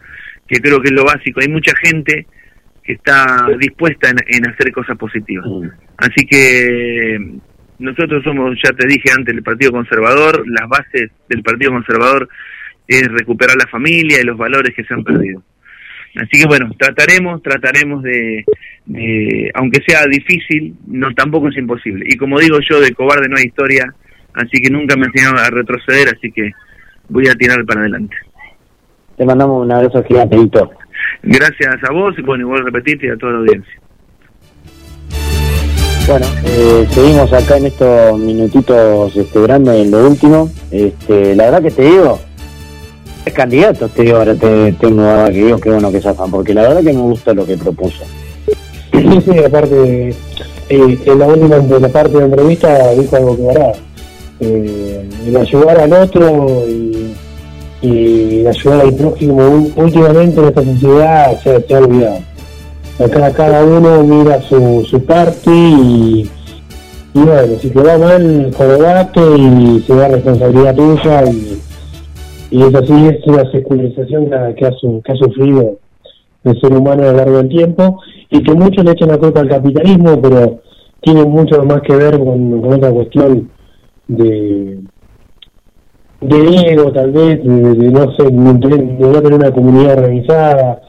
que 0.47 0.59
creo 0.59 0.81
que 0.81 0.89
es 0.89 0.93
lo 0.93 1.03
básico. 1.03 1.39
Hay 1.41 1.49
mucha 1.49 1.73
gente 1.77 2.27
que 2.84 2.93
está 2.93 3.47
dispuesta 3.59 4.09
en, 4.09 4.17
en 4.27 4.49
hacer 4.49 4.72
cosas 4.72 4.97
positivas. 4.97 5.45
Así 5.97 6.26
que 6.26 7.17
nosotros 7.80 8.23
somos, 8.23 8.57
ya 8.63 8.72
te 8.72 8.88
dije 8.88 9.09
antes, 9.15 9.34
el 9.34 9.43
Partido 9.43 9.72
Conservador, 9.72 10.43
las 10.47 10.69
bases 10.69 11.11
del 11.27 11.41
Partido 11.41 11.72
Conservador 11.72 12.30
es 12.88 13.07
recuperar 13.11 13.55
la 13.57 13.67
familia 13.67 14.22
y 14.22 14.26
los 14.26 14.38
valores 14.38 14.73
que 14.76 14.84
se 14.84 14.93
han 14.93 15.03
perdido. 15.03 15.41
Así 16.15 16.39
que 16.39 16.45
bueno, 16.45 16.72
trataremos, 16.77 17.41
trataremos 17.43 18.01
de, 18.03 18.45
de, 18.85 19.51
aunque 19.53 19.81
sea 19.85 20.05
difícil, 20.05 20.76
no 20.88 21.13
tampoco 21.13 21.49
es 21.49 21.57
imposible. 21.57 22.05
Y 22.07 22.15
como 22.15 22.39
digo 22.39 22.59
yo, 22.69 22.80
de 22.80 22.93
cobarde 22.93 23.27
no 23.27 23.38
hay 23.38 23.45
historia, 23.45 23.93
así 24.34 24.61
que 24.61 24.69
nunca 24.69 24.95
me 24.95 25.07
enseñaron 25.07 25.39
a 25.39 25.49
retroceder, 25.49 26.15
así 26.15 26.31
que 26.31 26.51
voy 27.09 27.27
a 27.27 27.35
tirar 27.35 27.65
para 27.65 27.81
adelante. 27.81 28.15
Te 29.17 29.25
mandamos 29.25 29.63
un 29.63 29.71
abrazo 29.71 30.03
gigante, 30.03 30.37
Víctor. 30.37 30.69
Gracias 31.23 31.75
a 31.89 31.93
vos 31.93 32.13
y 32.17 32.21
bueno, 32.21 32.43
igual 32.43 32.61
a 32.61 32.65
repetirte 32.65 33.07
y 33.07 33.09
a 33.09 33.17
toda 33.17 33.33
la 33.33 33.39
audiencia. 33.39 33.73
Bueno, 36.07 36.25
eh, 36.45 36.85
seguimos 36.91 37.33
acá 37.33 37.57
en 37.57 37.65
estos 37.65 38.19
minutitos 38.19 39.15
este, 39.15 39.41
grandes 39.41 39.85
en 39.85 39.91
lo 39.91 40.07
último. 40.07 40.51
Este, 40.69 41.35
la 41.35 41.45
verdad 41.45 41.63
que 41.63 41.71
te 41.71 41.81
digo, 41.81 42.19
es 43.25 43.33
candidato, 43.33 43.87
te 43.89 44.03
digo, 44.03 44.17
ahora 44.17 44.35
te, 44.35 44.73
tengo 44.73 45.01
ahora 45.01 45.31
que 45.31 45.43
digo 45.43 45.57
que 45.57 45.71
bueno 45.71 45.91
que 45.91 46.01
zafan, 46.01 46.29
porque 46.29 46.53
la 46.53 46.61
verdad 46.61 46.83
que 46.83 46.93
me 46.93 47.01
gusta 47.01 47.33
lo 47.33 47.45
que 47.45 47.57
propuso. 47.57 48.03
Sí, 48.91 49.21
sí, 49.21 49.39
aparte, 49.39 50.09
eh, 50.69 50.99
en 51.05 51.19
la 51.19 51.27
última 51.27 51.57
de 51.57 51.79
la 51.79 51.89
parte 51.89 52.13
de 52.13 52.19
la 52.19 52.25
entrevista 52.25 52.91
dijo 52.91 53.15
algo 53.15 53.35
que 53.35 53.43
verdad. 53.43 53.75
Eh, 54.41 55.09
el 55.27 55.37
ayudar 55.37 55.79
al 55.79 55.93
otro 55.93 56.65
y, 56.67 56.94
y 57.86 58.48
ayudar 58.48 58.82
al 58.82 58.94
prójimo, 58.95 59.68
últimamente 59.76 60.40
en 60.40 60.45
esta 60.48 60.64
sociedad 60.64 61.40
se, 61.41 61.74
ha 61.76 61.80
olvidado. 61.80 62.20
Acá 62.99 63.32
cada 63.34 63.64
uno 63.66 64.03
mira 64.03 64.41
su, 64.44 64.86
su 64.90 65.03
parte 65.03 65.52
y, 65.52 66.30
y 67.14 67.20
bueno, 67.20 67.57
si 67.62 67.70
te 67.70 67.82
va 67.82 67.98
mal, 67.98 68.52
jorobate 68.57 69.22
y 69.38 69.84
se 69.86 69.95
da 69.95 70.07
responsabilidad 70.07 70.76
tuya 70.76 71.24
y, 71.30 71.60
y 72.52 72.64
es 72.64 72.74
así, 72.76 72.94
es 73.07 73.28
una 73.28 73.52
secularización 73.52 74.30
que, 74.30 74.36
ha- 74.36 74.56
que 74.56 74.66
ha, 74.66 74.72
que 75.03 75.12
ha 75.12 75.16
sufrido 75.16 75.78
el 76.45 76.62
ser 76.62 76.74
humano 76.74 77.03
a 77.03 77.12
lo 77.12 77.18
largo 77.18 77.38
del 77.38 77.49
tiempo 77.49 77.99
y 78.30 78.41
que 78.44 78.53
muchos 78.53 78.84
le 78.86 78.91
echan 78.91 79.10
la 79.10 79.18
culpa 79.18 79.41
al 79.41 79.49
capitalismo, 79.49 80.22
pero 80.22 80.60
tiene 81.02 81.26
mucho 81.26 81.64
más 81.64 81.82
que 81.82 81.95
ver 81.95 82.18
con 82.18 82.64
otra 82.74 82.91
cuestión 82.91 83.49
de 84.07 84.80
de 86.27 86.72
ego 86.72 86.91
tal 86.91 87.11
vez, 87.11 87.43
de, 87.43 87.73
de 87.76 87.91
no 87.91 88.11
ser, 88.15 88.27
de 88.31 88.31
no 88.31 89.22
tener 89.22 89.34
una 89.34 89.52
comunidad 89.52 89.99
organizada, 89.99 90.81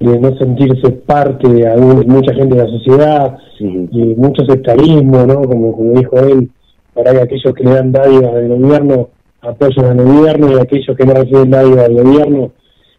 de 0.00 0.18
no 0.18 0.36
sentirse 0.36 0.90
parte 0.90 1.48
de 1.48 1.66
algún- 1.68 2.06
mucha 2.06 2.34
gente 2.34 2.56
de 2.56 2.62
la 2.64 2.68
sociedad, 2.68 3.38
de 3.60 4.14
mucho 4.16 4.44
sectarismo, 4.46 5.24
¿no? 5.26 5.42
Como, 5.42 5.72
como 5.76 5.92
dijo 5.98 6.18
él, 6.18 6.50
para 6.92 7.12
que 7.12 7.20
aquellos 7.22 7.54
que 7.54 7.64
le 7.64 7.70
dan 7.74 7.92
dádivas 7.92 8.34
del 8.34 8.48
gobierno 8.60 9.08
apoyan 9.40 9.98
al 10.00 10.04
gobierno 10.06 10.52
y 10.52 10.60
aquellos 10.60 10.96
que 10.96 11.06
no 11.06 11.14
reciben 11.14 11.50
dádivas 11.50 11.88
del 11.88 12.02
gobierno 12.02 12.52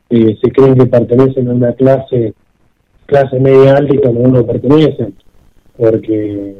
eh, 0.09 0.37
se 0.41 0.51
creen 0.51 0.75
que 0.75 0.85
pertenecen 0.85 1.47
a 1.47 1.53
una 1.53 1.73
clase 1.73 2.33
clase 3.07 3.39
media 3.39 3.75
alta 3.77 3.93
y 3.95 3.97
cuando 3.99 4.27
no 4.27 4.45
pertenecen, 4.45 5.13
porque 5.77 6.55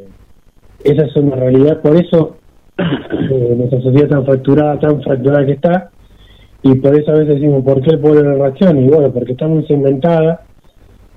esa 0.84 1.06
es 1.06 1.16
una 1.16 1.36
realidad, 1.36 1.82
por 1.82 1.96
eso 1.96 2.36
eh, 2.78 3.54
nuestra 3.58 3.82
sociedad 3.82 4.10
tan 4.10 4.26
fracturada, 4.26 4.80
tan 4.80 5.02
fracturada 5.02 5.46
que 5.46 5.54
está, 5.54 5.92
y 6.64 6.76
por 6.76 6.96
eso 6.96 7.12
a 7.12 7.16
veces 7.16 7.36
decimos, 7.36 7.64
¿por 7.64 7.82
qué 7.82 7.92
el 7.92 8.00
pueblo 8.00 8.24
no 8.24 8.36
reacciona? 8.36 8.80
Y 8.80 8.88
bueno, 8.88 9.12
porque 9.12 9.34
está 9.34 9.48
muy 9.48 9.66
segmentada, 9.66 10.46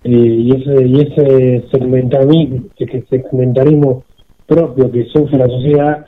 eh, 0.04 0.10
y 0.10 0.50
ese 0.52 0.86
y 0.86 1.00
ese 1.00 1.64
segmentamismo, 1.70 2.64
ese 2.78 3.04
segmentarismo 3.08 4.04
propio 4.46 4.90
que 4.90 5.04
sufre 5.06 5.38
la 5.38 5.46
sociedad, 5.46 6.06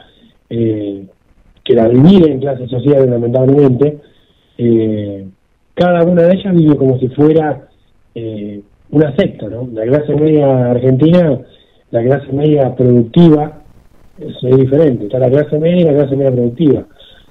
eh, 0.48 1.06
que 1.64 1.74
la 1.74 1.88
divide 1.88 2.32
en 2.32 2.40
clases 2.40 2.70
sociales 2.70 3.08
lamentablemente, 3.08 3.98
eh, 4.58 5.26
cada 5.74 6.04
una 6.04 6.22
de 6.22 6.34
ellas 6.34 6.54
vive 6.54 6.76
como 6.76 6.98
si 6.98 7.08
fuera 7.08 7.68
eh, 8.14 8.60
una 8.90 9.14
secta, 9.16 9.48
¿no? 9.48 9.68
La 9.72 9.84
clase 9.84 10.14
media 10.14 10.70
argentina, 10.72 11.40
la 11.90 12.02
clase 12.02 12.32
media 12.32 12.74
productiva, 12.74 13.59
es, 14.20 14.56
diferente. 14.58 15.04
Está 15.04 15.18
la 15.18 15.30
clase 15.30 15.58
media 15.58 15.80
y 15.80 15.84
la 15.84 15.94
clase 15.94 16.16
media 16.16 16.32
productiva. 16.32 16.86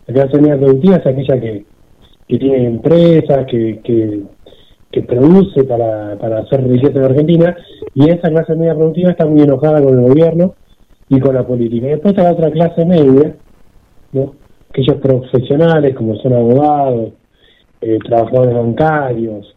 La 0.07 0.14
clase 0.14 0.41
media 0.41 0.57
productiva 0.57 0.95
es 0.98 1.06
aquella 1.06 1.40
que, 1.40 1.66
que 2.28 2.38
tiene 2.38 2.66
empresas, 2.66 3.45
que, 3.45 3.80
que, 3.84 4.22
que 4.91 5.02
produce 5.03 5.64
para, 5.64 6.18
para 6.18 6.40
hacer 6.40 6.68
riqueza 6.68 6.98
en 6.99 7.06
Argentina, 7.06 7.56
y 7.94 8.10
esa 8.10 8.30
clase 8.30 8.56
media 8.56 8.76
productiva 8.76 9.11
está 9.11 9.26
muy 9.26 9.41
enojada 9.41 9.82
con 9.82 9.98
el 9.98 10.10
gobierno 10.10 10.56
y 11.10 11.20
con 11.20 11.36
la 11.36 11.45
política. 11.45 11.88
Y 11.88 11.90
después 11.91 12.14
está 12.14 12.24
la 12.24 12.34
otra 12.34 12.52
clase 12.52 12.86
media, 12.86 13.36
¿no? 14.14 14.34
aquellos 14.70 14.98
profesionales 14.98 15.95
como 15.95 16.16
son 16.18 16.34
abogados, 16.34 17.14
eh, 17.82 17.98
trabajadores 18.03 18.53
bancarios 18.53 19.56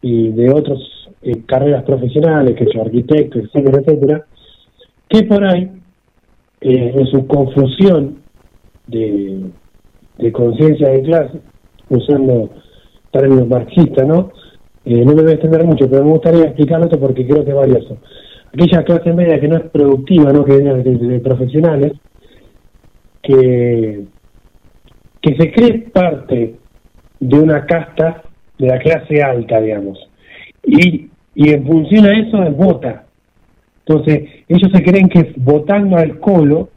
y 0.00 0.28
de 0.28 0.50
otras 0.50 0.78
eh, 1.22 1.42
carreras 1.46 1.82
profesionales, 1.84 2.54
que 2.56 2.66
son 2.66 2.82
arquitectos, 2.82 3.44
etcétera, 3.44 3.80
etcétera, 3.80 4.26
que 5.08 5.22
por 5.24 5.44
ahí, 5.44 5.70
eh, 6.60 6.92
en 6.94 7.06
su 7.06 7.26
confusión 7.26 8.18
de, 8.86 9.50
de 10.18 10.32
conciencia 10.32 10.88
de 10.88 11.02
clase, 11.02 11.40
usando 11.88 12.50
términos 13.10 13.48
marxistas, 13.48 14.06
¿no? 14.06 14.32
Eh, 14.84 15.04
no 15.04 15.14
me 15.14 15.22
voy 15.22 15.32
a 15.32 15.34
extender 15.34 15.64
mucho, 15.64 15.90
pero 15.90 16.04
me 16.04 16.12
gustaría 16.12 16.44
explicarlo 16.44 16.86
esto 16.86 17.00
porque 17.00 17.26
creo 17.26 17.44
que 17.44 17.50
es 17.50 17.56
valioso. 17.56 17.98
Aquella 18.52 18.84
clase 18.84 19.12
media 19.12 19.40
que 19.40 19.48
no 19.48 19.56
es 19.56 19.70
productiva, 19.70 20.32
¿no? 20.32 20.44
Que 20.44 20.56
viene 20.56 20.82
de, 20.82 20.96
de 20.96 21.20
profesionales, 21.20 21.92
que, 23.22 24.04
que 25.20 25.36
se 25.36 25.52
cree 25.52 25.78
parte 25.92 26.54
de 27.18 27.38
una 27.38 27.66
casta 27.66 28.22
de 28.58 28.66
la 28.68 28.78
clase 28.78 29.22
alta, 29.22 29.60
digamos. 29.60 29.98
Y, 30.62 31.08
y 31.34 31.50
en 31.50 31.66
función 31.66 32.06
a 32.06 32.18
eso 32.18 32.42
es 32.42 32.56
vota. 32.56 33.05
Entonces, 33.86 34.28
ellos 34.48 34.70
se 34.72 34.82
creen 34.82 35.08
que 35.08 35.32
votando 35.36 35.96
al 35.96 36.18
colo, 36.18 36.70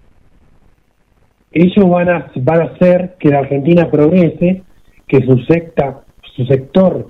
ellos 1.52 1.90
van 1.90 2.10
a, 2.10 2.32
van 2.36 2.62
a 2.62 2.66
hacer 2.66 3.16
que 3.20 3.30
la 3.30 3.40
Argentina 3.40 3.90
progrese, 3.90 4.62
que 5.08 5.26
su 5.26 5.40
secta, 5.40 6.02
su 6.36 6.46
sector, 6.46 7.08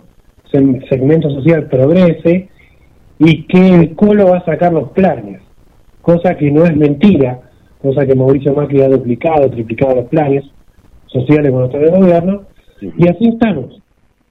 segmento 0.51 1.30
social 1.30 1.67
progrese 1.67 2.49
y 3.19 3.43
que 3.43 3.76
el 3.76 3.95
colo 3.95 4.30
va 4.30 4.38
a 4.38 4.45
sacar 4.45 4.71
los 4.71 4.91
planes, 4.91 5.41
cosa 6.01 6.35
que 6.35 6.49
no 6.49 6.63
es 6.63 6.76
mentira, 6.76 7.41
cosa 7.81 8.05
que 8.05 8.15
Mauricio 8.15 8.53
Macri 8.53 8.81
ha 8.81 8.88
duplicado, 8.88 9.49
triplicado 9.49 9.95
los 9.95 10.05
planes 10.05 10.45
sociales 11.07 11.51
en 11.51 11.84
el 11.84 11.91
gobierno, 11.91 12.43
y 12.81 13.07
así 13.09 13.27
estamos, 13.27 13.81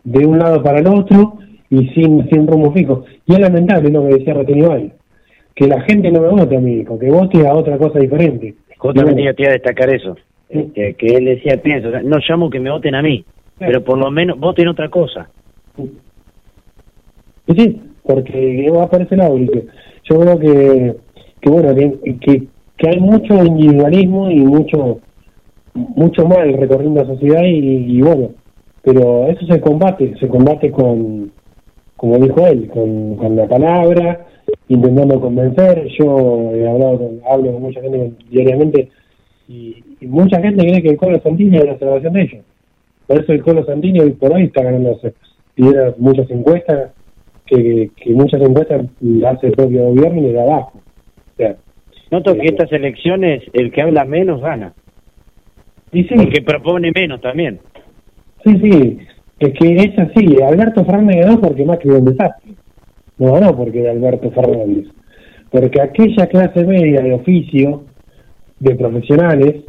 de 0.05 0.25
un 0.27 0.39
lado 0.39 0.63
para 0.63 0.79
el 0.79 0.87
otro 0.87 1.39
y 1.69 1.89
sin, 1.89 2.27
sin 2.31 2.47
rumbo 2.47 2.73
fijo. 2.73 3.05
Y 3.27 3.35
es 3.35 3.41
lamentable 3.41 3.91
lo 3.91 4.07
que 4.09 4.15
decía 4.15 4.33
Ratinibal, 4.33 4.95
que 5.59 5.67
la 5.67 5.81
gente 5.81 6.13
no 6.13 6.21
me 6.21 6.29
vote 6.29 6.57
a 6.57 6.61
mí, 6.61 6.85
que 6.85 7.11
vote 7.11 7.45
a 7.45 7.53
otra 7.53 7.77
cosa 7.79 7.99
diferente. 7.99 8.55
Justamente 8.79 9.25
yo 9.25 9.35
te 9.35 9.43
iba 9.43 9.51
a 9.51 9.55
destacar 9.55 9.93
eso. 9.93 10.17
Que, 10.49 10.95
que 10.95 11.07
él 11.17 11.25
decía, 11.25 11.61
pienso, 11.61 11.91
no 12.05 12.19
llamo 12.29 12.49
que 12.49 12.61
me 12.61 12.71
voten 12.71 12.95
a 12.95 13.03
mí, 13.03 13.25
pero 13.59 13.83
por 13.83 13.99
lo 13.99 14.09
menos 14.09 14.39
voten 14.39 14.69
otra 14.69 14.89
cosa. 14.89 15.29
Y 17.49 17.55
sí, 17.55 17.83
porque 18.05 18.71
va 18.71 18.89
para 18.89 19.03
ese 19.03 19.17
lado. 19.17 19.37
Yo 19.37 20.21
creo 20.21 20.39
que, 20.39 20.95
que 21.41 21.51
bueno, 21.51 21.75
que, 21.75 22.19
que, 22.21 22.47
que 22.77 22.89
hay 22.89 23.01
mucho 23.01 23.45
individualismo 23.45 24.31
y 24.31 24.37
mucho 24.37 25.01
mucho 25.75 26.25
mal 26.27 26.53
recorriendo 26.55 27.03
la 27.03 27.09
sociedad 27.09 27.43
y, 27.43 27.99
y 27.99 28.01
bueno, 28.01 28.31
pero 28.83 29.27
eso 29.27 29.45
se 29.45 29.61
combate, 29.61 30.15
se 30.21 30.29
combate 30.29 30.71
con, 30.71 31.33
como 31.97 32.17
dijo 32.19 32.47
él, 32.47 32.69
con, 32.69 33.17
con 33.17 33.35
la 33.35 33.47
palabra, 33.49 34.25
intentando 34.69 35.21
convencer. 35.21 35.87
Yo 35.99 36.53
he 36.55 36.69
hablado 36.69 36.99
con, 36.99 37.21
hablo 37.31 37.53
con 37.53 37.63
mucha 37.63 37.81
gente 37.81 38.13
diariamente 38.31 38.89
y, 39.49 39.83
y 40.01 40.07
mucha 40.07 40.41
gente 40.41 40.67
cree 40.67 40.83
que 40.83 40.91
el 40.91 40.97
Colo 40.97 41.21
Santini 41.21 41.57
es 41.57 41.65
la 41.65 41.79
salvación 41.79 42.13
de 42.13 42.23
ellos. 42.23 42.45
Por 43.07 43.21
eso 43.23 43.33
el 43.33 43.43
Colo 43.43 43.65
Santini 43.65 44.01
hoy 44.01 44.13
por 44.13 44.33
hoy 44.33 44.45
está 44.45 44.63
ganándose. 44.63 45.15
Y 45.57 45.67
era 45.69 45.95
muchas 45.99 46.31
encuestas, 46.31 46.93
que, 47.47 47.91
que 47.97 48.11
muchas 48.13 48.41
encuestas 48.43 48.87
hace 49.27 49.47
el 49.49 49.53
propio 49.53 49.85
gobierno 49.89 50.19
y 50.21 50.23
le 50.23 50.33
da 50.33 50.43
abajo. 50.43 50.73
O 50.77 51.37
sea, 51.37 51.57
Noto 52.11 52.35
que 52.35 52.47
estas 52.47 52.73
elecciones 52.73 53.43
el 53.53 53.71
que 53.71 53.83
habla 53.83 54.05
menos 54.05 54.41
gana. 54.41 54.73
y 55.93 56.05
sí, 56.05 56.15
El 56.15 56.33
que 56.33 56.43
propone 56.43 56.91
menos 56.95 57.21
también. 57.21 57.61
Sí, 58.45 58.57
sí, 58.63 58.99
es 59.41 59.53
que 59.53 59.75
es 59.75 59.99
así. 59.99 60.43
Alberto 60.43 60.85
Fernández 60.85 61.27
ganó 61.27 61.41
porque 61.41 61.65
Macri 61.65 61.91
era 61.91 61.99
un 61.99 62.05
desastre. 62.07 62.53
No 63.19 63.33
ganó 63.33 63.57
porque 63.57 63.81
era 63.81 63.93
Alberto 63.93 64.31
Fernández. 64.31 64.87
Porque 65.51 65.81
aquella 65.81 66.27
clase 66.27 66.65
media 66.65 67.01
de 67.03 67.15
oficio, 67.15 67.85
de 68.61 68.75
profesionales, 68.75 69.65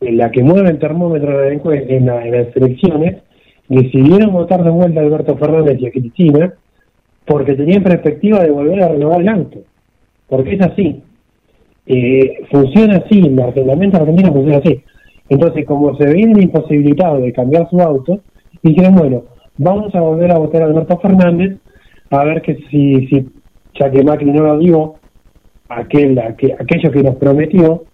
en 0.00 0.16
la 0.18 0.30
que 0.30 0.42
mueve 0.42 0.70
el 0.70 0.78
termómetro 0.78 1.44
en, 1.44 1.60
la 1.64 1.74
en, 1.76 2.06
la- 2.06 2.26
en 2.26 2.32
las 2.32 2.56
elecciones, 2.56 3.16
decidieron 3.68 4.32
votar 4.32 4.62
de 4.62 4.70
vuelta 4.70 5.00
a 5.00 5.04
Alberto 5.04 5.36
Fernández 5.36 5.78
y 5.80 5.86
a 5.86 5.90
Cristina 5.90 6.54
porque 7.24 7.54
tenían 7.54 7.82
perspectiva 7.82 8.40
de 8.42 8.50
volver 8.50 8.82
a 8.82 8.88
renovar 8.88 9.20
el 9.20 9.28
auto. 9.28 9.58
Porque 10.28 10.54
es 10.54 10.60
así. 10.60 11.02
Eh, 11.86 12.38
funciona 12.50 12.96
así, 12.98 13.18
el 13.20 13.36
reglamento 13.54 13.96
argentino 13.96 14.32
funciona 14.32 14.58
así. 14.58 14.82
Entonces, 15.28 15.64
como 15.66 15.96
se 15.96 16.04
veían 16.06 16.40
imposibilitados 16.40 17.22
de 17.22 17.32
cambiar 17.32 17.68
su 17.68 17.80
auto, 17.80 18.20
dijeron, 18.62 18.94
bueno, 18.94 19.24
vamos 19.58 19.94
a 19.94 20.00
volver 20.00 20.30
a 20.30 20.38
votar 20.38 20.62
a 20.62 20.66
Alberto 20.66 20.98
Fernández, 20.98 21.58
a 22.10 22.24
ver 22.24 22.42
que 22.42 22.56
si, 22.70 23.06
si 23.08 23.28
ya 23.78 23.90
que 23.90 24.04
Macri 24.04 24.30
no 24.30 24.42
lo 24.42 24.58
dio, 24.58 24.94
aquel, 25.68 26.18
aquel, 26.18 26.52
aquello 26.58 26.90
que 26.90 27.02
nos 27.02 27.16
prometió, 27.16 27.84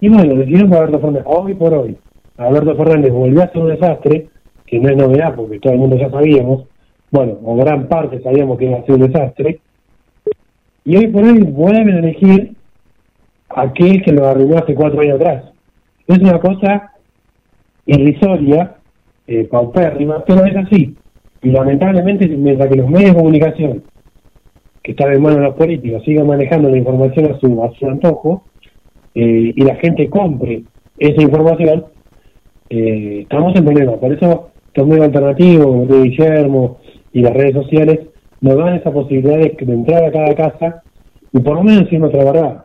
y 0.00 0.08
bueno, 0.08 0.34
decidieron 0.34 0.68
por 0.68 0.78
Alberto 0.78 1.00
Fernández. 1.00 1.24
Hoy 1.26 1.54
por 1.54 1.74
hoy, 1.74 1.96
Alberto 2.36 2.76
Fernández 2.76 3.12
volvió 3.12 3.42
a 3.42 3.48
ser 3.48 3.62
un 3.62 3.68
desastre, 3.68 4.28
que 4.66 4.80
no 4.80 4.88
es 4.88 4.96
novedad 4.96 5.34
porque 5.34 5.60
todo 5.60 5.72
el 5.72 5.78
mundo 5.78 5.96
ya 5.96 6.10
sabíamos, 6.10 6.66
bueno, 7.10 7.38
o 7.44 7.56
gran 7.56 7.88
parte 7.88 8.20
sabíamos 8.22 8.58
que 8.58 8.66
iba 8.66 8.78
a 8.78 8.84
ser 8.84 8.94
un 8.96 9.10
desastre, 9.10 9.60
y 10.84 10.96
hoy 10.96 11.08
por 11.08 11.24
hoy 11.24 11.40
vuelven 11.40 11.96
a 11.96 11.98
elegir 11.98 12.56
aquel 13.48 14.02
que 14.02 14.12
lo 14.12 14.26
arruinó 14.26 14.58
hace 14.58 14.74
cuatro 14.74 15.00
años 15.00 15.20
atrás. 15.20 15.44
Es 16.06 16.18
una 16.18 16.38
cosa 16.38 16.92
irrisoria, 17.86 18.76
eh, 19.26 19.44
paupérrima, 19.50 20.24
pero 20.24 20.44
es 20.44 20.56
así. 20.56 20.96
Y 21.46 21.50
lamentablemente, 21.52 22.26
mientras 22.26 22.68
que 22.68 22.74
los 22.74 22.90
medios 22.90 23.10
de 23.10 23.18
comunicación, 23.18 23.84
que 24.82 24.90
están 24.90 25.12
en 25.12 25.22
manos 25.22 25.38
de 25.38 25.44
los 25.44 25.54
políticos, 25.54 26.02
sigan 26.04 26.26
manejando 26.26 26.68
la 26.68 26.76
información 26.76 27.32
a 27.32 27.38
su, 27.38 27.62
a 27.62 27.70
su 27.78 27.86
antojo, 27.86 28.42
eh, 29.14 29.52
y 29.54 29.62
la 29.62 29.76
gente 29.76 30.10
compre 30.10 30.64
esa 30.98 31.22
información, 31.22 31.84
eh, 32.68 33.20
estamos 33.22 33.54
en 33.54 33.64
problema. 33.64 33.92
Por 33.92 34.12
eso, 34.12 34.50
los 34.74 34.86
medios 34.88 35.04
alternativos, 35.04 35.66
como 35.66 35.86
te 35.86 36.02
Guillermo, 36.02 36.78
y 37.12 37.22
las 37.22 37.32
redes 37.32 37.54
sociales, 37.54 38.00
nos 38.40 38.56
dan 38.56 38.74
esa 38.74 38.90
posibilidad 38.90 39.38
de, 39.38 39.56
de 39.56 39.72
entrar 39.72 40.02
a 40.02 40.10
cada 40.10 40.34
casa 40.34 40.82
y 41.32 41.38
por 41.38 41.54
lo 41.54 41.62
menos 41.62 41.84
decir 41.84 42.00
nuestra 42.00 42.24
verdad. 42.24 42.64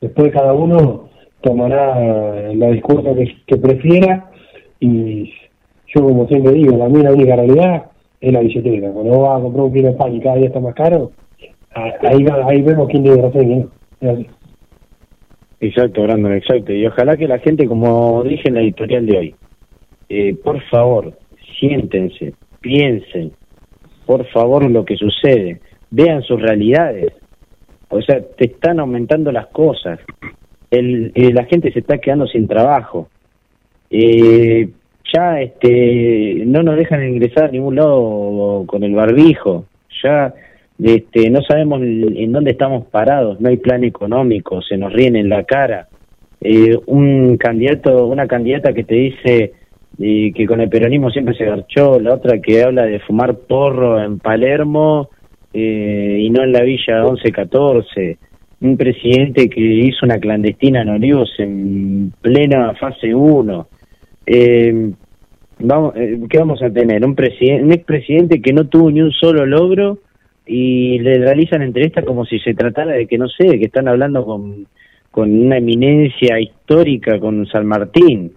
Después 0.00 0.30
cada 0.32 0.52
uno 0.52 1.08
tomará 1.40 2.52
la 2.54 2.68
discurso 2.68 3.16
que, 3.16 3.36
que 3.48 3.56
prefiera 3.56 4.30
y 4.78 5.28
yo 5.88 6.02
como 6.04 6.28
siempre 6.28 6.52
digo, 6.52 6.78
para 6.78 6.88
mí 6.88 7.02
la 7.02 7.12
única 7.12 7.34
realidad 7.34 7.86
es 8.22 8.32
la 8.32 8.40
billetera. 8.40 8.90
Cuando 8.92 9.20
vas 9.20 9.38
a 9.38 9.42
comprar 9.42 9.64
un 9.66 9.72
kilo 9.72 9.88
de 9.88 9.94
pan 9.94 10.14
y 10.14 10.20
cada 10.20 10.36
día 10.36 10.46
está 10.46 10.60
más 10.60 10.74
caro, 10.74 11.10
ahí, 11.74 12.24
ahí 12.46 12.62
vemos 12.62 12.88
quién 12.88 13.02
tiene 13.02 13.20
razón. 13.20 13.70
Exacto, 15.60 16.02
Brandon, 16.02 16.32
exacto. 16.32 16.72
Y 16.72 16.86
ojalá 16.86 17.16
que 17.16 17.26
la 17.26 17.38
gente, 17.38 17.66
como 17.66 18.22
dije 18.22 18.48
en 18.48 18.54
la 18.54 18.60
editorial 18.62 19.06
de 19.06 19.18
hoy, 19.18 19.34
eh, 20.08 20.34
por 20.42 20.62
favor, 20.70 21.12
siéntense, 21.58 22.34
piensen, 22.60 23.32
por 24.06 24.24
favor, 24.28 24.70
lo 24.70 24.84
que 24.84 24.96
sucede, 24.96 25.60
vean 25.90 26.22
sus 26.22 26.40
realidades. 26.40 27.12
O 27.88 28.00
sea, 28.02 28.20
te 28.20 28.46
están 28.46 28.78
aumentando 28.78 29.32
las 29.32 29.48
cosas. 29.48 29.98
El, 30.70 31.12
eh, 31.14 31.32
la 31.32 31.44
gente 31.44 31.72
se 31.72 31.80
está 31.80 31.98
quedando 31.98 32.26
sin 32.26 32.46
trabajo. 32.46 33.08
Eh, 33.90 34.70
ya 35.12 35.40
este, 35.40 36.42
no 36.46 36.62
nos 36.62 36.76
dejan 36.76 37.06
ingresar 37.06 37.44
a 37.44 37.52
ningún 37.52 37.76
lado 37.76 38.64
con 38.66 38.82
el 38.82 38.94
barbijo. 38.94 39.66
Ya 40.02 40.34
este, 40.82 41.30
no 41.30 41.42
sabemos 41.42 41.82
en 41.82 42.32
dónde 42.32 42.52
estamos 42.52 42.86
parados, 42.86 43.40
no 43.40 43.48
hay 43.48 43.56
plan 43.56 43.84
económico, 43.84 44.62
se 44.62 44.76
nos 44.76 44.92
ríen 44.92 45.16
en 45.16 45.28
la 45.28 45.44
cara. 45.44 45.88
Eh, 46.40 46.76
un 46.86 47.36
candidato, 47.36 48.06
una 48.06 48.26
candidata 48.26 48.72
que 48.72 48.84
te 48.84 48.94
dice 48.94 49.52
eh, 49.98 50.32
que 50.34 50.46
con 50.46 50.60
el 50.60 50.68
peronismo 50.68 51.10
siempre 51.10 51.36
se 51.36 51.44
garchó, 51.44 52.00
la 52.00 52.14
otra 52.14 52.40
que 52.40 52.62
habla 52.62 52.84
de 52.84 52.98
fumar 53.00 53.36
porro 53.36 54.02
en 54.02 54.18
Palermo 54.18 55.10
eh, 55.52 56.18
y 56.20 56.30
no 56.30 56.42
en 56.42 56.52
la 56.52 56.62
Villa 56.62 57.02
1114. 57.04 58.18
Un 58.62 58.76
presidente 58.76 59.48
que 59.48 59.60
hizo 59.60 60.06
una 60.06 60.18
clandestina 60.18 60.82
en 60.82 60.88
Olivos 60.88 61.32
en 61.38 62.12
plena 62.20 62.74
fase 62.74 63.14
1. 63.14 63.68
Eh, 64.26 64.92
vamos, 65.58 65.94
eh, 65.96 66.18
¿Qué 66.28 66.38
vamos 66.38 66.62
a 66.62 66.70
tener? 66.70 67.04
Un, 67.04 67.14
presidente, 67.14 67.64
un 67.64 67.72
expresidente 67.72 68.40
que 68.40 68.52
no 68.52 68.68
tuvo 68.68 68.90
ni 68.90 69.00
un 69.00 69.12
solo 69.12 69.46
logro 69.46 69.98
y 70.46 70.98
le 70.98 71.18
realizan 71.18 71.62
entrevistas 71.62 72.04
como 72.04 72.24
si 72.24 72.38
se 72.40 72.54
tratara 72.54 72.92
de 72.92 73.06
que, 73.06 73.18
no 73.18 73.28
sé, 73.28 73.58
que 73.58 73.66
están 73.66 73.88
hablando 73.88 74.24
con, 74.24 74.66
con 75.10 75.30
una 75.30 75.58
eminencia 75.58 76.40
histórica, 76.40 77.18
con 77.18 77.46
San 77.46 77.66
Martín. 77.66 78.32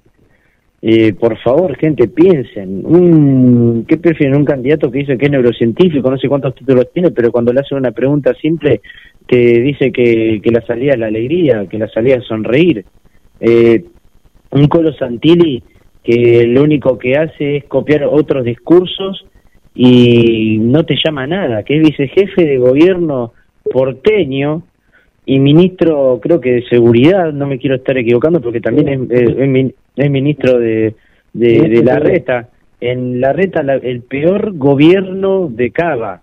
Eh, 0.81 1.13
por 1.13 1.37
favor, 1.39 1.75
gente, 1.77 2.07
piensen. 2.07 2.85
Un, 2.85 3.85
¿Qué 3.87 3.97
prefieren? 3.97 4.37
Un 4.37 4.45
candidato 4.45 4.91
que 4.91 4.99
dice 4.99 5.17
que 5.17 5.25
es 5.25 5.31
neurocientífico, 5.31 6.11
no 6.11 6.17
sé 6.17 6.27
cuántos 6.27 6.53
títulos 6.53 6.91
tiene, 6.93 7.09
pero 7.11 7.31
cuando 7.31 7.51
le 7.51 7.61
hacen 7.61 7.79
una 7.79 7.91
pregunta 7.91 8.33
simple 8.35 8.81
te 9.27 9.61
dice 9.61 9.91
que, 9.91 10.39
que 10.43 10.51
la 10.51 10.61
salida 10.61 10.93
es 10.93 10.99
la 10.99 11.07
alegría, 11.07 11.65
que 11.67 11.79
la 11.79 11.87
salida 11.87 12.17
es 12.17 12.25
sonreír. 12.25 12.85
Eh, 13.39 13.83
un 14.51 14.67
Colo 14.67 14.93
Santilli 14.93 15.63
que 16.06 16.45
lo 16.48 16.64
único 16.64 16.98
que 16.98 17.15
hace 17.18 17.57
es 17.57 17.64
copiar 17.65 18.03
otros 18.06 18.45
discursos 18.45 19.26
y 19.73 20.57
no 20.61 20.86
te 20.86 20.95
llama 21.03 21.27
nada, 21.27 21.64
que 21.64 21.77
es 21.77 21.84
vicejefe 21.84 22.45
de 22.45 22.57
gobierno 22.57 23.34
porteño 23.72 24.64
y 25.26 25.40
ministro, 25.40 26.19
creo 26.22 26.40
que 26.40 26.53
de 26.53 26.64
seguridad, 26.68 27.34
no 27.34 27.48
me 27.48 27.57
quiero 27.57 27.76
estar 27.77 27.98
equivocando 27.98 28.40
porque 28.41 28.61
también 28.61 28.88
es, 28.88 28.99
es- 29.22 29.38
es 29.38 29.48
min- 29.48 29.73
es 29.95 30.11
ministro 30.11 30.60
de, 30.60 30.94
de, 31.34 31.61
de 31.69 31.84
la 31.84 31.99
reta. 31.99 32.49
En 32.80 33.19
la 33.19 33.34
reta, 33.34 33.64
la- 33.64 33.76
el 33.76 34.02
peor 34.02 34.53
gobierno 34.56 35.48
de 35.49 35.72
Cava, 35.72 36.22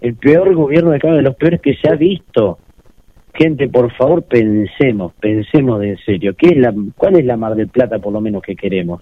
el 0.00 0.14
peor 0.14 0.54
gobierno 0.54 0.90
de 0.92 0.98
Cava, 1.00 1.16
de 1.16 1.22
los 1.22 1.36
peores 1.36 1.60
que 1.60 1.74
se 1.74 1.90
ha 1.90 1.94
visto. 1.96 2.58
Gente, 3.38 3.68
por 3.68 3.92
favor, 3.92 4.24
pensemos, 4.24 5.12
pensemos 5.20 5.78
de 5.78 5.90
en 5.90 5.98
serio. 5.98 6.34
¿Qué 6.36 6.48
es 6.48 6.56
la, 6.56 6.74
¿Cuál 6.96 7.20
es 7.20 7.24
la 7.24 7.36
Mar 7.36 7.54
del 7.54 7.68
Plata, 7.68 8.00
por 8.00 8.12
lo 8.12 8.20
menos, 8.20 8.42
que 8.42 8.56
queremos? 8.56 9.00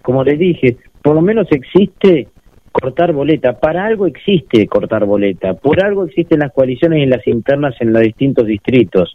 Como 0.00 0.24
les 0.24 0.38
dije, 0.38 0.78
por 1.02 1.14
lo 1.14 1.20
menos 1.20 1.46
existe 1.50 2.28
cortar 2.72 3.12
boleta. 3.12 3.60
Para 3.60 3.84
algo 3.84 4.06
existe 4.06 4.66
cortar 4.66 5.04
boleta. 5.04 5.52
Por 5.52 5.84
algo 5.84 6.06
existen 6.06 6.38
las 6.38 6.54
coaliciones 6.54 7.02
y 7.02 7.06
las 7.06 7.26
internas 7.26 7.74
en 7.80 7.92
los 7.92 8.00
distintos 8.00 8.46
distritos. 8.46 9.14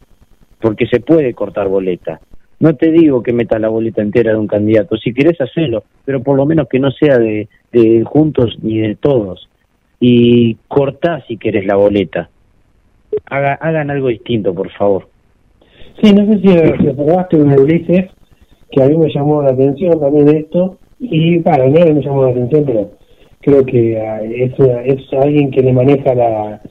Porque 0.59 0.85
se 0.85 0.99
puede 0.99 1.33
cortar 1.33 1.67
boleta. 1.67 2.19
No 2.59 2.75
te 2.75 2.91
digo 2.91 3.23
que 3.23 3.33
metas 3.33 3.59
la 3.59 3.69
boleta 3.69 4.03
entera 4.03 4.33
de 4.33 4.37
un 4.37 4.47
candidato. 4.47 4.95
Si 4.95 5.11
querés 5.11 5.41
hacerlo, 5.41 5.85
pero 6.05 6.21
por 6.21 6.37
lo 6.37 6.45
menos 6.45 6.67
que 6.69 6.77
no 6.77 6.91
sea 6.91 7.17
de, 7.17 7.49
de 7.71 8.03
juntos 8.03 8.59
ni 8.61 8.77
de 8.77 8.95
todos. 8.95 9.49
Y 9.99 10.57
cortá 10.67 11.23
si 11.27 11.37
querés 11.37 11.65
la 11.65 11.77
boleta. 11.77 12.29
Haga- 13.29 13.57
hagan 13.61 13.89
algo 13.91 14.07
distinto, 14.09 14.53
por 14.53 14.69
favor. 14.71 15.07
Sí, 16.01 16.13
no 16.13 16.25
sé 16.25 16.39
si, 16.41 16.47
si 16.47 16.87
observaste 16.87 17.37
un 17.37 17.51
Ulises, 17.59 18.09
que 18.71 18.83
a 18.83 18.87
mí 18.87 18.97
me 18.97 19.13
llamó 19.13 19.41
la 19.41 19.51
atención 19.51 19.99
también 19.99 20.29
esto, 20.29 20.77
y 20.99 21.39
para 21.39 21.67
no 21.67 21.71
me 21.93 22.01
llamó 22.01 22.23
la 22.25 22.31
atención, 22.31 22.63
pero 22.65 22.91
creo 23.41 23.65
que 23.65 23.99
ah, 23.99 24.21
es, 24.23 24.57
una- 24.59 24.81
es 24.83 25.01
alguien 25.13 25.51
que 25.51 25.61
le 25.61 25.73
maneja 25.73 26.13
la, 26.15 26.61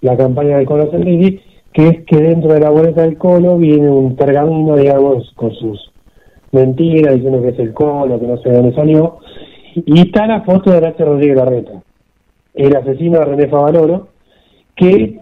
la 0.00 0.16
campaña 0.16 0.58
del 0.58 0.66
Colo 0.66 0.90
Santilli, 0.90 1.40
que 1.72 1.88
es 1.88 2.04
que 2.04 2.16
dentro 2.16 2.52
de 2.52 2.60
la 2.60 2.70
boleta 2.70 3.02
del 3.02 3.16
Colo 3.18 3.56
viene 3.58 3.88
un 3.90 4.16
pergamino, 4.16 4.76
digamos, 4.76 5.32
con 5.36 5.52
sus 5.54 5.92
mentiras, 6.52 7.14
diciendo 7.14 7.42
que 7.42 7.48
es 7.48 7.58
el 7.58 7.72
Colo, 7.72 8.18
que 8.20 8.26
no 8.26 8.36
sé 8.38 8.50
de 8.50 8.56
dónde 8.56 8.74
salió, 8.74 9.18
y 9.74 10.00
está 10.00 10.26
la 10.26 10.42
foto 10.42 10.70
de 10.70 10.78
Horacio 10.78 11.04
Rodríguez 11.06 11.36
Larreta, 11.36 11.82
el 12.54 12.76
asesino 12.76 13.18
de 13.18 13.24
René 13.26 13.48
Favaloro, 13.48 14.08
que 14.74 15.20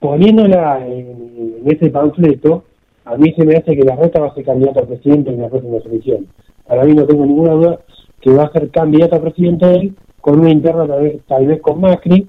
poniéndola 0.00 0.86
en, 0.86 1.60
en 1.60 1.70
ese 1.70 1.90
panfleto, 1.90 2.64
a 3.04 3.16
mí 3.16 3.32
se 3.32 3.44
me 3.44 3.56
hace 3.56 3.76
que 3.76 3.84
la 3.84 3.96
reta 3.96 4.20
va 4.20 4.28
a 4.28 4.34
ser 4.34 4.44
candidato 4.44 4.80
a 4.80 4.86
presidente 4.86 5.30
en 5.30 5.40
la 5.40 5.48
próxima 5.48 5.78
elección. 5.78 6.26
Para 6.66 6.84
mí 6.84 6.94
no 6.94 7.06
tengo 7.06 7.24
ninguna 7.24 7.52
duda 7.52 7.80
que 8.20 8.30
va 8.30 8.44
a 8.44 8.52
ser 8.52 8.70
candidato 8.70 9.16
a 9.16 9.22
presidente 9.22 9.66
él, 9.74 9.94
con 10.20 10.40
una 10.40 10.50
interna 10.50 10.86
tal 10.86 11.02
vez, 11.02 11.22
tal 11.26 11.46
vez 11.46 11.60
con 11.60 11.80
Macri, 11.80 12.26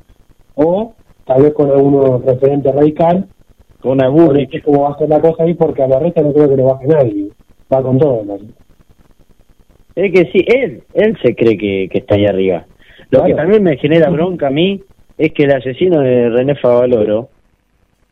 o 0.56 0.94
tal 1.26 1.44
vez 1.44 1.54
con 1.54 1.70
alguno 1.70 2.22
referente 2.26 2.72
radical. 2.72 3.28
Con 3.82 4.04
Aburri. 4.04 4.48
Sé 4.48 4.62
cómo 4.62 4.84
va 4.84 4.92
a 4.92 4.98
ser 4.98 5.10
la 5.10 5.22
cosa 5.22 5.44
ahí, 5.44 5.54
porque 5.54 5.84
a 5.84 5.88
la 5.88 6.00
reta 6.00 6.22
no 6.22 6.34
creo 6.34 6.50
que 6.50 6.58
le 6.58 6.64
baje 6.64 6.88
nadie. 6.88 7.30
Va 7.72 7.82
con 7.82 7.98
todo. 7.98 8.24
Es 9.96 10.14
que 10.14 10.32
sí, 10.32 10.46
él, 10.48 10.84
él 10.94 11.18
se 11.22 11.36
cree 11.36 11.58
que, 11.58 11.88
que 11.92 12.00
está 12.00 12.16
ahí 12.16 12.26
arriba. 12.26 12.66
Lo 13.10 13.24
que 13.24 13.34
también 13.34 13.64
me 13.64 13.78
genera 13.78 14.10
bronca 14.10 14.48
a 14.48 14.52
mí 14.52 14.82
es 15.18 15.34
que 15.34 15.44
el 15.44 15.52
asesino 15.52 16.02
de 16.02 16.30
René 16.30 16.56
Favaloro, 16.56 17.30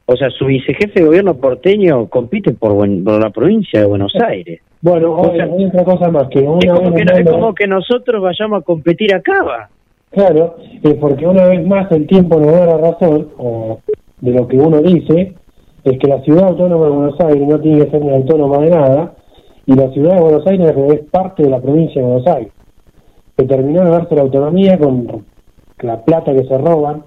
o 0.09 0.15
sea, 0.15 0.29
su 0.31 0.45
vicejefe 0.45 1.01
de 1.01 1.05
gobierno 1.05 1.35
porteño 1.35 2.07
compite 2.07 2.53
por, 2.53 2.73
buen- 2.73 3.03
por 3.03 3.21
la 3.21 3.29
provincia 3.29 3.81
de 3.81 3.85
Buenos 3.85 4.13
Aires. 4.15 4.61
Bueno, 4.81 5.13
O 5.13 5.31
sea, 5.35 5.43
hay 5.45 5.65
otra 5.65 5.83
cosa 5.83 6.09
más, 6.09 6.27
que 6.29 6.39
una 6.39 6.59
es, 6.59 6.71
como 6.71 6.91
vez 6.91 6.95
que, 6.95 7.05
más 7.05 7.19
es 7.19 7.25
lo- 7.25 7.31
como 7.31 7.53
que 7.53 7.67
nosotros 7.67 8.21
vayamos 8.21 8.61
a 8.61 8.65
competir 8.65 9.13
acá, 9.13 9.43
va. 9.43 9.69
Claro, 10.11 10.55
eh, 10.83 10.97
porque 10.99 11.27
una 11.27 11.45
vez 11.45 11.65
más 11.67 11.91
el 11.91 12.07
tiempo 12.07 12.39
nos 12.39 12.51
da 12.53 12.65
la 12.65 12.77
razón, 12.77 13.27
o 13.37 13.79
de 14.21 14.31
lo 14.31 14.47
que 14.47 14.57
uno 14.57 14.81
dice, 14.81 15.33
es 15.83 15.99
que 15.99 16.07
la 16.07 16.21
ciudad 16.21 16.47
autónoma 16.47 16.85
de 16.85 16.91
Buenos 16.91 17.19
Aires 17.19 17.47
no 17.47 17.59
tiene 17.59 17.83
que 17.85 17.91
ser 17.91 18.01
ni 18.01 18.15
autónoma 18.15 18.59
de 18.59 18.69
nada, 18.69 19.13
y 19.65 19.73
la 19.73 19.89
ciudad 19.91 20.15
de 20.15 20.21
Buenos 20.21 20.47
Aires 20.47 20.73
es 20.93 20.99
parte 21.11 21.43
de 21.43 21.49
la 21.49 21.59
provincia 21.59 22.01
de 22.01 22.07
Buenos 22.07 22.27
Aires. 22.27 22.53
Se 23.35 23.45
terminó 23.45 23.83
de 23.83 23.89
darse 23.91 24.15
la 24.15 24.21
autonomía 24.21 24.77
con 24.79 25.25
la 25.81 26.03
plata 26.05 26.33
que 26.33 26.45
se 26.45 26.57
roban 26.57 27.03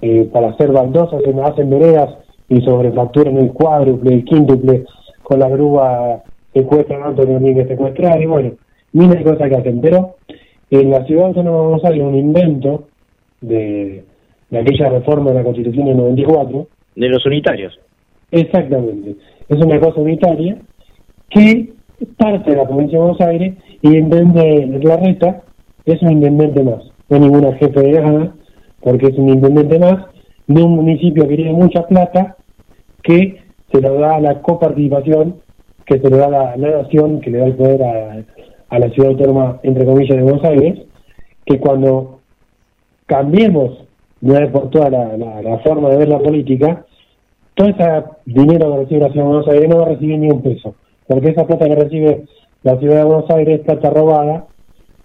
eh, 0.00 0.28
para 0.32 0.50
hacer 0.50 0.70
baldosas, 0.70 1.20
hacen 1.44 1.70
veredas 1.70 2.14
y 2.48 2.60
sobrefacturan 2.62 3.36
el 3.36 3.52
cuádruple, 3.52 4.14
el 4.14 4.24
quíntuple, 4.24 4.84
con 5.22 5.40
la 5.40 5.48
grúa 5.48 6.22
secuestran 6.54 7.02
a 7.02 7.14
tienen 7.14 7.54
que 7.54 7.66
secuestrar, 7.66 8.20
y 8.20 8.26
bueno, 8.26 8.52
miles 8.92 9.18
de 9.18 9.24
cosas 9.24 9.48
que 9.48 9.56
hacen, 9.56 9.80
pero 9.80 10.16
en 10.70 10.90
la 10.90 11.04
ciudad 11.04 11.30
de 11.30 11.42
Buenos 11.42 11.84
Aires 11.84 12.02
un 12.02 12.14
invento 12.14 12.88
de, 13.40 14.04
de 14.50 14.58
aquella 14.58 14.88
reforma 14.90 15.30
de 15.30 15.36
la 15.36 15.44
Constitución 15.44 15.86
del 15.86 15.96
94. 15.96 16.66
De 16.96 17.08
los 17.08 17.24
unitarios. 17.26 17.78
Exactamente. 18.30 19.16
Es 19.48 19.64
una 19.64 19.78
cosa 19.80 20.00
unitaria 20.00 20.58
que 21.30 21.72
parte 22.16 22.50
de 22.50 22.56
la 22.56 22.66
provincia 22.66 22.98
de 22.98 23.04
Buenos 23.04 23.20
Aires 23.20 23.54
y 23.82 23.96
en 23.96 24.10
vez 24.10 24.32
de 24.34 24.80
la 24.82 24.96
reta 24.96 25.42
es 25.84 26.02
un 26.02 26.12
intendente 26.12 26.62
más. 26.62 26.82
No 27.08 27.16
es 27.16 27.22
ninguna 27.22 27.54
jefe 27.54 27.80
de 27.80 28.00
nada, 28.00 28.34
porque 28.80 29.06
es 29.06 29.18
un 29.18 29.28
intendente 29.28 29.78
más 29.78 30.06
de 30.46 30.62
un 30.62 30.76
municipio 30.76 31.26
que 31.28 31.36
tiene 31.36 31.52
mucha 31.52 31.86
plata 31.86 32.36
que 33.08 33.38
se 33.72 33.80
lo 33.80 33.94
da 33.94 34.20
la 34.20 34.42
coparticipación, 34.42 35.36
que 35.86 35.98
se 35.98 36.10
lo 36.10 36.18
da 36.18 36.28
la, 36.28 36.56
nación, 36.56 37.22
que 37.22 37.30
le 37.30 37.38
da 37.38 37.46
el 37.46 37.54
poder 37.54 37.82
a, 37.82 38.78
la 38.78 38.90
ciudad 38.90 39.12
autónoma, 39.12 39.60
entre 39.62 39.86
comillas, 39.86 40.18
de 40.18 40.22
Buenos 40.22 40.44
Aires, 40.44 40.80
que 41.46 41.58
cuando 41.58 42.20
cambiemos 43.06 43.78
de 44.20 44.30
una 44.30 44.40
vez 44.40 44.50
por 44.50 44.68
toda 44.68 44.90
la, 44.90 45.58
forma 45.64 45.88
de 45.88 45.96
ver 45.96 46.08
la 46.10 46.18
política, 46.18 46.84
todo 47.54 47.68
ese 47.68 48.04
dinero 48.26 48.72
que 48.72 48.78
recibe 48.80 49.00
la 49.00 49.08
ciudad 49.08 49.24
de 49.24 49.30
Buenos 49.30 49.48
Aires 49.48 49.68
no 49.70 49.76
va 49.78 49.82
a 49.84 49.88
recibir 49.88 50.18
ni 50.18 50.30
un 50.30 50.42
peso, 50.42 50.74
porque 51.06 51.30
esa 51.30 51.46
plata 51.46 51.66
que 51.66 51.76
recibe 51.76 52.24
la 52.62 52.76
ciudad 52.76 52.96
de 52.96 53.04
Buenos 53.04 53.30
Aires 53.30 53.60
es 53.60 53.64
plata 53.64 53.88
robada, 53.88 54.44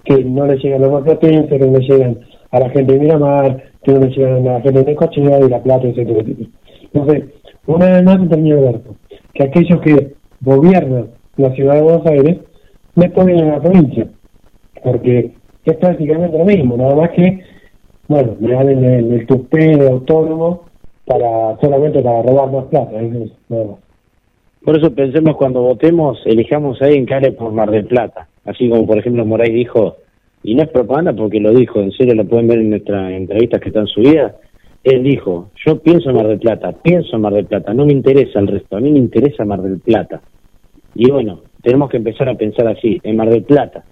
que 0.03 0.21
no 0.25 0.45
le 0.45 0.57
llegan 0.57 0.83
a 0.83 0.87
los 0.87 0.91
más 0.91 1.03
potentes, 1.03 1.57
que 1.57 1.65
no 1.65 1.79
le 1.79 1.87
llegan 1.87 2.19
a 2.51 2.59
la 2.59 2.69
gente 2.69 2.91
de 2.91 2.99
Miramar, 2.99 3.63
que 3.81 3.93
no 3.93 3.99
le 3.99 4.09
llegan 4.09 4.45
a 4.45 4.53
la 4.55 4.61
gente 4.61 4.83
de 4.83 4.95
Cochea 4.95 5.39
y 5.39 5.47
La 5.47 5.63
Plata, 5.63 5.87
etcétera, 5.87 6.19
etcétera. 6.19 6.49
Entonces, 6.93 7.25
una 7.65 7.85
vez 7.87 8.03
más 8.03 8.29
de 8.29 8.37
ver 8.37 8.81
que 9.33 9.43
aquellos 9.43 9.81
que 9.81 10.13
gobiernan 10.41 11.07
la 11.37 11.51
ciudad 11.53 11.75
de 11.75 11.81
Buenos 11.81 12.05
Aires 12.05 12.37
después 12.95 13.25
vienen 13.25 13.49
a 13.49 13.55
la 13.57 13.61
provincia, 13.61 14.07
porque 14.83 15.31
es 15.65 15.77
prácticamente 15.77 16.37
lo 16.37 16.45
mismo, 16.45 16.77
nada 16.77 16.95
más 16.95 17.09
que, 17.11 17.41
bueno, 18.07 18.35
le 18.39 18.53
dan 18.53 18.69
el, 18.69 18.83
el, 18.85 19.27
el 19.51 19.87
autónomo 19.87 20.65
para 21.05 21.57
solamente 21.59 22.01
para 22.01 22.21
robar 22.21 22.51
más 22.51 22.65
plata. 22.65 22.91
Por 24.63 24.77
eso 24.77 24.93
pensemos 24.93 25.35
cuando 25.35 25.61
votemos, 25.61 26.21
elijamos 26.25 26.81
a 26.81 26.85
alguien 26.85 27.05
que 27.05 27.13
hable 27.13 27.31
por 27.33 27.51
Mar 27.51 27.71
del 27.71 27.85
Plata. 27.85 28.27
Así 28.45 28.69
como, 28.69 28.85
por 28.85 28.97
ejemplo, 28.97 29.25
Moray 29.25 29.51
dijo, 29.51 29.97
y 30.43 30.55
no 30.55 30.63
es 30.63 30.69
propaganda 30.69 31.13
porque 31.13 31.39
lo 31.39 31.53
dijo, 31.53 31.81
en 31.81 31.91
serio 31.91 32.15
lo 32.15 32.25
pueden 32.25 32.47
ver 32.47 32.59
en 32.59 32.69
nuestras 32.69 33.11
entrevistas 33.11 33.59
que 33.61 33.69
están 33.69 33.87
subidas. 33.87 34.33
Él 34.83 35.03
dijo, 35.03 35.51
yo 35.65 35.79
pienso 35.79 36.09
en 36.09 36.17
Mar 36.17 36.27
del 36.27 36.39
Plata, 36.39 36.73
pienso 36.73 37.15
en 37.15 37.21
Mar 37.21 37.33
del 37.33 37.45
Plata, 37.45 37.73
no 37.73 37.85
me 37.85 37.93
interesa 37.93 38.39
el 38.39 38.47
resto, 38.47 38.75
a 38.75 38.81
mí 38.81 38.91
me 38.91 38.99
interesa 38.99 39.45
Mar 39.45 39.61
del 39.61 39.79
Plata. 39.79 40.21
Y 40.95 41.09
bueno, 41.09 41.41
tenemos 41.61 41.89
que 41.89 41.97
empezar 41.97 42.27
a 42.27 42.35
pensar 42.35 42.67
así, 42.67 42.99
en 43.01 43.15
Mar 43.15 43.29
del 43.29 43.43
Plata. 43.43 43.83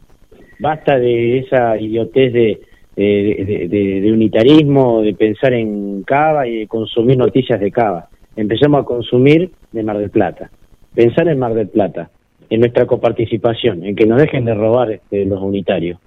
Basta 0.59 0.99
de 0.99 1.39
esa 1.39 1.79
idiotez 1.79 2.33
de, 2.33 2.61
de, 2.95 4.11
unitarismo, 4.13 5.01
de 5.01 5.13
pensar 5.13 5.53
en 5.53 6.03
Cava 6.03 6.47
y 6.47 6.59
de 6.59 6.67
consumir 6.67 7.17
noticias 7.17 7.59
de 7.59 7.71
Cava. 7.71 8.09
Empecemos 8.35 8.81
a 8.81 8.85
consumir 8.85 9.49
de 9.71 9.83
Mar 9.83 9.97
del 9.97 10.09
Plata. 10.09 10.51
Pensar 10.93 11.27
en 11.29 11.39
Mar 11.39 11.53
del 11.53 11.69
Plata, 11.69 12.09
en 12.49 12.59
nuestra 12.59 12.85
coparticipación, 12.85 13.85
en 13.85 13.95
que 13.95 14.05
nos 14.05 14.19
dejen 14.19 14.43
de 14.43 14.53
robar 14.53 14.91
este, 14.91 15.25
los 15.25 15.41
unitarios. 15.41 15.99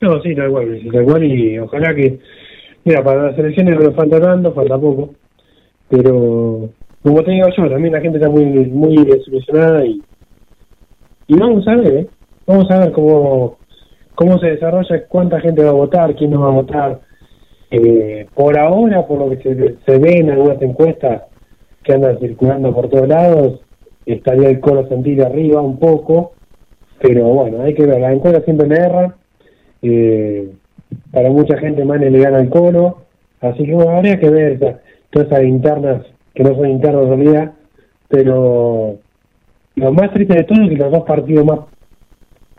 No, 0.00 0.20
sí, 0.22 0.34
tal 0.34 0.50
cual, 0.50 0.80
tal 0.92 1.04
cual, 1.04 1.24
y 1.24 1.58
ojalá 1.58 1.94
que, 1.94 2.18
mira, 2.84 3.02
para 3.02 3.30
las 3.30 3.38
elecciones 3.38 3.78
no 3.78 3.84
nos 3.84 3.94
falta 3.94 4.20
tanto, 4.20 4.52
falta 4.52 4.78
poco, 4.78 5.10
pero 5.88 6.68
como 7.02 7.22
te 7.22 7.30
digo 7.30 7.48
yo, 7.56 7.70
también 7.70 7.94
la 7.94 8.00
gente 8.00 8.18
está 8.18 8.28
muy 8.28 8.44
muy 8.44 9.04
desilusionada 9.04 9.84
y, 9.84 10.00
y 11.28 11.36
vamos 11.36 11.66
a 11.66 11.76
ver, 11.76 11.94
¿eh? 11.94 12.06
vamos 12.46 12.70
a 12.70 12.78
ver 12.80 12.92
cómo, 12.92 13.58
cómo 14.14 14.38
se 14.38 14.48
desarrolla, 14.48 15.06
cuánta 15.08 15.40
gente 15.40 15.64
va 15.64 15.70
a 15.70 15.74
votar, 15.74 16.14
quién 16.14 16.30
no 16.30 16.40
va 16.40 16.48
a 16.48 16.62
votar. 16.62 17.00
Eh, 17.70 18.26
por 18.34 18.58
ahora, 18.58 19.06
por 19.06 19.18
lo 19.18 19.30
que 19.30 19.36
se, 19.36 19.76
se 19.86 19.98
ve 19.98 20.18
en 20.18 20.30
algunas 20.30 20.60
encuestas 20.60 21.22
que 21.84 21.92
andan 21.92 22.18
circulando 22.18 22.74
por 22.74 22.88
todos 22.88 23.08
lados, 23.08 23.60
estaría 24.04 24.48
el 24.48 24.60
Coro 24.60 24.88
Santilli 24.88 25.22
arriba 25.22 25.60
un 25.60 25.78
poco, 25.78 26.32
Pero 27.00 27.24
bueno, 27.28 27.62
hay 27.62 27.74
que 27.74 27.86
ver, 27.86 28.00
la 28.00 28.12
encuesta 28.12 28.42
siempre 28.42 28.68
le 28.68 28.76
erra. 28.76 29.16
Eh, 29.82 30.50
para 31.12 31.30
mucha 31.30 31.58
gente 31.58 31.84
Mane 31.84 32.10
le 32.10 32.18
gana 32.18 32.40
el 32.40 32.48
coro. 32.48 32.98
Así 33.40 33.64
que 33.64 33.74
habría 33.74 34.18
que 34.18 34.28
ver 34.28 34.80
todas 35.10 35.28
esas 35.28 35.44
internas, 35.44 36.06
que 36.34 36.42
no 36.42 36.54
son 36.54 36.68
internas 36.68 37.04
en 37.04 37.08
realidad. 37.08 37.52
Pero 38.08 38.98
lo 39.76 39.92
más 39.92 40.12
triste 40.12 40.34
de 40.34 40.44
todo 40.44 40.62
es 40.62 40.70
que 40.70 40.76
los 40.76 40.92
dos 40.92 41.04
partidos 41.04 41.44
más, 41.44 41.60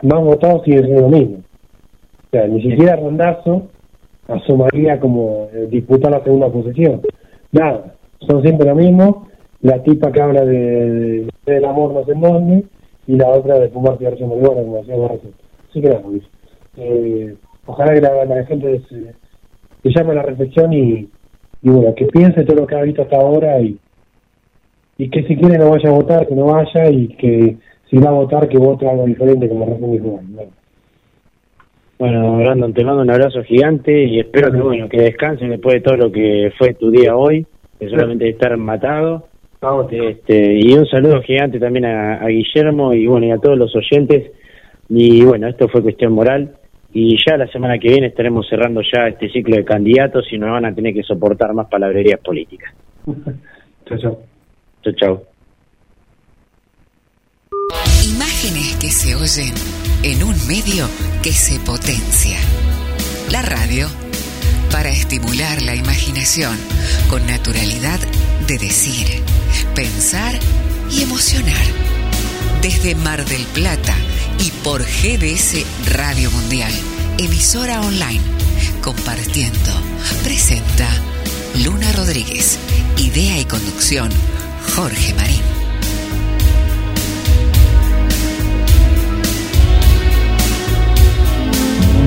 más 0.02 0.20
votados 0.20 0.62
siguen 0.64 0.84
siendo 0.84 1.02
lo 1.02 1.08
mismo. 1.08 1.36
O 1.38 2.30
sea, 2.30 2.46
ni 2.46 2.62
siquiera 2.62 2.96
Rondazo 2.96 3.68
asomaría 4.28 4.98
como 4.98 5.48
eh, 5.52 5.66
disputar 5.70 6.10
la 6.10 6.24
segunda 6.24 6.48
posición. 6.48 7.02
Nada, 7.52 7.94
son 8.26 8.42
siempre 8.42 8.66
lo 8.66 8.74
mismo. 8.74 9.28
La 9.60 9.82
tipa 9.82 10.10
que 10.10 10.20
habla 10.20 10.44
de, 10.44 11.28
del 11.46 11.64
amor 11.64 11.92
no 11.92 12.04
sé 12.04 12.14
dónde 12.14 12.64
y 13.06 13.16
la 13.16 13.28
otra 13.28 13.58
de 13.58 13.68
fumar 13.68 13.98
cigarrillos 13.98 14.28
marihuana, 14.28 14.62
como 14.62 14.78
decía. 14.78 14.96
Así 15.70 15.80
que 15.80 15.88
nada, 15.88 16.00
Luis. 16.04 16.24
Eh, 16.76 17.36
ojalá 17.72 17.94
que 17.94 18.00
la, 18.00 18.24
la 18.24 18.44
gente 18.44 18.80
se, 18.88 19.14
se 19.82 19.90
llame 19.90 20.12
a 20.12 20.14
la 20.14 20.22
reflexión 20.22 20.72
y, 20.72 21.08
y 21.62 21.68
bueno, 21.70 21.94
que 21.94 22.06
piense 22.06 22.44
todo 22.44 22.56
lo 22.56 22.66
que 22.66 22.76
ha 22.76 22.82
visto 22.82 23.02
hasta 23.02 23.16
ahora 23.16 23.60
y, 23.60 23.78
y 24.98 25.08
que 25.10 25.22
si 25.24 25.36
quiere 25.36 25.58
no 25.58 25.70
vaya 25.70 25.88
a 25.88 25.92
votar, 25.92 26.26
que 26.26 26.34
no 26.34 26.46
vaya 26.46 26.90
y 26.90 27.08
que 27.08 27.56
si 27.90 27.98
va 27.98 28.10
a 28.10 28.12
votar, 28.12 28.48
que 28.48 28.58
vote 28.58 28.88
algo 28.88 29.06
diferente 29.06 29.48
como 29.48 29.66
recién 29.66 29.92
dijo. 29.92 30.20
Bueno, 30.22 30.50
Bueno, 31.98 32.36
Brandon, 32.38 32.72
te 32.72 32.84
mando 32.84 33.02
un 33.02 33.10
abrazo 33.10 33.42
gigante 33.44 34.04
y 34.04 34.20
espero 34.20 34.50
que 34.52 34.60
bueno 34.60 34.88
que 34.88 35.00
descansen 35.02 35.50
después 35.50 35.74
de 35.74 35.80
todo 35.80 35.96
lo 35.96 36.12
que 36.12 36.52
fue 36.58 36.74
tu 36.74 36.90
día 36.90 37.16
hoy, 37.16 37.46
que 37.78 37.88
solamente 37.88 38.28
estar 38.28 38.56
matado. 38.56 39.26
Este, 39.92 40.58
y 40.58 40.72
un 40.74 40.86
saludo 40.86 41.22
gigante 41.22 41.60
también 41.60 41.84
a, 41.84 42.16
a 42.16 42.26
Guillermo 42.26 42.92
y 42.94 43.06
bueno 43.06 43.26
y 43.26 43.30
a 43.30 43.38
todos 43.38 43.56
los 43.56 43.74
oyentes. 43.76 44.32
Y 44.88 45.24
bueno, 45.24 45.46
esto 45.46 45.68
fue 45.68 45.82
cuestión 45.82 46.12
moral. 46.12 46.56
Y 46.94 47.16
ya 47.26 47.36
la 47.36 47.46
semana 47.46 47.78
que 47.78 47.88
viene 47.88 48.08
estaremos 48.08 48.46
cerrando 48.48 48.82
ya 48.82 49.08
este 49.08 49.30
ciclo 49.30 49.56
de 49.56 49.64
candidatos 49.64 50.26
y 50.30 50.38
nos 50.38 50.50
van 50.50 50.66
a 50.66 50.74
tener 50.74 50.92
que 50.92 51.02
soportar 51.02 51.54
más 51.54 51.68
palabrerías 51.68 52.20
políticas. 52.20 52.74
chao, 53.86 53.98
chao. 53.98 54.18
Chao, 54.82 54.92
chao. 54.94 55.22
Imágenes 58.14 58.76
que 58.80 58.88
se 58.88 59.14
oyen 59.14 59.54
en 60.04 60.22
un 60.22 60.34
medio 60.46 60.86
que 61.22 61.30
se 61.30 61.58
potencia. 61.64 62.38
La 63.30 63.40
radio 63.40 63.86
para 64.70 64.88
estimular 64.88 65.62
la 65.62 65.76
imaginación 65.76 66.56
con 67.08 67.26
naturalidad 67.26 68.00
de 68.48 68.58
decir, 68.58 69.06
pensar 69.74 70.34
y 70.90 71.02
emocionar. 71.02 72.01
Desde 72.62 72.94
Mar 72.94 73.24
del 73.24 73.42
Plata 73.46 73.96
y 74.38 74.52
por 74.62 74.82
GDS 74.82 75.66
Radio 75.92 76.30
Mundial, 76.30 76.72
emisora 77.18 77.80
online, 77.80 78.20
compartiendo, 78.80 79.72
presenta 80.22 80.88
Luna 81.64 81.90
Rodríguez, 81.90 82.60
idea 82.98 83.40
y 83.40 83.44
conducción, 83.46 84.10
Jorge 84.76 85.12
Marín. 85.14 85.42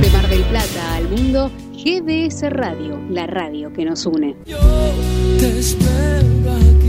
De 0.02 0.10
Mar 0.10 0.30
del 0.30 0.44
Plata 0.44 0.96
al 0.96 1.10
mundo, 1.10 1.52
GDS 1.74 2.50
Radio, 2.50 2.98
la 3.10 3.28
radio 3.28 3.74
que 3.74 3.84
nos 3.84 4.06
une. 4.06 4.38
Te 5.38 5.60
espero 5.60 6.85